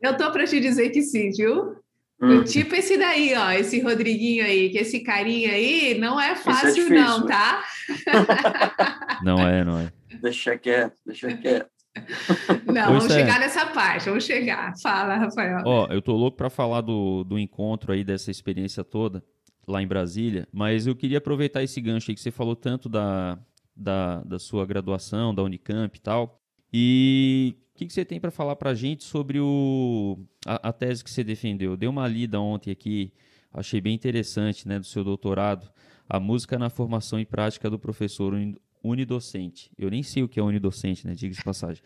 Eu 0.00 0.16
tô 0.16 0.30
para 0.30 0.46
te 0.46 0.60
dizer 0.60 0.90
que 0.90 1.02
sim, 1.02 1.32
viu? 1.32 1.74
Hum. 2.20 2.42
Tipo 2.42 2.74
esse 2.74 2.96
daí, 2.96 3.34
ó, 3.36 3.52
esse 3.52 3.80
Rodriguinho 3.80 4.44
aí, 4.44 4.70
que 4.70 4.78
esse 4.78 5.00
carinha 5.00 5.52
aí 5.52 5.96
não 5.98 6.20
é, 6.20 6.32
é 6.32 6.36
fácil, 6.36 6.68
é 6.68 6.72
difícil, 6.72 6.96
não, 6.96 7.26
tá? 7.26 7.64
não 9.22 9.38
é, 9.38 9.64
não 9.64 9.78
é. 9.78 9.92
Deixa 10.20 10.58
quieto, 10.58 10.96
deixa 11.06 11.36
quieto. 11.36 11.70
Não, 12.66 12.86
pois 12.86 12.86
vamos 12.86 13.10
é. 13.10 13.14
chegar 13.14 13.40
nessa 13.40 13.66
parte, 13.66 14.08
vamos 14.08 14.24
chegar. 14.24 14.72
Fala, 14.80 15.16
Rafael. 15.16 15.62
Ó, 15.64 15.86
eu 15.90 16.00
tô 16.00 16.12
louco 16.12 16.36
para 16.36 16.48
falar 16.48 16.80
do, 16.80 17.24
do 17.24 17.36
encontro 17.36 17.92
aí, 17.92 18.04
dessa 18.04 18.30
experiência 18.30 18.84
toda 18.84 19.24
lá 19.66 19.82
em 19.82 19.86
Brasília, 19.86 20.46
mas 20.52 20.86
eu 20.86 20.94
queria 20.94 21.18
aproveitar 21.18 21.62
esse 21.62 21.80
gancho 21.80 22.10
aí 22.10 22.14
que 22.14 22.20
você 22.20 22.30
falou 22.30 22.54
tanto 22.54 22.88
da, 22.88 23.38
da, 23.74 24.22
da 24.22 24.38
sua 24.38 24.64
graduação, 24.64 25.34
da 25.34 25.42
Unicamp 25.42 25.96
e 25.96 26.00
tal, 26.00 26.40
e 26.72 27.56
que, 27.78 27.86
que 27.86 27.92
você 27.92 28.04
tem 28.04 28.18
para 28.18 28.32
falar 28.32 28.56
para 28.56 28.70
a 28.70 28.74
gente 28.74 29.04
sobre 29.04 29.38
o, 29.38 30.18
a, 30.44 30.68
a, 30.68 30.72
tese 30.72 31.04
que 31.04 31.10
você 31.10 31.22
defendeu? 31.22 31.76
Dei 31.76 31.88
uma 31.88 32.08
lida 32.08 32.40
ontem 32.40 32.72
aqui, 32.72 33.12
achei 33.54 33.80
bem 33.80 33.94
interessante, 33.94 34.66
né, 34.66 34.80
do 34.80 34.84
seu 34.84 35.04
doutorado, 35.04 35.70
a 36.08 36.18
música 36.18 36.58
na 36.58 36.68
formação 36.68 37.20
e 37.20 37.24
prática 37.24 37.70
do 37.70 37.78
professor 37.78 38.34
unidocente. 38.82 39.70
Eu 39.78 39.90
nem 39.90 40.02
sei 40.02 40.24
o 40.24 40.28
que 40.28 40.40
é 40.40 40.42
unidocente, 40.42 41.06
né, 41.06 41.14
diga 41.14 41.32
de 41.32 41.42
passagem. 41.42 41.80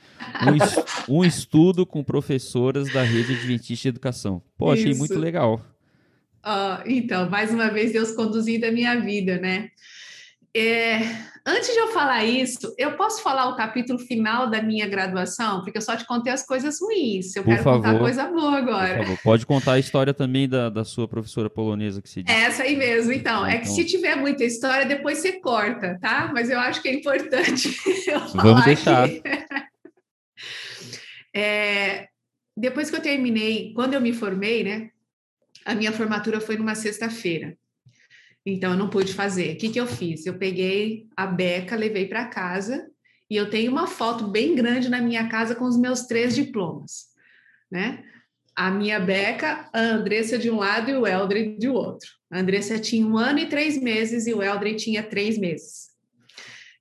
Um, 1.09 1.19
um, 1.21 1.25
estudo 1.25 1.85
com 1.85 2.03
professoras 2.03 2.91
da 2.91 3.03
rede 3.03 3.35
adventista 3.35 3.83
de 3.83 3.89
educação. 3.89 4.43
Pô, 4.57 4.71
achei 4.71 4.93
Isso. 4.93 4.99
muito 4.99 5.19
legal. 5.19 5.61
Uh, 6.43 6.83
então, 6.87 7.29
mais 7.29 7.53
uma 7.53 7.69
vez, 7.69 7.93
Deus 7.93 8.13
conduzindo 8.13 8.65
a 8.65 8.73
minha 8.73 8.99
vida, 8.99 9.39
né? 9.39 9.71
É, 10.55 10.99
antes 11.47 11.73
de 11.73 11.79
eu 11.79 11.89
falar 11.89 12.25
isso, 12.25 12.75
eu 12.77 12.93
posso 12.97 13.23
falar 13.23 13.49
o 13.49 13.57
capítulo 13.57 13.99
final 13.99 14.51
da 14.51 14.63
minha 14.63 14.87
graduação, 14.87 15.63
porque 15.63 15.79
eu 15.79 15.83
só 15.83 15.97
te 15.97 16.07
contei 16.07 16.33
as 16.33 16.45
coisas 16.45 16.79
ruins. 16.81 17.35
Eu 17.35 17.43
Por 17.43 17.51
quero 17.53 17.63
favor. 17.65 17.83
contar 17.83 17.99
coisa 17.99 18.25
boa 18.29 18.59
agora. 18.59 19.05
Pode 19.25 19.47
contar 19.47 19.73
a 19.73 19.79
história 19.79 20.13
também 20.13 20.49
da, 20.49 20.69
da 20.69 20.85
sua 20.85 21.09
professora 21.09 21.49
polonesa 21.49 22.03
que 22.03 22.09
se 22.09 22.23
diz. 22.23 22.35
Essa 22.35 22.65
aí 22.65 22.77
mesmo, 22.77 23.13
então. 23.13 23.47
É 23.47 23.57
que 23.59 23.65
Então. 23.65 23.75
se 23.75 23.85
tiver 23.87 24.15
muita 24.17 24.45
história, 24.45 24.85
depois 24.85 25.19
você 25.19 25.33
corta, 25.41 25.99
tá? 26.01 26.31
Mas 26.35 26.51
eu 26.51 26.59
acho 26.61 26.83
que 26.83 26.89
é 26.89 26.95
importante 26.95 27.69
eu 28.07 28.21
falar 28.21 28.43
Vamos 28.43 28.65
deixar. 28.65 29.05
aqui. 29.05 29.23
É, 31.35 32.09
depois 32.55 32.91
que 32.91 32.97
eu 32.97 33.01
terminei, 33.01 33.73
quando 33.75 33.95
eu 33.95 34.01
me 34.03 34.13
formei, 34.13 34.63
né? 34.63 34.91
A 35.65 35.75
minha 35.75 35.93
formatura 35.93 36.41
foi 36.41 36.57
numa 36.59 36.75
sexta-feira. 36.75 37.57
Então, 38.45 38.73
eu 38.73 38.79
não 38.79 38.91
pude 38.91 39.13
fazer. 39.15 39.55
O 39.55 39.57
que, 39.57 39.69
que 39.69 39.81
eu 39.81 39.87
fiz? 39.87 40.27
Eu 40.27 40.39
peguei 40.39 41.07
a 41.17 41.27
beca, 41.27 41.77
levei 41.77 42.07
para 42.07 42.27
casa 42.27 42.91
e 43.31 43.37
eu 43.37 43.49
tenho 43.49 43.71
uma 43.71 43.87
foto 43.87 44.27
bem 44.27 44.55
grande 44.55 44.89
na 44.89 45.01
minha 45.01 45.29
casa 45.29 45.55
com 45.55 45.65
os 45.65 45.79
meus 45.79 46.03
três 46.03 46.35
diplomas, 46.35 47.07
né? 47.71 48.05
A 48.55 48.71
minha 48.71 49.01
beca, 49.01 49.71
a 49.73 49.81
Andressa 49.81 50.37
de 50.37 50.51
um 50.51 50.59
lado 50.59 50.91
e 50.91 50.95
o 50.95 51.07
Eldred 51.07 51.57
de 51.57 51.69
outro. 51.69 52.11
A 52.31 52.41
Andressa 52.41 52.79
tinha 52.79 53.07
um 53.07 53.17
ano 53.17 53.39
e 53.39 53.49
três 53.49 53.81
meses 53.81 54.27
e 54.27 54.35
o 54.35 54.43
Eldred 54.43 54.77
tinha 54.77 55.03
três 55.03 55.39
meses. 55.39 55.93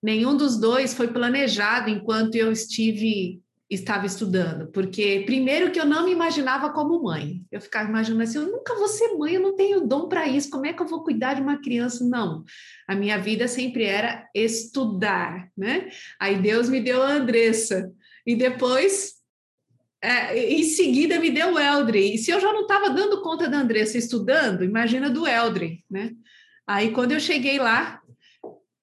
Nenhum 0.03 0.35
dos 0.35 0.59
dois 0.59 0.93
foi 0.93 1.07
planejado 1.07 1.89
enquanto 1.89 2.35
eu 2.35 2.51
estive 2.51 3.39
estava 3.71 4.05
estudando, 4.05 4.67
porque 4.67 5.23
primeiro 5.25 5.71
que 5.71 5.79
eu 5.79 5.85
não 5.85 6.03
me 6.03 6.11
imaginava 6.11 6.71
como 6.71 7.01
mãe. 7.01 7.41
Eu 7.49 7.61
ficava 7.61 7.87
imaginando 7.87 8.23
assim, 8.23 8.37
eu 8.37 8.51
nunca 8.51 8.75
vou 8.75 8.87
ser 8.89 9.15
mãe, 9.17 9.35
eu 9.35 9.41
não 9.41 9.55
tenho 9.55 9.87
dom 9.87 10.09
para 10.09 10.27
isso. 10.27 10.49
Como 10.49 10.65
é 10.65 10.73
que 10.73 10.81
eu 10.81 10.87
vou 10.87 11.03
cuidar 11.03 11.35
de 11.35 11.41
uma 11.41 11.61
criança? 11.61 12.03
Não. 12.03 12.43
A 12.85 12.93
minha 12.93 13.17
vida 13.17 13.47
sempre 13.47 13.85
era 13.85 14.27
estudar, 14.35 15.47
né? 15.57 15.89
Aí 16.19 16.37
Deus 16.41 16.67
me 16.67 16.81
deu 16.81 17.01
a 17.01 17.13
Andressa 17.13 17.89
e 18.27 18.35
depois 18.35 19.13
é, 20.03 20.37
em 20.37 20.63
seguida 20.63 21.17
me 21.17 21.31
deu 21.31 21.53
o 21.53 21.59
Eldre. 21.59 22.13
E 22.13 22.17
se 22.17 22.29
eu 22.29 22.41
já 22.41 22.51
não 22.51 22.63
estava 22.63 22.89
dando 22.89 23.21
conta 23.21 23.47
da 23.47 23.59
Andressa 23.59 23.97
estudando, 23.97 24.65
imagina 24.65 25.09
do 25.09 25.25
Eldre, 25.25 25.85
né? 25.89 26.11
Aí 26.67 26.91
quando 26.91 27.13
eu 27.13 27.21
cheguei 27.21 27.57
lá, 27.57 28.00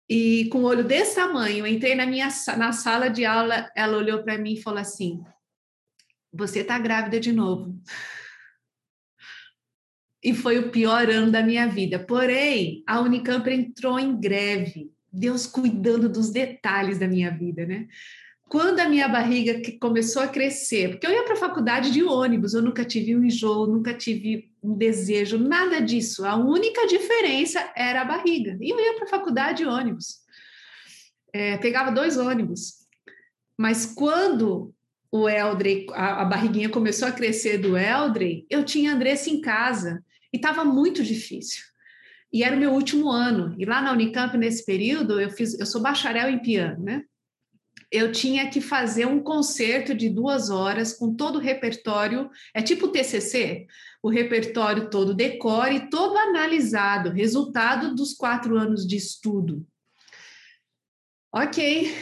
e 0.09 0.48
com 0.50 0.59
o 0.59 0.64
olho 0.64 0.84
desse 0.84 1.16
tamanho, 1.16 1.66
entrei 1.66 1.94
na 1.94 2.06
minha 2.06 2.28
na 2.56 2.72
sala 2.72 3.09
de 3.09 3.24
aula, 3.24 3.70
ela 3.76 3.98
olhou 3.98 4.22
para 4.22 4.38
mim 4.38 4.54
e 4.54 4.62
falou 4.62 4.80
assim: 4.80 5.22
"Você 6.32 6.61
está 6.61 6.78
grávida 6.78 7.20
de 7.20 7.32
novo". 7.32 7.78
E 10.22 10.34
foi 10.34 10.59
o 10.59 10.70
pior 10.70 11.09
ano 11.09 11.30
da 11.30 11.42
minha 11.42 11.68
vida. 11.68 11.98
Porém, 11.98 12.82
a 12.86 13.00
Unicamp 13.00 13.48
entrou 13.48 13.98
em 13.98 14.18
greve. 14.18 14.90
Deus 15.12 15.46
cuidando 15.46 16.09
dos 16.09 16.30
detalhes 16.30 16.98
da 16.98 17.06
minha 17.06 17.30
vida, 17.30 17.64
né? 17.64 17.86
Quando 18.48 18.80
a 18.80 18.88
minha 18.88 19.06
barriga 19.09 19.61
começou 19.78 20.22
a 20.22 20.28
crescer, 20.28 20.90
porque 20.90 21.06
eu 21.06 21.12
ia 21.12 21.24
para 21.24 21.34
a 21.34 21.38
faculdade 21.38 21.90
de 21.90 22.02
ônibus, 22.02 22.54
eu 22.54 22.62
nunca 22.62 22.84
tive 22.84 23.14
um 23.14 23.22
enjoo, 23.22 23.66
nunca 23.66 23.92
tive 23.92 24.47
um 24.62 24.76
desejo, 24.76 25.38
nada 25.38 25.80
disso. 25.80 26.24
A 26.24 26.36
única 26.36 26.86
diferença 26.86 27.72
era 27.76 28.02
a 28.02 28.04
barriga. 28.04 28.59
E 28.61 28.70
eu 28.70 28.78
ia 28.78 28.94
para 28.94 29.04
a 29.04 29.11
faculdade 29.11 29.59
de 29.59 29.66
ônibus. 29.66 30.18
É, 31.32 31.56
pegava 31.59 31.90
dois 31.90 32.16
ônibus. 32.16 32.86
Mas 33.56 33.86
quando 33.86 34.74
o 35.11 35.28
Eldrey, 35.28 35.86
a, 35.92 36.22
a 36.22 36.24
barriguinha 36.24 36.68
começou 36.68 37.09
a 37.09 37.12
crescer 37.12 37.59
do 37.59 37.76
Eldrey, 37.76 38.46
eu 38.50 38.64
tinha 38.64 38.92
Andressa 38.92 39.30
em 39.30 39.40
casa 39.40 40.04
e 40.32 40.36
estava 40.36 40.64
muito 40.64 41.02
difícil. 41.02 41.64
E 42.32 42.44
era 42.44 42.54
o 42.54 42.59
meu 42.59 42.72
último 42.72 43.11
ano. 43.11 43.54
E 43.59 43.64
lá 43.64 43.80
na 43.80 43.92
Unicamp, 43.92 44.36
nesse 44.36 44.64
período, 44.64 45.20
eu 45.20 45.30
fiz, 45.30 45.59
eu 45.59 45.64
sou 45.64 45.80
bacharel 45.80 46.28
em 46.28 46.38
piano, 46.38 46.84
né? 46.84 47.02
Eu 47.91 48.12
tinha 48.12 48.51
que 48.51 48.61
fazer 48.61 49.07
um 49.07 49.20
concerto 49.22 49.95
de 49.95 50.09
duas 50.09 50.51
horas 50.51 50.93
com 50.93 51.14
todo 51.14 51.36
o 51.36 51.43
repertório, 51.43 52.30
é 52.55 52.61
tipo 52.61 52.89
TCC, 52.89 53.66
o 54.03 54.11
repertório 54.11 54.91
todo 54.91 55.14
decore, 55.14 55.89
todo 55.89 56.16
analisado, 56.16 57.11
resultado 57.11 57.95
dos 57.95 58.14
quatro 58.14 58.57
anos 58.57 58.86
de 58.86 58.97
estudo. 58.97 59.66
Ok, 61.32 61.95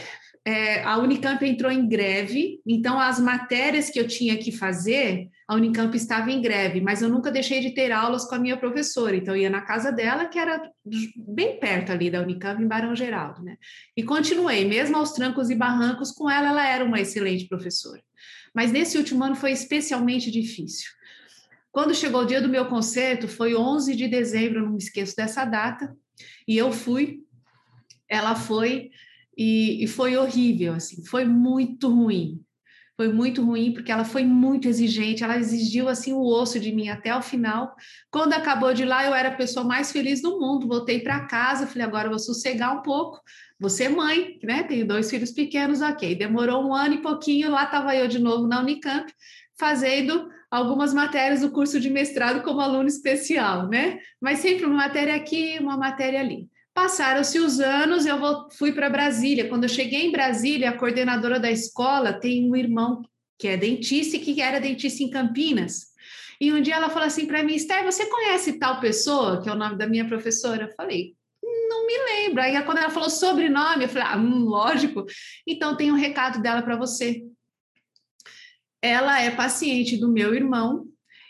é, 0.44 0.82
a 0.82 0.98
Unicamp 0.98 1.44
entrou 1.44 1.70
em 1.70 1.88
greve, 1.88 2.60
então 2.66 3.00
as 3.00 3.18
matérias 3.18 3.90
que 3.90 3.98
eu 3.98 4.06
tinha 4.06 4.36
que 4.36 4.52
fazer, 4.52 5.28
a 5.48 5.54
Unicamp 5.54 5.96
estava 5.96 6.30
em 6.32 6.42
greve, 6.42 6.80
mas 6.80 7.02
eu 7.02 7.08
nunca 7.08 7.30
deixei 7.30 7.60
de 7.60 7.70
ter 7.70 7.92
aulas 7.92 8.24
com 8.24 8.34
a 8.34 8.38
minha 8.38 8.56
professora, 8.56 9.16
então 9.16 9.34
eu 9.34 9.42
ia 9.42 9.50
na 9.50 9.60
casa 9.60 9.92
dela, 9.92 10.26
que 10.26 10.38
era 10.38 10.70
bem 11.16 11.60
perto 11.60 11.92
ali 11.92 12.10
da 12.10 12.20
Unicamp, 12.20 12.60
em 12.60 12.66
Barão 12.66 12.96
Geraldo, 12.96 13.42
né? 13.44 13.56
E 13.96 14.02
continuei, 14.02 14.64
mesmo 14.64 14.96
aos 14.96 15.12
trancos 15.12 15.48
e 15.48 15.54
barrancos, 15.54 16.10
com 16.10 16.28
ela, 16.28 16.48
ela 16.48 16.66
era 16.66 16.84
uma 16.84 17.00
excelente 17.00 17.46
professora. 17.46 18.02
Mas 18.52 18.72
nesse 18.72 18.98
último 18.98 19.22
ano 19.22 19.36
foi 19.36 19.52
especialmente 19.52 20.32
difícil. 20.32 20.90
Quando 21.70 21.94
chegou 21.94 22.22
o 22.22 22.26
dia 22.26 22.40
do 22.40 22.48
meu 22.48 22.66
concerto, 22.66 23.28
foi 23.28 23.54
11 23.54 23.94
de 23.94 24.08
dezembro, 24.08 24.64
não 24.64 24.72
me 24.72 24.78
esqueço 24.78 25.14
dessa 25.14 25.44
data, 25.44 25.94
e 26.48 26.56
eu 26.56 26.72
fui, 26.72 27.20
ela 28.08 28.34
foi, 28.34 28.90
e, 29.36 29.84
e 29.84 29.86
foi 29.86 30.16
horrível, 30.16 30.72
assim, 30.72 31.04
foi 31.04 31.24
muito 31.24 31.88
ruim. 31.88 32.40
Foi 32.96 33.12
muito 33.12 33.44
ruim 33.44 33.72
porque 33.74 33.92
ela 33.92 34.04
foi 34.04 34.24
muito 34.24 34.66
exigente, 34.66 35.22
ela 35.22 35.36
exigiu 35.36 35.86
assim 35.86 36.14
o 36.14 36.22
osso 36.22 36.58
de 36.58 36.72
mim 36.72 36.88
até 36.88 37.14
o 37.14 37.20
final. 37.20 37.74
Quando 38.10 38.32
acabou 38.32 38.72
de 38.72 38.86
lá, 38.86 39.04
eu 39.04 39.14
era 39.14 39.28
a 39.28 39.36
pessoa 39.36 39.66
mais 39.66 39.92
feliz 39.92 40.22
do 40.22 40.40
mundo. 40.40 40.66
Voltei 40.66 41.00
para 41.00 41.26
casa, 41.26 41.66
falei 41.66 41.86
agora 41.86 42.06
eu 42.06 42.10
vou 42.10 42.18
sossegar 42.18 42.74
um 42.74 42.80
pouco. 42.80 43.20
Você 43.60 43.88
mãe, 43.88 44.38
né? 44.42 44.62
Tenho 44.62 44.86
dois 44.86 45.10
filhos 45.10 45.30
pequenos, 45.30 45.82
ok. 45.82 46.14
Demorou 46.14 46.66
um 46.66 46.74
ano 46.74 46.94
e 46.94 47.02
pouquinho, 47.02 47.50
lá 47.50 47.64
estava 47.64 47.94
eu 47.94 48.08
de 48.08 48.18
novo 48.18 48.46
na 48.46 48.60
Unicamp, 48.60 49.12
fazendo 49.58 50.28
algumas 50.50 50.94
matérias 50.94 51.40
do 51.40 51.50
curso 51.50 51.78
de 51.78 51.90
mestrado 51.90 52.42
como 52.42 52.60
aluno 52.60 52.88
especial, 52.88 53.68
né? 53.68 53.98
Mas 54.20 54.38
sempre 54.38 54.64
uma 54.64 54.76
matéria 54.76 55.14
aqui, 55.14 55.58
uma 55.60 55.76
matéria 55.76 56.20
ali. 56.20 56.48
Passaram-se 56.76 57.38
os 57.38 57.58
anos, 57.58 58.04
eu 58.04 58.20
vou, 58.20 58.50
fui 58.50 58.70
para 58.70 58.90
Brasília. 58.90 59.48
Quando 59.48 59.62
eu 59.62 59.68
cheguei 59.68 60.04
em 60.04 60.12
Brasília, 60.12 60.68
a 60.68 60.76
coordenadora 60.76 61.40
da 61.40 61.50
escola 61.50 62.12
tem 62.12 62.50
um 62.50 62.54
irmão 62.54 63.00
que 63.38 63.48
é 63.48 63.56
dentista 63.56 64.18
e 64.18 64.20
que 64.20 64.42
era 64.42 64.60
dentista 64.60 65.02
em 65.02 65.08
Campinas. 65.08 65.86
E 66.38 66.52
um 66.52 66.60
dia 66.60 66.74
ela 66.74 66.90
falou 66.90 67.06
assim 67.06 67.24
para 67.24 67.42
mim, 67.42 67.54
Esther, 67.54 67.82
você 67.82 68.04
conhece 68.04 68.58
tal 68.58 68.78
pessoa, 68.78 69.40
que 69.42 69.48
é 69.48 69.52
o 69.52 69.56
nome 69.56 69.78
da 69.78 69.86
minha 69.86 70.06
professora? 70.06 70.64
Eu 70.64 70.74
falei, 70.76 71.16
não 71.42 71.86
me 71.86 71.96
lembro. 71.96 72.42
Aí 72.42 72.62
quando 72.62 72.76
ela 72.76 72.90
falou 72.90 73.08
sobrenome, 73.08 73.84
eu 73.84 73.88
falei, 73.88 74.08
ah, 74.08 74.18
hum, 74.18 74.44
lógico. 74.44 75.06
Então 75.46 75.78
tem 75.78 75.90
um 75.90 75.96
recado 75.96 76.42
dela 76.42 76.60
para 76.60 76.76
você. 76.76 77.24
Ela 78.82 79.22
é 79.22 79.30
paciente 79.30 79.96
do 79.96 80.12
meu 80.12 80.34
irmão 80.34 80.86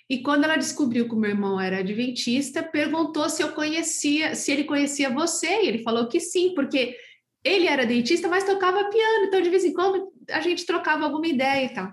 e 0.08 0.22
quando 0.22 0.44
ela 0.44 0.56
descobriu 0.56 1.08
que 1.08 1.14
o 1.14 1.18
meu 1.18 1.30
irmão 1.30 1.60
era 1.60 1.78
adventista, 1.78 2.62
perguntou 2.62 3.28
se 3.28 3.42
eu 3.42 3.52
conhecia, 3.52 4.34
se 4.36 4.52
ele 4.52 4.64
conhecia 4.64 5.10
você, 5.10 5.48
e 5.48 5.68
ele 5.68 5.82
falou 5.82 6.06
que 6.08 6.20
sim, 6.20 6.54
porque 6.54 6.96
ele 7.42 7.66
era 7.66 7.84
dentista, 7.84 8.28
mas 8.28 8.44
tocava 8.44 8.88
piano, 8.88 9.26
então 9.26 9.40
de 9.40 9.50
vez 9.50 9.64
em 9.64 9.72
quando 9.72 10.12
a 10.30 10.40
gente 10.40 10.64
trocava 10.64 11.04
alguma 11.04 11.26
ideia 11.26 11.66
e 11.66 11.74
tal. 11.74 11.92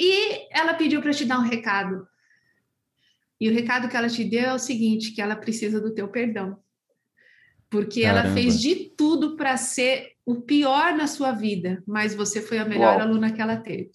E 0.00 0.48
ela 0.50 0.74
pediu 0.74 1.02
para 1.02 1.12
te 1.12 1.26
dar 1.26 1.38
um 1.38 1.48
recado. 1.48 2.06
E 3.38 3.48
o 3.50 3.52
recado 3.52 3.88
que 3.88 3.96
ela 3.96 4.08
te 4.08 4.24
deu 4.24 4.50
é 4.50 4.54
o 4.54 4.58
seguinte, 4.58 5.12
que 5.12 5.20
ela 5.20 5.36
precisa 5.36 5.80
do 5.80 5.94
teu 5.94 6.08
perdão. 6.08 6.58
Porque 7.68 8.02
Caramba. 8.02 8.28
ela 8.28 8.34
fez 8.34 8.60
de 8.60 8.90
tudo 8.96 9.36
para 9.36 9.56
ser 9.56 10.12
o 10.24 10.40
pior 10.40 10.94
na 10.94 11.06
sua 11.06 11.32
vida, 11.32 11.82
mas 11.86 12.14
você 12.14 12.40
foi 12.40 12.58
a 12.58 12.64
melhor 12.64 12.96
Uau. 12.96 13.00
aluna 13.00 13.32
que 13.32 13.42
ela 13.42 13.56
teve. 13.56 13.92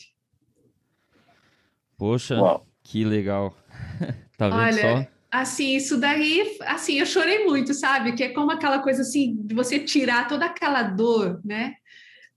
Poxa, 1.98 2.40
Uau. 2.40 2.67
Que 2.88 3.04
legal. 3.04 3.56
tá 4.38 4.48
vendo 4.48 4.60
Olha, 4.60 4.82
só? 4.82 5.08
Assim, 5.30 5.76
isso 5.76 5.98
daí, 5.98 6.58
assim, 6.62 7.00
eu 7.00 7.06
chorei 7.06 7.46
muito, 7.46 7.74
sabe? 7.74 8.14
Que 8.14 8.24
é 8.24 8.30
como 8.30 8.50
aquela 8.50 8.80
coisa 8.80 9.02
assim, 9.02 9.36
de 9.42 9.54
você 9.54 9.78
tirar 9.78 10.28
toda 10.28 10.46
aquela 10.46 10.84
dor, 10.84 11.42
né? 11.44 11.76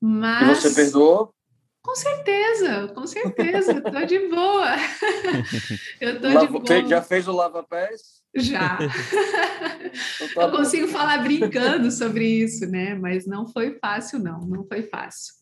Mas... 0.01 0.65
E 0.65 0.69
você 0.69 0.75
perdoou? 0.75 1.33
Com 1.83 1.95
certeza, 1.95 2.89
com 2.95 3.07
certeza, 3.07 3.81
tô 3.81 4.05
de 4.05 4.29
boa. 4.29 4.77
eu 5.99 6.21
tô 6.21 6.29
Lava, 6.29 6.47
de 6.47 6.53
boa. 6.53 6.89
Já 6.89 7.01
fez 7.01 7.27
o 7.27 7.33
lava-pés? 7.33 8.21
Já. 8.37 8.79
então, 10.21 10.35
tá 10.35 10.43
eu 10.43 10.51
consigo 10.51 10.89
falar 10.89 11.19
brincando 11.19 11.91
sobre 11.91 12.27
isso, 12.27 12.67
né? 12.67 12.95
Mas 12.95 13.27
não 13.27 13.47
foi 13.47 13.79
fácil, 13.79 14.19
não, 14.19 14.41
não 14.41 14.65
foi 14.67 14.83
fácil. 14.83 15.35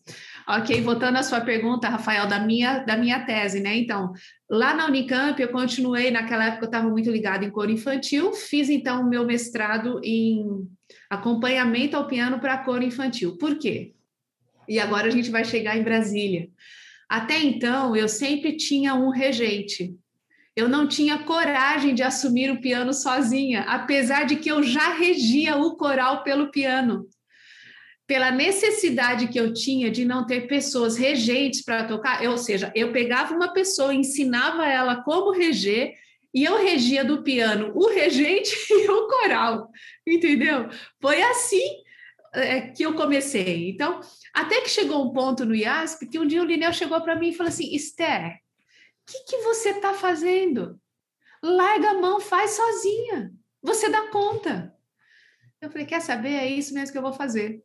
Ok, 0.47 0.81
voltando 0.81 1.17
à 1.17 1.23
sua 1.23 1.41
pergunta, 1.41 1.89
Rafael, 1.89 2.27
da 2.27 2.39
minha, 2.39 2.79
da 2.79 2.97
minha 2.97 3.23
tese, 3.25 3.59
né? 3.59 3.75
Então, 3.77 4.11
lá 4.49 4.73
na 4.73 4.87
Unicamp, 4.87 5.39
eu 5.39 5.49
continuei, 5.49 6.09
naquela 6.11 6.45
época 6.45 6.65
eu 6.65 6.69
estava 6.69 6.89
muito 6.89 7.11
ligada 7.11 7.45
em 7.45 7.51
coro 7.51 7.71
infantil, 7.71 8.33
fiz 8.33 8.69
então 8.69 9.01
o 9.01 9.09
meu 9.09 9.25
mestrado 9.25 9.99
em 10.03 10.67
acompanhamento 11.09 11.95
ao 11.95 12.07
piano 12.07 12.39
para 12.39 12.57
coro 12.63 12.83
infantil. 12.83 13.37
Por 13.37 13.59
quê? 13.59 13.93
E 14.67 14.79
agora 14.79 15.07
a 15.07 15.11
gente 15.11 15.29
vai 15.29 15.43
chegar 15.45 15.77
em 15.77 15.83
Brasília. 15.83 16.49
Até 17.07 17.39
então, 17.39 17.95
eu 17.95 18.07
sempre 18.07 18.55
tinha 18.55 18.93
um 18.95 19.09
regente. 19.09 19.95
eu 20.55 20.67
não 20.67 20.87
tinha 20.87 21.19
coragem 21.19 21.95
de 21.95 22.03
assumir 22.03 22.51
o 22.51 22.59
piano 22.59 22.93
sozinha, 22.93 23.61
apesar 23.61 24.25
de 24.25 24.35
que 24.35 24.51
eu 24.51 24.61
já 24.61 24.93
regia 24.93 25.55
o 25.55 25.77
coral 25.77 26.23
pelo 26.23 26.51
piano. 26.51 27.07
Pela 28.09 28.31
necessidade 28.31 29.27
que 29.27 29.39
eu 29.39 29.53
tinha 29.53 29.91
de 29.91 30.03
não 30.03 30.25
ter 30.25 30.47
pessoas 30.47 30.97
regentes 30.97 31.63
para 31.63 31.83
tocar, 31.83 32.23
ou 32.23 32.39
seja, 32.39 32.71
eu 32.73 32.91
pegava 32.91 33.35
uma 33.35 33.53
pessoa, 33.53 33.93
ensinava 33.93 34.65
ela 34.65 35.03
como 35.03 35.29
reger, 35.31 35.93
e 36.33 36.43
eu 36.43 36.57
regia 36.57 37.05
do 37.05 37.21
piano 37.21 37.71
o 37.75 37.87
regente 37.87 38.51
e 38.73 38.89
o 38.89 39.07
coral, 39.07 39.69
entendeu? 40.07 40.67
Foi 40.99 41.21
assim 41.21 41.83
é, 42.33 42.61
que 42.61 42.83
eu 42.83 42.95
comecei. 42.95 43.69
Então, 43.69 44.01
até 44.33 44.61
que 44.61 44.69
chegou 44.69 45.05
um 45.05 45.13
ponto 45.13 45.45
no 45.45 45.53
IASP 45.53 46.07
que 46.07 46.17
um 46.19 46.25
dia 46.25 46.41
o 46.41 46.45
Lineu 46.45 46.73
chegou 46.73 46.99
para 47.01 47.15
mim 47.15 47.29
e 47.29 47.33
falou 47.35 47.49
assim: 47.49 47.75
Esther, 47.75 48.37
o 48.37 49.11
que, 49.11 49.23
que 49.25 49.37
você 49.43 49.69
está 49.69 49.93
fazendo? 49.93 50.79
Larga 51.43 51.91
a 51.91 51.99
mão, 51.99 52.19
faz 52.19 52.51
sozinha. 52.51 53.31
Você 53.61 53.87
dá 53.87 54.07
conta. 54.07 54.73
Eu 55.61 55.69
falei: 55.69 55.85
quer 55.85 56.01
saber? 56.01 56.33
É 56.33 56.47
isso 56.47 56.73
mesmo 56.73 56.91
que 56.91 56.97
eu 56.97 57.03
vou 57.03 57.13
fazer. 57.13 57.63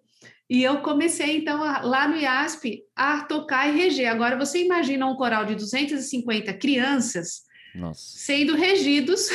E 0.49 0.62
eu 0.62 0.82
comecei, 0.82 1.38
então, 1.38 1.61
lá 1.61 2.07
no 2.07 2.16
IASP, 2.16 2.82
a 2.95 3.22
tocar 3.22 3.68
e 3.68 3.76
reger. 3.76 4.11
Agora, 4.11 4.36
você 4.36 4.62
imagina 4.62 5.07
um 5.07 5.16
coral 5.16 5.47
de 5.47 5.55
250 5.55 6.53
crianças 6.55 7.42
Nossa. 7.74 8.01
sendo 8.18 8.55
regidos 8.55 9.28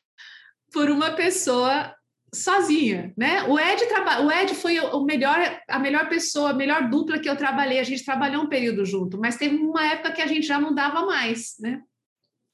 por 0.72 0.90
uma 0.90 1.12
pessoa 1.12 1.94
sozinha, 2.34 3.14
né? 3.16 3.44
O 3.44 3.58
Ed, 3.58 3.86
traba... 3.86 4.20
o 4.20 4.30
Ed 4.30 4.54
foi 4.54 4.78
o 4.78 5.04
melhor, 5.04 5.38
a 5.68 5.78
melhor 5.78 6.08
pessoa, 6.08 6.50
a 6.50 6.54
melhor 6.54 6.90
dupla 6.90 7.18
que 7.18 7.28
eu 7.28 7.36
trabalhei. 7.36 7.78
A 7.78 7.84
gente 7.84 8.04
trabalhou 8.04 8.42
um 8.42 8.48
período 8.48 8.84
junto, 8.84 9.18
mas 9.18 9.36
teve 9.36 9.56
uma 9.56 9.86
época 9.86 10.12
que 10.12 10.22
a 10.22 10.26
gente 10.26 10.46
já 10.46 10.60
não 10.60 10.74
dava 10.74 11.06
mais, 11.06 11.54
né? 11.58 11.80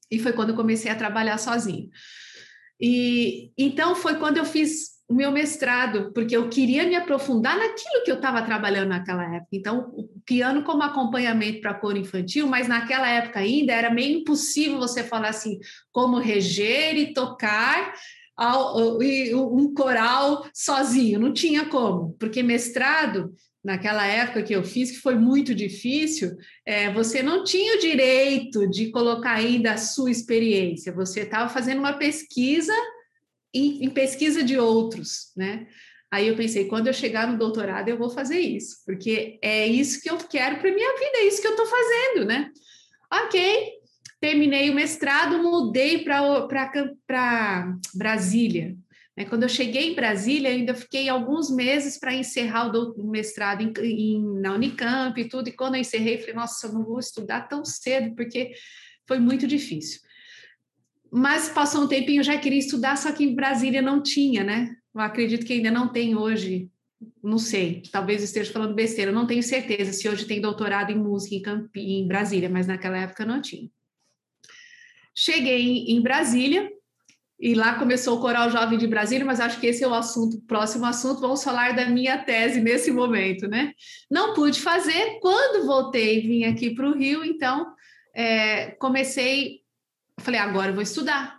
E 0.09 0.19
foi 0.19 0.31
quando 0.31 0.49
eu 0.49 0.55
comecei 0.55 0.89
a 0.89 0.95
trabalhar 0.95 1.37
sozinho. 1.37 1.89
E 2.79 3.51
então 3.57 3.95
foi 3.95 4.17
quando 4.17 4.37
eu 4.37 4.45
fiz 4.45 4.92
o 5.07 5.13
meu 5.13 5.31
mestrado, 5.31 6.11
porque 6.13 6.35
eu 6.35 6.49
queria 6.49 6.87
me 6.87 6.95
aprofundar 6.95 7.57
naquilo 7.57 8.03
que 8.03 8.11
eu 8.11 8.15
estava 8.15 8.41
trabalhando 8.41 8.89
naquela 8.89 9.23
época. 9.35 9.49
Então, 9.51 9.91
o 9.93 10.07
piano 10.25 10.63
como 10.63 10.81
acompanhamento 10.81 11.61
para 11.61 11.73
coro 11.73 11.97
infantil, 11.97 12.47
mas 12.47 12.67
naquela 12.67 13.09
época 13.09 13.39
ainda 13.39 13.73
era 13.73 13.93
meio 13.93 14.19
impossível 14.19 14.79
você 14.79 15.03
falar 15.03 15.29
assim, 15.29 15.59
como 15.91 16.19
reger 16.19 16.97
e 16.97 17.13
tocar 17.13 17.93
um 19.35 19.73
coral 19.73 20.47
sozinho, 20.53 21.19
não 21.19 21.33
tinha 21.33 21.65
como, 21.65 22.15
porque 22.19 22.41
mestrado, 22.41 23.31
naquela 23.63 24.05
época 24.07 24.41
que 24.41 24.53
eu 24.53 24.63
fiz, 24.63 24.91
que 24.91 25.01
foi 25.01 25.15
muito 25.15 25.53
difícil, 25.53 26.35
é, 26.65 26.91
você 26.91 27.21
não 27.21 27.43
tinha 27.43 27.77
o 27.77 27.79
direito 27.79 28.67
de 28.67 28.89
colocar 28.89 29.33
ainda 29.33 29.73
a 29.73 29.77
sua 29.77 30.09
experiência, 30.09 30.91
você 30.91 31.21
estava 31.21 31.47
fazendo 31.47 31.79
uma 31.79 31.93
pesquisa 31.93 32.73
em, 33.53 33.85
em, 33.85 33.89
pesquisa 33.89 34.43
de 34.43 34.57
outros, 34.57 35.31
né? 35.35 35.67
Aí 36.11 36.27
eu 36.27 36.35
pensei, 36.35 36.65
quando 36.65 36.87
eu 36.87 36.93
chegar 36.93 37.27
no 37.27 37.37
doutorado, 37.37 37.89
eu 37.89 37.97
vou 37.97 38.09
fazer 38.09 38.39
isso, 38.39 38.77
porque 38.85 39.39
é 39.41 39.67
isso 39.67 40.01
que 40.01 40.09
eu 40.09 40.17
quero 40.17 40.59
para 40.59 40.73
minha 40.73 40.93
vida, 40.93 41.17
é 41.17 41.27
isso 41.27 41.41
que 41.41 41.47
eu 41.47 41.51
estou 41.51 41.65
fazendo, 41.65 42.25
né? 42.25 42.51
Ok, 43.11 43.71
terminei 44.19 44.69
o 44.69 44.75
mestrado, 44.75 45.41
mudei 45.41 46.03
para 46.03 46.47
Brasília. 47.93 48.75
Né? 49.15 49.25
Quando 49.25 49.43
eu 49.43 49.49
cheguei 49.49 49.91
em 49.91 49.95
Brasília, 49.95 50.49
ainda 50.49 50.73
fiquei 50.73 51.09
alguns 51.09 51.49
meses 51.49 51.99
para 51.99 52.13
encerrar 52.13 52.71
o, 52.75 53.03
mestrado 53.09 53.61
em, 53.61 53.73
em, 53.83 54.39
na 54.39 54.53
Unicamp 54.53 55.19
e 55.19 55.27
tudo, 55.27 55.49
e 55.49 55.51
quando 55.51 55.75
eu 55.75 55.81
encerrei, 55.81 56.17
falei, 56.17 56.35
nossa, 56.35 56.67
eu 56.67 56.73
não 56.73 56.83
vou 56.83 56.99
estudar 56.99 57.47
tão 57.47 57.63
cedo, 57.63 58.15
porque 58.15 58.51
foi 59.07 59.19
muito 59.19 59.45
difícil. 59.45 59.99
Mas 61.15 61.47
passou 61.47 61.83
um 61.83 61.87
tempinho, 61.87 62.21
eu 62.21 62.23
já 62.23 62.35
queria 62.39 62.57
estudar, 62.57 62.97
só 62.97 63.11
que 63.11 63.23
em 63.23 63.35
Brasília 63.35 63.83
não 63.83 64.01
tinha, 64.01 64.43
né? 64.43 64.75
Eu 64.95 64.99
acredito 64.99 65.45
que 65.45 65.53
ainda 65.53 65.69
não 65.69 65.87
tem 65.87 66.15
hoje, 66.15 66.71
não 67.23 67.37
sei, 67.37 67.83
talvez 67.91 68.23
esteja 68.23 68.51
falando 68.51 68.73
besteira, 68.73 69.11
eu 69.11 69.15
não 69.15 69.27
tenho 69.27 69.43
certeza 69.43 69.93
se 69.93 70.09
hoje 70.09 70.25
tem 70.25 70.41
doutorado 70.41 70.91
em 70.91 70.97
música 70.97 71.69
em, 71.75 72.01
em 72.01 72.07
Brasília, 72.07 72.49
mas 72.49 72.65
naquela 72.65 72.97
época 72.97 73.25
não 73.25 73.39
tinha. 73.39 73.69
Cheguei 75.15 75.85
em 75.87 76.01
Brasília 76.01 76.67
e 77.39 77.53
lá 77.53 77.77
começou 77.77 78.17
o 78.17 78.19
Coral 78.19 78.49
Jovem 78.49 78.79
de 78.79 78.87
Brasília, 78.87 79.23
mas 79.23 79.39
acho 79.39 79.59
que 79.59 79.67
esse 79.67 79.83
é 79.83 79.87
o 79.87 79.93
assunto, 79.93 80.41
próximo 80.47 80.85
assunto. 80.85 81.21
Vamos 81.21 81.43
falar 81.43 81.75
da 81.75 81.87
minha 81.87 82.17
tese 82.17 82.59
nesse 82.59 82.91
momento, 82.91 83.47
né? 83.47 83.73
Não 84.09 84.33
pude 84.33 84.59
fazer. 84.59 85.19
Quando 85.19 85.67
voltei, 85.67 86.21
vim 86.21 86.45
aqui 86.45 86.73
para 86.73 86.89
o 86.89 86.97
Rio, 86.97 87.23
então 87.23 87.71
é, 88.15 88.71
comecei, 88.79 89.62
falei, 90.19 90.39
agora 90.39 90.69
eu 90.69 90.73
vou 90.73 90.83
estudar. 90.83 91.37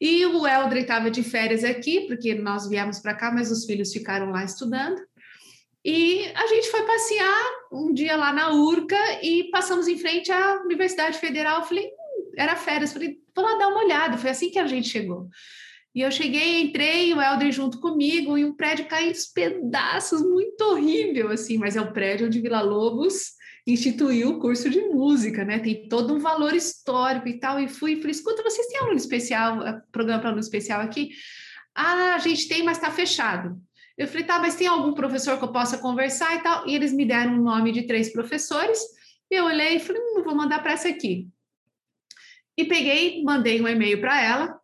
E 0.00 0.26
o 0.26 0.46
Eldre 0.46 0.80
estava 0.80 1.10
de 1.10 1.22
férias 1.22 1.64
aqui, 1.64 2.06
porque 2.06 2.34
nós 2.34 2.68
viemos 2.68 2.98
para 2.98 3.14
cá, 3.14 3.32
mas 3.32 3.50
os 3.50 3.64
filhos 3.64 3.92
ficaram 3.92 4.30
lá 4.30 4.44
estudando. 4.44 5.00
E 5.84 6.26
a 6.34 6.46
gente 6.46 6.70
foi 6.70 6.82
passear 6.82 7.44
um 7.72 7.92
dia 7.92 8.16
lá 8.16 8.32
na 8.32 8.52
Urca 8.52 8.98
e 9.22 9.50
passamos 9.50 9.86
em 9.86 9.98
frente 9.98 10.32
à 10.32 10.62
Universidade 10.62 11.18
Federal. 11.18 11.60
Eu 11.60 11.66
falei, 11.66 11.90
era 12.36 12.56
férias, 12.56 12.92
falei, 12.92 13.18
vou 13.34 13.44
lá 13.44 13.56
dar 13.58 13.68
uma 13.68 13.84
olhada. 13.84 14.16
Foi 14.16 14.30
assim 14.30 14.50
que 14.50 14.58
a 14.58 14.66
gente 14.66 14.88
chegou. 14.88 15.28
E 15.94 16.00
eu 16.00 16.10
cheguei, 16.10 16.62
entrei, 16.62 17.14
o 17.14 17.20
Helder 17.20 17.52
junto 17.52 17.78
comigo, 17.78 18.36
e 18.36 18.44
o 18.44 18.56
prédio 18.56 18.88
caiu 18.88 19.12
em 19.12 19.14
pedaços, 19.32 20.22
muito 20.22 20.60
horrível, 20.62 21.30
assim, 21.30 21.56
mas 21.56 21.76
é 21.76 21.80
o 21.80 21.92
prédio 21.92 22.26
onde 22.26 22.40
Vila 22.40 22.62
Lobos 22.62 23.33
instituiu 23.66 24.30
o 24.30 24.40
curso 24.40 24.68
de 24.68 24.80
música, 24.80 25.44
né? 25.44 25.58
Tem 25.58 25.88
todo 25.88 26.14
um 26.14 26.18
valor 26.18 26.54
histórico 26.54 27.28
e 27.28 27.38
tal. 27.38 27.58
E 27.58 27.68
fui, 27.68 27.96
falei, 27.96 28.10
escuta, 28.10 28.42
vocês 28.42 28.66
têm 28.66 28.78
aluno 28.78 28.96
especial, 28.96 29.66
eh, 29.66 29.80
programa 29.90 30.20
para 30.20 30.28
aluno 30.30 30.42
especial 30.42 30.80
aqui? 30.80 31.10
Ah, 31.74 32.14
a 32.14 32.18
gente 32.18 32.46
tem, 32.46 32.62
mas 32.62 32.76
está 32.76 32.90
fechado. 32.90 33.58
Eu 33.96 34.06
falei, 34.06 34.24
tá, 34.24 34.38
mas 34.38 34.56
tem 34.56 34.66
algum 34.66 34.92
professor 34.92 35.38
que 35.38 35.44
eu 35.44 35.52
possa 35.52 35.78
conversar 35.78 36.34
e 36.36 36.42
tal? 36.42 36.68
E 36.68 36.74
eles 36.74 36.92
me 36.92 37.04
deram 37.04 37.38
o 37.38 37.42
nome 37.42 37.72
de 37.72 37.86
três 37.86 38.12
professores. 38.12 38.78
Eu 39.30 39.44
olhei 39.46 39.76
e 39.76 39.80
falei, 39.80 40.02
hum, 40.02 40.22
vou 40.22 40.34
mandar 40.34 40.62
para 40.62 40.72
essa 40.72 40.88
aqui. 40.88 41.28
E 42.56 42.64
peguei, 42.64 43.22
mandei 43.22 43.60
um 43.60 43.68
e-mail 43.68 44.00
para 44.00 44.20
ela 44.20 44.60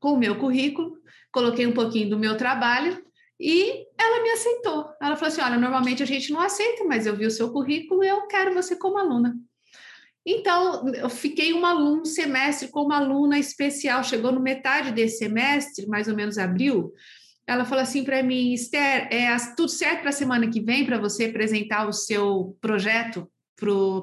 com 0.00 0.14
o 0.14 0.18
meu 0.18 0.36
currículo, 0.36 0.96
coloquei 1.30 1.64
um 1.66 1.72
pouquinho 1.72 2.10
do 2.10 2.18
meu 2.18 2.36
trabalho 2.36 3.00
e 3.42 3.88
ela 3.98 4.22
me 4.22 4.30
aceitou. 4.30 4.86
Ela 5.02 5.16
falou 5.16 5.32
assim: 5.32 5.40
Olha, 5.40 5.58
normalmente 5.58 6.00
a 6.00 6.06
gente 6.06 6.32
não 6.32 6.40
aceita, 6.40 6.84
mas 6.84 7.06
eu 7.06 7.16
vi 7.16 7.26
o 7.26 7.30
seu 7.30 7.50
currículo 7.50 8.04
e 8.04 8.08
eu 8.08 8.28
quero 8.28 8.54
você 8.54 8.76
como 8.76 8.96
aluna. 8.96 9.34
Então, 10.24 10.86
eu 10.94 11.10
fiquei 11.10 11.52
uma 11.52 11.70
aluna, 11.70 12.02
um 12.02 12.04
semestre 12.04 12.68
como 12.68 12.92
aluna 12.92 13.40
especial. 13.40 14.04
Chegou 14.04 14.30
no 14.30 14.40
metade 14.40 14.92
desse 14.92 15.18
semestre, 15.18 15.88
mais 15.88 16.06
ou 16.06 16.14
menos 16.14 16.38
abril. 16.38 16.92
Ela 17.44 17.64
falou 17.64 17.82
assim 17.82 18.04
para 18.04 18.22
mim, 18.22 18.52
Esther, 18.52 19.08
é 19.10 19.36
tudo 19.56 19.68
certo 19.68 20.02
para 20.02 20.10
a 20.10 20.12
semana 20.12 20.48
que 20.48 20.60
vem 20.60 20.86
para 20.86 21.00
você 21.00 21.24
apresentar 21.24 21.88
o 21.88 21.92
seu 21.92 22.56
projeto 22.60 23.28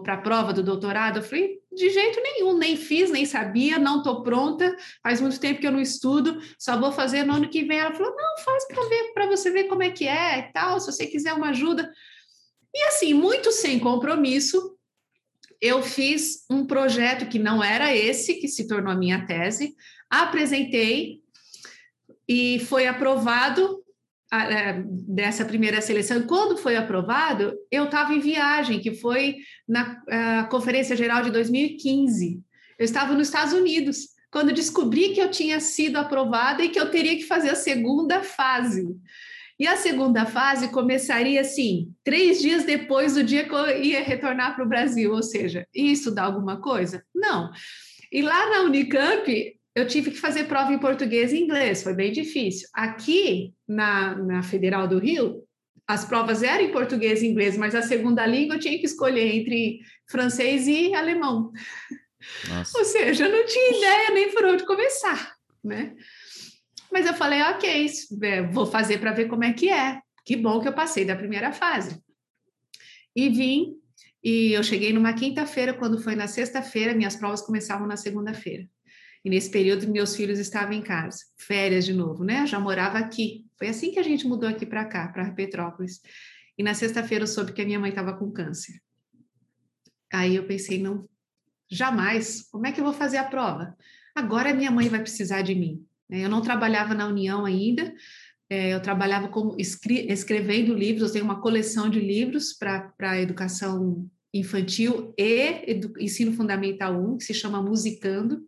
para 0.04 0.16
a 0.16 0.22
prova 0.22 0.52
do 0.52 0.62
doutorado? 0.62 1.20
Eu 1.20 1.24
falei, 1.24 1.60
de 1.80 1.90
jeito 1.90 2.22
nenhum, 2.22 2.58
nem 2.58 2.76
fiz, 2.76 3.10
nem 3.10 3.26
sabia, 3.26 3.80
não 3.80 4.00
estou 4.00 4.22
pronta, 4.22 4.76
faz 5.02 5.22
muito 5.22 5.40
tempo 5.40 5.62
que 5.62 5.66
eu 5.66 5.72
não 5.72 5.80
estudo, 5.80 6.38
só 6.60 6.78
vou 6.78 6.92
fazer 6.92 7.24
no 7.24 7.34
ano 7.34 7.50
que 7.50 7.64
vem. 7.64 7.80
Ela 7.80 7.94
falou, 7.94 8.14
não, 8.14 8.44
faz 8.44 8.68
para 8.68 8.84
ver, 8.90 9.14
para 9.14 9.28
você 9.28 9.50
ver 9.50 9.64
como 9.64 9.82
é 9.82 9.90
que 9.90 10.06
é 10.06 10.40
e 10.40 10.52
tal, 10.52 10.78
se 10.78 10.92
você 10.92 11.08
quiser 11.08 11.34
uma 11.34 11.52
ajuda. 11.52 11.90
E 12.76 12.84
assim, 12.84 13.14
muito 13.14 13.50
sem 13.54 13.80
compromisso, 13.80 14.78
eu 15.62 15.82
fiz 15.82 16.46
um 16.50 16.66
projeto 16.66 17.30
que 17.30 17.40
não 17.40 17.64
era 17.64 17.96
esse, 17.96 18.36
que 18.36 18.50
se 18.50 18.68
tornou 18.68 18.92
a 18.92 18.98
minha 18.98 19.26
tese, 19.26 19.74
apresentei 20.10 21.22
e 22.28 22.60
foi 22.68 22.88
aprovado 22.88 23.82
dessa 25.08 25.44
primeira 25.44 25.82
seleção. 25.82 26.22
Quando 26.24 26.58
foi 26.58 26.76
aprovado, 26.76 27.54
eu 27.72 27.86
estava 27.86 28.14
em 28.14 28.20
viagem, 28.20 28.80
que 28.80 28.94
foi 28.94 29.38
na 29.68 30.48
Conferência 30.50 30.96
Geral 30.96 31.24
de 31.24 31.32
2015. 31.32 32.42
Eu 32.78 32.86
estava 32.86 33.14
nos 33.14 33.28
Estados 33.28 33.54
Unidos, 33.54 34.10
quando 34.32 34.54
descobri 34.54 35.10
que 35.10 35.20
eu 35.20 35.32
tinha 35.32 35.60
sido 35.60 35.98
aprovada 35.98 36.64
e 36.64 36.70
que 36.70 36.80
eu 36.80 36.92
teria 36.92 37.16
que 37.16 37.24
fazer 37.24 37.50
a 37.50 37.56
segunda 37.56 38.22
fase. 38.22 38.88
E 39.60 39.68
a 39.68 39.76
segunda 39.76 40.26
fase 40.26 40.70
começaria 40.70 41.42
assim, 41.42 41.92
três 42.04 42.40
dias 42.40 42.64
depois 42.64 43.16
do 43.16 43.24
dia 43.24 43.44
que 43.44 43.54
eu 43.54 43.84
ia 43.84 44.02
retornar 44.02 44.56
para 44.56 44.64
o 44.64 44.70
Brasil, 44.70 45.12
ou 45.12 45.22
seja, 45.22 45.68
ia 45.76 45.92
estudar 45.92 46.24
alguma 46.24 46.62
coisa? 46.62 47.04
Não. 47.14 47.52
E 48.10 48.22
lá 48.22 48.50
na 48.50 48.62
Unicamp, 48.62 49.59
eu 49.80 49.88
tive 49.88 50.12
que 50.12 50.18
fazer 50.18 50.46
prova 50.46 50.74
em 50.74 50.80
português 50.80 51.32
e 51.32 51.40
inglês, 51.40 51.84
foi 51.84 51.94
bem 51.94 52.12
difícil. 52.12 52.68
Aqui, 52.74 53.54
na, 53.68 54.16
na 54.16 54.44
Federal 54.44 54.88
do 54.88 55.00
Rio, 55.00 55.44
as 55.88 56.06
provas 56.06 56.44
eram 56.44 56.66
em 56.66 56.72
português 56.72 57.22
e 57.24 57.28
inglês, 57.28 57.58
mas 57.58 57.74
a 57.74 57.82
segunda 57.82 58.26
língua 58.26 58.56
eu 58.56 58.60
tinha 58.60 58.78
que 58.78 58.86
escolher 58.86 59.36
entre 59.36 59.80
francês 60.08 60.68
e 60.68 60.94
alemão. 60.94 61.52
Nossa. 62.48 62.78
Ou 62.78 62.86
seja, 62.86 63.26
eu 63.26 63.32
não 63.32 63.46
tinha 63.46 63.78
ideia 63.78 64.12
nem 64.12 64.32
por 64.32 64.46
onde 64.46 64.66
começar, 64.66 65.34
né? 65.64 65.96
Mas 66.92 67.06
eu 67.06 67.14
falei, 67.14 67.42
ok, 67.42 67.88
é, 68.24 68.42
vou 68.44 68.66
fazer 68.66 69.00
para 69.00 69.14
ver 69.14 69.28
como 69.28 69.44
é 69.44 69.54
que 69.54 69.70
é. 69.70 70.00
Que 70.26 70.36
bom 70.36 70.60
que 70.60 70.68
eu 70.68 70.74
passei 70.74 71.06
da 71.06 71.16
primeira 71.16 71.52
fase. 71.52 72.00
E 73.16 73.30
vim 73.30 73.76
E 74.24 74.52
eu 74.52 74.64
cheguei 74.64 74.92
numa 74.92 75.14
quinta-feira, 75.14 75.74
quando 75.74 76.02
foi 76.02 76.16
na 76.16 76.28
sexta-feira, 76.28 76.94
minhas 76.94 77.16
provas 77.16 77.42
começavam 77.42 77.88
na 77.88 77.96
segunda-feira. 77.96 78.68
E 79.24 79.30
nesse 79.30 79.52
período, 79.52 79.88
meus 79.88 80.16
filhos 80.16 80.40
estavam 80.40 80.74
em 80.74 80.82
casa, 80.82 81.18
férias 81.38 81.86
de 81.86 81.94
novo, 81.94 82.24
né? 82.24 82.48
Já 82.48 82.60
morava 82.60 82.98
aqui. 82.98 83.46
Foi 83.58 83.68
assim 83.68 83.92
que 83.92 84.00
a 84.00 84.04
gente 84.04 84.26
mudou 84.26 84.48
aqui 84.48 84.66
para 84.66 84.86
cá, 84.86 85.10
para 85.10 85.32
Petrópolis. 85.32 86.02
E 86.58 86.64
na 86.64 86.74
sexta-feira 86.74 87.24
eu 87.24 87.28
soube 87.28 87.54
que 87.54 87.62
a 87.62 87.66
minha 87.66 87.80
mãe 87.80 87.90
estava 87.90 88.14
com 88.14 88.32
câncer. 88.32 88.82
Aí 90.12 90.36
eu 90.36 90.46
pensei, 90.46 90.82
não, 90.82 91.08
jamais. 91.70 92.42
Como 92.50 92.66
é 92.66 92.72
que 92.72 92.80
eu 92.80 92.84
vou 92.84 92.94
fazer 92.94 93.18
a 93.18 93.24
prova? 93.24 93.78
Agora 94.16 94.54
minha 94.54 94.72
mãe 94.72 94.88
vai 94.88 95.02
precisar 95.02 95.42
de 95.42 95.54
mim. 95.54 95.86
Né? 96.10 96.24
Eu 96.24 96.30
não 96.30 96.42
trabalhava 96.42 96.94
na 96.94 97.08
União 97.08 97.46
ainda, 97.46 97.94
é, 98.50 98.74
eu 98.74 98.82
trabalhava 98.82 99.28
como 99.28 99.56
escre 99.60 100.08
escrevendo 100.12 100.74
livros, 100.74 101.10
eu 101.10 101.14
tenho 101.14 101.26
uma 101.26 101.40
coleção 101.40 101.88
de 101.90 102.00
livros 102.00 102.52
para 102.52 103.22
educação 103.22 104.10
infantil 104.34 105.14
e 105.18 105.80
ensino 106.00 106.34
fundamental 106.34 107.00
1, 107.00 107.18
que 107.18 107.24
se 107.26 107.34
chama 107.34 107.62
Musicando, 107.62 108.44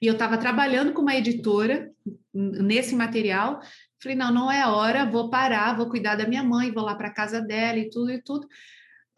e 0.00 0.06
eu 0.06 0.14
estava 0.14 0.38
trabalhando 0.38 0.92
com 0.92 1.02
uma 1.02 1.14
editora 1.14 1.90
nesse 2.32 2.94
material, 2.94 3.60
falei, 4.02 4.16
não, 4.16 4.32
não 4.32 4.52
é 4.52 4.60
a 4.60 4.72
hora, 4.72 5.08
vou 5.08 5.30
parar, 5.30 5.76
vou 5.76 5.88
cuidar 5.88 6.16
da 6.16 6.26
minha 6.26 6.42
mãe, 6.42 6.72
vou 6.72 6.84
lá 6.84 6.94
para 6.94 7.10
casa 7.10 7.40
dela 7.40 7.78
e 7.78 7.88
tudo 7.88 8.10
e 8.10 8.22
tudo. 8.22 8.46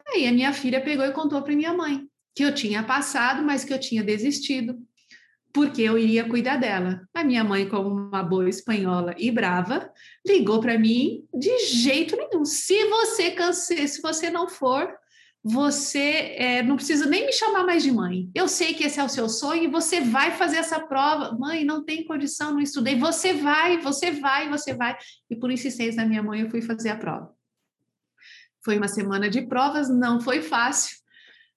Aí 0.07 0.27
a 0.27 0.31
minha 0.31 0.53
filha 0.53 0.81
pegou 0.81 1.05
e 1.05 1.11
contou 1.11 1.41
para 1.41 1.55
minha 1.55 1.73
mãe 1.73 2.07
que 2.33 2.43
eu 2.43 2.53
tinha 2.53 2.83
passado, 2.83 3.43
mas 3.43 3.65
que 3.65 3.73
eu 3.73 3.79
tinha 3.79 4.03
desistido, 4.03 4.77
porque 5.51 5.81
eu 5.81 5.97
iria 5.97 6.29
cuidar 6.29 6.57
dela. 6.57 7.01
A 7.11 7.23
minha 7.23 7.43
mãe, 7.43 7.67
como 7.67 7.89
uma 7.89 8.21
boa 8.21 8.47
espanhola 8.47 9.15
e 9.17 9.31
brava, 9.31 9.91
ligou 10.25 10.61
para 10.61 10.77
mim 10.77 11.25
de 11.33 11.57
jeito 11.65 12.15
nenhum. 12.15 12.45
Se 12.45 12.85
você 12.89 13.31
canse, 13.31 13.87
se 13.87 14.01
você 14.01 14.29
não 14.29 14.47
for, 14.47 14.87
você 15.49 16.35
é, 16.35 16.63
não 16.63 16.75
precisa 16.75 17.05
nem 17.05 17.25
me 17.25 17.31
chamar 17.31 17.63
mais 17.65 17.81
de 17.81 17.91
mãe. 17.91 18.29
Eu 18.35 18.47
sei 18.47 18.73
que 18.73 18.83
esse 18.83 18.99
é 18.99 19.03
o 19.03 19.09
seu 19.09 19.29
sonho 19.29 19.63
e 19.63 19.67
você 19.67 20.01
vai 20.01 20.31
fazer 20.31 20.57
essa 20.57 20.79
prova. 20.79 21.37
Mãe, 21.37 21.63
não 21.63 21.83
tem 21.83 22.03
condição, 22.03 22.53
não 22.53 22.59
estudei. 22.59 22.97
Você 22.97 23.33
vai, 23.33 23.79
você 23.79 24.11
vai, 24.11 24.49
você 24.49 24.73
vai. 24.73 24.97
E 25.29 25.35
por 25.35 25.49
insistência 25.49 26.01
da 26.01 26.07
minha 26.07 26.21
mãe, 26.21 26.41
eu 26.41 26.49
fui 26.49 26.61
fazer 26.61 26.89
a 26.89 26.97
prova. 26.97 27.33
Foi 28.63 28.77
uma 28.77 28.87
semana 28.87 29.29
de 29.29 29.41
provas, 29.43 29.89
não 29.89 30.19
foi 30.19 30.41
fácil 30.41 30.97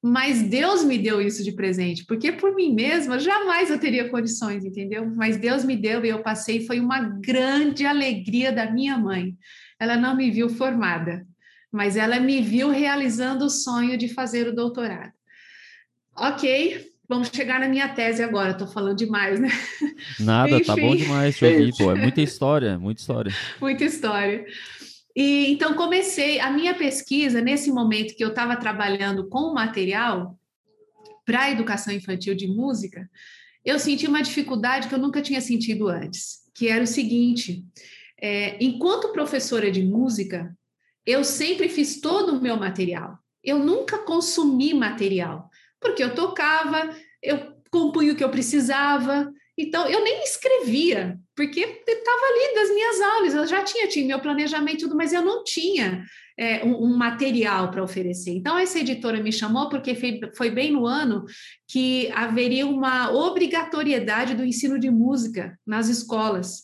mas 0.03 0.43
Deus 0.43 0.83
me 0.83 0.97
deu 0.97 1.21
isso 1.21 1.45
de 1.45 1.53
presente, 1.53 2.07
porque 2.07 2.33
por 2.33 2.55
mim 2.55 2.75
mesma 2.75 3.19
jamais 3.19 3.71
eu 3.71 3.79
teria 3.79 4.09
condições, 4.09 4.65
entendeu? 4.65 5.07
Mas 5.15 5.37
Deus 5.37 5.63
me 5.63 5.77
deu 5.77 6.03
e 6.05 6.09
eu 6.09 6.23
passei, 6.23 6.67
foi 6.67 6.81
uma 6.81 7.01
grande 7.01 7.85
alegria 7.85 8.51
da 8.51 8.71
minha 8.71 8.97
mãe. 8.97 9.37
Ela 9.79 9.99
não 9.99 10.17
me 10.17 10.31
viu 10.31 10.49
formada, 10.49 11.27
mas 11.71 11.97
ela 11.97 12.19
me 12.19 12.41
viu 12.41 12.69
realizando 12.71 13.45
o 13.45 13.51
sonho 13.51 13.97
de 13.97 14.09
fazer 14.09 14.49
o 14.49 14.55
doutorado. 14.55 15.13
Ok, 16.17 16.87
vamos 17.09 17.31
chegar 17.35 17.61
na 17.61 17.69
minha 17.69 17.89
tese 17.89 18.23
agora, 18.23 18.51
estou 18.51 18.67
falando 18.67 18.97
demais, 18.97 19.41
né? 19.41 19.49
Nada, 20.19 20.57
Enfim. 20.57 20.65
tá 20.65 20.77
bom 20.77 20.97
demais 20.97 21.37
te 21.37 21.45
ouvir, 21.45 21.75
pô, 21.77 21.91
é 21.93 21.95
muita 21.95 22.21
história, 22.21 22.79
muita 22.79 23.01
história. 23.01 23.33
muita 23.61 23.85
história. 23.85 24.45
E 25.15 25.51
então 25.51 25.75
comecei 25.75 26.41
a 26.41 26.51
minha 26.51 26.75
pesquisa 26.75 27.41
nesse 27.41 27.71
momento 27.71 28.15
que 28.15 28.25
eu 28.25 28.29
estava 28.29 28.57
trabalhando 28.57 29.29
com 29.29 29.51
o 29.51 29.55
material 29.55 30.39
para 31.25 31.43
a 31.43 31.51
educação 31.51 31.93
infantil 31.93 32.35
de 32.35 32.49
música, 32.49 33.09
eu 33.65 33.79
senti 33.79 34.07
uma 34.07 34.23
dificuldade 34.23 34.89
que 34.89 34.95
eu 34.95 34.99
nunca 34.99 35.21
tinha 35.21 35.41
sentido 35.41 35.89
antes, 35.89 36.41
que 36.55 36.69
era 36.69 36.83
o 36.83 36.87
seguinte: 36.87 37.65
é, 38.21 38.57
enquanto 38.63 39.13
professora 39.13 39.71
de 39.71 39.83
música, 39.83 40.57
eu 41.07 41.25
sempre 41.25 41.69
fiz 41.69 42.01
todo 42.01 42.35
o 42.35 42.41
meu 42.41 42.57
material. 42.57 43.19
Eu 43.43 43.59
nunca 43.59 43.99
consumi 43.99 44.75
material, 44.75 45.49
porque 45.81 46.03
eu 46.03 46.15
tocava, 46.15 46.95
eu 47.23 47.55
compunha 47.71 48.13
o 48.13 48.17
que 48.17 48.25
eu 48.25 48.31
precisava, 48.31 49.33
então, 49.61 49.87
eu 49.87 50.03
nem 50.03 50.23
escrevia, 50.23 51.19
porque 51.37 51.61
estava 51.61 52.27
ali 52.27 52.55
das 52.55 52.71
minhas 52.71 53.01
aulas, 53.03 53.35
eu 53.35 53.47
já 53.47 53.63
tinha, 53.63 53.87
tinha 53.89 54.07
meu 54.07 54.19
planejamento 54.19 54.81
tudo, 54.81 54.97
mas 54.97 55.13
eu 55.13 55.21
não 55.21 55.45
tinha 55.45 56.03
é, 56.39 56.65
um, 56.65 56.85
um, 56.85 56.97
material 56.97 57.71
para 57.71 57.83
oferecer. 57.83 58.31
Então, 58.31 58.57
essa 58.57 58.79
editora 58.79 59.23
me 59.23 59.31
chamou 59.31 59.69
porque 59.69 59.95
foi, 59.95 60.19
foi 60.35 60.51
bem 60.51 60.73
no 60.73 60.87
ano 60.87 61.27
que 61.69 62.11
haveria 62.13 62.67
uma 62.67 63.13
obrigatoriedade 63.13 64.35
do 64.35 64.47
ensino 64.47 64.79
de 64.79 64.91
música 64.91 65.59
nas 65.67 65.89
escolas. 65.89 66.63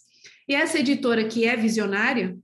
E 0.49 0.55
essa 0.55 0.79
editora, 0.79 1.29
que 1.29 1.45
é 1.45 1.55
visionária, 1.55 2.35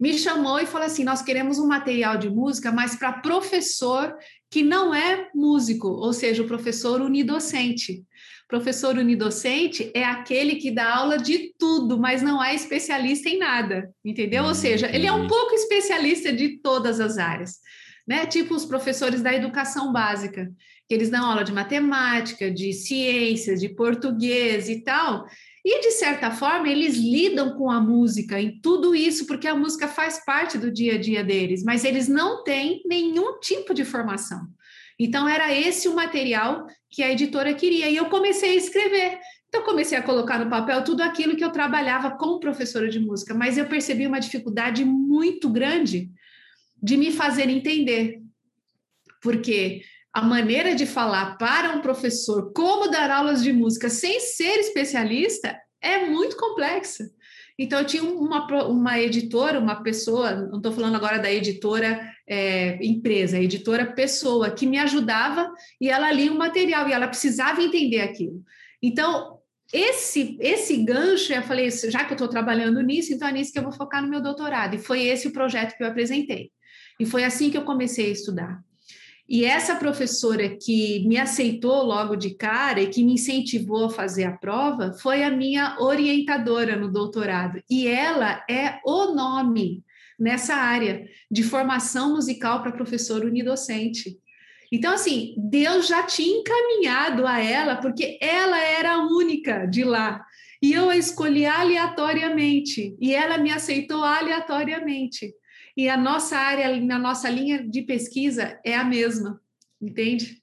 me 0.00 0.16
chamou 0.16 0.58
e 0.58 0.66
falou 0.66 0.86
assim: 0.86 1.04
Nós 1.04 1.20
queremos 1.20 1.58
um 1.58 1.66
material 1.66 2.16
de 2.16 2.30
música, 2.30 2.72
mas 2.72 2.96
para 2.96 3.12
professor 3.12 4.16
que 4.50 4.62
não 4.62 4.94
é 4.94 5.28
músico, 5.34 5.88
ou 5.88 6.12
seja, 6.12 6.42
o 6.42 6.46
professor 6.46 7.02
unidocente. 7.02 8.02
Professor 8.48 8.96
unidocente 8.96 9.92
é 9.94 10.02
aquele 10.02 10.56
que 10.56 10.72
dá 10.72 10.96
aula 10.96 11.18
de 11.18 11.54
tudo, 11.56 11.96
mas 12.00 12.20
não 12.20 12.42
é 12.42 12.52
especialista 12.52 13.28
em 13.28 13.38
nada, 13.38 13.88
entendeu? 14.04 14.42
Ou 14.44 14.54
seja, 14.56 14.90
ele 14.92 15.06
é 15.06 15.12
um 15.12 15.28
pouco 15.28 15.54
especialista 15.54 16.32
de 16.32 16.58
todas 16.58 16.98
as 16.98 17.16
áreas, 17.16 17.58
né? 18.08 18.26
Tipo 18.26 18.54
os 18.54 18.64
professores 18.64 19.22
da 19.22 19.32
educação 19.32 19.92
básica, 19.92 20.50
que 20.88 20.94
eles 20.94 21.10
dão 21.10 21.24
aula 21.24 21.44
de 21.44 21.52
matemática, 21.52 22.50
de 22.50 22.72
ciências, 22.72 23.60
de 23.60 23.68
português 23.68 24.68
e 24.68 24.82
tal. 24.82 25.26
E, 25.64 25.80
de 25.82 25.90
certa 25.92 26.30
forma, 26.30 26.68
eles 26.68 26.96
lidam 26.96 27.56
com 27.56 27.70
a 27.70 27.80
música 27.80 28.40
em 28.40 28.58
tudo 28.60 28.94
isso, 28.94 29.26
porque 29.26 29.46
a 29.46 29.54
música 29.54 29.86
faz 29.86 30.24
parte 30.24 30.56
do 30.56 30.72
dia 30.72 30.94
a 30.94 30.98
dia 30.98 31.22
deles, 31.22 31.62
mas 31.62 31.84
eles 31.84 32.08
não 32.08 32.42
têm 32.42 32.82
nenhum 32.86 33.38
tipo 33.40 33.74
de 33.74 33.84
formação. 33.84 34.48
Então, 34.98 35.28
era 35.28 35.54
esse 35.54 35.88
o 35.88 35.94
material 35.94 36.66
que 36.90 37.02
a 37.02 37.10
editora 37.10 37.54
queria. 37.54 37.88
E 37.88 37.96
eu 37.96 38.06
comecei 38.06 38.50
a 38.50 38.54
escrever. 38.54 39.18
Então, 39.48 39.62
comecei 39.62 39.98
a 39.98 40.02
colocar 40.02 40.38
no 40.38 40.48
papel 40.48 40.82
tudo 40.84 41.02
aquilo 41.02 41.36
que 41.36 41.44
eu 41.44 41.50
trabalhava 41.50 42.12
como 42.12 42.40
professora 42.40 42.88
de 42.88 43.00
música, 43.00 43.34
mas 43.34 43.58
eu 43.58 43.66
percebi 43.66 44.06
uma 44.06 44.20
dificuldade 44.20 44.84
muito 44.84 45.48
grande 45.48 46.10
de 46.82 46.96
me 46.96 47.10
fazer 47.10 47.48
entender. 47.50 48.20
Porque 49.22 49.82
a 50.12 50.22
maneira 50.22 50.74
de 50.74 50.86
falar 50.86 51.36
para 51.36 51.72
um 51.76 51.80
professor 51.80 52.52
como 52.52 52.90
dar 52.90 53.10
aulas 53.10 53.42
de 53.42 53.52
música 53.52 53.88
sem 53.88 54.20
ser 54.20 54.58
especialista 54.58 55.56
é 55.80 56.06
muito 56.06 56.36
complexa. 56.36 57.10
Então, 57.58 57.80
eu 57.80 57.84
tinha 57.84 58.02
uma, 58.02 58.46
uma 58.66 58.98
editora, 58.98 59.60
uma 59.60 59.82
pessoa, 59.82 60.34
não 60.34 60.56
estou 60.56 60.72
falando 60.72 60.94
agora 60.94 61.18
da 61.18 61.30
editora 61.30 62.00
é, 62.26 62.82
empresa, 62.82 63.38
editora 63.38 63.84
pessoa, 63.84 64.50
que 64.50 64.66
me 64.66 64.78
ajudava 64.78 65.52
e 65.78 65.90
ela 65.90 66.10
lia 66.10 66.32
o 66.32 66.38
material 66.38 66.88
e 66.88 66.92
ela 66.92 67.06
precisava 67.06 67.62
entender 67.62 68.00
aquilo. 68.00 68.42
Então, 68.82 69.38
esse, 69.72 70.38
esse 70.40 70.76
gancho, 70.78 71.34
eu 71.34 71.42
falei, 71.42 71.70
já 71.70 72.04
que 72.04 72.12
eu 72.12 72.14
estou 72.14 72.28
trabalhando 72.28 72.80
nisso, 72.80 73.12
então 73.12 73.28
é 73.28 73.32
nisso 73.32 73.52
que 73.52 73.58
eu 73.58 73.62
vou 73.62 73.72
focar 73.72 74.02
no 74.02 74.08
meu 74.08 74.22
doutorado. 74.22 74.74
E 74.74 74.78
foi 74.78 75.02
esse 75.02 75.28
o 75.28 75.32
projeto 75.32 75.76
que 75.76 75.82
eu 75.82 75.86
apresentei. 75.86 76.50
E 76.98 77.04
foi 77.04 77.24
assim 77.24 77.50
que 77.50 77.58
eu 77.58 77.64
comecei 77.64 78.06
a 78.06 78.12
estudar. 78.12 78.69
E 79.30 79.44
essa 79.44 79.76
professora 79.76 80.56
que 80.56 81.06
me 81.06 81.16
aceitou 81.16 81.84
logo 81.84 82.16
de 82.16 82.34
cara 82.34 82.80
e 82.80 82.88
que 82.88 83.04
me 83.04 83.12
incentivou 83.12 83.84
a 83.84 83.90
fazer 83.90 84.24
a 84.24 84.36
prova 84.36 84.92
foi 84.94 85.22
a 85.22 85.30
minha 85.30 85.76
orientadora 85.78 86.74
no 86.74 86.90
doutorado. 86.90 87.62
E 87.70 87.86
ela 87.86 88.44
é 88.50 88.80
o 88.84 89.14
nome 89.14 89.84
nessa 90.18 90.56
área 90.56 91.06
de 91.30 91.44
formação 91.44 92.12
musical 92.12 92.60
para 92.60 92.72
professor 92.72 93.24
unidocente. 93.24 94.18
Então, 94.72 94.94
assim, 94.94 95.36
Deus 95.38 95.86
já 95.86 96.02
tinha 96.02 96.40
encaminhado 96.40 97.24
a 97.24 97.38
ela, 97.38 97.76
porque 97.76 98.18
ela 98.20 98.58
era 98.58 98.94
a 98.94 99.06
única 99.06 99.64
de 99.64 99.84
lá. 99.84 100.24
E 100.60 100.72
eu 100.72 100.90
a 100.90 100.96
escolhi 100.96 101.46
aleatoriamente. 101.46 102.96
E 103.00 103.14
ela 103.14 103.38
me 103.38 103.52
aceitou 103.52 104.02
aleatoriamente. 104.02 105.32
E 105.80 105.88
a 105.88 105.96
nossa 105.96 106.36
área, 106.36 106.78
na 106.78 106.98
nossa 106.98 107.30
linha 107.30 107.66
de 107.66 107.80
pesquisa 107.80 108.60
é 108.62 108.76
a 108.76 108.84
mesma, 108.84 109.40
entende? 109.80 110.42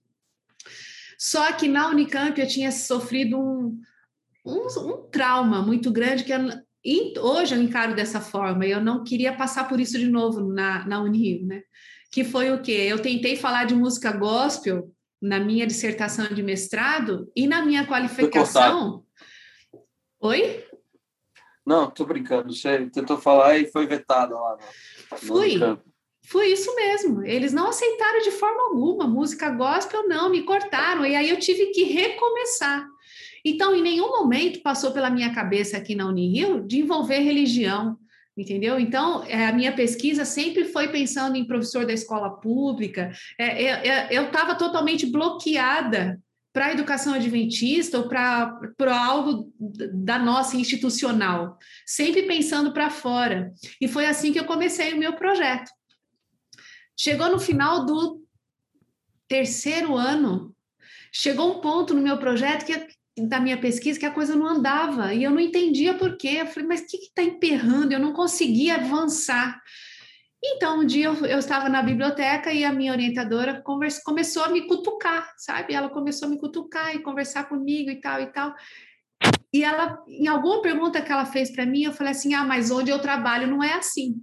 Só 1.16 1.54
que 1.54 1.68
na 1.68 1.90
Unicamp 1.90 2.42
eu 2.42 2.48
tinha 2.48 2.72
sofrido 2.72 3.38
um, 3.38 3.80
um, 4.44 4.66
um 4.80 4.98
trauma 5.12 5.62
muito 5.62 5.92
grande 5.92 6.24
que 6.24 6.34
eu, 6.34 6.40
hoje 7.22 7.54
eu 7.54 7.62
encaro 7.62 7.94
dessa 7.94 8.20
forma 8.20 8.66
e 8.66 8.72
eu 8.72 8.82
não 8.82 9.04
queria 9.04 9.32
passar 9.32 9.68
por 9.70 9.80
isso 9.80 10.00
de 10.00 10.08
novo 10.08 10.42
na, 10.42 10.88
na 10.88 11.04
Unirio, 11.04 11.46
né? 11.46 11.62
Que 12.12 12.24
foi 12.24 12.50
o 12.52 12.60
quê? 12.60 12.88
Eu 12.90 13.00
tentei 13.00 13.36
falar 13.36 13.66
de 13.66 13.76
música 13.76 14.12
gospel 14.12 14.92
na 15.22 15.40
minha 15.40 15.68
dissertação 15.68 16.26
de 16.34 16.42
mestrado 16.42 17.32
e 17.36 17.46
na 17.46 17.64
minha 17.64 17.86
qualificação. 17.86 19.06
Oi? 20.20 20.66
Não, 21.64 21.92
tô 21.92 22.08
brincando. 22.08 22.52
Você 22.52 22.90
tentou 22.90 23.20
falar 23.20 23.56
e 23.60 23.68
foi 23.68 23.86
vetado 23.86 24.34
lá. 24.34 24.56
Né? 24.56 24.64
Fui. 25.16 25.60
Foi 26.26 26.52
isso 26.52 26.76
mesmo. 26.76 27.24
Eles 27.26 27.54
não 27.54 27.70
aceitaram 27.70 28.22
de 28.22 28.32
forma 28.32 28.62
alguma. 28.64 29.08
Música 29.08 29.50
gospel, 29.50 30.08
não, 30.08 30.30
me 30.30 30.44
cortaram. 30.44 31.06
E 31.06 31.16
aí 31.16 31.30
eu 31.30 31.40
tive 31.40 31.68
que 31.68 31.84
recomeçar. 31.84 32.86
Então, 33.46 33.74
em 33.74 33.82
nenhum 33.82 34.10
momento 34.10 34.62
passou 34.62 34.92
pela 34.92 35.10
minha 35.10 35.34
cabeça 35.34 35.78
aqui 35.78 35.96
na 35.96 36.06
Unirio 36.06 36.66
de 36.68 36.80
envolver 36.80 37.20
religião. 37.20 37.98
entendeu? 38.36 38.78
Então, 38.78 39.24
é, 39.24 39.48
a 39.48 39.54
minha 39.54 39.74
pesquisa 39.74 40.26
sempre 40.26 40.66
foi 40.66 40.90
pensando 40.90 41.38
em 41.38 41.48
professor 41.48 41.86
da 41.86 41.94
escola 41.94 42.30
pública. 42.30 43.12
É, 43.40 43.64
é, 43.64 44.08
eu 44.12 44.26
estava 44.26 44.54
totalmente 44.54 45.06
bloqueada 45.06 46.20
para 46.58 46.66
a 46.66 46.72
educação 46.72 47.14
adventista 47.14 48.00
ou 48.00 48.08
para 48.08 49.00
algo 49.06 49.54
da 49.94 50.18
nossa 50.18 50.58
institucional, 50.58 51.56
sempre 51.86 52.24
pensando 52.24 52.74
para 52.74 52.90
fora. 52.90 53.54
E 53.80 53.88
foi 53.88 54.08
assim 54.08 54.34
que 54.34 54.40
eu 54.40 54.46
comecei 54.46 54.92
o 54.92 54.98
meu 54.98 55.14
projeto. 55.14 55.70
Chegou 57.00 57.30
no 57.30 57.40
final 57.40 57.86
do 57.86 58.24
terceiro 59.28 59.96
ano, 59.96 60.52
chegou 61.12 61.60
um 61.60 61.62
ponto 61.62 61.94
no 61.94 62.02
meu 62.02 62.18
projeto 62.18 62.66
que 62.66 62.88
da 63.28 63.40
minha 63.40 63.60
pesquisa 63.60 64.00
que 64.00 64.06
a 64.08 64.12
coisa 64.12 64.36
não 64.36 64.48
andava 64.48 65.14
e 65.14 65.24
eu 65.24 65.30
não 65.30 65.40
entendia 65.40 65.94
por 65.94 66.18
quê. 66.18 66.38
Eu 66.40 66.48
falei, 66.48 66.70
mas 66.70 66.82
o 66.82 66.88
que 66.88 66.98
está 66.98 67.22
emperrando? 67.22 67.94
Eu 67.94 68.00
não 68.00 68.14
conseguia 68.14 68.78
avançar. 68.78 69.62
Então, 70.56 70.80
um 70.80 70.86
dia 70.86 71.06
eu, 71.06 71.26
eu, 71.26 71.40
estava 71.40 71.68
na 71.70 71.82
biblioteca 71.82 72.52
e 72.52 72.64
a 72.64 72.72
minha 72.72 72.92
orientadora 72.92 73.62
conversa, 73.62 74.02
começou 74.04 74.44
a 74.44 74.50
me 74.50 74.68
cutucar, 74.68 75.34
sabe? 75.38 75.74
Ela 75.74 75.90
começou 75.90 76.28
a 76.28 76.32
me 76.32 76.40
cutucar 76.40 76.96
e 76.96 77.00
conversar 77.00 77.50
comigo 77.50 77.90
e 77.90 78.00
tal 78.00 78.22
e 78.22 78.28
tal. 78.28 78.56
E 79.54 79.64
ela, 79.64 80.04
em 80.08 80.28
alguma 80.28 80.62
pergunta 80.62 81.02
que 81.02 81.12
ela 81.12 81.26
fez 81.26 81.52
para 81.52 81.66
mim, 81.66 81.84
eu 81.84 81.94
falei 81.94 82.12
assim: 82.12 82.34
ah, 82.34 82.46
mas 82.46 82.72
onde 82.72 82.92
eu 82.92 83.00
trabalho 83.00 83.48
não 83.48 83.64
é 83.64 83.74
assim 83.74 84.22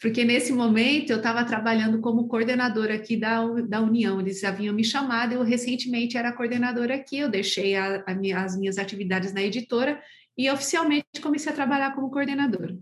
porque 0.00 0.24
nesse 0.24 0.50
momento 0.50 1.10
eu 1.10 1.18
estava 1.18 1.44
trabalhando 1.44 2.00
como 2.00 2.26
coordenadora 2.26 2.94
aqui 2.94 3.18
da, 3.18 3.46
da 3.68 3.82
União, 3.82 4.18
eles 4.18 4.42
haviam 4.42 4.74
me 4.74 4.82
chamado, 4.82 5.34
eu 5.34 5.42
recentemente 5.42 6.16
era 6.16 6.32
coordenadora 6.32 6.94
aqui, 6.94 7.18
eu 7.18 7.28
deixei 7.28 7.76
a, 7.76 8.02
a 8.06 8.14
minha, 8.14 8.42
as 8.42 8.56
minhas 8.56 8.78
atividades 8.78 9.34
na 9.34 9.42
editora 9.42 10.02
e 10.36 10.50
oficialmente 10.50 11.20
comecei 11.22 11.52
a 11.52 11.54
trabalhar 11.54 11.94
como 11.94 12.10
coordenadora. 12.10 12.78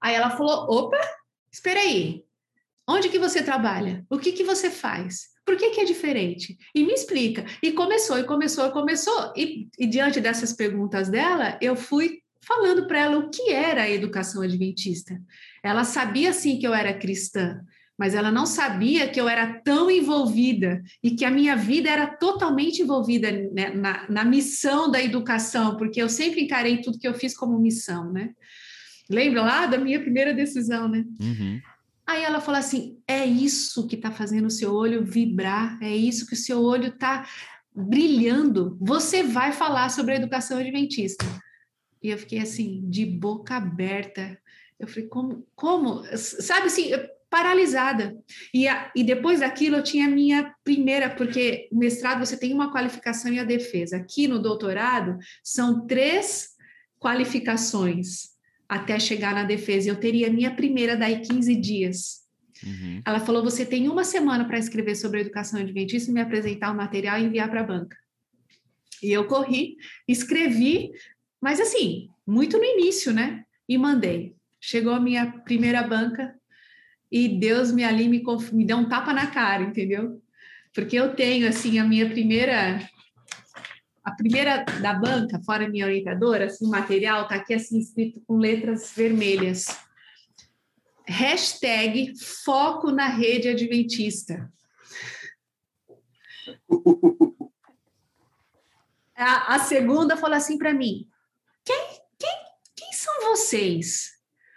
Aí 0.00 0.14
ela 0.14 0.30
falou, 0.30 0.66
opa, 0.70 1.00
espera 1.54 1.78
aí, 1.78 2.24
onde 2.88 3.08
que 3.08 3.18
você 3.18 3.40
trabalha? 3.40 4.04
O 4.10 4.18
que 4.18 4.32
que 4.32 4.42
você 4.42 4.68
faz? 4.68 5.28
Por 5.46 5.56
que, 5.56 5.70
que 5.70 5.80
é 5.80 5.84
diferente? 5.84 6.58
E 6.74 6.84
me 6.84 6.92
explica. 6.92 7.44
E 7.62 7.70
começou, 7.70 8.18
e 8.18 8.24
começou, 8.24 8.66
e 8.66 8.72
começou. 8.72 9.32
E, 9.36 9.68
e 9.78 9.86
diante 9.86 10.20
dessas 10.20 10.52
perguntas 10.52 11.08
dela, 11.08 11.56
eu 11.60 11.76
fui 11.76 12.22
falando 12.44 12.86
para 12.88 12.98
ela 12.98 13.18
o 13.18 13.30
que 13.30 13.52
era 13.52 13.82
a 13.82 13.90
educação 13.90 14.42
adventista. 14.42 15.20
Ela 15.62 15.84
sabia 15.84 16.32
sim 16.32 16.58
que 16.58 16.66
eu 16.66 16.74
era 16.74 16.98
cristã, 16.98 17.60
mas 17.96 18.14
ela 18.14 18.32
não 18.32 18.46
sabia 18.46 19.08
que 19.08 19.20
eu 19.20 19.28
era 19.28 19.60
tão 19.60 19.88
envolvida 19.90 20.82
e 21.02 21.12
que 21.12 21.24
a 21.24 21.30
minha 21.30 21.54
vida 21.54 21.88
era 21.88 22.06
totalmente 22.06 22.82
envolvida 22.82 23.30
né, 23.30 23.70
na, 23.70 24.10
na, 24.10 24.24
missão 24.24 24.90
da 24.90 25.00
educação, 25.00 25.76
porque 25.76 26.02
eu 26.02 26.08
sempre 26.08 26.42
encarei 26.42 26.80
tudo 26.80 26.98
que 26.98 27.06
eu 27.06 27.14
fiz 27.14 27.36
como 27.36 27.58
missão, 27.58 28.12
né? 28.12 28.30
Lembra 29.08 29.42
lá 29.42 29.66
da 29.66 29.78
minha 29.78 30.00
primeira 30.00 30.32
decisão, 30.32 30.88
né? 30.88 31.04
Uhum. 31.20 31.60
Aí 32.06 32.22
ela 32.22 32.40
falou 32.40 32.58
assim: 32.58 32.98
é 33.06 33.24
isso 33.24 33.86
que 33.86 33.96
está 33.96 34.10
fazendo 34.10 34.46
o 34.46 34.50
seu 34.50 34.72
olho 34.72 35.04
vibrar, 35.04 35.78
é 35.82 35.94
isso 35.94 36.26
que 36.26 36.34
o 36.34 36.38
seu 36.38 36.62
olho 36.62 36.88
está 36.88 37.26
brilhando. 37.74 38.76
Você 38.80 39.22
vai 39.22 39.52
falar 39.52 39.88
sobre 39.88 40.14
a 40.14 40.16
educação 40.16 40.58
adventista. 40.58 41.24
E 42.02 42.10
eu 42.10 42.18
fiquei 42.18 42.38
assim, 42.38 42.84
de 42.88 43.06
boca 43.06 43.56
aberta. 43.56 44.38
Eu 44.78 44.86
falei, 44.86 45.08
como? 45.08 45.46
como? 45.54 46.04
Sabe 46.16 46.66
assim, 46.66 46.90
paralisada. 47.30 48.16
E, 48.52 48.68
a, 48.68 48.92
e 48.94 49.02
depois 49.02 49.40
daquilo 49.40 49.76
eu 49.76 49.82
tinha 49.82 50.06
a 50.06 50.10
minha 50.10 50.54
primeira, 50.62 51.10
porque 51.10 51.68
mestrado 51.72 52.24
você 52.24 52.36
tem 52.36 52.52
uma 52.52 52.72
qualificação 52.72 53.32
e 53.32 53.38
a 53.38 53.44
defesa. 53.44 53.96
Aqui 53.96 54.28
no 54.28 54.38
doutorado 54.38 55.16
são 55.42 55.86
três 55.86 56.50
qualificações 57.00 58.33
até 58.68 58.98
chegar 58.98 59.34
na 59.34 59.44
defesa. 59.44 59.88
Eu 59.88 59.96
teria 59.96 60.28
a 60.28 60.32
minha 60.32 60.54
primeira 60.54 60.96
daí 60.96 61.20
15 61.20 61.54
dias. 61.56 62.24
Uhum. 62.64 63.02
Ela 63.04 63.20
falou: 63.20 63.42
você 63.42 63.64
tem 63.64 63.88
uma 63.88 64.04
semana 64.04 64.44
para 64.44 64.58
escrever 64.58 64.94
sobre 64.94 65.18
a 65.18 65.20
educação 65.22 65.60
adventista, 65.60 66.12
me 66.12 66.20
apresentar 66.20 66.72
o 66.72 66.76
material 66.76 67.18
e 67.18 67.24
enviar 67.24 67.50
para 67.50 67.60
a 67.60 67.64
banca. 67.64 67.96
E 69.02 69.12
eu 69.12 69.26
corri, 69.26 69.76
escrevi, 70.08 70.90
mas 71.40 71.60
assim, 71.60 72.08
muito 72.26 72.56
no 72.56 72.64
início, 72.64 73.12
né? 73.12 73.44
E 73.68 73.76
mandei. 73.76 74.34
Chegou 74.60 74.94
a 74.94 75.00
minha 75.00 75.26
primeira 75.26 75.82
banca 75.82 76.34
e 77.12 77.28
Deus 77.28 77.70
me 77.70 77.84
ali 77.84 78.08
me, 78.08 78.22
me 78.52 78.64
deu 78.64 78.78
um 78.78 78.88
tapa 78.88 79.12
na 79.12 79.26
cara, 79.26 79.62
entendeu? 79.62 80.22
Porque 80.74 80.96
eu 80.96 81.14
tenho 81.14 81.46
assim 81.46 81.78
a 81.78 81.84
minha 81.84 82.08
primeira 82.08 82.80
a 84.04 84.10
primeira 84.12 84.64
da 84.82 84.92
banca, 84.92 85.40
fora 85.42 85.68
minha 85.68 85.86
orientadora, 85.86 86.44
assim, 86.44 86.66
o 86.66 86.70
material 86.70 87.26
tá 87.26 87.36
aqui 87.36 87.54
assim 87.54 87.78
escrito 87.78 88.20
com 88.26 88.36
letras 88.36 88.92
vermelhas. 88.94 89.66
Hashtag 91.06 92.12
foco 92.18 92.90
na 92.90 93.08
rede 93.08 93.48
adventista. 93.48 94.52
A, 99.16 99.54
a 99.54 99.58
segunda 99.60 100.16
falou 100.16 100.36
assim 100.36 100.58
para 100.58 100.74
mim: 100.74 101.08
quem, 101.64 101.88
quem, 102.18 102.36
quem 102.76 102.92
são 102.92 103.30
vocês? 103.30 104.12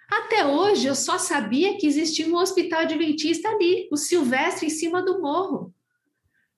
Até 0.09 0.45
hoje 0.45 0.87
eu 0.87 0.95
só 0.95 1.17
sabia 1.17 1.77
que 1.77 1.85
existia 1.85 2.27
um 2.27 2.35
hospital 2.35 2.81
adventista 2.81 3.47
ali, 3.49 3.87
o 3.91 3.97
Silvestre, 3.97 4.67
em 4.67 4.69
cima 4.69 5.01
do 5.01 5.21
morro. 5.21 5.73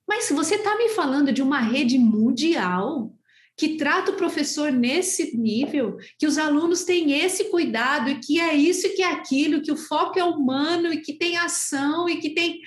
Mas 0.10 0.24
se 0.24 0.34
você 0.34 0.56
está 0.56 0.76
me 0.76 0.90
falando 0.90 1.32
de 1.32 1.40
uma 1.40 1.60
rede 1.60 2.00
mundial 2.00 3.14
que 3.56 3.78
trata 3.78 4.10
o 4.10 4.16
professor 4.16 4.72
nesse 4.72 5.38
nível, 5.38 5.98
que 6.18 6.26
os 6.26 6.40
alunos 6.40 6.84
têm 6.84 7.12
esse 7.12 7.52
cuidado, 7.52 8.10
e 8.10 8.16
que 8.16 8.40
é 8.40 8.56
isso 8.56 8.88
e 8.88 8.90
que 8.92 9.04
é 9.04 9.12
aquilo, 9.12 9.62
que 9.62 9.72
o 9.72 9.78
foco 9.78 10.18
é 10.18 10.24
humano 10.24 10.92
e 10.92 11.02
que 11.02 11.14
tem 11.14 11.38
ação 11.38 12.10
e 12.10 12.18
que 12.18 12.32
tem. 12.32 12.60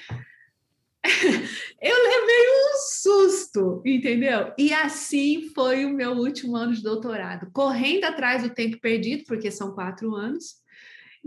eu 1.83 1.97
levei 1.97 2.47
um 2.49 2.77
susto, 2.93 3.83
entendeu? 3.85 4.53
E 4.57 4.73
assim 4.73 5.51
foi 5.53 5.85
o 5.85 5.93
meu 5.93 6.13
último 6.13 6.55
ano 6.55 6.73
de 6.73 6.83
doutorado, 6.83 7.51
correndo 7.53 8.05
atrás 8.05 8.45
do 8.45 8.51
tempo 8.51 8.79
perdido, 8.81 9.25
porque 9.27 9.51
são 9.51 9.73
quatro 9.73 10.15
anos. 10.15 10.63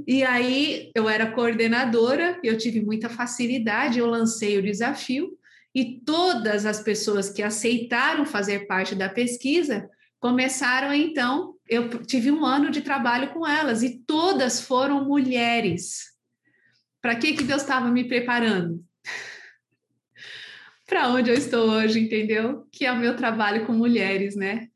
E 0.07 0.23
aí 0.23 0.91
eu 0.95 1.09
era 1.09 1.31
coordenadora, 1.31 2.39
eu 2.41 2.57
tive 2.57 2.79
muita 2.79 3.09
facilidade, 3.09 3.99
eu 3.99 4.05
lancei 4.05 4.57
o 4.57 4.63
desafio, 4.63 5.37
e 5.75 5.99
todas 5.99 6.65
as 6.65 6.79
pessoas 6.79 7.29
que 7.29 7.43
aceitaram 7.43 8.25
fazer 8.25 8.65
parte 8.65 8.95
da 8.95 9.09
pesquisa 9.09 9.89
começaram 10.21 10.93
então. 10.93 11.53
Eu 11.67 11.89
tive 12.05 12.31
um 12.31 12.45
ano 12.45 12.71
de 12.71 12.81
trabalho 12.81 13.33
com 13.33 13.45
elas, 13.45 13.83
e 13.83 13.99
todas 14.05 14.61
foram 14.61 15.03
mulheres. 15.03 16.13
Para 17.01 17.15
que, 17.15 17.33
que 17.33 17.43
Deus 17.43 17.61
estava 17.61 17.91
me 17.91 18.05
preparando? 18.07 18.81
para 20.87 21.09
onde 21.09 21.29
eu 21.29 21.35
estou 21.35 21.69
hoje, 21.69 21.99
entendeu? 21.99 22.65
Que 22.71 22.85
é 22.85 22.91
o 22.91 22.97
meu 22.97 23.17
trabalho 23.17 23.65
com 23.65 23.73
mulheres, 23.73 24.35
né? 24.35 24.69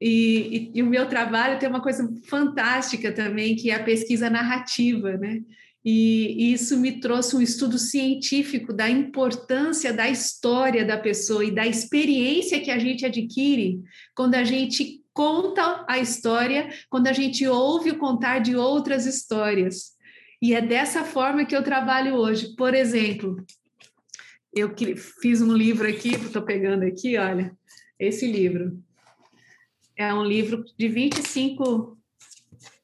E, 0.00 0.70
e, 0.74 0.78
e, 0.78 0.82
o 0.82 0.86
meu 0.86 1.06
trabalho 1.08 1.58
tem 1.58 1.68
uma 1.68 1.82
coisa 1.82 2.08
fantástica 2.26 3.12
também, 3.12 3.56
que 3.56 3.70
é 3.70 3.74
a 3.74 3.82
pesquisa 3.82 4.30
narrativa, 4.30 5.16
né? 5.16 5.42
E, 5.88 6.52
isso 6.52 6.76
me 6.76 6.98
trouxe 6.98 7.36
um 7.36 7.40
estudo 7.40 7.78
científico 7.78 8.72
da 8.72 8.90
importância 8.90 9.92
da 9.92 10.08
história 10.08 10.84
da 10.84 10.98
pessoa 10.98 11.44
e 11.44 11.52
da 11.52 11.64
experiência 11.64 12.60
que 12.60 12.72
a 12.72 12.78
gente 12.78 13.06
adquire 13.06 13.80
quando 14.12 14.34
a 14.34 14.42
gente 14.42 15.00
conta 15.14 15.84
a 15.88 16.00
história, 16.00 16.68
quando 16.90 17.06
a 17.06 17.12
gente 17.12 17.46
ouve 17.46 17.90
o 17.90 17.98
contar 17.98 18.40
de 18.40 18.56
outras 18.56 19.06
histórias. 19.06 19.92
E 20.42 20.54
é 20.54 20.60
dessa 20.60 21.04
forma 21.04 21.44
que 21.44 21.54
eu 21.54 21.62
trabalho 21.62 22.16
hoje. 22.16 22.56
Por 22.56 22.74
exemplo, 22.74 23.36
eu 24.52 24.74
fiz 25.22 25.40
um 25.40 25.54
livro 25.54 25.88
aqui, 25.88 26.16
estou 26.16 26.42
pegando 26.42 26.82
aqui, 26.82 27.16
olha, 27.16 27.56
esse 27.96 28.26
livro. 28.26 28.76
É 29.96 30.12
um 30.12 30.24
livro 30.24 30.64
de 30.76 30.88
25, 30.88 31.95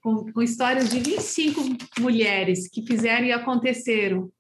com, 0.03 0.31
com 0.33 0.43
histórias 0.43 0.91
de 0.91 0.99
25 0.99 1.61
mulheres 2.01 2.69
que 2.69 2.85
fizeram 2.87 3.25
e 3.25 3.33
aconteceram. 3.33 4.31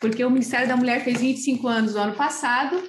Porque 0.00 0.24
o 0.24 0.30
Ministério 0.30 0.66
da 0.66 0.76
Mulher 0.76 1.04
fez 1.04 1.20
25 1.20 1.68
anos 1.68 1.94
no 1.94 2.00
ano 2.00 2.14
passado, 2.14 2.82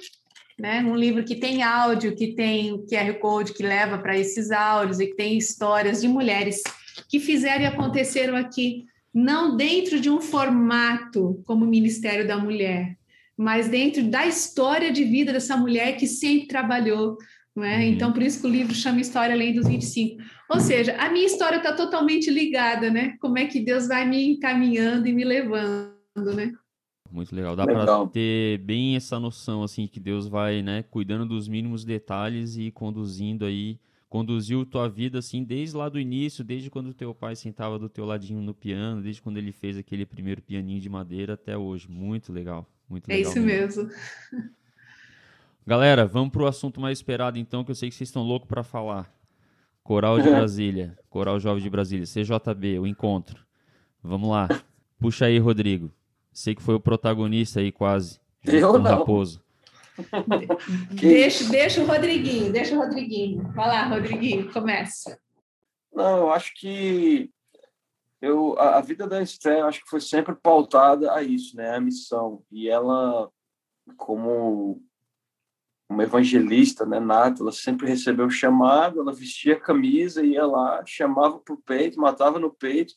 né? 0.58 0.82
Um 0.82 0.96
livro 0.96 1.24
que 1.24 1.36
tem 1.36 1.62
áudio, 1.62 2.16
que 2.16 2.34
tem 2.34 2.84
QR 2.86 3.14
Code 3.20 3.52
que 3.52 3.62
leva 3.62 3.98
para 3.98 4.16
esses 4.16 4.50
áudios 4.50 4.98
e 5.00 5.06
que 5.06 5.14
tem 5.14 5.36
histórias 5.36 6.00
de 6.00 6.08
mulheres 6.08 6.62
que 7.08 7.20
fizeram 7.20 7.62
e 7.62 7.66
aconteceram 7.66 8.36
aqui, 8.36 8.86
não 9.12 9.56
dentro 9.56 10.00
de 10.00 10.10
um 10.10 10.20
formato 10.20 11.42
como 11.44 11.64
o 11.64 11.68
Ministério 11.68 12.26
da 12.26 12.38
Mulher, 12.38 12.96
mas 13.36 13.68
dentro 13.68 14.02
da 14.02 14.26
história 14.26 14.90
de 14.90 15.04
vida 15.04 15.32
dessa 15.32 15.56
mulher 15.56 15.96
que 15.96 16.06
sempre 16.06 16.48
trabalhou. 16.48 17.18
Não 17.56 17.64
é? 17.64 17.78
Uhum. 17.78 17.82
Então, 17.84 18.12
por 18.12 18.22
isso 18.22 18.40
que 18.40 18.46
o 18.46 18.50
livro 18.50 18.74
chama 18.74 19.00
História 19.00 19.34
Além 19.34 19.54
dos 19.54 19.66
25. 19.66 20.22
Ou 20.50 20.60
seja, 20.60 20.94
a 20.96 21.10
minha 21.10 21.24
história 21.24 21.56
está 21.56 21.72
totalmente 21.72 22.30
ligada, 22.30 22.90
né? 22.90 23.16
Como 23.18 23.38
é 23.38 23.46
que 23.46 23.60
Deus 23.60 23.88
vai 23.88 24.06
me 24.06 24.32
encaminhando 24.32 25.08
e 25.08 25.12
me 25.14 25.24
levando, 25.24 25.94
né? 26.34 26.52
Muito 27.10 27.34
legal. 27.34 27.56
Dá 27.56 27.64
para 27.64 28.06
ter 28.08 28.58
bem 28.58 28.94
essa 28.94 29.18
noção, 29.18 29.62
assim, 29.62 29.86
que 29.86 29.98
Deus 29.98 30.28
vai, 30.28 30.60
né, 30.60 30.82
cuidando 30.82 31.24
dos 31.24 31.48
mínimos 31.48 31.84
detalhes 31.84 32.58
e 32.58 32.70
conduzindo 32.70 33.46
aí 33.46 33.80
conduziu 34.08 34.64
tua 34.64 34.88
vida 34.88 35.18
assim 35.18 35.42
desde 35.42 35.76
lá 35.76 35.88
do 35.88 35.98
início, 35.98 36.44
desde 36.44 36.70
quando 36.70 36.94
teu 36.94 37.14
pai 37.14 37.34
sentava 37.36 37.78
do 37.78 37.88
teu 37.88 38.04
ladinho 38.04 38.40
no 38.40 38.54
piano, 38.54 39.02
desde 39.02 39.20
quando 39.20 39.36
ele 39.36 39.52
fez 39.52 39.76
aquele 39.76 40.06
primeiro 40.06 40.40
pianinho 40.40 40.80
de 40.80 40.88
madeira 40.88 41.34
até 41.34 41.56
hoje. 41.56 41.90
Muito 41.90 42.32
legal, 42.32 42.66
muito 42.88 43.10
é 43.10 43.16
legal. 43.16 43.28
É 43.28 43.34
isso 43.34 43.44
mesmo. 43.44 43.84
mesmo. 43.84 44.52
Galera, 45.68 46.06
vamos 46.06 46.30
pro 46.30 46.46
assunto 46.46 46.80
mais 46.80 46.98
esperado 46.98 47.40
então, 47.40 47.64
que 47.64 47.72
eu 47.72 47.74
sei 47.74 47.88
que 47.88 47.96
vocês 47.96 48.08
estão 48.08 48.22
loucos 48.22 48.48
para 48.48 48.62
falar. 48.62 49.12
Coral 49.82 50.20
de 50.20 50.30
Brasília, 50.30 50.96
Coral 51.10 51.40
Jovem 51.40 51.60
de 51.60 51.68
Brasília, 51.68 52.06
CJB, 52.06 52.78
o 52.78 52.86
encontro. 52.86 53.44
Vamos 54.00 54.30
lá. 54.30 54.46
Puxa 55.00 55.26
aí, 55.26 55.40
Rodrigo. 55.40 55.90
Sei 56.32 56.54
que 56.54 56.62
foi 56.62 56.76
o 56.76 56.80
protagonista 56.80 57.58
aí 57.58 57.72
quase. 57.72 58.20
Eu 58.44 58.78
não. 58.78 58.98
Raposo. 58.98 59.42
deixa, 60.92 61.48
deixa 61.48 61.82
o 61.82 61.86
Rodriguinho, 61.86 62.52
deixa 62.52 62.76
o 62.76 62.78
Rodriguinho. 62.78 63.42
Vai 63.52 63.66
lá, 63.66 63.88
Rodriguinho, 63.88 64.52
começa. 64.52 65.18
Não, 65.92 66.18
eu 66.18 66.32
acho 66.32 66.54
que 66.54 67.28
eu, 68.22 68.56
a, 68.56 68.78
a 68.78 68.80
vida 68.80 69.04
da 69.08 69.20
Esther, 69.20 69.64
acho 69.64 69.82
que 69.82 69.90
foi 69.90 70.00
sempre 70.00 70.32
pautada 70.36 71.12
a 71.12 71.24
isso, 71.24 71.56
né? 71.56 71.74
A 71.74 71.80
missão. 71.80 72.44
E 72.52 72.68
ela, 72.68 73.28
como 73.96 74.80
uma 75.88 76.02
evangelista, 76.02 76.84
né, 76.84 76.98
nata, 76.98 77.42
ela 77.42 77.52
sempre 77.52 77.86
recebeu 77.86 78.26
o 78.26 78.30
chamado, 78.30 79.00
ela 79.00 79.12
vestia 79.12 79.54
a 79.54 79.60
camisa, 79.60 80.24
ia 80.24 80.44
lá, 80.44 80.82
chamava 80.84 81.38
para 81.38 81.54
o 81.54 81.62
peito, 81.62 82.00
matava 82.00 82.38
no 82.38 82.50
peito. 82.50 82.94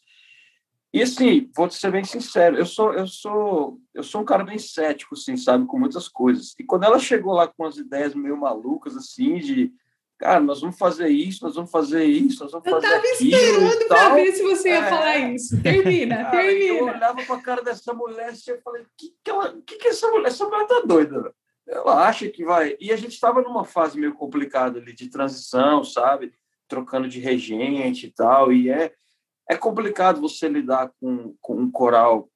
E 0.92 1.04
assim, 1.04 1.50
vou 1.56 1.70
ser 1.70 1.92
bem 1.92 2.04
sincero, 2.04 2.58
eu 2.58 2.66
sou 2.66 2.94
eu 2.94 3.06
sou 3.06 3.80
eu 3.94 4.02
sou 4.02 4.22
um 4.22 4.26
cara 4.26 4.44
bem 4.44 4.58
cético, 4.58 5.14
assim, 5.14 5.38
sabe, 5.38 5.68
com 5.68 5.78
muitas 5.78 6.08
coisas. 6.08 6.56
E 6.60 6.64
quando 6.64 6.84
ela 6.84 6.98
chegou 6.98 7.34
lá 7.34 7.48
com 7.48 7.64
as 7.64 7.78
ideias 7.78 8.16
meio 8.16 8.36
malucas 8.36 8.98
assim 8.98 9.38
de 9.38 9.72
cara, 10.18 10.42
nós 10.42 10.60
vamos 10.60 10.78
fazer 10.78 11.08
isso, 11.08 11.46
nós 11.46 11.56
vamos 11.56 11.72
fazer 11.72 12.04
isso, 12.04 12.44
nós 12.44 12.52
vamos 12.52 12.68
eu 12.68 12.74
fazer 12.74 12.88
aquilo. 12.88 13.32
Eu 13.32 13.70
estava 13.70 13.80
esperando 13.80 13.88
para 13.88 14.16
ver 14.16 14.32
se 14.34 14.44
você 14.44 14.70
ia 14.70 14.76
é... 14.76 14.90
falar 14.90 15.18
isso. 15.20 15.62
Termina, 15.62 16.26
termina. 16.32 16.74
Eu 16.74 16.86
olhava 16.86 17.24
para 17.24 17.36
a 17.36 17.42
cara 17.42 17.62
dessa 17.64 17.94
mulher 17.94 18.30
assim, 18.30 18.52
eu 18.52 18.62
falei, 18.62 18.84
que 18.98 19.14
que 19.24 19.30
ela, 19.30 19.56
que 19.66 19.78
que 19.78 19.88
essa 19.88 20.10
mulher, 20.10 20.28
essa 20.28 20.46
mulher 20.46 20.68
tá 20.68 20.82
doida, 20.84 21.34
ela 21.70 22.08
acha 22.08 22.28
que 22.30 22.44
vai. 22.44 22.76
E 22.80 22.92
a 22.92 22.96
gente 22.96 23.14
estava 23.14 23.42
numa 23.42 23.64
fase 23.64 24.00
meio 24.00 24.16
complicada 24.16 24.80
ali 24.80 24.94
de 24.94 25.08
transição, 25.08 25.84
sabe? 25.84 26.34
Trocando 26.68 27.08
de 27.08 27.20
regente 27.20 28.08
e 28.08 28.12
tal. 28.12 28.52
E 28.52 28.70
é, 28.70 28.92
é 29.48 29.56
complicado 29.56 30.20
você 30.20 30.50
lidar 30.50 30.92
com, 31.00 31.36
com 31.40 31.56
um 31.56 31.72
coral 31.72 32.30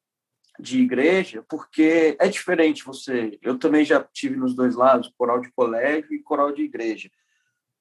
de 0.60 0.80
igreja, 0.82 1.44
porque 1.50 2.16
é 2.20 2.28
diferente 2.28 2.86
você. 2.86 3.40
Eu 3.42 3.58
também 3.58 3.84
já 3.84 4.04
tive 4.14 4.36
nos 4.36 4.56
dois 4.56 4.76
lados, 4.76 5.12
coral 5.18 5.42
de 5.42 5.52
colégio 5.52 6.14
e 6.14 6.22
coral 6.22 6.52
de 6.52 6.62
igreja. 6.62 7.10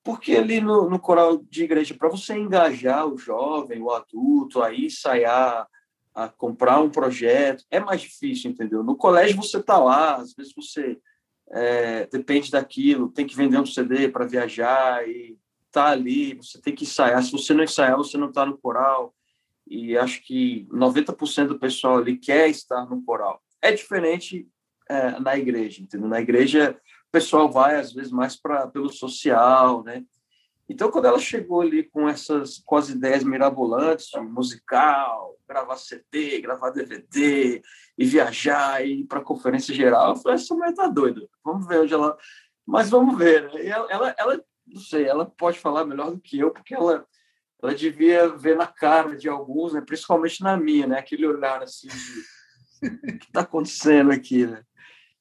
Porque 0.03 0.35
ali 0.35 0.61
no, 0.61 0.89
no 0.89 0.99
coral 0.99 1.37
de 1.37 1.65
igreja, 1.65 1.95
para 1.95 2.09
você 2.09 2.35
engajar 2.35 3.07
o 3.07 3.19
jovem, 3.19 3.81
o 3.81 3.91
adulto, 3.91 4.63
aí 4.63 4.87
ensaiar, 4.87 5.69
a 6.15 6.29
comprar 6.29 6.81
um 6.81 6.91
projeto, 6.91 7.65
é 7.71 7.79
mais 7.79 8.01
difícil, 8.01 8.51
entendeu? 8.51 8.83
No 8.83 8.97
colégio 8.97 9.37
você 9.37 9.59
está 9.59 9.79
lá, 9.79 10.17
às 10.17 10.35
vezes 10.35 10.53
você 10.55 10.99
é, 11.53 12.07
depende 12.07 12.51
daquilo, 12.51 13.11
tem 13.11 13.27
que 13.27 13.37
vender 13.37 13.59
um 13.59 13.67
CD 13.67 14.09
para 14.09 14.27
viajar 14.27 15.07
e 15.07 15.37
tá 15.71 15.89
ali, 15.89 16.35
você 16.35 16.61
tem 16.61 16.75
que 16.75 16.85
ensaiar. 16.85 17.23
Se 17.23 17.31
você 17.31 17.53
não 17.53 17.63
ensaiar, 17.63 17.97
você 17.97 18.17
não 18.17 18.29
está 18.29 18.45
no 18.47 18.57
coral. 18.57 19.15
E 19.67 19.97
acho 19.97 20.23
que 20.23 20.67
90% 20.71 21.49
do 21.49 21.59
pessoal 21.59 21.99
ali 21.99 22.17
quer 22.17 22.49
estar 22.49 22.87
no 22.87 23.03
coral. 23.03 23.43
É 23.61 23.71
diferente 23.71 24.49
é, 24.89 25.21
na 25.21 25.37
igreja, 25.37 25.83
entendeu? 25.83 26.09
Na 26.09 26.21
igreja, 26.21 26.77
o 27.09 27.11
pessoal 27.13 27.51
vai 27.51 27.77
às 27.77 27.93
vezes 27.93 28.11
mais 28.11 28.35
para 28.35 28.67
pelo 28.67 28.91
social, 28.91 29.83
né? 29.85 30.05
Então, 30.69 30.91
quando 30.91 31.07
ela 31.07 31.19
chegou 31.19 31.61
ali 31.61 31.83
com 31.83 32.09
essas 32.09 32.59
com 32.59 32.77
as 32.77 32.89
ideias 32.89 33.25
mirabolantes, 33.25 34.11
musical, 34.23 35.37
gravar 35.47 35.77
CD, 35.77 36.41
gravar 36.41 36.71
DVD, 36.71 37.61
e 37.99 38.05
viajar, 38.07 38.85
e 38.85 39.01
ir 39.01 39.05
para 39.05 39.21
conferência 39.21 39.75
geral, 39.75 40.11
eu 40.11 40.17
falei, 40.17 40.37
essa 40.37 40.55
mulher 40.55 40.73
tá 40.75 40.87
doida, 40.87 41.29
vamos 41.45 41.67
ver 41.67 41.81
onde 41.81 41.93
ela... 41.93 42.17
Mas 42.65 42.89
vamos 42.91 43.19
ver, 43.19 43.53
né? 43.53 43.67
ela, 43.67 43.87
ela, 43.91 44.15
ela, 44.17 44.45
não 44.67 44.81
sei, 44.81 45.05
ela 45.05 45.27
pode 45.27 45.59
falar 45.59 45.85
melhor 45.85 46.13
do 46.13 46.21
que 46.21 46.39
eu, 46.39 46.53
porque 46.53 46.75
ela, 46.75 47.05
ela 47.61 47.75
devia 47.75 48.29
ver 48.29 48.57
na 48.57 48.67
cara 48.67 49.17
de 49.17 49.29
alguns, 49.29 49.73
né? 49.73 49.81
principalmente 49.81 50.43
na 50.43 50.57
minha, 50.57 50.87
né? 50.87 50.99
aquele 50.99 51.27
olhar 51.27 51.63
assim 51.63 51.89
de 51.89 52.43
o 52.83 53.19
que 53.19 53.27
está 53.27 53.41
acontecendo 53.41 54.11
aqui, 54.11 54.47
né? 54.47 54.63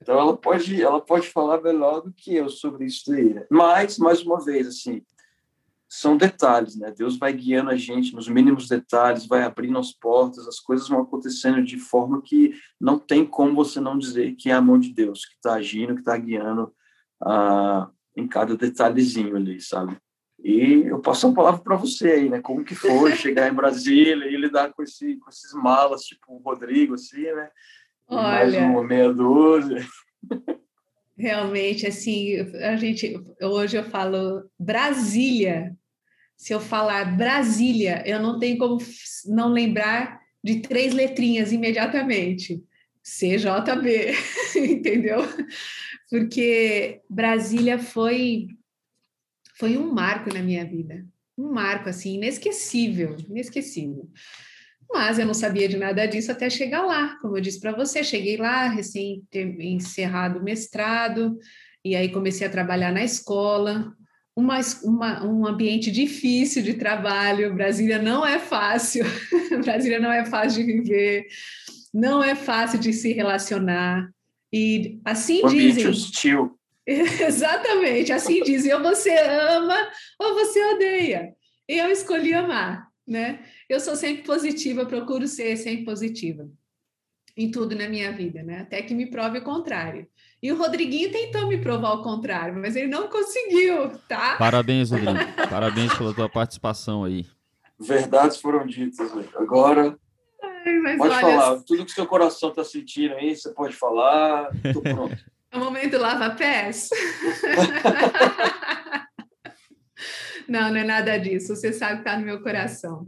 Então 0.01 0.19
ela 0.19 0.35
pode, 0.35 0.81
ela 0.81 0.99
pode 0.99 1.27
falar 1.27 1.61
melhor 1.61 2.01
do 2.01 2.11
que 2.11 2.35
eu 2.35 2.49
sobre 2.49 2.85
isso 2.85 3.13
aí. 3.13 3.35
Né? 3.35 3.45
Mas 3.49 3.99
mais 3.99 4.23
uma 4.23 4.43
vez, 4.43 4.67
assim, 4.67 5.05
são 5.93 6.15
detalhes, 6.15 6.77
né? 6.77 6.89
Deus 6.97 7.17
vai 7.17 7.33
guiando 7.33 7.69
a 7.69 7.75
gente 7.75 8.15
nos 8.15 8.29
mínimos 8.29 8.69
detalhes, 8.69 9.25
vai 9.25 9.43
abrindo 9.43 9.77
as 9.77 9.91
portas, 9.91 10.47
as 10.47 10.57
coisas 10.57 10.87
vão 10.87 11.01
acontecendo 11.01 11.61
de 11.61 11.77
forma 11.77 12.21
que 12.21 12.53
não 12.79 12.97
tem 12.97 13.25
como 13.25 13.53
você 13.53 13.81
não 13.81 13.97
dizer 13.97 14.35
que 14.35 14.49
é 14.49 14.53
a 14.53 14.61
mão 14.61 14.79
de 14.79 14.93
Deus 14.93 15.25
que 15.25 15.35
está 15.35 15.55
agindo, 15.55 15.93
que 15.93 15.99
está 15.99 16.15
guiando 16.15 16.73
ah, 17.21 17.89
em 18.15 18.25
cada 18.25 18.55
detalhezinho 18.55 19.35
ali, 19.35 19.59
sabe? 19.59 19.97
E 20.41 20.83
eu 20.85 21.01
passo 21.01 21.27
uma 21.27 21.35
palavra 21.35 21.61
para 21.61 21.75
você 21.75 22.11
aí, 22.11 22.29
né? 22.29 22.39
Como 22.39 22.63
que 22.63 22.73
foi 22.73 23.11
chegar 23.17 23.51
em 23.51 23.53
Brasília 23.53 24.27
e 24.27 24.37
lidar 24.37 24.71
com, 24.71 24.83
esse, 24.83 25.17
com 25.17 25.29
esses 25.29 25.53
malas, 25.53 26.03
tipo 26.03 26.35
o 26.35 26.37
Rodrigo, 26.37 26.93
assim, 26.93 27.23
né? 27.23 27.49
Olha... 28.07 28.21
mais 28.21 28.55
uma 28.55 28.81
meia 28.81 29.11
dúzia. 29.11 29.85
Realmente, 31.17 31.85
assim, 31.85 32.39
a 32.63 32.77
gente 32.77 33.13
hoje 33.41 33.75
eu 33.75 33.83
falo 33.83 34.49
Brasília 34.57 35.75
se 36.41 36.55
eu 36.55 36.59
falar 36.59 37.15
Brasília, 37.15 38.01
eu 38.03 38.19
não 38.19 38.39
tenho 38.39 38.57
como 38.57 38.79
não 39.27 39.49
lembrar 39.49 40.19
de 40.43 40.59
três 40.59 40.91
letrinhas 40.91 41.51
imediatamente. 41.51 42.63
CJB, 43.03 44.11
entendeu? 44.57 45.19
Porque 46.09 46.99
Brasília 47.07 47.77
foi 47.77 48.47
foi 49.59 49.77
um 49.77 49.93
marco 49.93 50.33
na 50.33 50.41
minha 50.41 50.65
vida, 50.65 51.05
um 51.37 51.53
marco 51.53 51.89
assim 51.89 52.15
inesquecível, 52.15 53.15
inesquecível. 53.29 54.09
Mas 54.91 55.19
eu 55.19 55.27
não 55.27 55.35
sabia 55.35 55.69
de 55.69 55.77
nada 55.77 56.07
disso 56.07 56.31
até 56.31 56.49
chegar 56.49 56.81
lá. 56.81 57.19
Como 57.21 57.37
eu 57.37 57.41
disse 57.41 57.59
para 57.59 57.71
você, 57.71 58.03
cheguei 58.03 58.37
lá 58.37 58.67
recém 58.67 59.23
encerrado 59.59 60.39
o 60.39 60.43
mestrado 60.43 61.37
e 61.85 61.95
aí 61.95 62.11
comecei 62.11 62.47
a 62.47 62.51
trabalhar 62.51 62.91
na 62.91 63.03
escola 63.03 63.95
uma, 64.35 64.59
uma, 64.83 65.25
um 65.25 65.45
ambiente 65.45 65.91
difícil 65.91 66.63
de 66.63 66.73
trabalho. 66.73 67.53
Brasília 67.53 68.01
não 68.01 68.25
é 68.25 68.39
fácil, 68.39 69.03
Brasília 69.63 69.99
não 69.99 70.11
é 70.11 70.25
fácil 70.25 70.65
de 70.65 70.73
viver, 70.73 71.27
não 71.93 72.23
é 72.23 72.35
fácil 72.35 72.79
de 72.79 72.93
se 72.93 73.11
relacionar. 73.13 74.09
E 74.51 74.99
assim 75.05 75.45
um 75.45 75.49
dizem. 75.49 75.87
hostil. 75.87 76.57
Exatamente, 76.85 78.11
assim 78.11 78.41
dizem, 78.43 78.73
ou 78.73 78.81
você 78.81 79.15
ama 79.17 79.77
ou 80.19 80.33
você 80.33 80.63
odeia. 80.73 81.33
E 81.69 81.77
eu 81.77 81.89
escolhi 81.89 82.33
amar, 82.33 82.87
né? 83.07 83.45
Eu 83.69 83.79
sou 83.79 83.95
sempre 83.95 84.23
positiva, 84.23 84.85
procuro 84.85 85.27
ser 85.27 85.55
sempre 85.57 85.85
positiva 85.85 86.49
em 87.37 87.49
tudo 87.49 87.75
na 87.75 87.87
minha 87.87 88.11
vida, 88.11 88.43
né? 88.43 88.59
Até 88.59 88.81
que 88.81 88.93
me 88.93 89.05
prove 89.09 89.39
o 89.39 89.43
contrário. 89.43 90.07
E 90.41 90.51
o 90.51 90.57
Rodriguinho 90.57 91.11
tentou 91.11 91.47
me 91.47 91.59
provar 91.59 91.93
o 91.93 92.01
contrário, 92.01 92.59
mas 92.59 92.75
ele 92.75 92.87
não 92.87 93.07
conseguiu, 93.07 93.91
tá? 94.07 94.37
Parabéns, 94.37 94.89
Rodrigo. 94.89 95.13
Parabéns 95.49 95.93
pela 95.93 96.15
tua 96.15 96.27
participação 96.27 97.03
aí. 97.03 97.27
Verdades 97.79 98.37
foram 98.37 98.65
ditas. 98.65 99.13
Né? 99.13 99.23
Agora, 99.35 99.95
Ai, 100.41 100.97
pode 100.97 101.13
olha... 101.13 101.21
falar. 101.21 101.63
Tudo 101.63 101.85
que 101.85 101.91
seu 101.91 102.07
coração 102.07 102.49
está 102.49 102.63
sentindo 102.63 103.13
aí, 103.15 103.35
você 103.35 103.53
pode 103.53 103.75
falar. 103.75 104.49
Estou 104.63 104.81
pronto. 104.81 105.17
É 105.53 105.57
o 105.57 105.59
momento 105.59 105.97
lava-pés. 105.97 106.87
não, 110.47 110.69
não 110.69 110.77
é 110.77 110.83
nada 110.85 111.17
disso. 111.17 111.53
Você 111.53 111.73
sabe 111.73 111.95
que 111.95 112.07
está 112.07 112.17
no 112.17 112.23
meu 112.23 112.41
coração. 112.41 113.05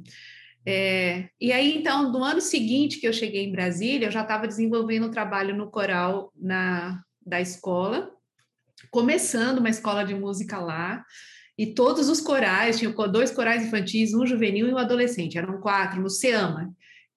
É, 0.65 1.29
e 1.39 1.53
aí, 1.53 1.77
então, 1.77 2.11
no 2.11 2.21
ano 2.21 2.41
seguinte 2.41 2.99
que 2.99 3.07
eu 3.07 3.13
cheguei 3.13 3.45
em 3.45 3.51
Brasília, 3.53 4.07
eu 4.07 4.11
já 4.11 4.23
estava 4.23 4.45
desenvolvendo 4.45 5.07
um 5.07 5.11
trabalho 5.11 5.55
no 5.55 5.71
coral 5.71 6.33
na, 6.35 7.01
da 7.25 7.41
escola, 7.41 8.11
começando 8.91 9.59
uma 9.59 9.69
escola 9.69 10.03
de 10.03 10.13
música 10.13 10.59
lá, 10.59 11.03
e 11.57 11.67
todos 11.67 12.09
os 12.09 12.19
corais, 12.19 12.79
tinham 12.79 12.93
dois 13.11 13.31
corais 13.31 13.63
infantis, 13.63 14.13
um 14.13 14.25
juvenil 14.25 14.67
e 14.67 14.73
um 14.73 14.77
adolescente, 14.77 15.37
eram 15.37 15.59
quatro, 15.59 16.01
no 16.01 16.09
SEAMA, 16.09 16.73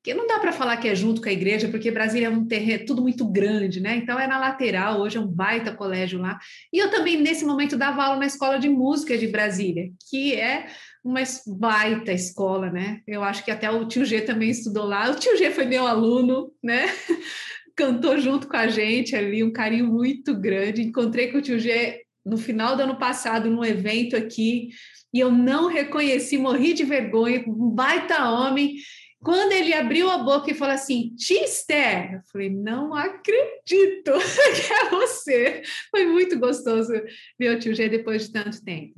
que 0.07 0.15
não 0.15 0.27
dá 0.27 0.39
para 0.39 0.53
falar 0.53 0.77
que 0.77 0.87
é 0.87 0.95
junto 0.95 1.21
com 1.21 1.29
a 1.29 1.33
igreja, 1.33 1.69
porque 1.69 1.91
Brasília 1.91 2.29
é 2.29 2.31
um 2.31 2.47
terreno 2.47 2.87
tudo 2.87 3.03
muito 3.03 3.27
grande, 3.27 3.81
né? 3.81 3.97
Então 3.97 4.17
é 4.17 4.29
na 4.29 4.39
lateral, 4.39 5.01
hoje 5.01 5.17
é 5.17 5.21
um 5.21 5.27
baita 5.27 5.75
colégio 5.75 6.21
lá. 6.21 6.39
E 6.73 6.79
eu 6.79 6.91
também, 6.93 7.21
nesse 7.21 7.45
momento, 7.45 7.77
dava 7.77 8.05
aula 8.05 8.21
na 8.21 8.27
escola 8.27 8.57
de 8.57 8.69
música 8.69 9.19
de 9.19 9.27
Brasília, 9.27 9.91
que 10.09 10.33
é 10.35 10.69
uma 11.03 11.21
baita 11.49 12.13
escola, 12.13 12.71
né? 12.71 13.01
Eu 13.05 13.25
acho 13.25 13.45
que 13.45 13.51
até 13.51 13.69
o 13.69 13.85
tio 13.89 14.05
G 14.05 14.21
também 14.21 14.51
estudou 14.51 14.85
lá. 14.85 15.11
O 15.11 15.17
tio 15.17 15.37
G 15.37 15.51
foi 15.51 15.65
meu 15.65 15.85
aluno, 15.85 16.53
né? 16.63 16.85
cantou 17.77 18.18
junto 18.18 18.49
com 18.49 18.57
a 18.57 18.66
gente 18.66 19.14
ali, 19.14 19.45
um 19.45 19.53
carinho 19.53 19.87
muito 19.87 20.35
grande. 20.35 20.83
Encontrei 20.83 21.31
com 21.31 21.39
o 21.39 21.43
tio 21.43 21.59
G 21.59 22.03
no 22.24 22.39
final 22.39 22.74
do 22.74 22.83
ano 22.83 22.99
passado, 22.99 23.51
num 23.51 23.64
evento 23.64 24.16
aqui, 24.16 24.70
e 25.14 25.20
eu 25.20 25.31
não 25.31 25.68
reconheci, 25.68 26.37
morri 26.37 26.72
de 26.72 26.83
vergonha, 26.83 27.45
um 27.47 27.70
baita 27.70 28.29
homem. 28.31 28.77
Quando 29.22 29.53
ele 29.53 29.72
abriu 29.72 30.11
a 30.11 30.18
boca 30.18 30.51
e 30.51 30.55
falou 30.55 30.74
assim, 30.74 31.14
Tister, 31.16 32.14
eu 32.14 32.20
falei, 32.33 32.51
não 32.51 32.95
acredito 32.95 34.12
que 34.12 34.72
é 34.72 34.91
você. 34.91 35.62
Foi 35.91 36.07
muito 36.07 36.39
gostoso 36.39 36.93
ver 37.39 37.57
o 37.57 37.59
tio 37.59 37.74
G 37.74 37.89
depois 37.89 38.27
de 38.27 38.33
tanto 38.33 38.64
tempo. 38.64 38.95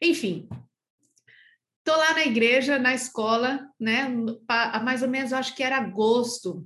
Enfim, 0.00 0.48
Estou 1.84 1.96
lá 1.96 2.14
na 2.14 2.24
igreja, 2.24 2.78
na 2.78 2.94
escola, 2.94 3.68
né? 3.78 4.08
Mais 4.84 5.02
ou 5.02 5.08
menos, 5.08 5.32
acho 5.32 5.56
que 5.56 5.64
era 5.64 5.78
agosto 5.78 6.64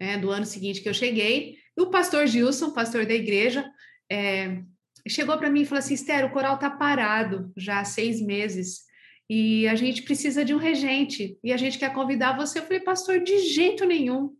né, 0.00 0.18
do 0.18 0.30
ano 0.30 0.46
seguinte 0.46 0.80
que 0.80 0.88
eu 0.88 0.94
cheguei. 0.94 1.56
O 1.76 1.86
pastor 1.86 2.26
Gilson, 2.26 2.72
pastor 2.72 3.06
da 3.06 3.14
igreja, 3.14 3.64
é, 4.10 4.62
chegou 5.08 5.36
para 5.38 5.50
mim 5.50 5.62
e 5.62 5.66
falou 5.66 5.78
assim: 5.78 5.94
Esther, 5.94 6.24
o 6.24 6.30
coral 6.30 6.56
está 6.56 6.70
parado 6.70 7.52
já 7.56 7.80
há 7.80 7.84
seis 7.84 8.20
meses 8.20 8.82
e 9.28 9.66
a 9.68 9.74
gente 9.74 10.02
precisa 10.02 10.44
de 10.44 10.54
um 10.54 10.58
regente 10.58 11.38
e 11.42 11.52
a 11.52 11.56
gente 11.56 11.78
quer 11.78 11.92
convidar 11.92 12.36
você. 12.36 12.58
Eu 12.58 12.64
falei, 12.64 12.80
pastor, 12.80 13.20
de 13.20 13.38
jeito 13.38 13.84
nenhum. 13.84 14.36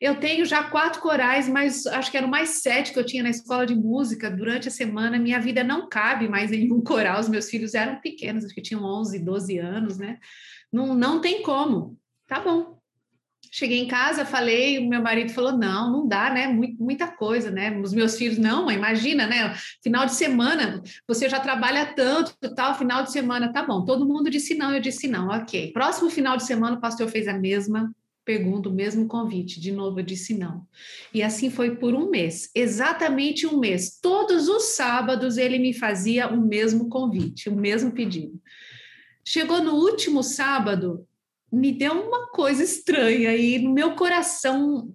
Eu 0.00 0.18
tenho 0.18 0.44
já 0.44 0.64
quatro 0.64 1.00
corais, 1.00 1.48
mas 1.48 1.86
acho 1.86 2.10
que 2.10 2.16
eram 2.16 2.26
mais 2.26 2.60
sete 2.60 2.92
que 2.92 2.98
eu 2.98 3.06
tinha 3.06 3.22
na 3.22 3.30
escola 3.30 3.64
de 3.64 3.74
música 3.74 4.28
durante 4.28 4.66
a 4.66 4.70
semana. 4.70 5.18
Minha 5.18 5.38
vida 5.38 5.62
não 5.62 5.88
cabe 5.88 6.28
mais 6.28 6.50
em 6.50 6.72
um 6.72 6.80
coral. 6.82 7.20
Os 7.20 7.28
meus 7.28 7.48
filhos 7.48 7.74
eram 7.74 8.00
pequenos, 8.00 8.44
acho 8.44 8.54
que 8.54 8.60
tinham 8.60 8.82
11, 8.82 9.20
12 9.20 9.58
anos, 9.58 9.98
né? 9.98 10.18
Não, 10.72 10.92
não 10.94 11.20
tem 11.20 11.42
como. 11.42 11.96
Tá 12.26 12.40
bom. 12.40 12.81
Cheguei 13.54 13.80
em 13.80 13.86
casa, 13.86 14.24
falei, 14.24 14.80
meu 14.88 15.02
marido 15.02 15.30
falou: 15.30 15.52
não, 15.52 15.92
não 15.92 16.08
dá, 16.08 16.32
né? 16.32 16.48
Muita 16.48 17.06
coisa, 17.06 17.50
né? 17.50 17.78
Os 17.80 17.92
meus 17.92 18.16
filhos, 18.16 18.38
não, 18.38 18.70
imagina, 18.70 19.26
né? 19.26 19.54
Final 19.82 20.06
de 20.06 20.14
semana, 20.14 20.82
você 21.06 21.28
já 21.28 21.38
trabalha 21.38 21.84
tanto, 21.94 22.34
tal, 22.54 22.78
final 22.78 23.02
de 23.02 23.12
semana, 23.12 23.52
tá 23.52 23.62
bom. 23.62 23.84
Todo 23.84 24.08
mundo 24.08 24.30
disse 24.30 24.54
não, 24.54 24.74
eu 24.74 24.80
disse 24.80 25.06
não, 25.06 25.28
ok. 25.28 25.70
Próximo 25.74 26.08
final 26.08 26.34
de 26.38 26.44
semana, 26.44 26.78
o 26.78 26.80
pastor 26.80 27.06
fez 27.08 27.28
a 27.28 27.38
mesma 27.38 27.94
pergunta, 28.24 28.70
o 28.70 28.72
mesmo 28.72 29.06
convite. 29.06 29.60
De 29.60 29.70
novo, 29.70 30.00
eu 30.00 30.04
disse 30.04 30.32
não. 30.32 30.66
E 31.12 31.22
assim 31.22 31.50
foi 31.50 31.76
por 31.76 31.94
um 31.94 32.08
mês, 32.08 32.50
exatamente 32.54 33.46
um 33.46 33.58
mês. 33.58 33.98
Todos 34.00 34.48
os 34.48 34.74
sábados 34.76 35.36
ele 35.36 35.58
me 35.58 35.74
fazia 35.74 36.26
o 36.26 36.40
mesmo 36.40 36.88
convite, 36.88 37.50
o 37.50 37.54
mesmo 37.54 37.92
pedido. 37.92 38.40
Chegou 39.22 39.62
no 39.62 39.74
último 39.74 40.22
sábado, 40.22 41.06
me 41.52 41.70
deu 41.70 41.92
uma 41.92 42.28
coisa 42.28 42.64
estranha 42.64 43.36
e 43.36 43.58
no 43.58 43.72
meu 43.72 43.94
coração 43.94 44.94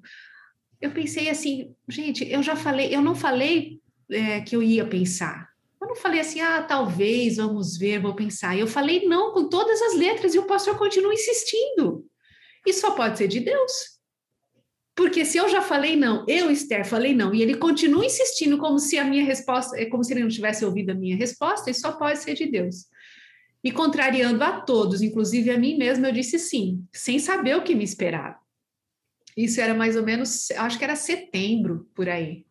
eu 0.81 0.91
pensei 0.91 1.29
assim, 1.29 1.75
gente, 1.87 2.27
eu 2.29 2.41
já 2.41 2.55
falei, 2.55 2.93
eu 2.95 3.01
não 3.01 3.15
falei 3.15 3.79
é, 4.09 4.41
que 4.41 4.55
eu 4.55 4.63
ia 4.63 4.85
pensar. 4.85 5.49
Eu 5.81 5.87
não 5.87 5.95
falei 5.95 6.19
assim, 6.19 6.39
ah, 6.39 6.61
talvez, 6.61 7.37
vamos 7.37 7.77
ver, 7.77 8.01
vou 8.01 8.15
pensar. 8.15 8.57
Eu 8.57 8.67
falei 8.67 9.07
não 9.07 9.31
com 9.31 9.47
todas 9.49 9.81
as 9.81 9.95
letras 9.95 10.33
e 10.33 10.39
o 10.39 10.45
pastor 10.45 10.77
continua 10.77 11.13
insistindo. 11.13 12.05
E 12.65 12.73
só 12.73 12.91
pode 12.91 13.17
ser 13.17 13.27
de 13.27 13.39
Deus. 13.39 13.97
Porque 14.95 15.23
se 15.23 15.37
eu 15.37 15.47
já 15.47 15.61
falei 15.61 15.95
não, 15.95 16.25
eu, 16.27 16.49
Esther, 16.49 16.83
falei 16.83 17.13
não, 17.13 17.33
e 17.33 17.43
ele 17.43 17.55
continua 17.55 18.03
insistindo 18.03 18.57
como 18.57 18.79
se 18.79 18.97
a 18.97 19.03
minha 19.03 19.23
resposta, 19.23 19.77
como 19.89 20.03
se 20.03 20.11
ele 20.11 20.23
não 20.23 20.29
tivesse 20.29 20.65
ouvido 20.65 20.89
a 20.89 20.95
minha 20.95 21.15
resposta, 21.15 21.69
isso 21.69 21.81
só 21.81 21.91
pode 21.91 22.17
ser 22.17 22.33
de 22.33 22.47
Deus. 22.47 22.87
E 23.63 23.71
contrariando 23.71 24.43
a 24.43 24.61
todos, 24.61 25.01
inclusive 25.01 25.49
a 25.49 25.57
mim 25.57 25.77
mesma, 25.77 26.07
eu 26.07 26.13
disse 26.13 26.37
sim, 26.39 26.85
sem 26.93 27.19
saber 27.19 27.55
o 27.55 27.63
que 27.63 27.75
me 27.75 27.83
esperava. 27.83 28.37
Isso 29.35 29.59
era 29.61 29.73
mais 29.73 29.95
ou 29.95 30.03
menos, 30.03 30.49
acho 30.51 30.77
que 30.77 30.83
era 30.83 30.95
setembro, 30.95 31.89
por 31.93 32.07
aí. 32.09 32.45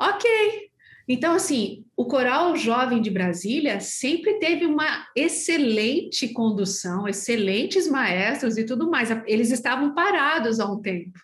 Ok, 0.00 0.70
então, 1.06 1.34
assim, 1.34 1.84
o 1.96 2.06
Coral 2.06 2.56
Jovem 2.56 3.02
de 3.02 3.10
Brasília 3.10 3.78
sempre 3.78 4.38
teve 4.38 4.64
uma 4.64 5.06
excelente 5.14 6.28
condução, 6.28 7.06
excelentes 7.06 7.86
maestros 7.86 8.56
e 8.56 8.64
tudo 8.64 8.90
mais. 8.90 9.10
Eles 9.26 9.50
estavam 9.50 9.94
parados 9.94 10.60
há 10.60 10.70
um 10.70 10.80
tempo, 10.80 11.18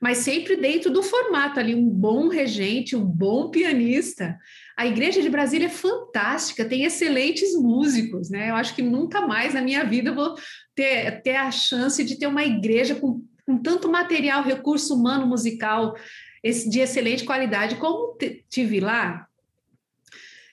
mas 0.00 0.18
sempre 0.18 0.56
dentro 0.56 0.90
do 0.90 1.02
formato 1.02 1.60
ali, 1.60 1.74
um 1.74 1.88
bom 1.88 2.28
regente, 2.28 2.96
um 2.96 3.04
bom 3.04 3.50
pianista. 3.50 4.38
A 4.80 4.86
Igreja 4.86 5.20
de 5.20 5.28
Brasília 5.28 5.66
é 5.66 5.68
fantástica, 5.68 6.64
tem 6.64 6.84
excelentes 6.84 7.54
músicos, 7.54 8.30
né? 8.30 8.48
Eu 8.48 8.54
acho 8.54 8.74
que 8.74 8.80
nunca 8.80 9.20
mais 9.20 9.52
na 9.52 9.60
minha 9.60 9.84
vida 9.84 10.08
eu 10.08 10.14
vou 10.14 10.34
ter, 10.74 11.20
ter 11.20 11.36
a 11.36 11.50
chance 11.50 12.02
de 12.02 12.18
ter 12.18 12.26
uma 12.26 12.42
igreja 12.42 12.94
com, 12.94 13.22
com 13.44 13.58
tanto 13.58 13.90
material, 13.90 14.42
recurso 14.42 14.94
humano 14.94 15.26
musical 15.26 15.94
de 16.42 16.80
excelente 16.80 17.24
qualidade, 17.24 17.76
como 17.76 18.16
tive 18.48 18.80
lá. 18.80 19.28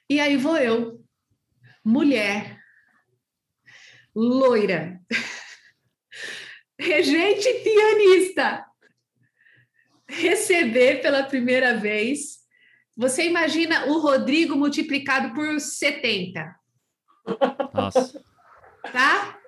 E 0.10 0.20
aí 0.20 0.36
vou 0.36 0.58
eu, 0.58 1.02
mulher, 1.82 2.60
loira, 4.14 5.00
regente 6.78 7.48
pianista, 7.64 8.66
receber 10.06 11.02
pela 11.02 11.24
primeira 11.24 11.78
vez. 11.78 12.37
Você 12.98 13.26
imagina 13.26 13.86
o 13.86 14.00
Rodrigo 14.00 14.56
multiplicado 14.56 15.34
por 15.36 15.60
70. 15.60 16.56
Nossa. 17.74 18.24
Tá? 18.92 19.40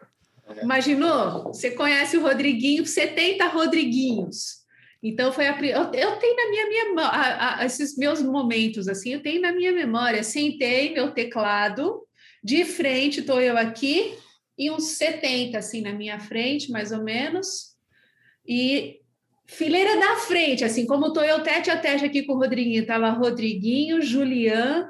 Imaginou? 0.62 1.46
Você 1.46 1.72
conhece 1.72 2.16
o 2.16 2.22
Rodriguinho, 2.22 2.86
70 2.86 3.48
Rodriguinhos. 3.48 4.60
Então 5.02 5.32
foi 5.32 5.48
a, 5.48 5.58
eu, 5.62 5.94
eu 5.94 6.18
tenho 6.18 6.36
na 6.36 6.50
minha 6.50 6.70
memória 6.70 7.66
esses 7.66 7.98
meus 7.98 8.22
momentos 8.22 8.88
assim, 8.88 9.14
eu 9.14 9.24
tenho 9.24 9.42
na 9.42 9.52
minha 9.52 9.72
memória. 9.72 10.24
Sentei 10.24 10.94
meu 10.94 11.12
teclado 11.12 12.06
de 12.44 12.66
frente, 12.66 13.22
estou 13.22 13.42
eu 13.42 13.58
aqui 13.58 14.18
e 14.58 14.70
uns 14.70 14.92
70 14.98 15.58
assim 15.58 15.82
na 15.82 15.94
minha 15.94 16.20
frente, 16.20 16.70
mais 16.70 16.92
ou 16.92 17.02
menos. 17.02 17.76
E 18.46 19.00
fileira 19.50 20.00
da 20.00 20.16
frente, 20.18 20.64
assim 20.64 20.86
como 20.86 21.08
estou 21.08 21.24
eu 21.24 21.44
tete 21.44 21.70
a 21.70 21.78
tete 21.78 22.06
aqui 22.06 22.24
com 22.24 22.34
o 22.34 22.38
Rodriguinho, 22.38 22.86
tava 22.86 23.10
Rodriguinho, 23.10 24.02
Julian, 24.02 24.90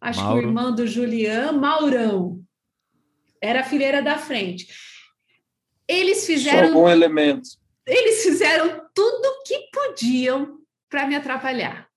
acho 0.00 0.20
Mauro. 0.20 0.40
que 0.40 0.46
o 0.46 0.48
irmão 0.48 0.74
do 0.74 0.86
Julian, 0.86 1.52
Maurão. 1.52 2.40
Era 3.40 3.60
a 3.60 3.64
fileira 3.64 4.02
da 4.02 4.18
frente. 4.18 4.66
Eles 5.86 6.26
fizeram 6.26 6.72
Só 6.72 6.84
um 6.84 6.88
elemento 6.88 7.48
eles 7.88 8.22
fizeram 8.22 8.82
tudo 8.94 9.42
que 9.46 9.70
podiam 9.72 10.58
para 10.90 11.06
me 11.06 11.16
atrapalhar. 11.16 11.88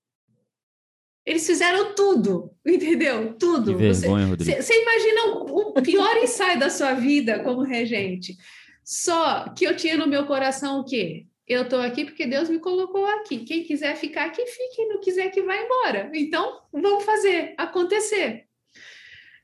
Eles 1.24 1.46
fizeram 1.46 1.94
tudo, 1.94 2.50
entendeu? 2.66 3.34
Tudo. 3.34 3.76
Que 3.76 3.92
vergonha, 3.92 4.26
você, 4.36 4.60
você 4.60 4.82
imagina 4.82 5.26
o, 5.36 5.78
o 5.78 5.82
pior 5.82 6.16
ensaio 6.16 6.58
da 6.58 6.70
sua 6.70 6.94
vida 6.94 7.40
como 7.40 7.62
regente. 7.62 8.36
Só 8.82 9.50
que 9.50 9.64
eu 9.64 9.76
tinha 9.76 9.96
no 9.96 10.08
meu 10.08 10.26
coração 10.26 10.80
o 10.80 10.84
quê? 10.84 11.26
Eu 11.52 11.62
estou 11.62 11.80
aqui 11.80 12.04
porque 12.04 12.26
Deus 12.26 12.48
me 12.48 12.58
colocou 12.58 13.04
aqui. 13.04 13.38
Quem 13.44 13.62
quiser 13.62 13.96
ficar 13.96 14.26
aqui, 14.26 14.44
fique. 14.46 14.76
Quem 14.76 14.88
não 14.88 15.00
quiser 15.00 15.30
que 15.30 15.42
vá 15.42 15.56
embora. 15.56 16.10
Então, 16.14 16.60
vamos 16.72 17.04
fazer 17.04 17.54
acontecer. 17.58 18.46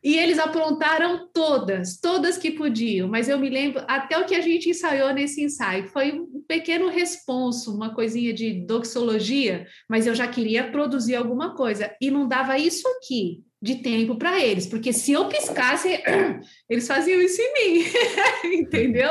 E 0.02 0.16
eles 0.16 0.38
aprontaram 0.38 1.28
todas, 1.32 2.00
todas 2.00 2.38
que 2.38 2.52
podiam, 2.52 3.08
mas 3.08 3.28
eu 3.28 3.36
me 3.36 3.50
lembro 3.50 3.82
até 3.88 4.16
o 4.16 4.24
que 4.24 4.34
a 4.34 4.40
gente 4.40 4.70
ensaiou 4.70 5.12
nesse 5.12 5.42
ensaio. 5.42 5.88
Foi 5.88 6.12
um 6.12 6.40
pequeno 6.46 6.88
responso, 6.88 7.74
uma 7.74 7.92
coisinha 7.92 8.32
de 8.32 8.64
doxologia, 8.64 9.66
mas 9.88 10.06
eu 10.06 10.14
já 10.14 10.28
queria 10.28 10.70
produzir 10.70 11.16
alguma 11.16 11.56
coisa. 11.56 11.94
E 12.00 12.12
não 12.12 12.28
dava 12.28 12.56
isso 12.56 12.86
aqui 12.88 13.42
de 13.60 13.76
tempo 13.82 14.16
para 14.16 14.40
eles, 14.40 14.66
porque 14.66 14.92
se 14.92 15.12
eu 15.12 15.28
piscasse, 15.28 16.00
eles 16.68 16.86
faziam 16.86 17.20
isso 17.20 17.40
em 17.40 17.52
mim, 17.54 17.84
entendeu? 18.60 19.10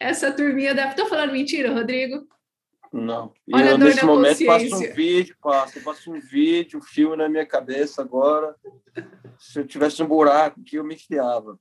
Essa 0.00 0.32
turminha 0.32 0.74
da. 0.74 0.88
Estou 0.88 1.06
falando 1.06 1.32
mentira, 1.32 1.72
Rodrigo? 1.72 2.26
Não. 2.92 3.32
E 3.46 3.54
Olha 3.54 3.70
eu, 3.70 3.78
nesse 3.78 4.04
momento, 4.04 4.44
passo 4.44 4.74
um 4.74 4.94
vídeo, 4.94 5.36
passo, 5.40 5.80
passo 5.82 6.12
um 6.12 6.20
vídeo, 6.20 6.78
um 6.78 6.82
filme 6.82 7.16
na 7.16 7.28
minha 7.28 7.46
cabeça 7.46 8.02
agora. 8.02 8.54
Se 9.38 9.60
eu 9.60 9.66
tivesse 9.66 10.02
um 10.02 10.06
buraco 10.06 10.62
que 10.62 10.76
eu 10.76 10.84
me 10.84 10.94
enfiava. 10.94 11.58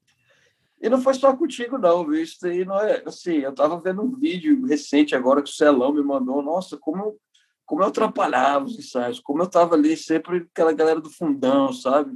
E 0.82 0.90
não 0.90 1.02
foi 1.02 1.14
só 1.14 1.36
contigo, 1.36 1.78
não, 1.78 2.06
viu? 2.06 2.22
Isso 2.22 2.46
aí 2.46 2.64
não 2.66 2.80
é. 2.80 3.02
Assim, 3.06 3.38
eu 3.38 3.50
estava 3.52 3.80
vendo 3.80 4.02
um 4.02 4.16
vídeo 4.16 4.66
recente 4.66 5.16
agora 5.16 5.42
que 5.42 5.50
o 5.50 5.54
Celão 5.54 5.94
me 5.94 6.04
mandou. 6.04 6.42
Nossa, 6.42 6.78
como, 6.78 7.18
como 7.66 7.82
eu 7.82 7.88
atrapalhava 7.88 8.66
os 8.66 8.78
ensaios, 8.78 9.20
como 9.20 9.42
eu 9.42 9.46
estava 9.46 9.76
ali 9.76 9.98
sempre 9.98 10.48
aquela 10.52 10.74
galera 10.74 11.02
do 11.02 11.10
fundão, 11.10 11.74
sabe? 11.74 12.12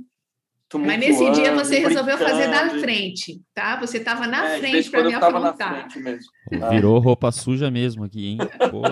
Mas 0.77 0.99
nesse 0.99 1.31
dia 1.31 1.55
você 1.55 1.80
resolveu 1.80 2.15
fazer 2.17 2.47
da 2.47 2.69
frente, 2.80 3.41
tá? 3.55 3.80
Você 3.80 3.97
estava 3.97 4.27
na 4.27 4.49
é, 4.49 4.59
frente 4.59 4.91
para 4.91 5.03
me 5.03 5.15
afrontar. 5.15 5.88
Virou 6.69 6.99
roupa 6.99 7.31
suja 7.31 7.71
mesmo 7.71 8.03
aqui, 8.03 8.27
hein? 8.27 8.38
Pô, 8.69 8.84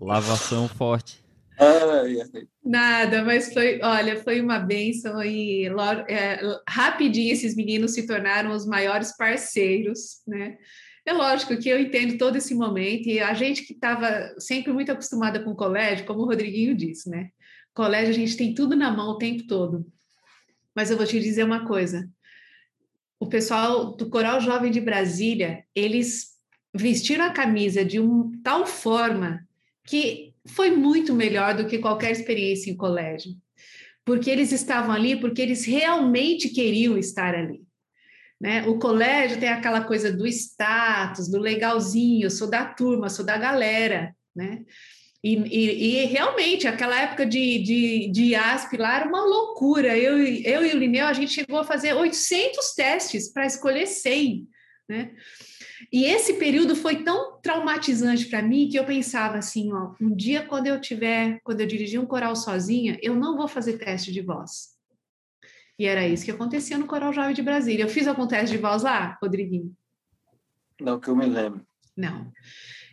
lavação 0.00 0.68
forte. 0.68 1.24
Nada, 2.64 3.24
mas 3.24 3.52
foi, 3.52 3.80
olha, 3.82 4.22
foi 4.22 4.40
uma 4.40 4.58
benção 4.60 5.22
e 5.22 5.68
logo, 5.68 6.02
é, 6.08 6.40
rapidinho 6.68 7.32
esses 7.32 7.54
meninos 7.54 7.92
se 7.92 8.06
tornaram 8.06 8.52
os 8.52 8.64
maiores 8.64 9.14
parceiros, 9.16 10.22
né? 10.26 10.56
É 11.06 11.12
lógico 11.12 11.56
que 11.56 11.68
eu 11.68 11.80
entendo 11.80 12.18
todo 12.18 12.36
esse 12.36 12.54
momento 12.54 13.08
e 13.08 13.20
a 13.20 13.32
gente 13.34 13.62
que 13.62 13.72
estava 13.72 14.34
sempre 14.38 14.72
muito 14.72 14.92
acostumada 14.92 15.42
com 15.42 15.50
o 15.50 15.56
colégio, 15.56 16.04
como 16.04 16.20
o 16.20 16.26
Rodriguinho 16.26 16.74
disse, 16.74 17.08
né? 17.08 17.30
Colégio 17.72 18.10
a 18.10 18.16
gente 18.16 18.36
tem 18.36 18.54
tudo 18.54 18.76
na 18.76 18.90
mão 18.90 19.10
o 19.10 19.18
tempo 19.18 19.46
todo. 19.46 19.86
Mas 20.74 20.90
eu 20.90 20.96
vou 20.96 21.06
te 21.06 21.18
dizer 21.18 21.44
uma 21.44 21.66
coisa: 21.66 22.08
o 23.18 23.26
pessoal 23.26 23.96
do 23.96 24.08
Coral 24.10 24.40
Jovem 24.40 24.70
de 24.70 24.80
Brasília, 24.80 25.64
eles 25.74 26.30
vestiram 26.74 27.24
a 27.24 27.30
camisa 27.30 27.84
de 27.84 27.98
um 27.98 28.30
tal 28.42 28.66
forma 28.66 29.46
que 29.86 30.34
foi 30.46 30.70
muito 30.70 31.14
melhor 31.14 31.56
do 31.56 31.66
que 31.66 31.78
qualquer 31.78 32.10
experiência 32.12 32.70
em 32.70 32.76
colégio. 32.76 33.32
Porque 34.04 34.30
eles 34.30 34.52
estavam 34.52 34.92
ali, 34.92 35.20
porque 35.20 35.42
eles 35.42 35.64
realmente 35.64 36.48
queriam 36.48 36.96
estar 36.96 37.34
ali. 37.34 37.62
Né? 38.40 38.66
O 38.66 38.78
colégio 38.78 39.38
tem 39.38 39.50
aquela 39.50 39.82
coisa 39.82 40.10
do 40.10 40.26
status, 40.26 41.28
do 41.28 41.38
legalzinho, 41.38 42.30
sou 42.30 42.48
da 42.48 42.64
turma, 42.64 43.10
sou 43.10 43.24
da 43.24 43.36
galera, 43.36 44.14
né? 44.34 44.64
E, 45.22 45.34
e, 45.34 46.02
e, 46.02 46.04
realmente, 46.06 46.66
aquela 46.66 46.98
época 46.98 47.26
de, 47.26 47.58
de, 47.58 48.10
de 48.10 48.34
ASP 48.34 48.78
lá 48.78 48.96
era 48.96 49.06
uma 49.06 49.22
loucura. 49.22 49.98
Eu, 49.98 50.18
eu 50.18 50.64
e 50.64 50.72
o 50.72 50.78
Lineu, 50.78 51.06
a 51.06 51.12
gente 51.12 51.32
chegou 51.32 51.58
a 51.58 51.64
fazer 51.64 51.92
800 51.92 52.74
testes 52.74 53.30
para 53.30 53.44
escolher 53.44 53.86
100, 53.86 54.48
né? 54.88 55.10
E 55.92 56.04
esse 56.04 56.34
período 56.34 56.74
foi 56.74 57.02
tão 57.02 57.38
traumatizante 57.40 58.26
para 58.26 58.42
mim 58.42 58.68
que 58.68 58.78
eu 58.78 58.84
pensava 58.84 59.38
assim, 59.38 59.72
ó, 59.72 59.94
um 60.00 60.14
dia 60.14 60.42
quando 60.46 60.66
eu 60.66 60.80
tiver, 60.80 61.38
quando 61.42 61.60
eu 61.60 61.66
dirigir 61.66 62.00
um 62.00 62.06
coral 62.06 62.34
sozinha, 62.34 62.98
eu 63.02 63.14
não 63.14 63.36
vou 63.36 63.48
fazer 63.48 63.78
teste 63.78 64.12
de 64.12 64.20
voz. 64.20 64.79
E 65.80 65.86
era 65.86 66.06
isso 66.06 66.26
que 66.26 66.30
acontecia 66.30 66.76
no 66.76 66.84
Coral 66.84 67.10
Jovem 67.10 67.32
de 67.32 67.40
Brasília. 67.40 67.84
Eu 67.84 67.88
fiz 67.88 68.06
algum 68.06 68.26
teste 68.26 68.54
de 68.54 68.60
voz 68.60 68.82
lá, 68.82 69.16
Rodriguinho? 69.22 69.74
Não 70.78 71.00
que 71.00 71.08
eu 71.08 71.16
me 71.16 71.24
lembro. 71.24 71.66
Não. 71.96 72.30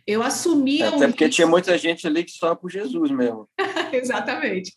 Eu 0.06 0.22
assumia. 0.22 0.86
É, 0.86 0.88
até 0.88 1.06
porque 1.06 1.26
risco. 1.26 1.36
tinha 1.36 1.46
muita 1.46 1.76
gente 1.76 2.06
ali 2.06 2.24
que 2.24 2.30
só 2.30 2.54
por 2.54 2.70
Jesus 2.70 3.10
mesmo. 3.10 3.46
Exatamente. 3.92 4.72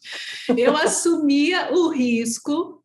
Eu 0.57 0.75
assumia 0.75 1.71
o 1.71 1.87
risco, 1.87 2.83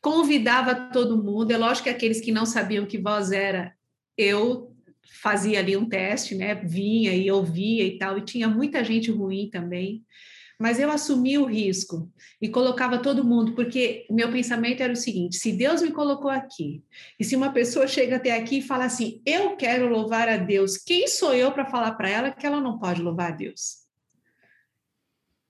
convidava 0.00 0.74
todo 0.74 1.22
mundo. 1.22 1.52
É 1.52 1.56
lógico 1.56 1.84
que 1.84 1.90
aqueles 1.90 2.20
que 2.20 2.32
não 2.32 2.44
sabiam 2.44 2.86
que 2.86 2.98
voz 2.98 3.30
era, 3.30 3.72
eu 4.18 4.74
fazia 5.22 5.60
ali 5.60 5.76
um 5.76 5.88
teste, 5.88 6.34
né? 6.34 6.56
Vinha 6.56 7.14
e 7.14 7.30
ouvia 7.30 7.84
e 7.84 7.98
tal, 7.98 8.18
e 8.18 8.24
tinha 8.24 8.48
muita 8.48 8.82
gente 8.82 9.12
ruim 9.12 9.48
também 9.48 10.04
mas 10.58 10.80
eu 10.80 10.90
assumi 10.90 11.36
o 11.36 11.44
risco 11.44 12.10
e 12.40 12.48
colocava 12.48 12.98
todo 12.98 13.24
mundo, 13.24 13.54
porque 13.54 14.06
meu 14.10 14.30
pensamento 14.32 14.82
era 14.82 14.92
o 14.92 14.96
seguinte: 14.96 15.36
se 15.36 15.52
Deus 15.52 15.82
me 15.82 15.92
colocou 15.92 16.30
aqui, 16.30 16.82
e 17.18 17.24
se 17.24 17.36
uma 17.36 17.52
pessoa 17.52 17.86
chega 17.86 18.16
até 18.16 18.36
aqui 18.36 18.58
e 18.58 18.62
fala 18.62 18.84
assim, 18.84 19.20
eu 19.26 19.56
quero 19.56 19.88
louvar 19.88 20.28
a 20.28 20.36
Deus, 20.36 20.76
quem 20.76 21.06
sou 21.08 21.34
eu 21.34 21.52
para 21.52 21.66
falar 21.66 21.92
para 21.92 22.08
ela 22.08 22.30
que 22.30 22.46
ela 22.46 22.60
não 22.60 22.78
pode 22.78 23.02
louvar 23.02 23.32
a 23.32 23.36
Deus? 23.36 23.86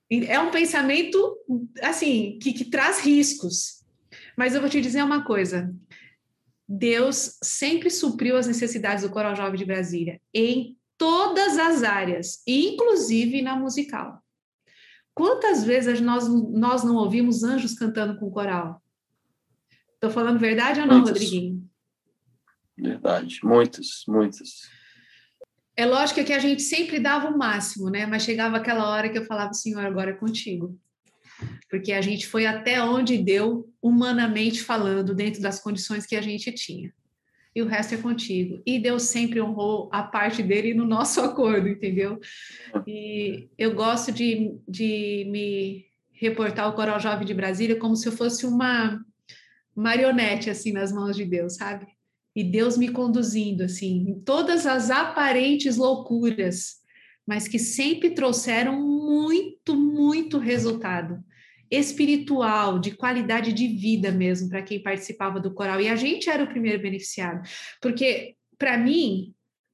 É 0.09 0.39
um 0.39 0.51
pensamento, 0.51 1.37
assim, 1.81 2.39
que, 2.41 2.53
que 2.53 2.65
traz 2.65 2.99
riscos. 2.99 3.83
Mas 4.37 4.55
eu 4.55 4.61
vou 4.61 4.69
te 4.69 4.79
dizer 4.81 5.03
uma 5.03 5.23
coisa: 5.23 5.73
Deus 6.67 7.37
sempre 7.41 7.89
supriu 7.89 8.35
as 8.35 8.47
necessidades 8.47 9.03
do 9.03 9.09
Coral 9.09 9.35
Jovem 9.35 9.57
de 9.57 9.65
Brasília, 9.65 10.21
em 10.33 10.77
todas 10.97 11.57
as 11.57 11.83
áreas, 11.83 12.41
inclusive 12.45 13.41
na 13.41 13.55
musical. 13.55 14.21
Quantas 15.17 15.63
vezes 15.63 15.99
nós, 15.99 16.27
nós 16.27 16.83
não 16.83 16.95
ouvimos 16.95 17.43
anjos 17.43 17.73
cantando 17.73 18.19
com 18.19 18.29
coral? 18.29 18.79
Estou 19.95 20.11
falando 20.11 20.37
verdade 20.37 20.79
ou 20.79 20.85
não, 20.85 20.99
muitas. 20.99 21.13
Rodriguinho? 21.13 21.67
Verdade, 22.77 23.39
muitas, 23.43 24.03
muitas. 24.07 24.69
É 25.75 25.87
lógico 25.87 26.23
que 26.23 26.33
a 26.33 26.37
gente 26.37 26.61
sempre 26.61 26.99
dava 26.99 27.29
o 27.29 27.37
máximo, 27.37 27.89
né? 27.89 28.05
Mas 28.05 28.21
chegava 28.21 28.57
aquela 28.57 28.91
hora 28.91 29.09
que 29.09 29.17
eu 29.17 29.25
falava, 29.25 29.53
Senhor, 29.53 29.83
agora 29.83 30.11
é 30.11 30.13
contigo. 30.13 30.79
Porque 31.67 31.93
a 31.93 32.01
gente 32.01 32.27
foi 32.27 32.45
até 32.45 32.79
onde 32.83 33.17
deu, 33.17 33.73
humanamente 33.81 34.61
falando, 34.61 35.15
dentro 35.15 35.41
das 35.41 35.59
condições 35.59 36.05
que 36.05 36.15
a 36.15 36.21
gente 36.21 36.51
tinha 36.51 36.93
e 37.57 37.61
o 37.63 37.65
resto 37.65 37.95
é 37.95 37.97
contigo. 37.97 38.61
E 38.63 38.77
Deus 38.77 39.03
sempre 39.03 39.41
honrou 39.41 39.89
a 39.91 40.03
parte 40.03 40.43
dele 40.43 40.75
no 40.75 40.85
nosso 40.85 41.19
acordo, 41.25 41.67
entendeu? 41.67 42.19
E 42.85 43.49
eu 43.57 43.73
gosto 43.73 44.11
de, 44.11 44.55
de 44.67 45.27
me 45.31 45.87
reportar 46.11 46.69
o 46.69 46.73
Coral 46.73 46.99
Jovem 46.99 47.25
de 47.25 47.33
Brasília 47.33 47.75
como 47.75 47.95
se 47.95 48.07
eu 48.07 48.11
fosse 48.11 48.45
uma 48.45 49.03
marionete, 49.75 50.51
assim, 50.51 50.71
nas 50.71 50.91
mãos 50.91 51.15
de 51.15 51.25
Deus, 51.25 51.55
sabe? 51.55 51.87
E 52.35 52.43
Deus 52.43 52.77
me 52.77 52.89
conduzindo, 52.89 53.63
assim, 53.63 54.07
em 54.07 54.19
todas 54.19 54.67
as 54.67 54.91
aparentes 54.91 55.77
loucuras, 55.77 56.75
mas 57.25 57.47
que 57.47 57.57
sempre 57.57 58.11
trouxeram 58.11 58.79
muito, 58.79 59.75
muito 59.75 60.37
resultado 60.37 61.23
espiritual, 61.69 62.79
de 62.79 62.91
qualidade 62.91 63.53
de 63.53 63.67
vida 63.67 64.11
mesmo 64.11 64.49
para 64.49 64.61
quem 64.61 64.81
participava 64.81 65.39
do 65.39 65.53
coral. 65.53 65.81
E 65.81 65.87
a 65.87 65.95
gente 65.95 66.29
era 66.29 66.43
o 66.43 66.47
primeiro 66.47 66.81
beneficiado, 66.81 67.41
porque 67.81 68.35
para 68.57 68.77
mim 68.77 69.33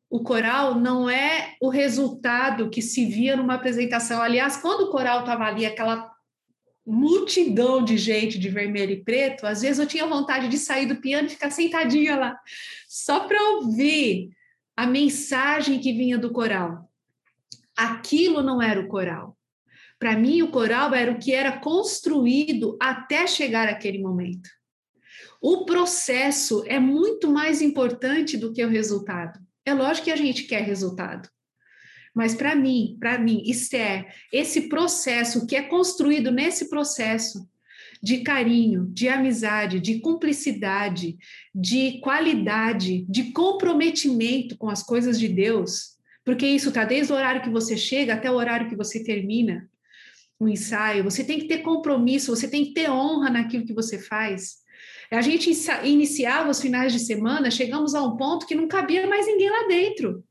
o 0.09 0.21
coral 0.21 0.75
não 0.75 1.09
é 1.09 1.55
o 1.59 1.69
resultado 1.69 2.69
que 2.69 2.81
se 2.81 3.05
via 3.05 3.35
numa 3.35 3.55
apresentação. 3.55 4.21
Aliás, 4.21 4.57
quando 4.57 4.81
o 4.81 4.91
coral 4.91 5.21
estava 5.21 5.45
ali, 5.45 5.65
aquela 5.65 6.13
multidão 6.85 7.83
de 7.83 7.97
gente 7.97 8.37
de 8.37 8.49
vermelho 8.49 8.91
e 8.91 9.03
preto, 9.03 9.47
às 9.47 9.61
vezes 9.61 9.79
eu 9.79 9.87
tinha 9.87 10.05
vontade 10.05 10.47
de 10.49 10.57
sair 10.57 10.85
do 10.85 10.97
piano 10.97 11.27
e 11.27 11.31
ficar 11.31 11.49
sentadinha 11.49 12.15
lá, 12.15 12.37
só 12.87 13.21
para 13.21 13.41
ouvir 13.55 14.29
a 14.75 14.85
mensagem 14.85 15.79
que 15.79 15.93
vinha 15.93 16.17
do 16.17 16.31
coral. 16.31 16.89
Aquilo 17.75 18.43
não 18.43 18.61
era 18.61 18.79
o 18.79 18.87
coral. 18.87 19.37
Para 20.03 20.17
mim, 20.17 20.41
o 20.41 20.49
coral 20.49 20.93
era 20.93 21.13
o 21.13 21.17
que 21.17 21.31
era 21.31 21.59
construído 21.59 22.77
até 22.77 23.25
chegar 23.25 23.69
aquele 23.69 23.99
momento. 23.99 24.49
O 25.41 25.63
processo 25.63 26.61
é 26.67 26.77
muito 26.77 27.31
mais 27.31 27.61
importante 27.61 28.35
do 28.35 28.51
que 28.51 28.65
o 28.65 28.69
resultado. 28.69 29.39
É 29.65 29.73
lógico 29.73 30.03
que 30.03 30.11
a 30.11 30.17
gente 30.17 30.43
quer 30.43 30.61
resultado. 30.63 31.29
Mas 32.13 32.35
para 32.35 32.53
mim, 32.53 32.97
para 32.99 33.17
mim, 33.17 33.43
Esther, 33.45 34.13
esse 34.29 34.67
processo 34.67 35.47
que 35.47 35.55
é 35.55 35.61
construído 35.61 36.31
nesse 36.31 36.69
processo 36.69 37.49
de 38.01 38.23
carinho, 38.23 38.87
de 38.91 39.07
amizade, 39.07 39.79
de 39.79 40.01
cumplicidade, 40.01 41.17
de 41.55 42.01
qualidade, 42.01 43.05
de 43.07 43.31
comprometimento 43.31 44.57
com 44.57 44.69
as 44.69 44.83
coisas 44.83 45.17
de 45.17 45.29
Deus, 45.29 45.95
porque 46.25 46.45
isso 46.45 46.67
está 46.67 46.83
desde 46.83 47.13
o 47.13 47.15
horário 47.15 47.41
que 47.41 47.49
você 47.49 47.77
chega 47.77 48.15
até 48.15 48.29
o 48.29 48.35
horário 48.35 48.67
que 48.67 48.75
você 48.75 49.01
termina 49.01 49.71
um 50.39 50.47
ensaio, 50.47 51.03
você 51.03 51.23
tem 51.23 51.39
que 51.39 51.47
ter 51.47 51.59
compromisso, 51.59 52.35
você 52.35 52.47
tem 52.47 52.65
que 52.65 52.73
ter 52.73 52.89
honra 52.89 53.29
naquilo 53.29 53.65
que 53.65 53.73
você 53.73 53.97
faz. 53.97 54.63
A 55.11 55.21
gente 55.21 55.51
iniciava 55.83 56.49
os 56.49 56.59
finais 56.59 56.91
de 56.91 56.99
semana, 56.99 57.51
chegamos 57.51 57.93
a 57.93 58.03
um 58.03 58.17
ponto 58.17 58.47
que 58.47 58.55
não 58.55 58.67
cabia 58.67 59.05
mais 59.05 59.27
ninguém 59.27 59.49
lá 59.49 59.67
dentro, 59.67 60.23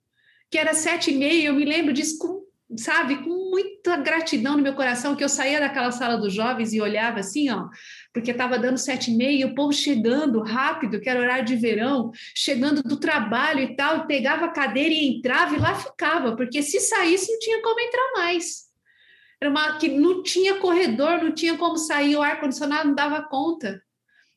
que 0.50 0.58
era 0.58 0.74
sete 0.74 1.12
e 1.12 1.16
meia, 1.16 1.48
eu 1.48 1.54
me 1.54 1.64
lembro 1.64 1.92
disso 1.92 2.18
com, 2.18 2.42
sabe, 2.76 3.22
com 3.22 3.50
muita 3.50 3.96
gratidão 3.96 4.56
no 4.56 4.62
meu 4.62 4.74
coração, 4.74 5.14
que 5.14 5.22
eu 5.22 5.28
saía 5.28 5.60
daquela 5.60 5.92
sala 5.92 6.16
dos 6.16 6.34
jovens 6.34 6.72
e 6.72 6.80
olhava 6.80 7.20
assim, 7.20 7.48
ó, 7.48 7.68
porque 8.12 8.32
estava 8.32 8.58
dando 8.58 8.76
sete 8.76 9.12
e 9.12 9.16
meia, 9.16 9.46
o 9.46 9.54
povo 9.54 9.72
chegando 9.72 10.42
rápido, 10.42 11.00
que 11.00 11.08
era 11.08 11.20
horário 11.20 11.44
de 11.44 11.54
verão, 11.54 12.10
chegando 12.34 12.82
do 12.82 12.96
trabalho 12.96 13.60
e 13.60 13.76
tal, 13.76 14.06
pegava 14.06 14.46
a 14.46 14.52
cadeira 14.52 14.92
e 14.92 15.16
entrava 15.16 15.54
e 15.54 15.60
lá 15.60 15.76
ficava, 15.76 16.34
porque 16.34 16.60
se 16.60 16.80
saísse 16.80 17.30
não 17.30 17.38
tinha 17.38 17.62
como 17.62 17.78
entrar 17.78 18.12
mais. 18.16 18.71
Era 19.42 19.50
uma 19.50 19.76
que 19.76 19.88
não 19.88 20.22
tinha 20.22 20.60
corredor, 20.60 21.20
não 21.20 21.32
tinha 21.32 21.58
como 21.58 21.76
sair, 21.76 22.14
o 22.14 22.22
ar-condicionado 22.22 22.86
não 22.86 22.94
dava 22.94 23.22
conta. 23.22 23.82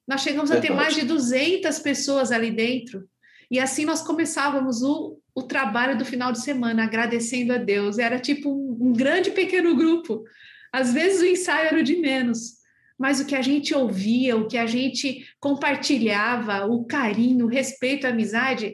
Nós 0.07 0.21
chegamos 0.21 0.49
a 0.49 0.59
ter 0.59 0.71
mais 0.71 0.95
de 0.95 1.05
200 1.05 1.77
pessoas 1.77 2.31
ali 2.31 2.49
dentro. 2.49 3.07
E 3.51 3.59
assim 3.59 3.85
nós 3.85 4.01
começávamos 4.01 4.81
o, 4.81 5.19
o 5.35 5.43
trabalho 5.43 5.95
do 5.95 6.03
final 6.03 6.31
de 6.31 6.41
semana, 6.41 6.85
agradecendo 6.85 7.53
a 7.53 7.57
Deus. 7.57 7.99
Era 7.99 8.17
tipo 8.17 8.49
um, 8.49 8.87
um 8.87 8.93
grande 8.93 9.29
pequeno 9.29 9.75
grupo. 9.75 10.23
Às 10.73 10.91
vezes 10.91 11.21
o 11.21 11.27
ensaio 11.27 11.67
era 11.67 11.79
o 11.79 11.83
de 11.83 11.97
menos, 11.97 12.53
mas 12.97 13.19
o 13.19 13.27
que 13.27 13.35
a 13.35 13.43
gente 13.43 13.75
ouvia, 13.75 14.35
o 14.35 14.47
que 14.47 14.57
a 14.57 14.65
gente 14.65 15.23
compartilhava, 15.39 16.65
o 16.65 16.83
carinho, 16.83 17.45
o 17.45 17.49
respeito, 17.49 18.07
a 18.07 18.09
amizade, 18.09 18.73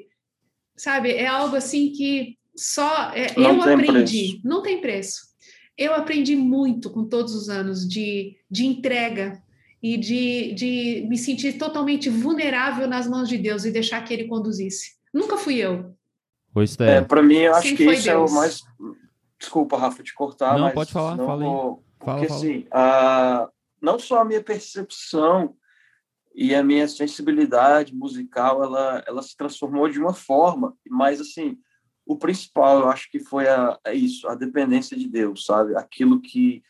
sabe, 0.77 1.11
é 1.11 1.27
algo 1.27 1.57
assim 1.57 1.91
que 1.91 2.37
só 2.55 3.11
é, 3.13 3.33
eu 3.35 3.61
aprendi. 3.61 4.29
Preço. 4.29 4.41
Não 4.45 4.61
tem 4.61 4.79
preço 4.79 5.30
eu 5.81 5.95
aprendi 5.95 6.35
muito 6.35 6.89
com 6.89 7.03
todos 7.03 7.33
os 7.33 7.49
anos 7.49 7.87
de, 7.87 8.37
de 8.49 8.65
entrega 8.65 9.41
e 9.81 9.97
de, 9.97 10.53
de 10.53 11.07
me 11.09 11.17
sentir 11.17 11.57
totalmente 11.57 12.09
vulnerável 12.09 12.87
nas 12.87 13.07
mãos 13.07 13.27
de 13.27 13.37
Deus 13.37 13.65
e 13.65 13.71
deixar 13.71 14.03
que 14.03 14.13
Ele 14.13 14.27
conduzisse. 14.27 14.91
Nunca 15.13 15.37
fui 15.37 15.55
eu. 15.55 15.95
Pois 16.53 16.79
é. 16.79 17.01
Para 17.01 17.23
mim, 17.23 17.37
eu 17.37 17.55
acho 17.55 17.69
Sim, 17.69 17.75
que 17.75 17.83
isso 17.83 18.03
Deus. 18.03 18.07
é 18.07 18.17
o 18.17 18.35
mais. 18.35 18.61
Desculpa, 19.39 19.77
Rafa, 19.77 20.03
te 20.03 20.13
cortar. 20.13 20.57
Não, 20.57 20.71
pode 20.71 20.91
falar, 20.91 21.15
não 21.15 21.25
fala 21.25 21.43
vou... 21.43 21.83
Fala, 21.99 22.19
Porque, 22.19 22.27
fala. 22.27 22.39
assim, 22.39 22.65
a... 22.71 23.49
não 23.81 23.97
só 23.97 24.21
a 24.21 24.25
minha 24.25 24.43
percepção 24.43 25.55
e 26.35 26.53
a 26.53 26.63
minha 26.63 26.87
sensibilidade 26.87 27.95
musical, 27.95 28.63
ela, 28.63 29.03
ela 29.07 29.21
se 29.21 29.35
transformou 29.35 29.89
de 29.89 29.99
uma 29.99 30.13
forma, 30.13 30.75
mas, 30.87 31.19
assim, 31.19 31.57
o 32.11 32.17
principal, 32.17 32.81
eu 32.81 32.89
acho 32.89 33.09
que 33.09 33.19
foi 33.19 33.47
a, 33.47 33.79
é 33.85 33.93
isso, 33.93 34.27
a 34.27 34.35
dependência 34.35 34.97
de 34.97 35.07
Deus, 35.07 35.45
sabe? 35.45 35.77
Aquilo 35.77 36.19
que, 36.19 36.61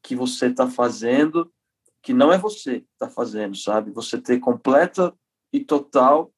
que 0.00 0.14
você 0.14 0.46
está 0.46 0.70
fazendo, 0.70 1.52
que 2.00 2.14
não 2.14 2.32
é 2.32 2.38
você 2.38 2.80
que 2.80 2.86
está 2.92 3.08
fazendo, 3.08 3.56
sabe? 3.56 3.90
Você 3.90 4.16
ter 4.16 4.38
completa 4.38 5.12
e 5.52 5.58
total 5.58 6.32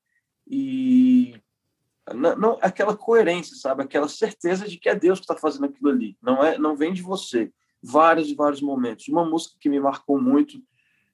e 0.47 1.39
não, 2.15 2.37
não, 2.37 2.59
aquela 2.63 2.97
coerência, 2.97 3.55
sabe? 3.55 3.83
Aquela 3.83 4.09
certeza 4.09 4.67
de 4.67 4.79
que 4.79 4.89
é 4.89 4.95
Deus 4.95 5.19
que 5.19 5.25
está 5.25 5.37
fazendo 5.37 5.67
aquilo 5.67 5.91
ali. 5.91 6.17
Não 6.23 6.43
é, 6.43 6.57
não 6.57 6.75
vem 6.75 6.95
de 6.95 7.03
você. 7.03 7.53
Vários 7.83 8.31
e 8.31 8.35
vários 8.35 8.63
momentos. 8.63 9.09
Uma 9.09 9.27
música 9.27 9.59
que 9.61 9.69
me 9.69 9.79
marcou 9.79 10.19
muito 10.19 10.59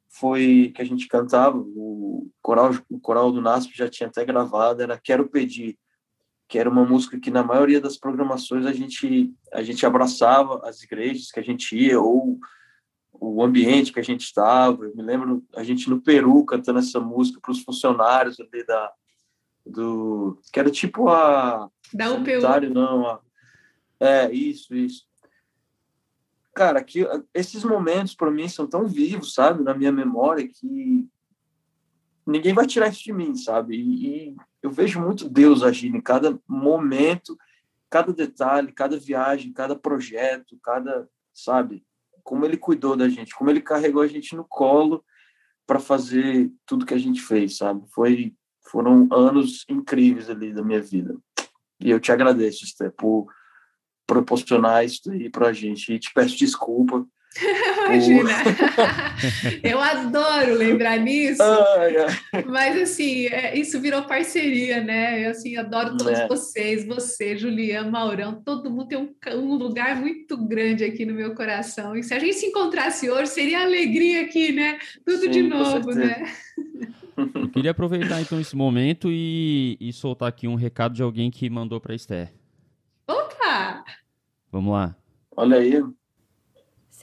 foi 0.08 0.72
que 0.72 0.80
a 0.80 0.84
gente 0.84 1.08
cantava, 1.08 1.58
o 1.58 2.30
coral, 2.40 2.70
o 2.88 3.00
coral 3.00 3.32
do 3.32 3.42
NASP 3.42 3.76
já 3.76 3.88
tinha 3.88 4.08
até 4.08 4.24
gravado, 4.24 4.80
era 4.80 4.96
Quero 4.96 5.28
Pedir, 5.28 5.76
que 6.48 6.58
era 6.58 6.68
uma 6.68 6.84
música 6.84 7.18
que 7.18 7.30
na 7.30 7.42
maioria 7.42 7.80
das 7.80 7.96
programações 7.96 8.66
a 8.66 8.72
gente 8.72 9.32
a 9.52 9.62
gente 9.62 9.84
abraçava 9.86 10.60
as 10.64 10.82
igrejas 10.82 11.30
que 11.30 11.40
a 11.40 11.42
gente 11.42 11.76
ia 11.76 12.00
ou 12.00 12.38
o 13.12 13.42
ambiente 13.42 13.92
que 13.92 14.00
a 14.00 14.04
gente 14.04 14.22
estava. 14.22 14.84
Eu 14.84 14.94
me 14.94 15.02
lembro 15.02 15.44
a 15.54 15.62
gente 15.62 15.88
no 15.88 16.00
Peru 16.00 16.44
cantando 16.44 16.80
essa 16.80 17.00
música 17.00 17.40
para 17.40 17.52
os 17.52 17.62
funcionários 17.62 18.38
ali 18.40 18.64
da 18.66 18.92
do 19.66 20.38
que 20.52 20.60
era 20.60 20.70
tipo 20.70 21.08
a 21.08 21.70
da 21.92 22.12
UPU. 22.12 22.70
não, 22.70 23.06
a, 23.06 23.20
é 23.98 24.30
isso, 24.30 24.74
isso. 24.74 25.06
Cara, 26.54 26.84
que 26.84 27.06
esses 27.32 27.64
momentos 27.64 28.14
para 28.14 28.30
mim 28.30 28.48
são 28.48 28.66
tão 28.66 28.86
vivos, 28.86 29.34
sabe, 29.34 29.64
na 29.64 29.74
minha 29.74 29.90
memória 29.90 30.46
que 30.46 31.08
ninguém 32.26 32.52
vai 32.52 32.66
tirar 32.66 32.88
isso 32.88 33.02
de 33.04 33.12
mim, 33.12 33.34
sabe? 33.36 33.76
E, 33.76 34.06
e 34.06 34.36
eu 34.62 34.70
vejo 34.70 35.00
muito 35.00 35.28
Deus 35.28 35.62
agindo 35.62 35.96
em 35.96 36.00
cada 36.00 36.38
momento, 36.48 37.36
cada 37.90 38.12
detalhe, 38.12 38.72
cada 38.72 38.98
viagem, 38.98 39.52
cada 39.52 39.76
projeto, 39.76 40.58
cada, 40.62 41.08
sabe? 41.32 41.84
Como 42.22 42.44
ele 42.44 42.56
cuidou 42.56 42.96
da 42.96 43.08
gente, 43.08 43.34
como 43.34 43.50
ele 43.50 43.60
carregou 43.60 44.02
a 44.02 44.06
gente 44.06 44.34
no 44.34 44.44
colo 44.44 45.04
para 45.66 45.78
fazer 45.78 46.50
tudo 46.66 46.86
que 46.86 46.94
a 46.94 46.98
gente 46.98 47.20
fez, 47.20 47.56
sabe? 47.56 47.84
Foi 47.88 48.34
foram 48.66 49.06
anos 49.12 49.64
incríveis 49.68 50.30
ali 50.30 50.52
da 50.52 50.62
minha 50.62 50.80
vida. 50.80 51.16
E 51.78 51.90
eu 51.90 52.00
te 52.00 52.10
agradeço, 52.10 52.64
Esther, 52.64 52.90
por 52.92 53.26
proporcionar 54.06 54.84
isso 54.84 55.10
aí 55.10 55.28
para 55.28 55.48
a 55.48 55.52
gente. 55.52 55.92
E 55.92 55.98
te 55.98 56.12
peço 56.14 56.36
desculpa 56.36 57.06
Imagina. 57.86 58.30
eu 59.62 59.80
adoro 59.80 60.54
lembrar 60.54 60.98
nisso. 60.98 61.42
Mas 62.46 62.80
assim, 62.80 63.26
é, 63.26 63.58
isso 63.58 63.80
virou 63.80 64.02
parceria, 64.02 64.82
né? 64.82 65.26
Eu 65.26 65.30
assim, 65.30 65.56
adoro 65.56 65.96
todos 65.96 66.18
é. 66.18 66.28
vocês, 66.28 66.86
você, 66.86 67.36
Juliana, 67.36 67.90
Maurão, 67.90 68.40
todo 68.42 68.70
mundo 68.70 68.86
tem 68.86 68.98
um, 68.98 69.14
um, 69.36 69.54
lugar 69.54 69.96
muito 69.96 70.36
grande 70.36 70.84
aqui 70.84 71.04
no 71.04 71.14
meu 71.14 71.34
coração. 71.34 71.96
E 71.96 72.02
se 72.02 72.14
a 72.14 72.18
gente 72.18 72.34
se 72.34 72.46
encontrasse 72.46 73.10
hoje, 73.10 73.30
seria 73.30 73.62
alegria 73.62 74.22
aqui, 74.22 74.52
né? 74.52 74.78
Tudo 75.04 75.22
Sim, 75.22 75.30
de 75.30 75.42
novo, 75.42 75.92
né? 75.92 76.24
Eu 77.16 77.48
queria 77.50 77.72
aproveitar 77.72 78.20
então 78.20 78.40
esse 78.40 78.54
momento 78.54 79.08
e, 79.10 79.76
e 79.80 79.92
soltar 79.92 80.28
aqui 80.28 80.46
um 80.46 80.54
recado 80.54 80.94
de 80.94 81.02
alguém 81.02 81.30
que 81.30 81.50
mandou 81.50 81.80
para 81.80 81.94
Esther. 81.94 82.32
Opa! 83.08 83.84
Vamos 84.52 84.72
lá. 84.72 84.96
Olha 85.36 85.56
aí, 85.56 85.82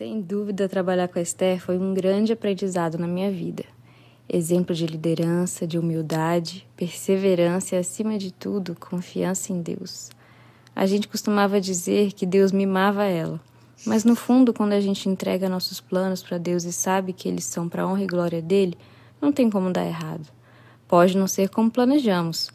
sem 0.02 0.20
dúvida, 0.20 0.68
trabalhar 0.68 1.08
com 1.08 1.20
a 1.20 1.22
Esther 1.22 1.62
foi 1.62 1.78
um 1.78 1.94
grande 1.94 2.34
aprendizado 2.34 2.98
na 2.98 3.06
minha 3.06 3.30
vida. 3.30 3.64
Exemplo 4.28 4.74
de 4.74 4.88
liderança, 4.88 5.68
de 5.68 5.78
humildade, 5.78 6.68
perseverança 6.76 7.76
e, 7.76 7.78
acima 7.78 8.18
de 8.18 8.34
tudo, 8.34 8.76
confiança 8.80 9.54
em 9.54 9.62
Deus. 9.62 10.10
A 10.76 10.88
gente 10.88 11.08
costumava 11.08 11.62
dizer 11.62 12.14
que 12.14 12.26
Deus 12.26 12.52
mimava 12.52 13.04
ela, 13.04 13.40
mas 13.86 14.04
no 14.04 14.16
fundo, 14.16 14.52
quando 14.52 14.74
a 14.74 14.80
gente 14.80 15.08
entrega 15.08 15.48
nossos 15.48 15.80
planos 15.80 16.24
para 16.24 16.40
Deus 16.40 16.64
e 16.64 16.74
sabe 16.74 17.14
que 17.14 17.30
eles 17.30 17.44
são 17.44 17.70
para 17.70 17.84
a 17.84 17.88
honra 17.88 18.04
e 18.04 18.08
glória 18.08 18.42
dele, 18.42 18.76
não 19.22 19.32
tem 19.32 19.52
como 19.52 19.72
dar 19.72 19.86
errado. 19.86 20.28
Pode 20.88 21.16
não 21.16 21.28
ser 21.28 21.48
como 21.48 21.70
planejamos, 21.70 22.50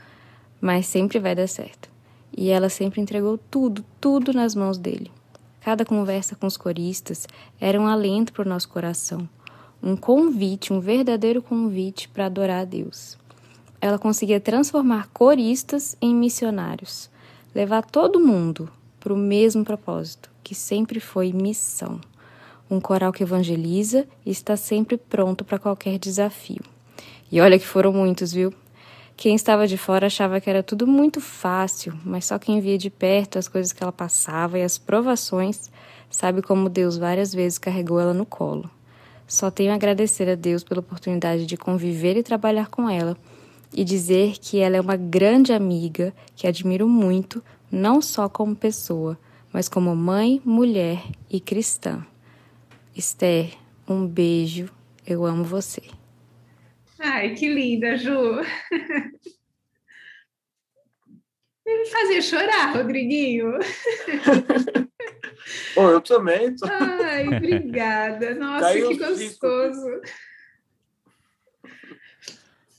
mas 0.60 0.86
sempre 0.86 1.20
vai 1.20 1.36
dar 1.36 1.47
certo. 1.47 1.89
E 2.36 2.51
ela 2.51 2.68
sempre 2.68 3.01
entregou 3.01 3.39
tudo, 3.39 3.85
tudo 4.01 4.32
nas 4.32 4.52
mãos 4.52 4.77
dele. 4.78 5.12
Cada 5.66 5.84
conversa 5.84 6.36
com 6.36 6.47
os 6.47 6.56
coristas 6.56 7.26
era 7.60 7.80
um 7.80 7.88
alento 7.88 8.32
para 8.32 8.47
o 8.47 8.48
nosso 8.48 8.68
coração, 8.68 9.28
um 9.82 9.97
convite, 9.97 10.72
um 10.72 10.78
verdadeiro 10.78 11.43
convite 11.43 12.09
para 12.09 12.26
adorar 12.26 12.60
a 12.60 12.64
Deus. 12.64 13.18
Ela 13.80 13.98
conseguia 13.98 14.38
transformar 14.38 15.09
coristas 15.09 15.97
em 16.01 16.14
missionários, 16.14 17.10
levar 17.52 17.84
todo 17.84 18.20
mundo 18.20 18.70
para 19.01 19.12
o 19.12 19.16
mesmo 19.16 19.64
propósito, 19.64 20.30
que 20.44 20.55
sempre 20.55 21.01
foi 21.01 21.32
missão. 21.32 22.01
Um 22.70 22.80
coral 22.80 23.12
que 23.12 23.24
evangeliza 23.24 24.06
e 24.24 24.30
está 24.30 24.56
sempre 24.56 24.97
pronto 24.97 25.44
para 25.44 25.59
qualquer 25.59 25.98
desafio. 25.98 26.62
E 27.28 27.40
olha 27.40 27.59
que 27.59 27.66
foram 27.66 27.93
muitos, 27.93 28.32
viu? 28.32 28.55
Quem 29.16 29.34
estava 29.34 29.66
de 29.66 29.78
fora 29.78 30.09
achava 30.09 30.38
que 30.43 30.51
era 30.51 30.62
tudo 30.62 30.86
muito 30.86 31.22
fácil, 31.22 31.98
mas 32.05 32.26
só 32.26 32.38
quem 32.38 32.60
via 32.60 32.76
de 32.76 32.90
perto 32.90 33.38
as 33.38 33.48
coisas 33.48 33.72
que 33.72 33.82
ela 33.82 33.90
passava 33.90 34.59
e 34.59 34.62
as 34.62 34.76
provações 34.76 35.70
sabe 36.10 36.43
como 36.43 36.68
Deus 36.68 36.98
várias 36.98 37.32
vezes 37.32 37.56
carregou 37.56 37.98
ela 37.98 38.12
no 38.12 38.26
colo. 38.26 38.70
Só 39.26 39.51
tenho 39.51 39.72
a 39.72 39.74
agradecer 39.74 40.28
a 40.28 40.34
Deus 40.34 40.62
pela 40.62 40.80
oportunidade 40.80 41.47
de 41.47 41.56
conviver 41.56 42.18
e 42.18 42.22
trabalhar 42.22 42.68
com 42.68 42.90
ela 42.90 43.16
e 43.72 43.82
dizer 43.84 44.36
que 44.38 44.59
ela 44.59 44.76
é 44.76 44.80
uma 44.80 44.97
grande 44.97 45.51
amiga 45.51 46.14
que 46.34 46.47
admiro 46.47 46.86
muito, 46.86 47.43
não 47.72 48.02
só 48.02 48.28
como 48.28 48.55
pessoa, 48.55 49.18
mas 49.51 49.66
como 49.66 49.97
mãe, 49.97 50.43
mulher 50.44 51.02
e 51.30 51.40
cristã. 51.40 52.05
Esther, 52.94 53.55
um 53.88 54.06
beijo, 54.06 54.68
eu 55.06 55.24
amo 55.24 55.43
você. 55.43 55.82
Ai, 56.98 57.35
que 57.35 57.52
linda, 57.52 57.97
Ju. 57.97 58.40
Me 61.66 61.86
fazer 61.86 62.23
chorar, 62.23 62.77
Rodriguinho. 62.77 63.59
oh, 65.77 65.90
eu 65.90 66.01
também. 66.01 66.55
Tô... 66.55 66.66
Ai, 66.66 67.27
obrigada. 67.27 68.35
Nossa, 68.35 68.66
Caiu 68.66 68.90
que 68.90 68.98
gostoso. 68.98 70.01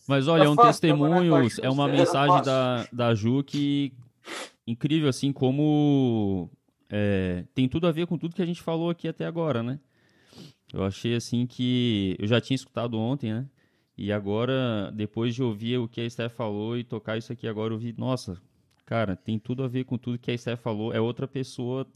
Mas 0.07 0.27
olha, 0.27 0.43
é 0.43 0.49
um 0.49 0.55
testemunho, 0.55 1.33
é 1.61 1.69
uma 1.69 1.87
mensagem 1.87 2.41
da, 2.43 2.87
da 2.93 3.13
Ju 3.13 3.43
que 3.43 3.91
incrível, 4.65 5.09
assim, 5.09 5.33
como 5.33 6.49
é, 6.89 7.43
tem 7.53 7.67
tudo 7.67 7.87
a 7.87 7.91
ver 7.91 8.07
com 8.07 8.17
tudo 8.17 8.35
que 8.35 8.41
a 8.41 8.45
gente 8.45 8.61
falou 8.61 8.89
aqui 8.89 9.07
até 9.07 9.25
agora, 9.25 9.61
né? 9.61 9.79
Eu 10.73 10.83
achei, 10.83 11.15
assim, 11.15 11.45
que... 11.45 12.15
Eu 12.19 12.27
já 12.27 12.41
tinha 12.41 12.55
escutado 12.55 12.97
ontem, 12.97 13.33
né? 13.33 13.45
E 13.97 14.11
agora, 14.11 14.91
depois 14.93 15.33
de 15.33 15.41
ouvir 15.41 15.79
o 15.79 15.87
que 15.87 16.01
a 16.01 16.09
Steph 16.09 16.33
falou 16.33 16.77
e 16.77 16.83
tocar 16.83 17.17
isso 17.17 17.33
aqui 17.33 17.47
agora, 17.47 17.73
eu 17.73 17.79
vi, 17.79 17.95
nossa, 17.97 18.39
cara, 18.85 19.15
tem 19.15 19.39
tudo 19.39 19.63
a 19.63 19.67
ver 19.67 19.85
com 19.85 19.97
tudo 19.97 20.19
que 20.19 20.29
a 20.29 20.37
Steph 20.37 20.61
falou. 20.61 20.93
É 20.93 21.01
outra 21.01 21.27
pessoa 21.27 21.87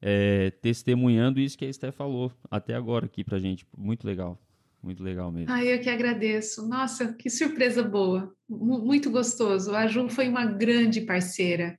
é, 0.00 0.50
testemunhando 0.62 1.40
isso 1.40 1.58
que 1.58 1.64
a 1.64 1.72
Steph 1.72 1.96
falou 1.96 2.32
até 2.48 2.74
agora 2.74 3.06
aqui 3.06 3.24
pra 3.24 3.40
gente. 3.40 3.66
Muito 3.76 4.06
legal. 4.06 4.40
Muito 4.80 5.02
legal 5.02 5.32
mesmo. 5.32 5.50
Ai, 5.50 5.72
eu 5.72 5.80
que 5.80 5.88
agradeço. 5.88 6.68
Nossa, 6.68 7.12
que 7.14 7.30
surpresa 7.30 7.82
boa. 7.82 8.32
Muito 8.46 9.10
gostoso. 9.10 9.74
A 9.74 9.86
Ju 9.86 10.08
foi 10.10 10.28
uma 10.28 10.44
grande 10.44 11.00
parceira. 11.00 11.78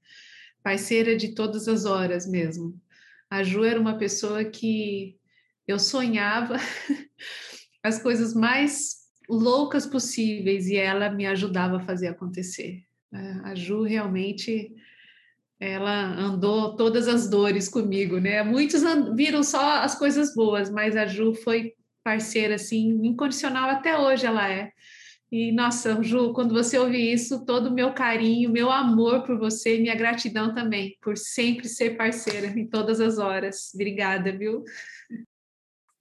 Parceira 0.63 1.15
de 1.15 1.35
todas 1.35 1.67
as 1.67 1.85
horas 1.85 2.27
mesmo. 2.27 2.75
A 3.29 3.43
Ju 3.43 3.63
era 3.63 3.79
uma 3.79 3.97
pessoa 3.97 4.43
que 4.43 5.17
eu 5.67 5.77
sonhava 5.77 6.57
as 7.83 8.01
coisas 8.01 8.33
mais 8.33 8.94
loucas 9.29 9.85
possíveis 9.85 10.67
e 10.67 10.75
ela 10.75 11.09
me 11.09 11.25
ajudava 11.25 11.77
a 11.77 11.85
fazer 11.85 12.07
acontecer. 12.07 12.83
É, 13.13 13.17
a 13.43 13.55
Ju 13.55 13.83
realmente 13.83 14.73
ela 15.59 16.05
andou 16.19 16.75
todas 16.75 17.07
as 17.07 17.29
dores 17.29 17.69
comigo, 17.69 18.19
né? 18.19 18.43
Muitos 18.43 18.83
viram 19.15 19.41
só 19.41 19.81
as 19.81 19.97
coisas 19.97 20.33
boas, 20.35 20.69
mas 20.69 20.95
a 20.95 21.05
Ju 21.05 21.33
foi 21.33 21.73
parceira 22.03 22.55
assim 22.55 22.99
incondicional 23.03 23.69
até 23.69 23.97
hoje 23.97 24.25
ela 24.25 24.49
é. 24.51 24.71
E 25.31 25.51
nossa, 25.51 26.01
Ju, 26.03 26.33
quando 26.33 26.53
você 26.53 26.77
ouvir 26.77 27.11
isso, 27.11 27.45
todo 27.45 27.67
o 27.67 27.73
meu 27.73 27.93
carinho, 27.93 28.51
meu 28.51 28.71
amor 28.71 29.23
por 29.23 29.37
você, 29.37 29.77
minha 29.79 29.95
gratidão 29.95 30.53
também 30.53 30.97
por 31.01 31.17
sempre 31.17 31.67
ser 31.67 31.97
parceira 31.97 32.47
em 32.47 32.67
todas 32.67 33.01
as 33.01 33.17
horas. 33.17 33.71
Obrigada, 33.73 34.31
viu? 34.31 34.63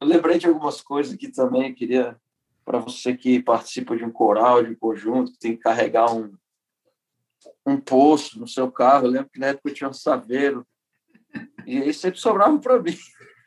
Eu 0.00 0.06
lembrei 0.06 0.38
de 0.38 0.46
algumas 0.46 0.82
coisas 0.82 1.16
que 1.16 1.28
também 1.28 1.74
queria 1.74 2.16
para 2.64 2.78
você 2.78 3.16
que 3.16 3.42
participa 3.42 3.96
de 3.96 4.04
um 4.04 4.10
coral, 4.10 4.62
de 4.62 4.70
um 4.70 4.74
conjunto, 4.74 5.32
que 5.32 5.38
tem 5.38 5.56
que 5.56 5.62
carregar 5.62 6.12
um, 6.14 6.32
um 7.66 7.78
poço 7.78 8.38
no 8.38 8.48
seu 8.48 8.70
carro. 8.70 9.06
Eu 9.06 9.10
lembro 9.10 9.30
que 9.30 9.38
na 9.38 9.48
época 9.48 9.68
eu 9.68 9.74
tinha 9.74 9.90
um 9.90 9.94
saveiro, 9.94 10.66
e 11.66 11.78
aí 11.78 11.92
sempre 11.92 12.18
sobrava 12.20 12.58
para 12.58 12.80
mim. 12.80 12.96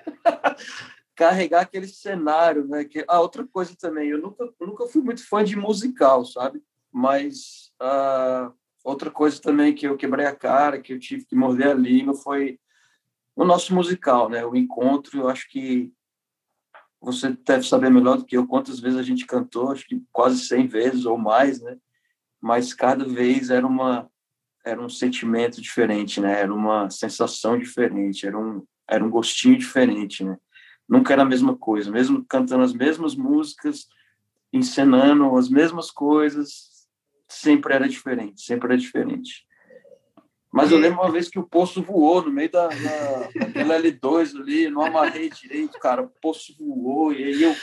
carregar 1.17 1.61
aquele 1.61 1.87
cenário, 1.87 2.67
né? 2.67 2.85
Que, 2.85 3.03
ah, 3.07 3.19
outra 3.19 3.45
coisa 3.45 3.75
também, 3.75 4.09
eu 4.09 4.21
nunca, 4.21 4.47
nunca 4.61 4.85
fui 4.85 5.01
muito 5.01 5.27
fã 5.27 5.43
de 5.43 5.55
musical, 5.55 6.23
sabe? 6.23 6.61
Mas 6.91 7.73
ah, 7.79 8.51
outra 8.83 9.09
coisa 9.09 9.41
também 9.41 9.73
que 9.73 9.87
eu 9.87 9.97
quebrei 9.97 10.27
a 10.27 10.35
cara, 10.35 10.79
que 10.79 10.93
eu 10.93 10.99
tive 10.99 11.25
que 11.25 11.35
morder 11.35 11.69
a 11.69 11.73
língua, 11.73 12.13
foi 12.13 12.59
o 13.35 13.43
nosso 13.43 13.73
musical, 13.73 14.29
né? 14.29 14.45
O 14.45 14.55
encontro. 14.55 15.19
Eu 15.19 15.27
acho 15.27 15.49
que 15.49 15.91
você 17.07 17.31
deve 17.31 17.65
saber 17.65 17.89
melhor 17.89 18.17
do 18.17 18.25
que 18.25 18.35
eu 18.35 18.45
quantas 18.45 18.81
vezes 18.81 18.99
a 18.99 19.03
gente 19.03 19.25
cantou, 19.25 19.71
acho 19.71 19.87
que 19.87 20.03
quase 20.11 20.39
100 20.45 20.67
vezes 20.67 21.05
ou 21.05 21.17
mais, 21.17 21.61
né? 21.61 21.77
Mas 22.41 22.73
cada 22.73 23.05
vez 23.05 23.49
era 23.49 23.65
uma 23.65 24.09
era 24.65 24.81
um 24.81 24.89
sentimento 24.89 25.61
diferente, 25.61 26.19
né? 26.19 26.41
Era 26.41 26.53
uma 26.53 26.89
sensação 26.89 27.57
diferente, 27.57 28.27
era 28.27 28.37
um 28.37 28.61
era 28.89 29.03
um 29.03 29.09
gostinho 29.09 29.57
diferente, 29.57 30.21
né? 30.21 30.37
Nunca 30.87 31.13
era 31.13 31.21
a 31.21 31.25
mesma 31.25 31.55
coisa, 31.55 31.89
mesmo 31.89 32.25
cantando 32.25 32.63
as 32.63 32.73
mesmas 32.73 33.15
músicas, 33.15 33.87
encenando 34.51 35.37
as 35.37 35.47
mesmas 35.49 35.89
coisas, 35.89 36.89
sempre 37.29 37.73
era 37.73 37.87
diferente, 37.87 38.41
sempre 38.41 38.67
era 38.67 38.77
diferente. 38.77 39.46
Mas 40.51 40.71
eu 40.71 40.77
lembro 40.77 41.01
uma 41.01 41.11
vez 41.11 41.29
que 41.29 41.37
o 41.37 41.47
poço 41.47 41.81
voou 41.81 42.23
no 42.23 42.31
meio 42.31 42.51
da, 42.51 42.67
da 42.67 43.29
daquele 43.35 43.91
L2 43.91 44.39
ali, 44.39 44.69
não 44.69 44.83
amarrei 44.83 45.29
direito, 45.29 45.77
cara. 45.79 46.03
O 46.03 46.11
poço 46.21 46.55
voou 46.57 47.13
e 47.13 47.23
aí 47.23 47.43
eu. 47.43 47.55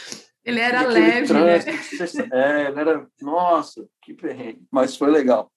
Ele 0.44 0.60
era 0.60 0.82
leve, 0.86 1.32
né? 1.32 1.58
trânsito, 1.58 2.28
né? 2.28 2.28
É, 2.32 2.68
ele 2.68 2.80
era. 2.80 3.06
Nossa, 3.20 3.86
que 4.02 4.12
perrengue. 4.12 4.62
Mas 4.70 4.96
foi 4.96 5.10
legal. 5.10 5.50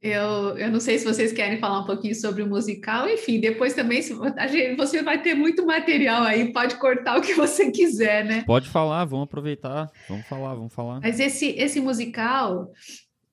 Eu, 0.00 0.56
eu 0.56 0.70
não 0.70 0.78
sei 0.78 0.96
se 0.96 1.04
vocês 1.04 1.32
querem 1.32 1.58
falar 1.58 1.80
um 1.80 1.84
pouquinho 1.84 2.14
sobre 2.14 2.40
o 2.40 2.46
musical, 2.46 3.08
enfim, 3.08 3.40
depois 3.40 3.74
também 3.74 4.00
gente, 4.00 4.76
você 4.76 5.02
vai 5.02 5.20
ter 5.20 5.34
muito 5.34 5.66
material 5.66 6.22
aí, 6.22 6.52
pode 6.52 6.76
cortar 6.76 7.18
o 7.18 7.20
que 7.20 7.34
você 7.34 7.72
quiser, 7.72 8.24
né? 8.24 8.44
Pode 8.46 8.68
falar, 8.68 9.04
vamos 9.06 9.24
aproveitar, 9.24 9.90
vamos 10.08 10.24
falar, 10.28 10.54
vamos 10.54 10.72
falar. 10.72 11.00
Mas 11.00 11.18
esse, 11.18 11.48
esse 11.48 11.80
musical 11.80 12.70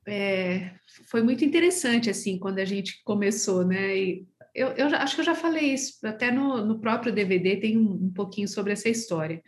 é, 0.07 0.71
foi 1.07 1.21
muito 1.23 1.43
interessante, 1.43 2.09
assim, 2.09 2.37
quando 2.37 2.59
a 2.59 2.65
gente 2.65 3.01
começou, 3.03 3.65
né? 3.65 3.97
E 3.97 4.27
eu, 4.53 4.69
eu 4.69 4.87
acho 4.87 5.15
que 5.15 5.21
eu 5.21 5.25
já 5.25 5.35
falei 5.35 5.73
isso, 5.73 6.05
até 6.05 6.31
no, 6.31 6.65
no 6.65 6.79
próprio 6.79 7.13
DVD 7.13 7.57
tem 7.57 7.77
um, 7.77 8.05
um 8.05 8.13
pouquinho 8.13 8.47
sobre 8.47 8.73
essa 8.73 8.87
história. 8.87 9.43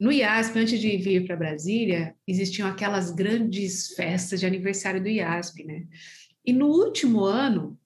No 0.00 0.10
IASP, 0.10 0.58
antes 0.58 0.80
de 0.80 0.96
vir 0.96 1.24
para 1.24 1.36
Brasília, 1.36 2.16
existiam 2.26 2.66
aquelas 2.66 3.12
grandes 3.12 3.94
festas 3.94 4.40
de 4.40 4.46
aniversário 4.46 5.00
do 5.00 5.08
IASP, 5.08 5.64
né? 5.64 5.84
E 6.44 6.52
no 6.52 6.66
último 6.66 7.24
ano, 7.24 7.78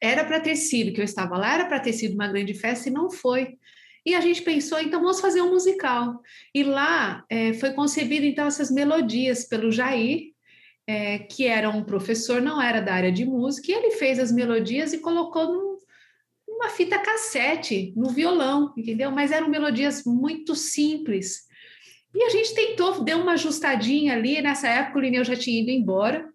era 0.00 0.24
para 0.24 0.40
ter 0.40 0.54
sido, 0.54 0.92
que 0.92 1.00
eu 1.00 1.04
estava 1.04 1.36
lá, 1.36 1.54
era 1.54 1.64
para 1.64 1.80
ter 1.80 1.92
sido 1.92 2.14
uma 2.14 2.28
grande 2.28 2.54
festa 2.54 2.88
e 2.88 2.92
não 2.92 3.10
foi. 3.10 3.58
E 4.04 4.14
a 4.14 4.20
gente 4.20 4.42
pensou, 4.42 4.80
então 4.80 5.00
vamos 5.00 5.20
fazer 5.20 5.40
um 5.42 5.50
musical. 5.50 6.20
E 6.54 6.62
lá 6.64 7.24
é, 7.28 7.52
foi 7.54 7.72
concebido, 7.72 8.26
então, 8.26 8.46
essas 8.46 8.70
melodias 8.70 9.44
pelo 9.44 9.70
Jair, 9.70 10.31
é, 10.86 11.18
que 11.18 11.46
era 11.46 11.70
um 11.70 11.84
professor, 11.84 12.40
não 12.40 12.60
era 12.60 12.80
da 12.80 12.94
área 12.94 13.12
de 13.12 13.24
música, 13.24 13.70
e 13.70 13.74
ele 13.74 13.92
fez 13.92 14.18
as 14.18 14.32
melodias 14.32 14.92
e 14.92 14.98
colocou 14.98 15.46
num, 15.46 15.78
uma 16.48 16.68
fita 16.68 16.98
cassete 16.98 17.92
no 17.96 18.10
violão, 18.10 18.72
entendeu? 18.76 19.10
Mas 19.10 19.32
eram 19.32 19.48
melodias 19.48 20.04
muito 20.04 20.54
simples. 20.54 21.42
E 22.14 22.22
a 22.24 22.28
gente 22.28 22.54
tentou, 22.54 23.02
deu 23.02 23.18
uma 23.18 23.32
ajustadinha 23.32 24.12
ali. 24.12 24.40
Nessa 24.42 24.68
época, 24.68 24.98
o 24.98 25.00
Lineu 25.00 25.24
já 25.24 25.34
tinha 25.34 25.62
ido 25.62 25.70
embora, 25.70 26.28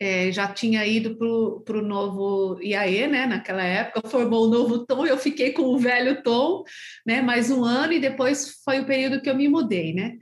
é, 0.00 0.30
já 0.30 0.46
tinha 0.46 0.86
ido 0.86 1.16
para 1.64 1.78
o 1.78 1.82
novo 1.82 2.60
IAE, 2.62 3.08
né? 3.08 3.26
Naquela 3.26 3.64
época, 3.64 4.08
formou 4.08 4.46
o 4.46 4.50
novo 4.50 4.86
tom, 4.86 5.04
eu 5.04 5.18
fiquei 5.18 5.50
com 5.50 5.62
o 5.62 5.78
velho 5.78 6.22
tom, 6.22 6.62
né? 7.04 7.20
Mais 7.20 7.50
um 7.50 7.64
ano, 7.64 7.92
e 7.92 8.00
depois 8.00 8.60
foi 8.64 8.80
o 8.80 8.86
período 8.86 9.20
que 9.20 9.28
eu 9.28 9.34
me 9.34 9.48
mudei, 9.48 9.92
né? 9.92 10.16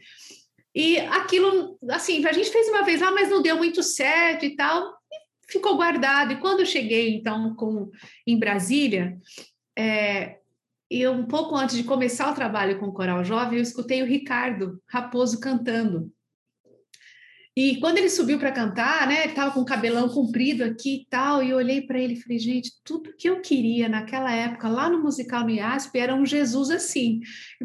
E 0.76 0.98
aquilo, 0.98 1.78
assim, 1.90 2.24
a 2.26 2.32
gente 2.32 2.50
fez 2.50 2.68
uma 2.68 2.82
vez 2.82 3.00
lá, 3.00 3.10
mas 3.10 3.30
não 3.30 3.40
deu 3.40 3.56
muito 3.56 3.82
certo 3.82 4.44
e 4.44 4.54
tal 4.54 4.96
ficou 5.48 5.76
guardado. 5.76 6.32
E 6.32 6.36
quando 6.36 6.60
eu 6.60 6.66
cheguei, 6.66 7.16
então, 7.16 7.54
com, 7.54 7.90
em 8.26 8.38
Brasília, 8.38 9.16
é, 9.78 10.38
e 10.90 11.06
um 11.08 11.24
pouco 11.24 11.56
antes 11.56 11.76
de 11.76 11.84
começar 11.84 12.30
o 12.30 12.34
trabalho 12.34 12.78
com 12.78 12.86
o 12.86 12.92
Coral 12.92 13.24
Jovem, 13.24 13.58
eu 13.58 13.62
escutei 13.62 14.02
o 14.02 14.06
Ricardo 14.06 14.80
Raposo 14.88 15.40
cantando. 15.40 16.12
E 17.58 17.76
quando 17.80 17.96
ele 17.96 18.10
subiu 18.10 18.38
para 18.38 18.52
cantar, 18.52 19.08
né, 19.08 19.22
ele 19.22 19.30
estava 19.30 19.50
com 19.50 19.60
o 19.60 19.64
cabelão 19.64 20.10
comprido 20.10 20.62
aqui 20.62 20.96
e 20.96 21.06
tal, 21.08 21.42
e 21.42 21.48
eu 21.48 21.56
olhei 21.56 21.80
para 21.80 21.98
ele 21.98 22.12
e 22.12 22.20
falei, 22.20 22.38
gente, 22.38 22.70
tudo 22.84 23.14
que 23.16 23.30
eu 23.30 23.40
queria 23.40 23.88
naquela 23.88 24.30
época, 24.30 24.68
lá 24.68 24.90
no 24.90 25.02
musical 25.02 25.42
no 25.42 25.48
IASP, 25.48 25.98
era 25.98 26.14
um 26.14 26.26
Jesus 26.26 26.70
assim, 26.70 27.20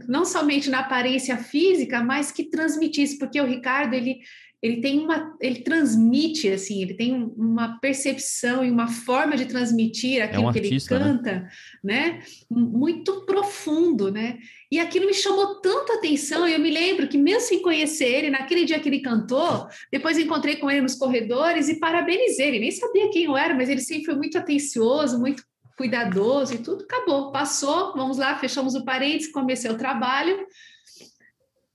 não 0.08 0.24
somente 0.24 0.70
na 0.70 0.80
aparência 0.80 1.36
física, 1.36 2.02
mas 2.02 2.32
que 2.32 2.46
transmitisse, 2.46 3.18
porque 3.18 3.42
o 3.42 3.46
Ricardo, 3.46 3.94
ele, 3.94 4.22
ele 4.62 4.80
tem 4.80 5.00
uma, 5.00 5.36
ele 5.42 5.62
transmite 5.62 6.48
assim, 6.48 6.84
ele 6.84 6.94
tem 6.94 7.34
uma 7.36 7.80
percepção 7.80 8.64
e 8.64 8.70
uma 8.70 8.88
forma 8.88 9.36
de 9.36 9.46
transmitir 9.46 10.24
aquilo 10.24 10.44
é 10.44 10.50
um 10.50 10.54
que 10.54 10.60
artista, 10.60 10.96
ele 10.96 11.04
né? 11.04 11.10
canta, 11.10 11.32
né? 11.32 11.50
né? 11.84 12.24
Muito 12.50 13.26
profundo, 13.26 14.12
né? 14.12 14.38
E 14.72 14.80
aquilo 14.80 15.08
me 15.08 15.14
chamou 15.16 15.60
tanta 15.62 15.94
atenção. 15.96 16.48
Eu 16.48 16.60
me 16.60 16.70
lembro 16.70 17.08
que 17.08 17.18
mesmo 17.18 17.42
sem 17.42 17.62
conhecer 17.62 18.06
ele, 18.06 18.30
naquele 18.30 18.64
dia 18.64 18.80
que 18.80 18.88
ele 18.88 19.02
cantou, 19.02 19.68
depois 19.92 20.18
encontrei 20.18 20.58
com 20.58 20.70
ele 20.70 20.82
nos 20.82 20.96
corredores 20.96 21.68
e 21.68 21.80
parabenizei. 21.80 22.50
Ele 22.50 22.60
nem 22.60 22.72
sabia 22.72 23.10
quem 23.10 23.24
eu 23.24 23.36
era, 23.36 23.56
mas 23.56 23.68
ele 23.68 23.82
sempre 23.82 24.06
foi 24.06 24.16
muito 24.16 24.38
atencioso, 24.38 25.20
muito 25.20 25.44
cuidadoso 25.76 26.54
e 26.54 26.60
tudo. 26.60 26.84
Acabou, 26.84 27.32
passou. 27.32 27.94
Vamos 27.94 28.18
lá, 28.18 28.38
fechamos 28.38 28.76
o 28.76 28.86
parênteses, 28.86 29.32
comecei 29.32 29.72
o 29.72 29.78
trabalho. 29.78 30.46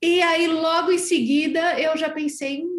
E 0.01 0.21
aí, 0.21 0.47
logo 0.47 0.91
em 0.91 0.97
seguida, 0.99 1.79
eu 1.79 1.97
já 1.97 2.09
pensei, 2.09 2.63
hum, 2.63 2.76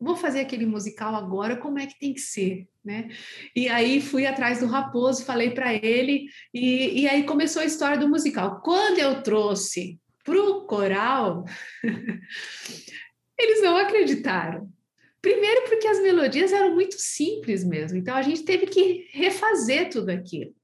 vou 0.00 0.16
fazer 0.16 0.40
aquele 0.40 0.64
musical 0.64 1.14
agora, 1.14 1.56
como 1.56 1.78
é 1.78 1.86
que 1.86 1.98
tem 1.98 2.14
que 2.14 2.20
ser, 2.20 2.66
né? 2.82 3.10
E 3.54 3.68
aí 3.68 4.00
fui 4.00 4.26
atrás 4.26 4.60
do 4.60 4.66
Raposo, 4.66 5.24
falei 5.24 5.50
para 5.50 5.74
ele, 5.74 6.26
e, 6.54 7.02
e 7.02 7.08
aí 7.08 7.24
começou 7.24 7.60
a 7.60 7.66
história 7.66 7.98
do 7.98 8.08
musical. 8.08 8.62
Quando 8.62 8.98
eu 8.98 9.22
trouxe 9.22 10.00
para 10.24 10.40
o 10.40 10.66
coral, 10.66 11.44
eles 13.38 13.62
não 13.62 13.76
acreditaram. 13.76 14.72
Primeiro, 15.20 15.64
porque 15.68 15.86
as 15.86 16.00
melodias 16.00 16.50
eram 16.50 16.74
muito 16.74 16.94
simples 16.96 17.62
mesmo, 17.62 17.98
então 17.98 18.16
a 18.16 18.22
gente 18.22 18.42
teve 18.42 18.66
que 18.66 19.06
refazer 19.12 19.90
tudo 19.90 20.08
aquilo. 20.08 20.54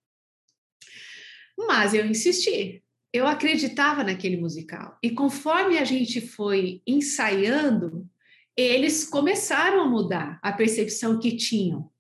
Mas 1.59 1.93
eu 1.93 2.07
insisti, 2.07 2.83
eu 3.13 3.27
acreditava 3.27 4.03
naquele 4.03 4.39
musical. 4.39 4.99
E 5.03 5.11
conforme 5.11 5.77
a 5.77 5.85
gente 5.85 6.23
foi 6.23 6.81
ensaiando, 6.87 8.09
eles 8.57 9.05
começaram 9.05 9.83
a 9.83 9.89
mudar 9.89 10.39
a 10.43 10.53
percepção 10.53 11.19
que 11.19 11.37
tinham. 11.37 11.91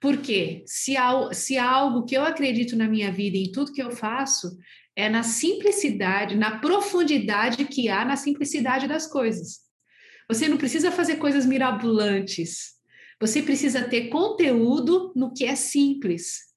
Porque 0.00 0.64
se 0.66 0.96
há, 0.96 1.32
se 1.32 1.56
há 1.56 1.70
algo 1.70 2.04
que 2.04 2.16
eu 2.16 2.24
acredito 2.24 2.76
na 2.76 2.88
minha 2.88 3.10
vida 3.12 3.36
em 3.36 3.50
tudo 3.52 3.72
que 3.72 3.82
eu 3.82 3.90
faço, 3.90 4.58
é 4.96 5.08
na 5.08 5.22
simplicidade, 5.22 6.36
na 6.36 6.58
profundidade 6.58 7.64
que 7.64 7.88
há 7.88 8.04
na 8.04 8.16
simplicidade 8.16 8.86
das 8.86 9.06
coisas. 9.06 9.60
Você 10.28 10.48
não 10.48 10.56
precisa 10.56 10.90
fazer 10.90 11.16
coisas 11.16 11.46
mirabolantes. 11.46 12.74
Você 13.20 13.42
precisa 13.42 13.82
ter 13.82 14.08
conteúdo 14.08 15.12
no 15.14 15.32
que 15.32 15.44
é 15.44 15.54
simples. 15.54 16.53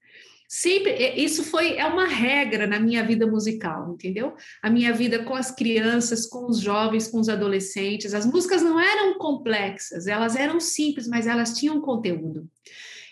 Sempre, 0.48 0.92
é, 0.92 1.20
isso 1.20 1.44
foi 1.44 1.76
é 1.76 1.86
uma 1.86 2.08
regra 2.08 2.66
na 2.66 2.80
minha 2.80 3.04
vida 3.04 3.28
musical, 3.28 3.92
entendeu? 3.94 4.34
A 4.64 4.70
minha 4.70 4.94
vida 4.94 5.24
com 5.24 5.36
as 5.36 5.52
crianças, 5.52 6.26
com 6.26 6.46
os 6.50 6.60
jovens, 6.62 7.10
com 7.10 7.20
os 7.20 7.28
adolescentes. 7.28 8.14
As 8.14 8.26
músicas 8.26 8.62
não 8.62 8.80
eram 8.80 9.18
complexas, 9.18 10.08
elas 10.08 10.38
eram 10.38 10.60
simples, 10.60 11.06
mas 11.06 11.28
elas 11.28 11.58
tinham 11.58 11.82
conteúdo. 11.82 12.48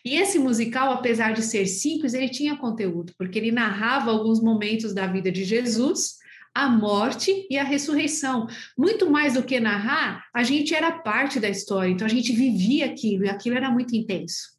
E 0.05 0.15
esse 0.15 0.39
musical, 0.39 0.93
apesar 0.93 1.33
de 1.33 1.41
ser 1.41 1.65
simples, 1.65 2.13
ele 2.13 2.29
tinha 2.29 2.55
conteúdo, 2.55 3.11
porque 3.17 3.39
ele 3.39 3.51
narrava 3.51 4.11
alguns 4.11 4.41
momentos 4.41 4.93
da 4.93 5.05
vida 5.07 5.31
de 5.31 5.43
Jesus, 5.43 6.17
a 6.53 6.69
morte 6.69 7.45
e 7.49 7.57
a 7.57 7.63
ressurreição. 7.63 8.47
Muito 8.77 9.09
mais 9.09 9.33
do 9.33 9.43
que 9.43 9.59
narrar, 9.59 10.23
a 10.33 10.43
gente 10.43 10.73
era 10.73 10.99
parte 10.99 11.37
da 11.39 11.49
história, 11.49 11.91
então 11.91 12.07
a 12.07 12.09
gente 12.09 12.31
vivia 12.31 12.85
aquilo, 12.85 13.25
e 13.25 13.29
aquilo 13.29 13.57
era 13.57 13.69
muito 13.69 13.93
intenso. 13.93 14.54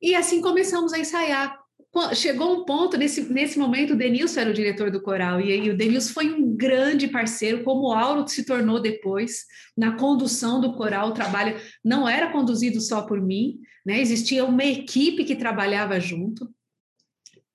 E 0.00 0.14
assim 0.14 0.40
começamos 0.40 0.92
a 0.92 0.98
ensaiar. 0.98 1.64
Chegou 2.12 2.52
um 2.52 2.64
ponto, 2.64 2.96
nesse, 2.96 3.32
nesse 3.32 3.56
momento, 3.56 3.92
o 3.92 3.96
Denilson 3.96 4.40
era 4.40 4.50
o 4.50 4.54
diretor 4.54 4.90
do 4.90 5.00
coral, 5.00 5.40
e 5.40 5.52
aí 5.52 5.70
o 5.70 5.76
Denilson 5.76 6.12
foi 6.12 6.32
um 6.32 6.56
grande 6.56 7.06
parceiro, 7.06 7.62
como 7.62 7.88
o 7.88 7.92
Auro 7.92 8.26
se 8.26 8.44
tornou 8.44 8.80
depois, 8.80 9.44
na 9.76 9.96
condução 9.96 10.60
do 10.60 10.74
coral. 10.74 11.10
O 11.10 11.14
trabalho 11.14 11.56
não 11.84 12.08
era 12.08 12.32
conduzido 12.32 12.80
só 12.80 13.02
por 13.02 13.20
mim, 13.20 13.60
né? 13.86 14.00
existia 14.00 14.44
uma 14.44 14.64
equipe 14.64 15.24
que 15.24 15.36
trabalhava 15.36 16.00
junto. 16.00 16.52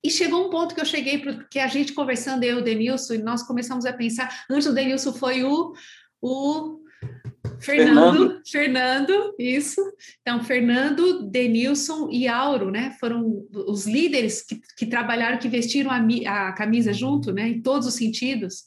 E 0.02 0.10
chegou 0.10 0.48
um 0.48 0.50
ponto 0.50 0.74
que 0.74 0.80
eu 0.80 0.86
cheguei, 0.86 1.22
que 1.52 1.60
a 1.60 1.68
gente 1.68 1.92
conversando, 1.92 2.44
eu 2.44 2.60
e 2.60 2.62
o 2.62 2.64
Denilson, 2.64 3.16
e 3.16 3.18
nós 3.18 3.44
começamos 3.44 3.86
a 3.86 3.92
pensar. 3.92 4.46
Antes 4.50 4.68
do 4.68 4.74
Denilson 4.74 5.12
foi 5.12 5.44
o, 5.44 5.74
o 6.22 6.79
Fernando, 7.60 8.42
Fernando, 8.50 9.36
isso. 9.38 9.82
Então, 10.22 10.44
Fernando, 10.44 11.30
Denilson 11.30 12.10
e 12.12 12.28
Auro, 12.28 12.72
né? 12.72 12.96
Foram 13.00 13.46
os 13.52 13.86
líderes 13.86 14.42
que, 14.42 14.62
que 14.78 14.86
trabalharam, 14.86 15.38
que 15.38 15.48
vestiram 15.48 15.92
a, 15.92 16.48
a 16.48 16.54
camisa 16.54 16.94
junto, 16.94 17.32
né? 17.32 17.50
Em 17.50 17.62
todos 17.62 17.88
os 17.88 17.96
sentidos. 17.96 18.64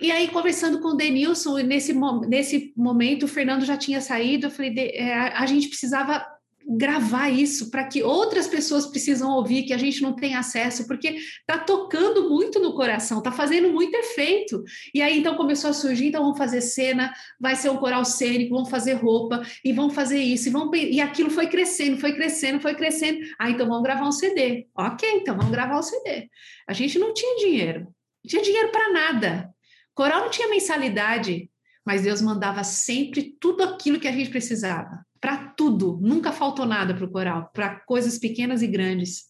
E 0.00 0.10
aí, 0.10 0.28
conversando 0.28 0.80
com 0.80 0.88
o 0.88 0.96
Denilson, 0.96 1.56
nesse, 1.58 1.94
nesse 2.28 2.72
momento, 2.76 3.24
o 3.24 3.28
Fernando 3.28 3.64
já 3.64 3.76
tinha 3.76 4.00
saído, 4.00 4.46
eu 4.46 4.50
falei, 4.50 4.74
é, 4.94 5.14
a 5.14 5.46
gente 5.46 5.68
precisava 5.68 6.26
gravar 6.68 7.30
isso 7.30 7.70
para 7.70 7.84
que 7.84 8.02
outras 8.02 8.48
pessoas 8.48 8.86
precisam 8.86 9.30
ouvir, 9.30 9.62
que 9.62 9.72
a 9.72 9.78
gente 9.78 10.02
não 10.02 10.14
tem 10.14 10.34
acesso, 10.34 10.86
porque 10.86 11.16
tá 11.46 11.58
tocando 11.58 12.28
muito 12.28 12.58
no 12.58 12.74
coração, 12.74 13.22
tá 13.22 13.30
fazendo 13.30 13.70
muito 13.72 13.94
efeito. 13.94 14.64
E 14.92 15.00
aí 15.00 15.18
então 15.18 15.36
começou 15.36 15.70
a 15.70 15.72
surgir, 15.72 16.08
então 16.08 16.22
vamos 16.22 16.38
fazer 16.38 16.60
cena, 16.60 17.12
vai 17.38 17.54
ser 17.54 17.70
um 17.70 17.76
coral 17.76 18.04
cênico, 18.04 18.54
vamos 18.54 18.68
fazer 18.68 18.94
roupa 18.94 19.42
e 19.64 19.72
vamos 19.72 19.94
fazer 19.94 20.18
isso 20.18 20.48
e 20.48 20.50
vamos 20.50 20.76
e 20.76 21.00
aquilo 21.00 21.30
foi 21.30 21.46
crescendo, 21.46 22.00
foi 22.00 22.14
crescendo, 22.14 22.60
foi 22.60 22.74
crescendo. 22.74 23.20
Ah, 23.38 23.48
então 23.48 23.68
vamos 23.68 23.84
gravar 23.84 24.06
um 24.06 24.12
CD. 24.12 24.66
OK, 24.76 25.08
então 25.08 25.36
vamos 25.36 25.52
gravar 25.52 25.78
um 25.78 25.82
CD. 25.82 26.28
A 26.66 26.72
gente 26.72 26.98
não 26.98 27.14
tinha 27.14 27.36
dinheiro. 27.36 27.80
Não 27.80 28.28
tinha 28.28 28.42
dinheiro 28.42 28.72
para 28.72 28.92
nada. 28.92 29.50
Coral 29.94 30.22
não 30.22 30.30
tinha 30.30 30.48
mensalidade, 30.48 31.48
mas 31.84 32.02
Deus 32.02 32.20
mandava 32.20 32.64
sempre 32.64 33.36
tudo 33.40 33.62
aquilo 33.62 34.00
que 34.00 34.08
a 34.08 34.12
gente 34.12 34.30
precisava 34.30 35.05
para 35.20 35.48
tudo, 35.56 35.98
nunca 36.00 36.32
faltou 36.32 36.66
nada 36.66 36.94
para 36.94 37.04
o 37.04 37.10
coral, 37.10 37.50
para 37.52 37.80
coisas 37.80 38.18
pequenas 38.18 38.62
e 38.62 38.66
grandes. 38.66 39.24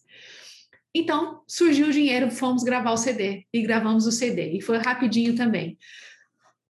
Então, 0.93 1.41
surgiu 1.47 1.87
o 1.87 1.91
dinheiro, 1.91 2.31
fomos 2.31 2.63
gravar 2.63 2.91
o 2.91 2.97
CD 2.97 3.45
e 3.53 3.61
gravamos 3.61 4.07
o 4.07 4.11
CD, 4.11 4.53
e 4.53 4.61
foi 4.61 4.77
rapidinho 4.77 5.35
também. 5.35 5.77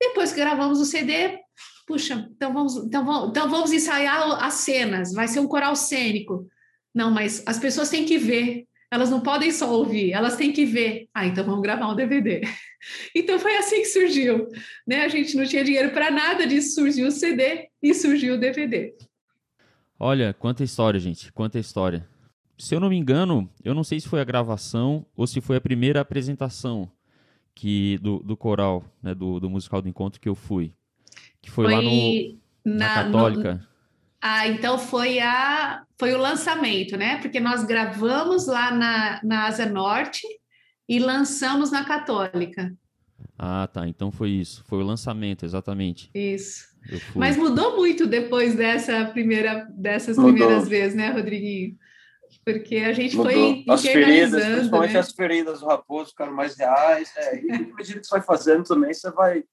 Depois 0.01 0.33
que 0.33 0.41
gravamos 0.41 0.81
o 0.81 0.85
CD, 0.85 1.39
puxa, 1.87 2.29
então 2.35 2.53
vamos, 2.53 2.77
então 2.77 3.05
vamos, 3.05 3.31
então 3.31 3.51
vamos 3.51 3.73
ensaiar 3.73 4.45
as 4.45 4.55
cenas, 4.55 5.13
vai 5.13 5.27
ser 5.27 5.41
um 5.41 5.47
coral 5.47 5.75
cênico. 5.75 6.47
Não, 6.95 7.11
mas 7.11 7.43
as 7.47 7.59
pessoas 7.59 7.89
têm 7.89 8.05
que 8.05 8.19
ver, 8.19 8.67
elas 8.91 9.09
não 9.09 9.21
podem 9.21 9.53
só 9.53 9.73
ouvir, 9.73 10.13
elas 10.13 10.37
têm 10.37 10.53
que 10.53 10.65
ver. 10.65 11.09
Ah, 11.15 11.27
então 11.27 11.45
vamos 11.45 11.63
gravar 11.63 11.89
um 11.89 11.97
DVD. 11.97 12.43
Então 13.15 13.39
foi 13.39 13.59
assim 13.59 13.83
que 13.83 13.89
surgiu, 13.89 14.49
né? 14.87 15.05
A 15.05 15.09
gente 15.09 15.37
não 15.37 15.45
tinha 15.45 15.63
dinheiro 15.63 15.91
para 15.91 16.11
nada 16.11 16.47
disso, 16.47 16.77
surgiu 16.77 17.09
o 17.09 17.11
CD 17.11 17.69
e 17.83 17.93
surgiu 17.93 18.37
o 18.37 18.39
DVD. 18.39 18.95
Olha, 19.99 20.33
quanta 20.33 20.65
história, 20.65 20.99
gente, 20.99 21.31
quanta 21.31 21.59
história. 21.59 22.09
Se 22.57 22.75
eu 22.75 22.81
não 22.81 22.89
me 22.89 22.97
engano, 22.97 23.51
eu 23.63 23.75
não 23.75 23.85
sei 23.85 24.01
se 24.01 24.09
foi 24.09 24.19
a 24.19 24.25
gravação 24.25 25.05
ou 25.15 25.27
se 25.27 25.43
foi 25.43 25.57
a 25.57 25.61
primeira 25.61 26.01
apresentação 26.01 26.91
que 27.55 27.99
do, 27.99 28.21
do 28.21 28.35
coral, 28.35 28.83
né, 29.03 29.15
do, 29.15 29.39
do 29.39 29.51
musical 29.51 29.83
do 29.83 29.89
encontro 29.91 30.19
que 30.19 30.29
eu 30.29 30.35
fui. 30.35 30.73
Que 31.43 31.51
foi, 31.51 31.67
foi 31.67 31.75
lá 31.75 31.83
no, 31.83 32.39
na, 32.65 32.75
na 32.79 32.95
Católica. 32.95 33.55
No, 33.55 33.70
ah, 34.23 34.47
então 34.47 34.79
foi, 34.79 35.19
a, 35.19 35.83
foi 35.99 36.13
o 36.13 36.19
lançamento, 36.19 36.97
né? 36.97 37.17
Porque 37.19 37.41
nós 37.41 37.65
gravamos 37.65 38.47
lá 38.47 38.71
na, 38.71 39.21
na 39.25 39.47
Asa 39.47 39.67
Norte 39.67 40.27
e 40.89 40.99
lançamos 40.99 41.71
na 41.71 41.85
Católica. 41.85 42.73
Ah, 43.39 43.67
tá. 43.73 43.89
Então 43.89 44.13
foi 44.13 44.31
isso. 44.31 44.63
Foi 44.69 44.79
o 44.81 44.85
lançamento, 44.85 45.47
exatamente. 45.47 46.11
Isso. 46.15 46.69
Mas 47.15 47.37
mudou 47.37 47.77
muito 47.77 48.07
depois 48.07 48.55
dessa 48.55 49.07
primeira, 49.07 49.67
dessas 49.71 50.17
mudou. 50.17 50.33
primeiras 50.33 50.69
vezes, 50.69 50.95
né, 50.95 51.11
Rodriguinho? 51.11 51.77
Porque 52.45 52.77
a 52.77 52.93
gente 52.93 53.17
mudou. 53.17 53.33
foi 53.33 53.65
as 53.69 53.83
feridas, 53.83 54.45
principalmente 54.45 54.93
né? 54.93 54.99
as 54.99 55.13
feridas 55.13 55.61
do 55.61 55.67
raposo 55.67 56.11
ficaram 56.11 56.35
mais 56.35 56.57
reais. 56.57 57.13
É, 57.17 57.43
e 57.43 57.53
à 57.53 57.59
medida 57.59 58.01
que 58.01 58.07
você 58.07 58.11
vai 58.11 58.23
fazendo 58.23 58.65
também, 58.65 58.93
você 58.93 59.11
vai, 59.11 59.45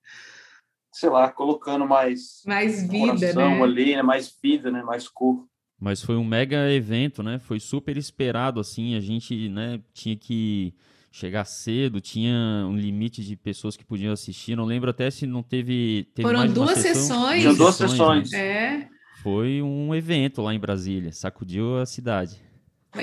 sei 0.99 1.09
lá, 1.09 1.29
colocando 1.29 1.85
mais 1.85 2.41
mais 2.45 2.87
vida, 2.87 3.33
né? 3.33 3.61
ali, 3.61 3.95
né? 3.95 4.01
Mais 4.01 4.35
vida, 4.41 4.71
né? 4.71 4.81
Mais 4.81 5.07
cor. 5.07 5.45
Mas 5.79 6.01
foi 6.01 6.15
um 6.15 6.23
mega 6.23 6.71
evento, 6.71 7.21
né? 7.21 7.37
Foi 7.37 7.59
super 7.59 7.95
esperado, 7.97 8.59
assim. 8.59 8.95
A 8.95 8.99
gente, 8.99 9.47
né? 9.49 9.79
Tinha 9.93 10.15
que 10.15 10.73
chegar 11.11 11.45
cedo, 11.45 12.01
tinha 12.01 12.65
um 12.67 12.75
limite 12.75 13.23
de 13.23 13.35
pessoas 13.35 13.77
que 13.77 13.85
podiam 13.85 14.11
assistir. 14.11 14.55
Não 14.55 14.65
lembro 14.65 14.89
até 14.89 15.11
se 15.11 15.27
não 15.27 15.43
teve. 15.43 16.07
teve 16.15 16.27
Foram 16.27 16.47
duas 16.47 16.79
sessões. 16.79 17.55
Duas 17.55 17.75
sessões. 17.75 18.31
Né? 18.31 18.39
É. 18.39 18.89
Foi 19.21 19.61
um 19.61 19.93
evento 19.93 20.41
lá 20.41 20.53
em 20.53 20.59
Brasília, 20.59 21.11
sacudiu 21.11 21.77
a 21.77 21.85
cidade. 21.85 22.41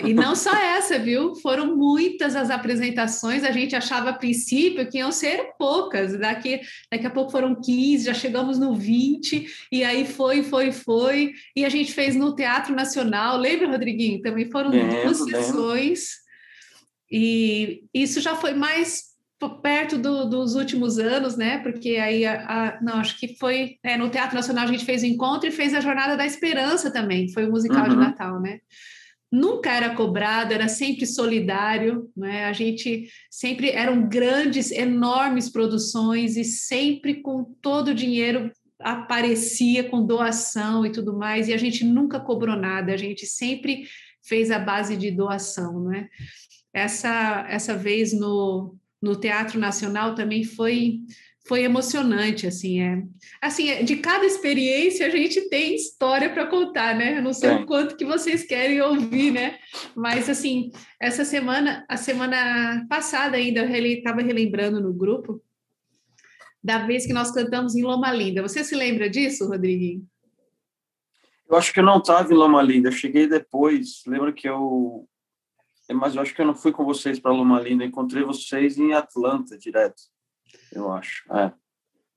E 0.00 0.14
não 0.14 0.34
só 0.34 0.54
essa, 0.54 0.98
viu? 0.98 1.34
Foram 1.36 1.76
muitas 1.76 2.34
as 2.34 2.50
apresentações. 2.50 3.44
A 3.44 3.50
gente 3.50 3.76
achava 3.76 4.10
a 4.10 4.14
princípio 4.14 4.88
que 4.88 4.98
iam 4.98 5.12
ser 5.12 5.52
poucas. 5.58 6.18
Daqui, 6.18 6.60
daqui 6.90 7.06
a 7.06 7.10
pouco 7.10 7.30
foram 7.30 7.54
15, 7.54 8.06
já 8.06 8.14
chegamos 8.14 8.58
no 8.58 8.74
20, 8.74 9.46
e 9.70 9.84
aí 9.84 10.06
foi, 10.06 10.42
foi, 10.42 10.72
foi. 10.72 11.32
E 11.54 11.64
a 11.64 11.68
gente 11.68 11.92
fez 11.92 12.16
no 12.16 12.34
Teatro 12.34 12.74
Nacional. 12.74 13.36
Lembra, 13.38 13.70
Rodriguinho? 13.70 14.22
Também 14.22 14.50
foram 14.50 14.70
lembro, 14.70 15.02
duas 15.02 15.18
sessões. 15.18 16.24
E 17.10 17.84
isso 17.92 18.20
já 18.20 18.34
foi 18.34 18.54
mais 18.54 19.14
perto 19.62 19.98
do, 19.98 20.24
dos 20.24 20.54
últimos 20.54 20.98
anos, 20.98 21.36
né? 21.36 21.58
Porque 21.58 21.96
aí, 21.96 22.24
a, 22.24 22.44
a, 22.46 22.80
não, 22.80 22.94
acho 22.94 23.18
que 23.18 23.36
foi 23.38 23.76
é, 23.82 23.96
no 23.96 24.08
Teatro 24.08 24.34
Nacional 24.34 24.64
a 24.64 24.68
gente 24.68 24.84
fez 24.84 25.02
o 25.02 25.06
encontro 25.06 25.48
e 25.48 25.52
fez 25.52 25.74
a 25.74 25.80
Jornada 25.80 26.16
da 26.16 26.24
Esperança 26.24 26.90
também, 26.90 27.32
foi 27.32 27.44
o 27.44 27.50
musical 27.50 27.84
uhum. 27.84 27.90
de 27.90 27.96
Natal, 27.96 28.40
né? 28.40 28.60
Nunca 29.34 29.70
era 29.72 29.94
cobrado, 29.94 30.52
era 30.52 30.68
sempre 30.68 31.06
solidário, 31.06 32.10
né? 32.16 32.44
A 32.44 32.52
gente 32.52 33.08
sempre 33.30 33.70
eram 33.70 34.08
grandes, 34.08 34.70
enormes 34.70 35.50
produções 35.50 36.36
e 36.36 36.44
sempre 36.44 37.22
com 37.22 37.44
todo 37.60 37.88
o 37.88 37.94
dinheiro 37.94 38.52
aparecia 38.78 39.84
com 39.84 40.04
doação 40.04 40.84
e 40.84 40.92
tudo 40.92 41.16
mais, 41.16 41.48
e 41.48 41.54
a 41.54 41.56
gente 41.56 41.84
nunca 41.84 42.20
cobrou 42.20 42.56
nada, 42.56 42.92
a 42.92 42.96
gente 42.96 43.24
sempre 43.24 43.84
fez 44.22 44.50
a 44.50 44.58
base 44.58 44.96
de 44.96 45.10
doação, 45.10 45.84
né? 45.84 46.08
essa, 46.74 47.46
essa 47.48 47.76
vez 47.76 48.12
no, 48.12 48.76
no 49.00 49.14
Teatro 49.14 49.60
Nacional 49.60 50.16
também 50.16 50.42
foi 50.42 50.98
foi 51.46 51.62
emocionante, 51.62 52.46
assim, 52.46 52.80
é. 52.80 53.02
Assim, 53.40 53.68
é, 53.68 53.82
de 53.82 53.96
cada 53.96 54.24
experiência 54.24 55.06
a 55.06 55.10
gente 55.10 55.48
tem 55.48 55.74
história 55.74 56.30
para 56.32 56.46
contar, 56.46 56.96
né? 56.96 57.18
Eu 57.18 57.22
não 57.22 57.34
sei 57.34 57.50
é. 57.50 57.54
o 57.56 57.66
quanto 57.66 57.96
que 57.96 58.04
vocês 58.04 58.44
querem 58.46 58.80
ouvir, 58.80 59.30
né? 59.30 59.58
Mas, 59.94 60.28
assim, 60.30 60.70
essa 61.00 61.24
semana, 61.24 61.84
a 61.88 61.96
semana 61.96 62.86
passada 62.88 63.36
ainda, 63.36 63.60
eu 63.60 63.86
estava 63.86 64.22
relembrando 64.22 64.80
no 64.80 64.92
grupo 64.92 65.42
da 66.62 66.86
vez 66.86 67.06
que 67.06 67.12
nós 67.12 67.30
cantamos 67.30 67.74
em 67.74 67.82
Loma 67.82 68.10
Linda. 68.10 68.40
Você 68.40 68.64
se 68.64 68.74
lembra 68.74 69.10
disso, 69.10 69.46
Rodriguinho? 69.46 70.02
Eu 71.46 71.56
acho 71.58 71.74
que 71.74 71.80
eu 71.80 71.84
não 71.84 71.98
estava 71.98 72.32
em 72.32 72.36
Loma 72.36 72.62
Linda, 72.62 72.88
eu 72.88 72.92
cheguei 72.92 73.26
depois. 73.26 74.02
Lembro 74.06 74.32
que 74.32 74.48
eu 74.48 75.06
mas 75.92 76.14
eu 76.14 76.22
acho 76.22 76.34
que 76.34 76.40
eu 76.40 76.46
não 76.46 76.54
fui 76.54 76.72
com 76.72 76.82
vocês 76.82 77.20
para 77.20 77.30
Loma 77.30 77.60
Linda, 77.60 77.84
encontrei 77.84 78.24
vocês 78.24 78.78
em 78.78 78.94
Atlanta 78.94 79.58
direto, 79.58 80.04
eu 80.72 80.90
acho. 80.92 81.24
É. 81.32 81.52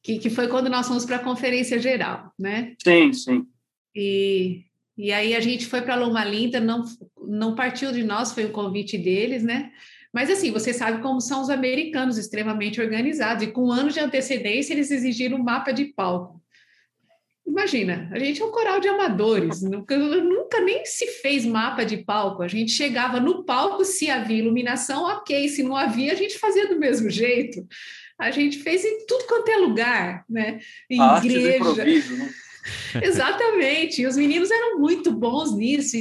Que, 0.03 0.19
que 0.19 0.29
foi 0.29 0.47
quando 0.47 0.69
nós 0.69 0.87
fomos 0.87 1.05
para 1.05 1.17
a 1.17 1.23
conferência 1.23 1.79
geral, 1.79 2.31
né? 2.37 2.75
Sim, 2.83 3.13
sim. 3.13 3.45
E, 3.95 4.63
e 4.97 5.11
aí 5.11 5.35
a 5.35 5.39
gente 5.39 5.65
foi 5.65 5.81
para 5.81 5.95
Loma 5.95 6.23
Linda, 6.23 6.59
não, 6.59 6.83
não 7.27 7.55
partiu 7.55 7.91
de 7.91 8.03
nós, 8.03 8.31
foi 8.31 8.45
o 8.45 8.51
convite 8.51 8.97
deles, 8.97 9.43
né? 9.43 9.71
Mas 10.13 10.29
assim, 10.29 10.51
você 10.51 10.73
sabe 10.73 11.01
como 11.01 11.19
são 11.19 11.41
os 11.41 11.49
americanos, 11.49 12.17
extremamente 12.17 12.81
organizados, 12.81 13.43
e 13.43 13.51
com 13.51 13.71
anos 13.71 13.93
de 13.93 13.99
antecedência 13.99 14.73
eles 14.73 14.89
exigiram 14.91 15.37
um 15.37 15.43
mapa 15.43 15.71
de 15.71 15.85
palco. 15.85 16.41
Imagina, 17.45 18.09
a 18.11 18.19
gente 18.19 18.41
é 18.41 18.45
um 18.45 18.51
coral 18.51 18.79
de 18.79 18.87
amadores, 18.87 19.61
nunca, 19.63 19.97
nunca 19.97 20.59
nem 20.59 20.85
se 20.85 21.07
fez 21.07 21.45
mapa 21.45 21.83
de 21.85 21.97
palco. 21.97 22.43
A 22.43 22.47
gente 22.47 22.71
chegava 22.71 23.19
no 23.19 23.43
palco, 23.43 23.85
se 23.85 24.09
havia 24.09 24.39
iluminação, 24.39 25.03
ok, 25.05 25.47
se 25.49 25.63
não 25.63 25.75
havia, 25.75 26.11
a 26.11 26.15
gente 26.15 26.37
fazia 26.37 26.67
do 26.67 26.77
mesmo 26.77 27.09
jeito. 27.09 27.65
A 28.17 28.31
gente 28.31 28.59
fez 28.59 28.83
em 28.83 29.05
tudo 29.05 29.25
quanto 29.25 29.49
é 29.49 29.57
lugar, 29.57 30.25
né? 30.29 30.59
Em 30.89 30.99
a 30.99 31.21
igreja. 31.23 32.15
Né? 32.15 32.29
Exatamente, 33.01 34.01
e 34.01 34.07
os 34.07 34.15
meninos 34.15 34.51
eram 34.51 34.79
muito 34.79 35.11
bons 35.11 35.55
nisso. 35.55 35.97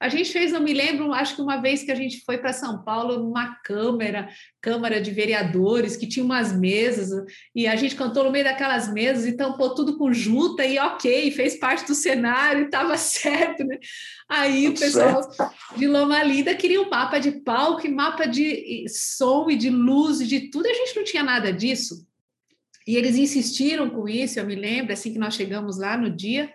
A 0.00 0.08
gente 0.08 0.32
fez, 0.32 0.50
não 0.50 0.62
me 0.62 0.72
lembro, 0.72 1.12
acho 1.12 1.36
que 1.36 1.42
uma 1.42 1.58
vez 1.58 1.82
que 1.82 1.92
a 1.92 1.94
gente 1.94 2.24
foi 2.24 2.38
para 2.38 2.54
São 2.54 2.82
Paulo, 2.82 3.18
numa 3.18 3.54
câmara, 3.56 4.30
Câmara 4.58 4.98
de 4.98 5.10
Vereadores, 5.10 5.94
que 5.94 6.06
tinha 6.06 6.24
umas 6.24 6.58
mesas, 6.58 7.10
e 7.54 7.66
a 7.66 7.76
gente 7.76 7.94
cantou 7.94 8.24
no 8.24 8.30
meio 8.30 8.44
daquelas 8.44 8.90
mesas 8.90 9.26
e 9.26 9.36
tampou 9.36 9.74
tudo 9.74 9.98
com 9.98 10.10
junta, 10.10 10.64
e 10.64 10.78
ok, 10.78 11.30
fez 11.32 11.56
parte 11.56 11.86
do 11.86 11.94
cenário, 11.94 12.64
estava 12.64 12.96
certo, 12.98 13.62
né? 13.62 13.78
Aí 14.26 14.68
o 14.68 14.74
pessoal 14.74 15.22
certo. 15.22 15.54
de 15.76 15.86
Loma 15.86 16.22
Linda 16.22 16.54
queria 16.54 16.80
um 16.80 16.88
mapa 16.88 17.18
de 17.18 17.32
palco, 17.32 17.86
e 17.86 17.90
mapa 17.90 18.26
de 18.26 18.86
som 18.88 19.50
e 19.50 19.56
de 19.56 19.68
luz 19.68 20.22
e 20.22 20.26
de 20.26 20.50
tudo, 20.50 20.66
a 20.66 20.72
gente 20.72 20.96
não 20.96 21.04
tinha 21.04 21.22
nada 21.22 21.52
disso. 21.52 22.09
E 22.90 22.96
eles 22.96 23.16
insistiram 23.16 23.88
com 23.88 24.08
isso, 24.08 24.40
eu 24.40 24.44
me 24.44 24.56
lembro, 24.56 24.92
assim 24.92 25.12
que 25.12 25.18
nós 25.20 25.34
chegamos 25.34 25.78
lá 25.78 25.96
no 25.96 26.10
dia, 26.10 26.52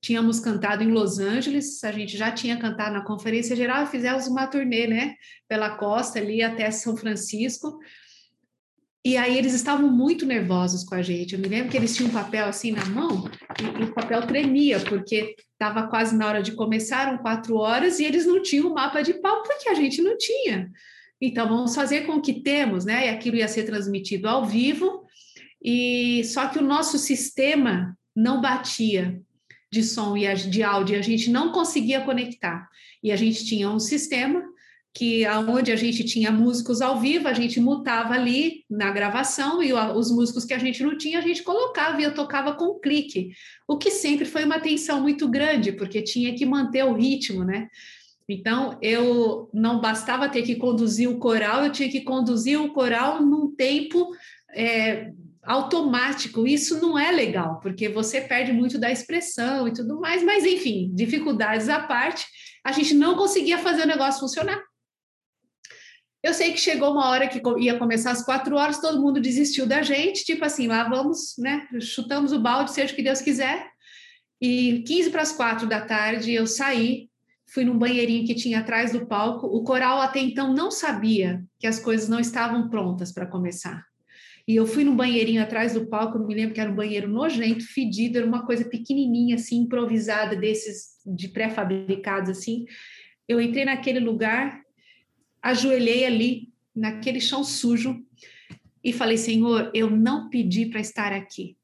tínhamos 0.00 0.40
cantado 0.40 0.82
em 0.82 0.90
Los 0.90 1.18
Angeles, 1.18 1.84
a 1.84 1.92
gente 1.92 2.16
já 2.16 2.32
tinha 2.32 2.56
cantado 2.56 2.94
na 2.94 3.04
Conferência 3.04 3.54
Geral 3.54 3.86
fizemos 3.86 4.26
uma 4.26 4.46
turnê, 4.46 4.86
né, 4.86 5.16
pela 5.46 5.76
costa 5.76 6.18
ali 6.18 6.42
até 6.42 6.70
São 6.70 6.96
Francisco. 6.96 7.78
E 9.04 9.18
aí 9.18 9.36
eles 9.36 9.52
estavam 9.52 9.90
muito 9.90 10.24
nervosos 10.24 10.82
com 10.82 10.94
a 10.94 11.02
gente. 11.02 11.34
Eu 11.34 11.40
me 11.40 11.46
lembro 11.46 11.70
que 11.70 11.76
eles 11.76 11.94
tinham 11.94 12.08
um 12.08 12.14
papel 12.14 12.46
assim 12.46 12.72
na 12.72 12.86
mão 12.86 13.28
e, 13.60 13.82
e 13.82 13.84
o 13.84 13.92
papel 13.92 14.26
tremia, 14.26 14.80
porque 14.80 15.36
estava 15.52 15.88
quase 15.88 16.16
na 16.16 16.26
hora 16.26 16.42
de 16.42 16.52
começar, 16.52 17.08
eram 17.08 17.18
quatro 17.18 17.54
horas, 17.56 18.00
e 18.00 18.04
eles 18.06 18.24
não 18.24 18.40
tinham 18.40 18.68
o 18.68 18.74
mapa 18.74 19.02
de 19.02 19.12
pau, 19.12 19.42
porque 19.42 19.68
a 19.68 19.74
gente 19.74 20.00
não 20.00 20.16
tinha. 20.16 20.70
Então, 21.20 21.46
vamos 21.46 21.74
fazer 21.74 22.06
com 22.06 22.12
o 22.12 22.22
que 22.22 22.40
temos, 22.40 22.86
né? 22.86 23.08
E 23.08 23.10
aquilo 23.10 23.36
ia 23.36 23.46
ser 23.46 23.64
transmitido 23.64 24.26
ao 24.26 24.42
vivo, 24.46 25.05
e 25.62 26.22
só 26.24 26.48
que 26.48 26.58
o 26.58 26.62
nosso 26.62 26.98
sistema 26.98 27.96
não 28.14 28.40
batia. 28.40 29.20
de 29.70 29.82
som 29.82 30.16
e 30.16 30.32
de 30.34 30.62
áudio, 30.62 30.98
a 30.98 31.02
gente 31.02 31.28
não 31.28 31.52
conseguia 31.52 32.00
conectar. 32.00 32.68
E 33.02 33.12
a 33.12 33.16
gente 33.16 33.44
tinha 33.44 33.68
um 33.68 33.78
sistema 33.78 34.42
que 34.96 35.26
aonde 35.26 35.70
a 35.70 35.76
gente 35.76 36.02
tinha 36.04 36.30
músicos 36.30 36.80
ao 36.80 36.98
vivo, 36.98 37.28
a 37.28 37.34
gente 37.34 37.60
mutava 37.60 38.14
ali 38.14 38.64
na 38.70 38.90
gravação 38.90 39.62
e 39.62 39.70
os 39.74 40.10
músicos 40.10 40.46
que 40.46 40.54
a 40.54 40.58
gente 40.58 40.82
não 40.82 40.96
tinha, 40.96 41.18
a 41.18 41.22
gente 41.22 41.42
colocava 41.42 42.00
e 42.00 42.04
eu 42.04 42.14
tocava 42.14 42.54
com 42.54 42.78
clique, 42.80 43.32
o 43.68 43.76
que 43.76 43.90
sempre 43.90 44.24
foi 44.24 44.46
uma 44.46 44.58
tensão 44.58 45.02
muito 45.02 45.28
grande, 45.28 45.72
porque 45.72 46.00
tinha 46.00 46.34
que 46.34 46.46
manter 46.46 46.82
o 46.84 46.94
ritmo, 46.94 47.44
né? 47.44 47.68
Então, 48.26 48.78
eu 48.80 49.50
não 49.52 49.82
bastava 49.82 50.30
ter 50.30 50.42
que 50.42 50.56
conduzir 50.56 51.10
o 51.10 51.18
coral, 51.18 51.64
eu 51.64 51.70
tinha 51.70 51.90
que 51.90 52.00
conduzir 52.00 52.58
o 52.58 52.72
coral 52.72 53.22
num 53.22 53.54
tempo 53.54 54.08
é, 54.54 55.12
automático. 55.46 56.46
Isso 56.46 56.80
não 56.80 56.98
é 56.98 57.10
legal, 57.12 57.60
porque 57.60 57.88
você 57.88 58.20
perde 58.20 58.52
muito 58.52 58.78
da 58.78 58.90
expressão 58.90 59.68
e 59.68 59.72
tudo 59.72 60.00
mais, 60.00 60.22
mas 60.22 60.44
enfim, 60.44 60.90
dificuldades 60.92 61.68
à 61.68 61.80
parte, 61.80 62.26
a 62.64 62.72
gente 62.72 62.94
não 62.94 63.14
conseguia 63.14 63.58
fazer 63.58 63.82
o 63.82 63.86
negócio 63.86 64.20
funcionar. 64.20 64.60
Eu 66.22 66.34
sei 66.34 66.52
que 66.52 66.58
chegou 66.58 66.90
uma 66.90 67.08
hora 67.08 67.28
que 67.28 67.40
ia 67.60 67.78
começar 67.78 68.10
às 68.10 68.24
quatro 68.24 68.56
horas, 68.56 68.80
todo 68.80 69.00
mundo 69.00 69.20
desistiu 69.20 69.64
da 69.64 69.80
gente, 69.82 70.24
tipo 70.24 70.44
assim, 70.44 70.66
lá 70.66 70.88
vamos, 70.88 71.36
né? 71.38 71.68
Chutamos 71.80 72.32
o 72.32 72.40
balde, 72.40 72.72
seja 72.72 72.92
o 72.92 72.96
que 72.96 73.02
Deus 73.02 73.20
quiser. 73.20 73.70
E 74.40 74.82
15 74.86 75.10
para 75.10 75.22
as 75.22 75.30
quatro 75.30 75.68
da 75.68 75.80
tarde 75.80 76.34
eu 76.34 76.46
saí, 76.46 77.08
fui 77.46 77.64
num 77.64 77.78
banheirinho 77.78 78.26
que 78.26 78.34
tinha 78.34 78.58
atrás 78.58 78.90
do 78.90 79.06
palco. 79.06 79.46
O 79.46 79.62
coral 79.62 80.00
até 80.00 80.18
então 80.18 80.52
não 80.52 80.70
sabia 80.70 81.44
que 81.60 81.66
as 81.66 81.78
coisas 81.78 82.08
não 82.08 82.18
estavam 82.18 82.68
prontas 82.68 83.12
para 83.12 83.26
começar. 83.26 83.86
E 84.46 84.54
eu 84.54 84.66
fui 84.66 84.84
num 84.84 84.94
banheirinho 84.94 85.42
atrás 85.42 85.74
do 85.74 85.86
palco, 85.88 86.18
eu 86.18 86.26
me 86.26 86.34
lembro 86.34 86.54
que 86.54 86.60
era 86.60 86.70
um 86.70 86.74
banheiro 86.74 87.08
nojento, 87.08 87.64
fedido, 87.64 88.18
era 88.18 88.26
uma 88.26 88.46
coisa 88.46 88.64
pequenininha, 88.64 89.34
assim, 89.34 89.62
improvisada, 89.62 90.36
desses 90.36 90.96
de 91.04 91.28
pré-fabricados, 91.28 92.30
assim. 92.30 92.64
Eu 93.28 93.40
entrei 93.40 93.64
naquele 93.64 93.98
lugar 93.98 94.64
ajoelhei 95.46 96.04
ali, 96.04 96.52
naquele 96.74 97.20
chão 97.20 97.44
sujo, 97.44 98.04
e 98.82 98.92
falei: 98.92 99.16
Senhor, 99.16 99.70
eu 99.72 99.88
não 99.88 100.28
pedi 100.28 100.66
para 100.66 100.80
estar 100.80 101.12
aqui. 101.12 101.56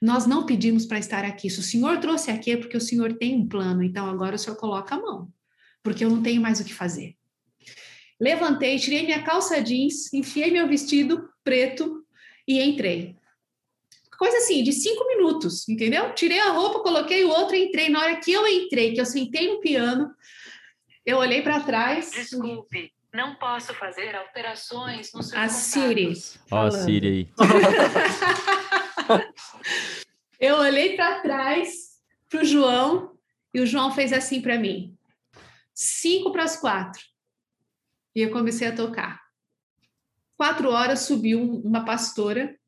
Nós 0.00 0.26
não 0.26 0.46
pedimos 0.46 0.86
para 0.86 0.98
estar 0.98 1.24
aqui. 1.24 1.50
Se 1.50 1.60
o 1.60 1.62
Senhor 1.62 1.98
trouxe 1.98 2.30
aqui 2.30 2.52
é 2.52 2.56
porque 2.56 2.76
o 2.76 2.80
Senhor 2.80 3.14
tem 3.14 3.36
um 3.36 3.48
plano, 3.48 3.82
então 3.82 4.06
agora 4.06 4.36
o 4.36 4.38
Senhor 4.38 4.56
coloca 4.56 4.94
a 4.94 5.00
mão, 5.00 5.32
porque 5.82 6.04
eu 6.04 6.10
não 6.10 6.22
tenho 6.22 6.40
mais 6.40 6.60
o 6.60 6.64
que 6.64 6.74
fazer. 6.74 7.16
Levantei, 8.20 8.78
tirei 8.78 9.04
minha 9.04 9.22
calça 9.22 9.60
jeans, 9.60 10.12
enfiei 10.12 10.50
meu 10.50 10.68
vestido 10.68 11.28
preto 11.44 12.04
e 12.46 12.60
entrei. 12.60 13.16
Coisa 14.18 14.36
assim, 14.38 14.62
de 14.62 14.72
cinco 14.72 15.06
minutos, 15.08 15.68
entendeu? 15.68 16.14
Tirei 16.14 16.38
a 16.38 16.50
roupa, 16.50 16.80
coloquei 16.80 17.24
o 17.24 17.28
outro, 17.28 17.56
entrei. 17.56 17.88
Na 17.88 18.00
hora 18.00 18.16
que 18.16 18.32
eu 18.32 18.46
entrei, 18.46 18.92
que 18.92 19.00
eu 19.00 19.06
sentei 19.06 19.48
no 19.48 19.60
piano, 19.60 20.14
eu 21.04 21.18
olhei 21.18 21.42
para 21.42 21.60
trás. 21.60 22.10
Desculpe, 22.12 22.92
não 23.12 23.34
posso 23.34 23.74
fazer 23.74 24.14
alterações 24.14 25.12
no 25.12 25.22
seu 25.22 25.38
A 25.38 25.48
Siri. 25.48 26.12
Ó, 26.50 26.66
a 26.66 26.70
Siri 26.70 27.08
aí. 27.08 27.28
eu 30.38 30.56
olhei 30.56 30.96
para 30.96 31.20
trás 31.20 32.00
para 32.28 32.42
o 32.42 32.44
João 32.44 33.18
e 33.52 33.60
o 33.60 33.66
João 33.66 33.92
fez 33.92 34.12
assim 34.12 34.40
para 34.40 34.58
mim. 34.58 34.96
Cinco 35.74 36.32
para 36.32 36.44
as 36.44 36.56
quatro. 36.56 37.02
E 38.14 38.20
eu 38.20 38.30
comecei 38.30 38.68
a 38.68 38.74
tocar. 38.74 39.21
Quatro 40.42 40.70
horas 40.70 41.02
subiu 41.02 41.40
uma 41.40 41.84
pastora 41.84 42.58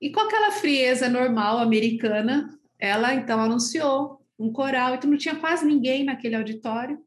e 0.00 0.10
com 0.10 0.18
aquela 0.18 0.50
frieza 0.50 1.08
normal 1.08 1.58
americana, 1.58 2.58
ela 2.76 3.14
então 3.14 3.40
anunciou 3.40 4.26
um 4.36 4.52
coral, 4.52 4.96
então 4.96 5.08
não 5.08 5.16
tinha 5.16 5.36
quase 5.36 5.64
ninguém 5.64 6.02
naquele 6.02 6.34
auditório. 6.34 6.98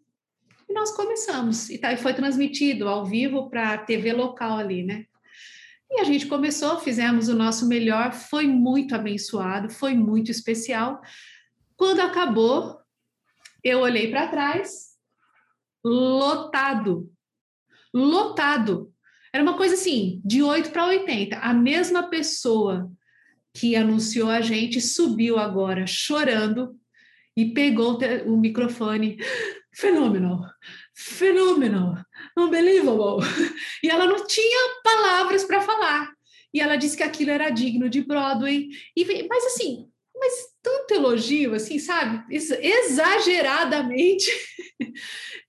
E 0.70 0.74
nós 0.74 0.96
começamos, 0.96 1.70
e, 1.70 1.78
tá, 1.78 1.92
e 1.92 1.98
foi 1.98 2.14
transmitido 2.14 2.88
ao 2.88 3.06
vivo 3.06 3.50
para 3.50 3.74
a 3.74 3.78
TV 3.78 4.14
local 4.14 4.60
ali, 4.60 4.82
né? 4.82 5.08
E 5.92 6.00
a 6.00 6.06
gente 6.06 6.26
começou, 6.28 6.80
fizemos 6.80 7.28
o 7.28 7.36
nosso 7.36 7.68
melhor, 7.68 8.14
foi 8.14 8.48
muito 8.48 8.96
abençoado, 8.96 9.70
foi 9.70 9.94
muito 9.94 10.32
especial. 10.32 11.02
Quando 11.76 12.00
acabou, 12.00 12.80
eu 13.62 13.82
olhei 13.82 14.10
para 14.10 14.30
trás, 14.30 14.92
lotado, 15.84 17.12
lotado. 17.94 18.93
Era 19.34 19.44
uma 19.44 19.58
coisa 19.58 19.74
assim, 19.74 20.22
de 20.24 20.44
8 20.44 20.70
para 20.70 20.86
80. 20.86 21.38
A 21.38 21.54
mesma 21.54 22.10
pessoa 22.10 22.92
que 23.54 23.76
anunciou 23.76 24.30
a 24.30 24.42
gente 24.42 24.80
subiu 24.80 25.40
agora 25.40 25.88
chorando 25.88 26.76
e 27.36 27.52
pegou 27.52 27.98
o 28.28 28.38
microfone. 28.38 29.18
Fenômeno, 29.76 30.40
fenômeno, 30.96 31.98
unbelievable. 32.38 33.26
E 33.82 33.90
ela 33.90 34.06
não 34.06 34.28
tinha 34.28 34.82
palavras 34.84 35.44
para 35.44 35.62
falar. 35.62 36.14
E 36.54 36.62
ela 36.62 36.76
disse 36.76 36.96
que 36.96 37.02
aquilo 37.02 37.32
era 37.32 37.50
digno 37.50 37.90
de 37.90 38.04
Broadway. 38.04 38.70
E, 38.96 39.28
mas 39.28 39.46
assim, 39.46 39.90
mas 40.16 40.32
tanto 40.62 40.94
elogio, 40.94 41.56
assim, 41.56 41.80
sabe? 41.80 42.24
Exageradamente 42.30 44.30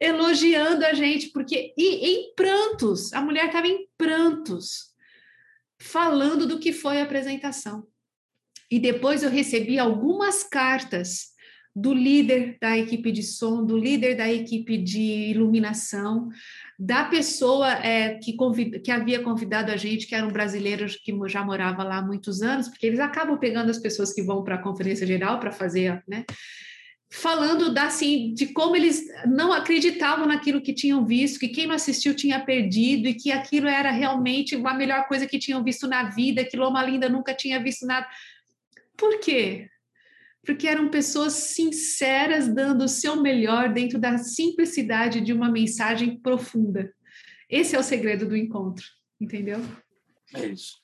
elogiando 0.04 0.84
a 0.84 0.92
gente, 0.92 1.28
porque 1.28 1.72
e 1.76 2.06
em 2.06 2.34
prantos, 2.34 3.12
a 3.12 3.20
mulher 3.20 3.46
estava 3.46 3.66
em 3.66 3.86
prantos, 3.96 4.92
falando 5.78 6.46
do 6.46 6.58
que 6.58 6.72
foi 6.72 7.00
a 7.00 7.04
apresentação. 7.04 7.86
E 8.70 8.78
depois 8.78 9.22
eu 9.22 9.30
recebi 9.30 9.78
algumas 9.78 10.42
cartas 10.42 11.34
do 11.76 11.92
líder 11.92 12.56
da 12.60 12.78
equipe 12.78 13.10
de 13.10 13.22
som, 13.22 13.64
do 13.64 13.76
líder 13.76 14.16
da 14.16 14.32
equipe 14.32 14.76
de 14.78 15.30
iluminação, 15.30 16.28
da 16.78 17.04
pessoa 17.04 17.72
é, 17.84 18.14
que, 18.14 18.34
convid, 18.36 18.78
que 18.78 18.92
havia 18.92 19.20
convidado 19.22 19.72
a 19.72 19.76
gente, 19.76 20.06
que 20.06 20.14
era 20.14 20.26
um 20.26 20.30
brasileiro 20.30 20.86
que 20.86 21.12
já 21.28 21.44
morava 21.44 21.82
lá 21.82 21.98
há 21.98 22.02
muitos 22.02 22.42
anos, 22.42 22.68
porque 22.68 22.86
eles 22.86 23.00
acabam 23.00 23.38
pegando 23.38 23.70
as 23.70 23.78
pessoas 23.78 24.12
que 24.12 24.22
vão 24.22 24.44
para 24.44 24.54
a 24.54 24.62
conferência 24.62 25.06
geral 25.06 25.40
para 25.40 25.50
fazer, 25.50 26.02
né? 26.06 26.24
Falando 27.16 27.72
da, 27.72 27.84
assim, 27.84 28.34
de 28.34 28.48
como 28.48 28.74
eles 28.74 29.06
não 29.26 29.52
acreditavam 29.52 30.26
naquilo 30.26 30.60
que 30.60 30.74
tinham 30.74 31.06
visto, 31.06 31.38
que 31.38 31.48
quem 31.48 31.66
não 31.66 31.74
assistiu 31.74 32.14
tinha 32.14 32.44
perdido 32.44 33.08
e 33.08 33.14
que 33.14 33.30
aquilo 33.30 33.68
era 33.68 33.90
realmente 33.90 34.54
a 34.56 34.74
melhor 34.74 35.06
coisa 35.06 35.26
que 35.26 35.38
tinham 35.38 35.62
visto 35.62 35.86
na 35.86 36.10
vida, 36.10 36.44
que 36.44 36.56
Loma 36.56 36.82
Linda 36.82 37.08
nunca 37.08 37.32
tinha 37.32 37.62
visto 37.62 37.86
nada. 37.86 38.06
Por 38.96 39.20
quê? 39.20 39.68
porque 40.44 40.68
eram 40.68 40.88
pessoas 40.88 41.32
sinceras 41.32 42.52
dando 42.52 42.84
o 42.84 42.88
seu 42.88 43.16
melhor 43.16 43.72
dentro 43.72 43.98
da 43.98 44.18
simplicidade 44.18 45.20
de 45.20 45.32
uma 45.32 45.50
mensagem 45.50 46.18
profunda. 46.18 46.92
Esse 47.48 47.74
é 47.74 47.78
o 47.78 47.82
segredo 47.82 48.26
do 48.26 48.36
encontro, 48.36 48.84
entendeu? 49.20 49.58
É 50.34 50.46
isso. 50.46 50.78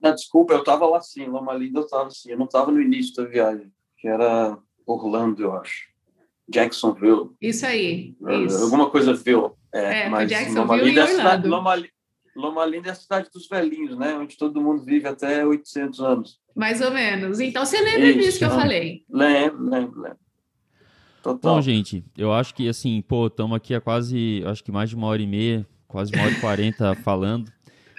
Não, 0.00 0.14
desculpa, 0.14 0.54
eu 0.54 0.60
estava 0.60 0.86
lá 0.86 1.00
sim, 1.00 1.26
Loma 1.26 1.54
Linda 1.54 1.80
eu 1.80 1.84
estava 1.84 2.06
assim, 2.06 2.30
eu 2.30 2.38
não 2.38 2.46
estava 2.46 2.70
no 2.70 2.80
início 2.80 3.14
da 3.14 3.24
viagem, 3.24 3.72
que 3.98 4.06
era 4.06 4.56
Orlando, 4.86 5.42
eu 5.42 5.52
acho. 5.54 5.88
Jacksonville. 6.48 7.30
Isso 7.40 7.66
aí. 7.66 8.14
É, 8.26 8.36
isso. 8.42 8.62
Alguma 8.62 8.88
coisa 8.88 9.12
viu. 9.12 9.56
É, 9.74 10.02
é 10.02 10.08
mas 10.08 10.30
Jacksonville 10.30 10.64
Loma 10.64 10.76
Linda 10.76 11.00
e 11.00 11.02
Orlando. 11.02 11.10
É 11.10 11.12
a 11.12 11.16
cidade, 11.16 11.48
Loma, 11.48 11.76
Loma 12.36 12.64
Linda 12.64 12.88
é 12.88 12.92
a 12.92 12.94
cidade 12.94 13.28
dos 13.32 13.48
velhinhos, 13.48 13.98
né? 13.98 14.14
Onde 14.14 14.36
todo 14.36 14.60
mundo 14.60 14.84
vive 14.84 15.08
até 15.08 15.44
800 15.44 16.00
anos. 16.00 16.38
Mais 16.54 16.80
ou 16.80 16.90
menos. 16.90 17.40
Então 17.40 17.64
você 17.64 17.80
lembra 17.80 18.08
Isso, 18.10 18.18
disso 18.18 18.38
que 18.38 18.44
eu 18.44 18.50
falei? 18.50 19.04
Lembro, 19.10 19.64
lembro, 19.68 20.00
lembro. 20.00 20.18
Total. 21.22 21.56
Bom, 21.56 21.60
gente, 21.60 22.04
eu 22.16 22.32
acho 22.32 22.54
que 22.54 22.68
assim, 22.68 23.02
pô, 23.02 23.26
estamos 23.26 23.56
aqui 23.56 23.74
há 23.74 23.80
quase, 23.80 24.44
acho 24.46 24.62
que 24.62 24.70
mais 24.70 24.88
de 24.88 24.94
uma 24.94 25.08
hora 25.08 25.20
e 25.20 25.26
meia, 25.26 25.66
quase 25.88 26.14
uma 26.14 26.22
hora 26.22 26.32
e 26.32 26.40
quarenta 26.40 26.94
falando. 27.02 27.50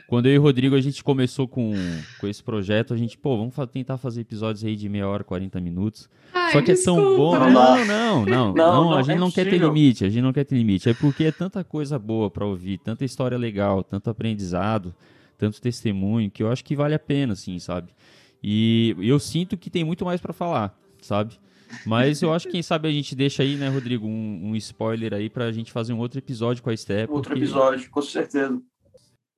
Quando 0.07 0.27
eu 0.27 0.33
e 0.35 0.39
o 0.39 0.41
Rodrigo 0.41 0.73
a 0.73 0.79
gente 0.79 1.03
começou 1.03 1.47
com, 1.49 1.73
com 2.19 2.27
esse 2.27 2.41
projeto, 2.41 2.93
a 2.93 2.97
gente, 2.97 3.17
pô, 3.17 3.37
vamos 3.37 3.53
tentar 3.69 3.97
fazer 3.97 4.21
episódios 4.21 4.63
aí 4.63 4.75
de 4.75 4.87
meia 4.87 5.05
hora, 5.05 5.21
40 5.21 5.59
minutos. 5.59 6.09
Ai, 6.33 6.53
Só 6.53 6.61
que 6.61 6.71
desculpa. 6.71 7.01
é 7.01 7.03
tão 7.03 7.17
bom. 7.17 7.37
Não, 7.37 7.49
não, 7.49 7.85
não, 7.85 8.25
não, 8.25 8.53
não, 8.53 8.93
a 8.93 9.01
gente 9.01 9.17
é 9.17 9.19
não 9.19 9.29
quer 9.29 9.49
ter 9.49 9.57
limite, 9.57 10.05
a 10.05 10.09
gente 10.09 10.23
não 10.23 10.31
quer 10.31 10.45
ter 10.45 10.55
limite. 10.55 10.89
É 10.89 10.93
porque 10.93 11.25
é 11.25 11.31
tanta 11.31 11.61
coisa 11.61 11.99
boa 11.99 12.31
para 12.31 12.45
ouvir, 12.45 12.77
tanta 12.77 13.03
história 13.03 13.37
legal, 13.37 13.83
tanto 13.83 14.09
aprendizado, 14.09 14.95
tanto 15.37 15.61
testemunho, 15.61 16.31
que 16.31 16.41
eu 16.41 16.49
acho 16.49 16.63
que 16.63 16.73
vale 16.73 16.95
a 16.95 16.99
pena, 16.99 17.33
assim, 17.33 17.59
sabe? 17.59 17.91
E 18.41 18.95
eu 18.99 19.19
sinto 19.19 19.57
que 19.57 19.69
tem 19.69 19.83
muito 19.83 20.05
mais 20.05 20.21
para 20.21 20.31
falar, 20.31 20.73
sabe? 21.01 21.37
Mas 21.85 22.21
eu 22.21 22.33
acho 22.33 22.45
que 22.45 22.53
quem 22.53 22.61
sabe 22.61 22.87
a 22.87 22.91
gente 22.91 23.13
deixa 23.13 23.43
aí, 23.43 23.57
né, 23.57 23.67
Rodrigo, 23.67 24.07
um, 24.07 24.51
um 24.51 24.55
spoiler 24.55 25.13
aí 25.13 25.29
pra 25.29 25.51
gente 25.51 25.69
fazer 25.69 25.91
um 25.91 25.99
outro 25.99 26.17
episódio 26.17 26.63
com 26.63 26.69
a 26.69 26.77
Step. 26.77 27.11
Outro 27.11 27.31
porque... 27.31 27.43
episódio, 27.43 27.89
com 27.89 28.01
certeza. 28.01 28.61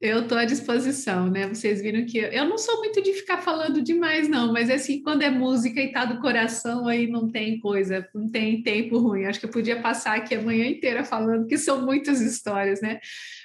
Eu 0.01 0.21
estou 0.21 0.37
à 0.37 0.45
disposição, 0.45 1.29
né? 1.29 1.45
Vocês 1.47 1.81
viram 1.81 2.05
que 2.05 2.17
eu, 2.17 2.29
eu 2.29 2.45
não 2.45 2.57
sou 2.57 2.77
muito 2.77 3.01
de 3.01 3.11
ficar 3.13 3.39
falando 3.39 3.81
demais, 3.81 4.29
não, 4.29 4.53
mas 4.53 4.69
assim, 4.69 5.01
quando 5.01 5.23
é 5.23 5.29
música 5.29 5.81
e 5.81 5.91
tá 5.91 6.05
do 6.05 6.21
coração, 6.21 6.87
aí 6.87 7.05
não 7.05 7.29
tem 7.29 7.59
coisa, 7.59 8.07
não 8.15 8.29
tem 8.29 8.63
tempo 8.63 8.97
ruim. 8.97 9.25
Acho 9.25 9.41
que 9.41 9.45
eu 9.45 9.51
podia 9.51 9.81
passar 9.81 10.15
aqui 10.15 10.35
a 10.35 10.41
manhã 10.41 10.65
inteira 10.67 11.03
falando, 11.03 11.47
que 11.47 11.57
são 11.57 11.85
muitas 11.85 12.21
histórias, 12.21 12.79
né? 12.79 12.99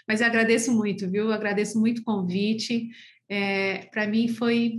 Mas 0.06 0.20
eu 0.20 0.28
agradeço 0.28 0.72
muito, 0.72 1.10
viu? 1.10 1.24
Eu 1.24 1.32
agradeço 1.32 1.78
muito 1.80 1.98
o 1.98 2.04
convite. 2.04 2.88
É, 3.28 3.86
Para 3.90 4.06
mim 4.06 4.28
foi 4.28 4.78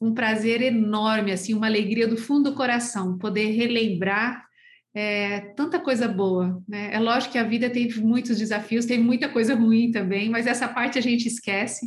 um 0.00 0.14
prazer 0.14 0.62
enorme, 0.62 1.32
assim, 1.32 1.52
uma 1.52 1.66
alegria 1.66 2.06
do 2.06 2.16
fundo 2.16 2.50
do 2.50 2.56
coração, 2.56 3.18
poder 3.18 3.50
relembrar 3.50 4.47
é, 4.94 5.40
tanta 5.56 5.78
coisa 5.78 6.08
boa, 6.08 6.62
né? 6.68 6.90
É 6.92 6.98
lógico 6.98 7.32
que 7.32 7.38
a 7.38 7.44
vida 7.44 7.70
tem 7.70 7.88
muitos 7.96 8.38
desafios, 8.38 8.86
tem 8.86 8.98
muita 8.98 9.28
coisa 9.28 9.54
ruim 9.54 9.90
também, 9.90 10.28
mas 10.28 10.46
essa 10.46 10.68
parte 10.68 10.98
a 10.98 11.02
gente 11.02 11.26
esquece 11.26 11.86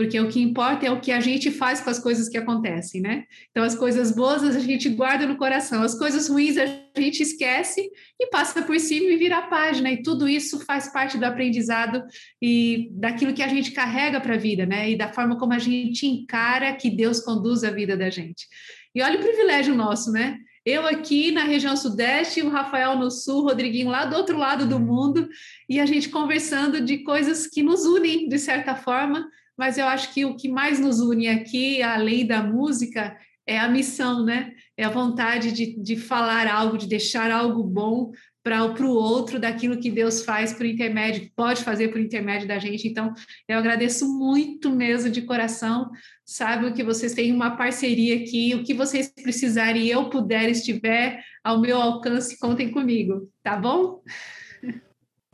porque 0.00 0.18
o 0.18 0.28
que 0.28 0.40
importa 0.40 0.86
é 0.86 0.90
o 0.90 0.98
que 0.98 1.12
a 1.12 1.20
gente 1.20 1.50
faz 1.50 1.80
com 1.82 1.90
as 1.90 1.98
coisas 1.98 2.26
que 2.26 2.38
acontecem, 2.38 3.02
né? 3.02 3.24
Então, 3.50 3.62
as 3.62 3.74
coisas 3.74 4.10
boas 4.10 4.42
a 4.42 4.58
gente 4.58 4.88
guarda 4.88 5.26
no 5.26 5.36
coração, 5.36 5.82
as 5.82 5.94
coisas 5.94 6.26
ruins 6.26 6.56
a 6.56 6.64
gente 6.96 7.22
esquece 7.22 7.86
e 8.18 8.26
passa 8.28 8.62
por 8.62 8.80
cima 8.80 9.10
e 9.10 9.18
vira 9.18 9.36
a 9.36 9.42
página, 9.42 9.92
e 9.92 10.02
tudo 10.02 10.26
isso 10.26 10.64
faz 10.64 10.90
parte 10.90 11.18
do 11.18 11.24
aprendizado 11.24 12.02
e 12.40 12.88
daquilo 12.92 13.34
que 13.34 13.42
a 13.42 13.48
gente 13.48 13.72
carrega 13.72 14.18
para 14.20 14.36
a 14.36 14.38
vida, 14.38 14.64
né? 14.64 14.90
E 14.90 14.96
da 14.96 15.12
forma 15.12 15.38
como 15.38 15.52
a 15.52 15.58
gente 15.58 16.06
encara 16.06 16.74
que 16.74 16.88
Deus 16.88 17.20
conduz 17.20 17.62
a 17.62 17.70
vida 17.70 17.94
da 17.94 18.08
gente. 18.08 18.46
E 18.94 19.02
olha 19.02 19.18
o 19.18 19.22
privilégio 19.22 19.74
nosso, 19.74 20.10
né? 20.10 20.38
Eu 20.64 20.86
aqui 20.86 21.30
na 21.30 21.44
região 21.44 21.74
sudeste, 21.76 22.42
o 22.42 22.50
Rafael 22.50 22.96
no 22.96 23.10
sul, 23.10 23.42
o 23.42 23.44
Rodriguinho 23.44 23.88
lá 23.88 24.04
do 24.04 24.16
outro 24.16 24.36
lado 24.36 24.66
do 24.66 24.78
mundo, 24.78 25.28
e 25.68 25.80
a 25.80 25.86
gente 25.86 26.10
conversando 26.10 26.80
de 26.82 26.98
coisas 26.98 27.46
que 27.46 27.62
nos 27.62 27.86
unem 27.86 28.28
de 28.28 28.38
certa 28.38 28.74
forma, 28.74 29.26
mas 29.56 29.78
eu 29.78 29.86
acho 29.86 30.12
que 30.12 30.24
o 30.24 30.36
que 30.36 30.48
mais 30.48 30.78
nos 30.78 31.00
une 31.00 31.28
aqui, 31.28 31.82
além 31.82 32.26
da 32.26 32.42
música, 32.42 33.16
é 33.46 33.58
a 33.58 33.68
missão, 33.68 34.24
né? 34.24 34.52
É 34.76 34.84
a 34.84 34.90
vontade 34.90 35.50
de, 35.52 35.82
de 35.82 35.96
falar 35.96 36.46
algo, 36.46 36.78
de 36.78 36.86
deixar 36.86 37.30
algo 37.30 37.62
bom 37.62 38.12
para 38.42 38.64
o 38.66 38.90
outro 38.90 39.38
daquilo 39.38 39.78
que 39.78 39.90
Deus 39.90 40.24
faz 40.24 40.52
por 40.52 40.64
intermédio, 40.64 41.30
pode 41.36 41.62
fazer 41.62 41.88
por 41.88 42.00
intermédio 42.00 42.48
da 42.48 42.58
gente. 42.58 42.88
Então, 42.88 43.12
eu 43.46 43.58
agradeço 43.58 44.08
muito 44.08 44.70
mesmo 44.70 45.10
de 45.10 45.22
coração. 45.22 45.90
Sabe 46.24 46.72
que 46.72 46.82
vocês 46.82 47.12
têm 47.12 47.32
uma 47.32 47.56
parceria 47.56 48.16
aqui, 48.16 48.54
o 48.54 48.64
que 48.64 48.72
vocês 48.72 49.12
precisarem 49.12 49.86
eu 49.86 50.08
puder, 50.08 50.48
estiver 50.48 51.22
ao 51.44 51.60
meu 51.60 51.80
alcance, 51.80 52.38
contem 52.38 52.70
comigo, 52.70 53.30
tá 53.42 53.56
bom? 53.56 54.02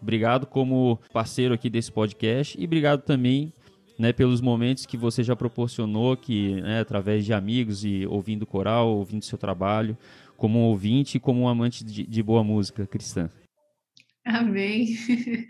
Obrigado 0.01 0.47
como 0.47 1.01
parceiro 1.13 1.55
aqui 1.55 1.71
desse 1.71 1.91
podcast 1.91 2.61
e 2.61 2.65
obrigado 2.65 3.03
também 3.03 3.53
né, 3.99 4.13
pelos 4.13 4.41
momentos 4.41 4.85
que 4.85 4.97
você 4.97 5.23
já 5.23 5.35
proporcionou, 5.35 6.17
que 6.17 6.61
né, 6.61 6.81
através 6.81 7.25
de 7.25 7.33
amigos 7.33 7.85
e 7.85 8.07
ouvindo 8.07 8.47
coral, 8.47 8.89
ouvindo 8.89 9.25
seu 9.25 9.39
trabalho, 9.39 9.97
como 10.37 10.59
um 10.59 10.65
ouvinte 10.65 11.17
e 11.17 11.21
como 11.21 11.43
um 11.43 11.49
amante 11.49 11.85
de, 11.85 12.07
de 12.07 12.23
boa 12.23 12.45
música 12.45 12.87
cristã. 12.87 13.31
Amém. 14.25 14.97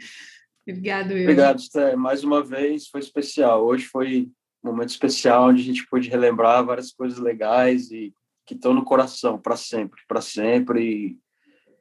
Obrigado, 0.68 1.12
eu. 1.12 1.22
Obrigado, 1.22 1.60
Sté. 1.60 1.94
Mais 1.94 2.24
uma 2.24 2.42
vez, 2.42 2.88
foi 2.88 3.00
especial. 3.00 3.64
Hoje 3.64 3.84
foi 3.84 4.28
um 4.62 4.70
momento 4.70 4.90
especial 4.90 5.48
onde 5.48 5.62
a 5.62 5.64
gente 5.64 5.86
pôde 5.86 6.08
relembrar 6.08 6.64
várias 6.64 6.92
coisas 6.92 7.18
legais 7.18 7.90
e 7.90 8.12
que 8.44 8.54
estão 8.54 8.74
no 8.74 8.84
coração 8.84 9.38
para 9.38 9.56
sempre, 9.56 10.00
para 10.08 10.20
sempre. 10.20 10.82
E 10.82 11.18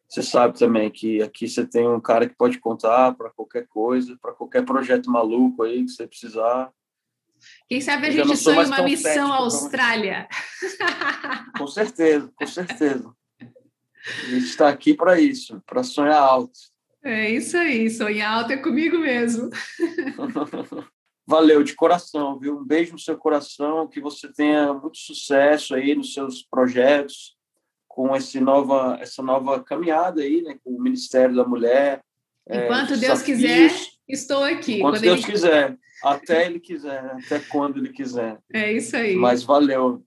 você 0.07 0.21
sabe 0.21 0.57
também 0.57 0.89
que 0.89 1.21
aqui 1.21 1.47
você 1.47 1.65
tem 1.65 1.87
um 1.87 1.99
cara 1.99 2.27
que 2.27 2.35
pode 2.35 2.59
contar 2.59 3.13
para 3.15 3.29
qualquer 3.31 3.67
coisa, 3.67 4.17
para 4.21 4.33
qualquer 4.33 4.63
projeto 4.63 5.09
maluco 5.09 5.63
aí 5.63 5.83
que 5.83 5.91
você 5.91 6.07
precisar. 6.07 6.71
Quem 7.67 7.81
sabe 7.81 8.07
a 8.07 8.11
gente 8.11 8.37
sonha 8.37 8.65
uma 8.65 8.81
missão 8.83 9.31
à 9.31 9.37
Austrália. 9.37 10.27
Com 11.57 11.67
certeza, 11.67 12.31
com 12.35 12.47
certeza. 12.47 13.13
A 13.39 14.29
gente 14.29 14.45
está 14.45 14.69
aqui 14.69 14.93
para 14.93 15.19
isso, 15.19 15.61
para 15.65 15.83
sonhar 15.83 16.21
alto. 16.21 16.59
É 17.03 17.29
isso 17.29 17.57
aí, 17.57 17.89
sonhar 17.89 18.39
alto 18.39 18.51
é 18.51 18.57
comigo 18.57 18.97
mesmo. 18.97 19.49
Valeu, 21.27 21.63
de 21.63 21.73
coração, 21.73 22.37
viu? 22.37 22.57
Um 22.57 22.63
beijo 22.63 22.93
no 22.93 22.99
seu 22.99 23.17
coração, 23.17 23.87
que 23.87 23.99
você 23.99 24.31
tenha 24.31 24.73
muito 24.73 24.97
sucesso 24.97 25.73
aí 25.73 25.95
nos 25.95 26.13
seus 26.13 26.43
projetos, 26.43 27.35
com 27.87 28.15
esse 28.15 28.39
nova, 28.39 28.97
essa 29.01 29.23
nova 29.23 29.63
caminhada 29.63 30.21
aí, 30.21 30.41
né, 30.41 30.57
com 30.63 30.71
o 30.71 30.81
Ministério 30.81 31.35
da 31.35 31.43
Mulher. 31.43 32.03
Enquanto 32.47 32.93
é, 32.93 32.97
Deus 32.97 33.21
quiser, 33.23 33.71
estou 34.07 34.43
aqui. 34.43 34.79
Enquanto 34.79 34.99
Deus 34.99 35.23
ele... 35.23 35.31
quiser, 35.31 35.77
até 36.05 36.45
Ele 36.45 36.59
quiser, 36.59 37.03
até 37.05 37.39
quando 37.39 37.77
Ele 37.77 37.89
quiser. 37.89 38.37
É 38.53 38.71
isso 38.71 38.95
aí. 38.95 39.15
Mas 39.15 39.41
valeu. 39.43 40.03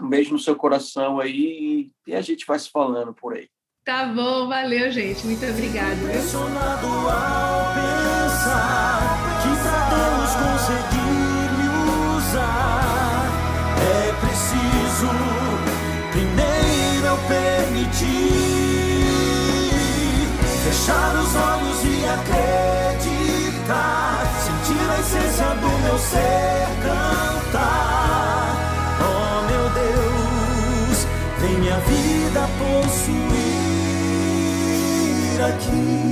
Um 0.00 0.08
beijo 0.08 0.32
no 0.32 0.38
seu 0.38 0.54
coração 0.54 1.18
aí 1.18 1.90
e 2.06 2.14
a 2.14 2.20
gente 2.20 2.46
vai 2.46 2.56
se 2.58 2.70
falando 2.70 3.14
por 3.14 3.34
aí. 3.34 3.48
Tá 3.84 4.06
bom, 4.06 4.46
valeu, 4.48 4.90
gente. 4.90 5.24
Muito 5.24 5.46
obrigada. 5.46 5.94
Impressionado 5.94 6.86
ao 6.86 7.74
pensar 7.74 9.40
que 9.42 9.48
pra 9.62 9.88
Deus 9.94 10.30
conseguir 10.42 11.48
me 11.56 11.66
usar 12.18 13.24
é 13.80 14.12
preciso 14.20 15.08
primeiro 16.10 17.12
permitir 17.28 18.66
fechar 20.66 21.14
os 21.14 21.30
olhos 21.36 21.78
e 21.84 22.04
acreditar, 22.06 24.15
essência 25.16 25.46
do 25.54 25.68
meu 25.82 25.98
ser 25.98 26.68
cantar. 26.82 28.56
Oh 29.00 29.42
meu 29.50 29.70
Deus, 29.70 31.06
vem 31.40 31.58
minha 31.58 31.78
vida 31.80 32.48
possuir 32.58 33.16
aqui. 35.44 36.05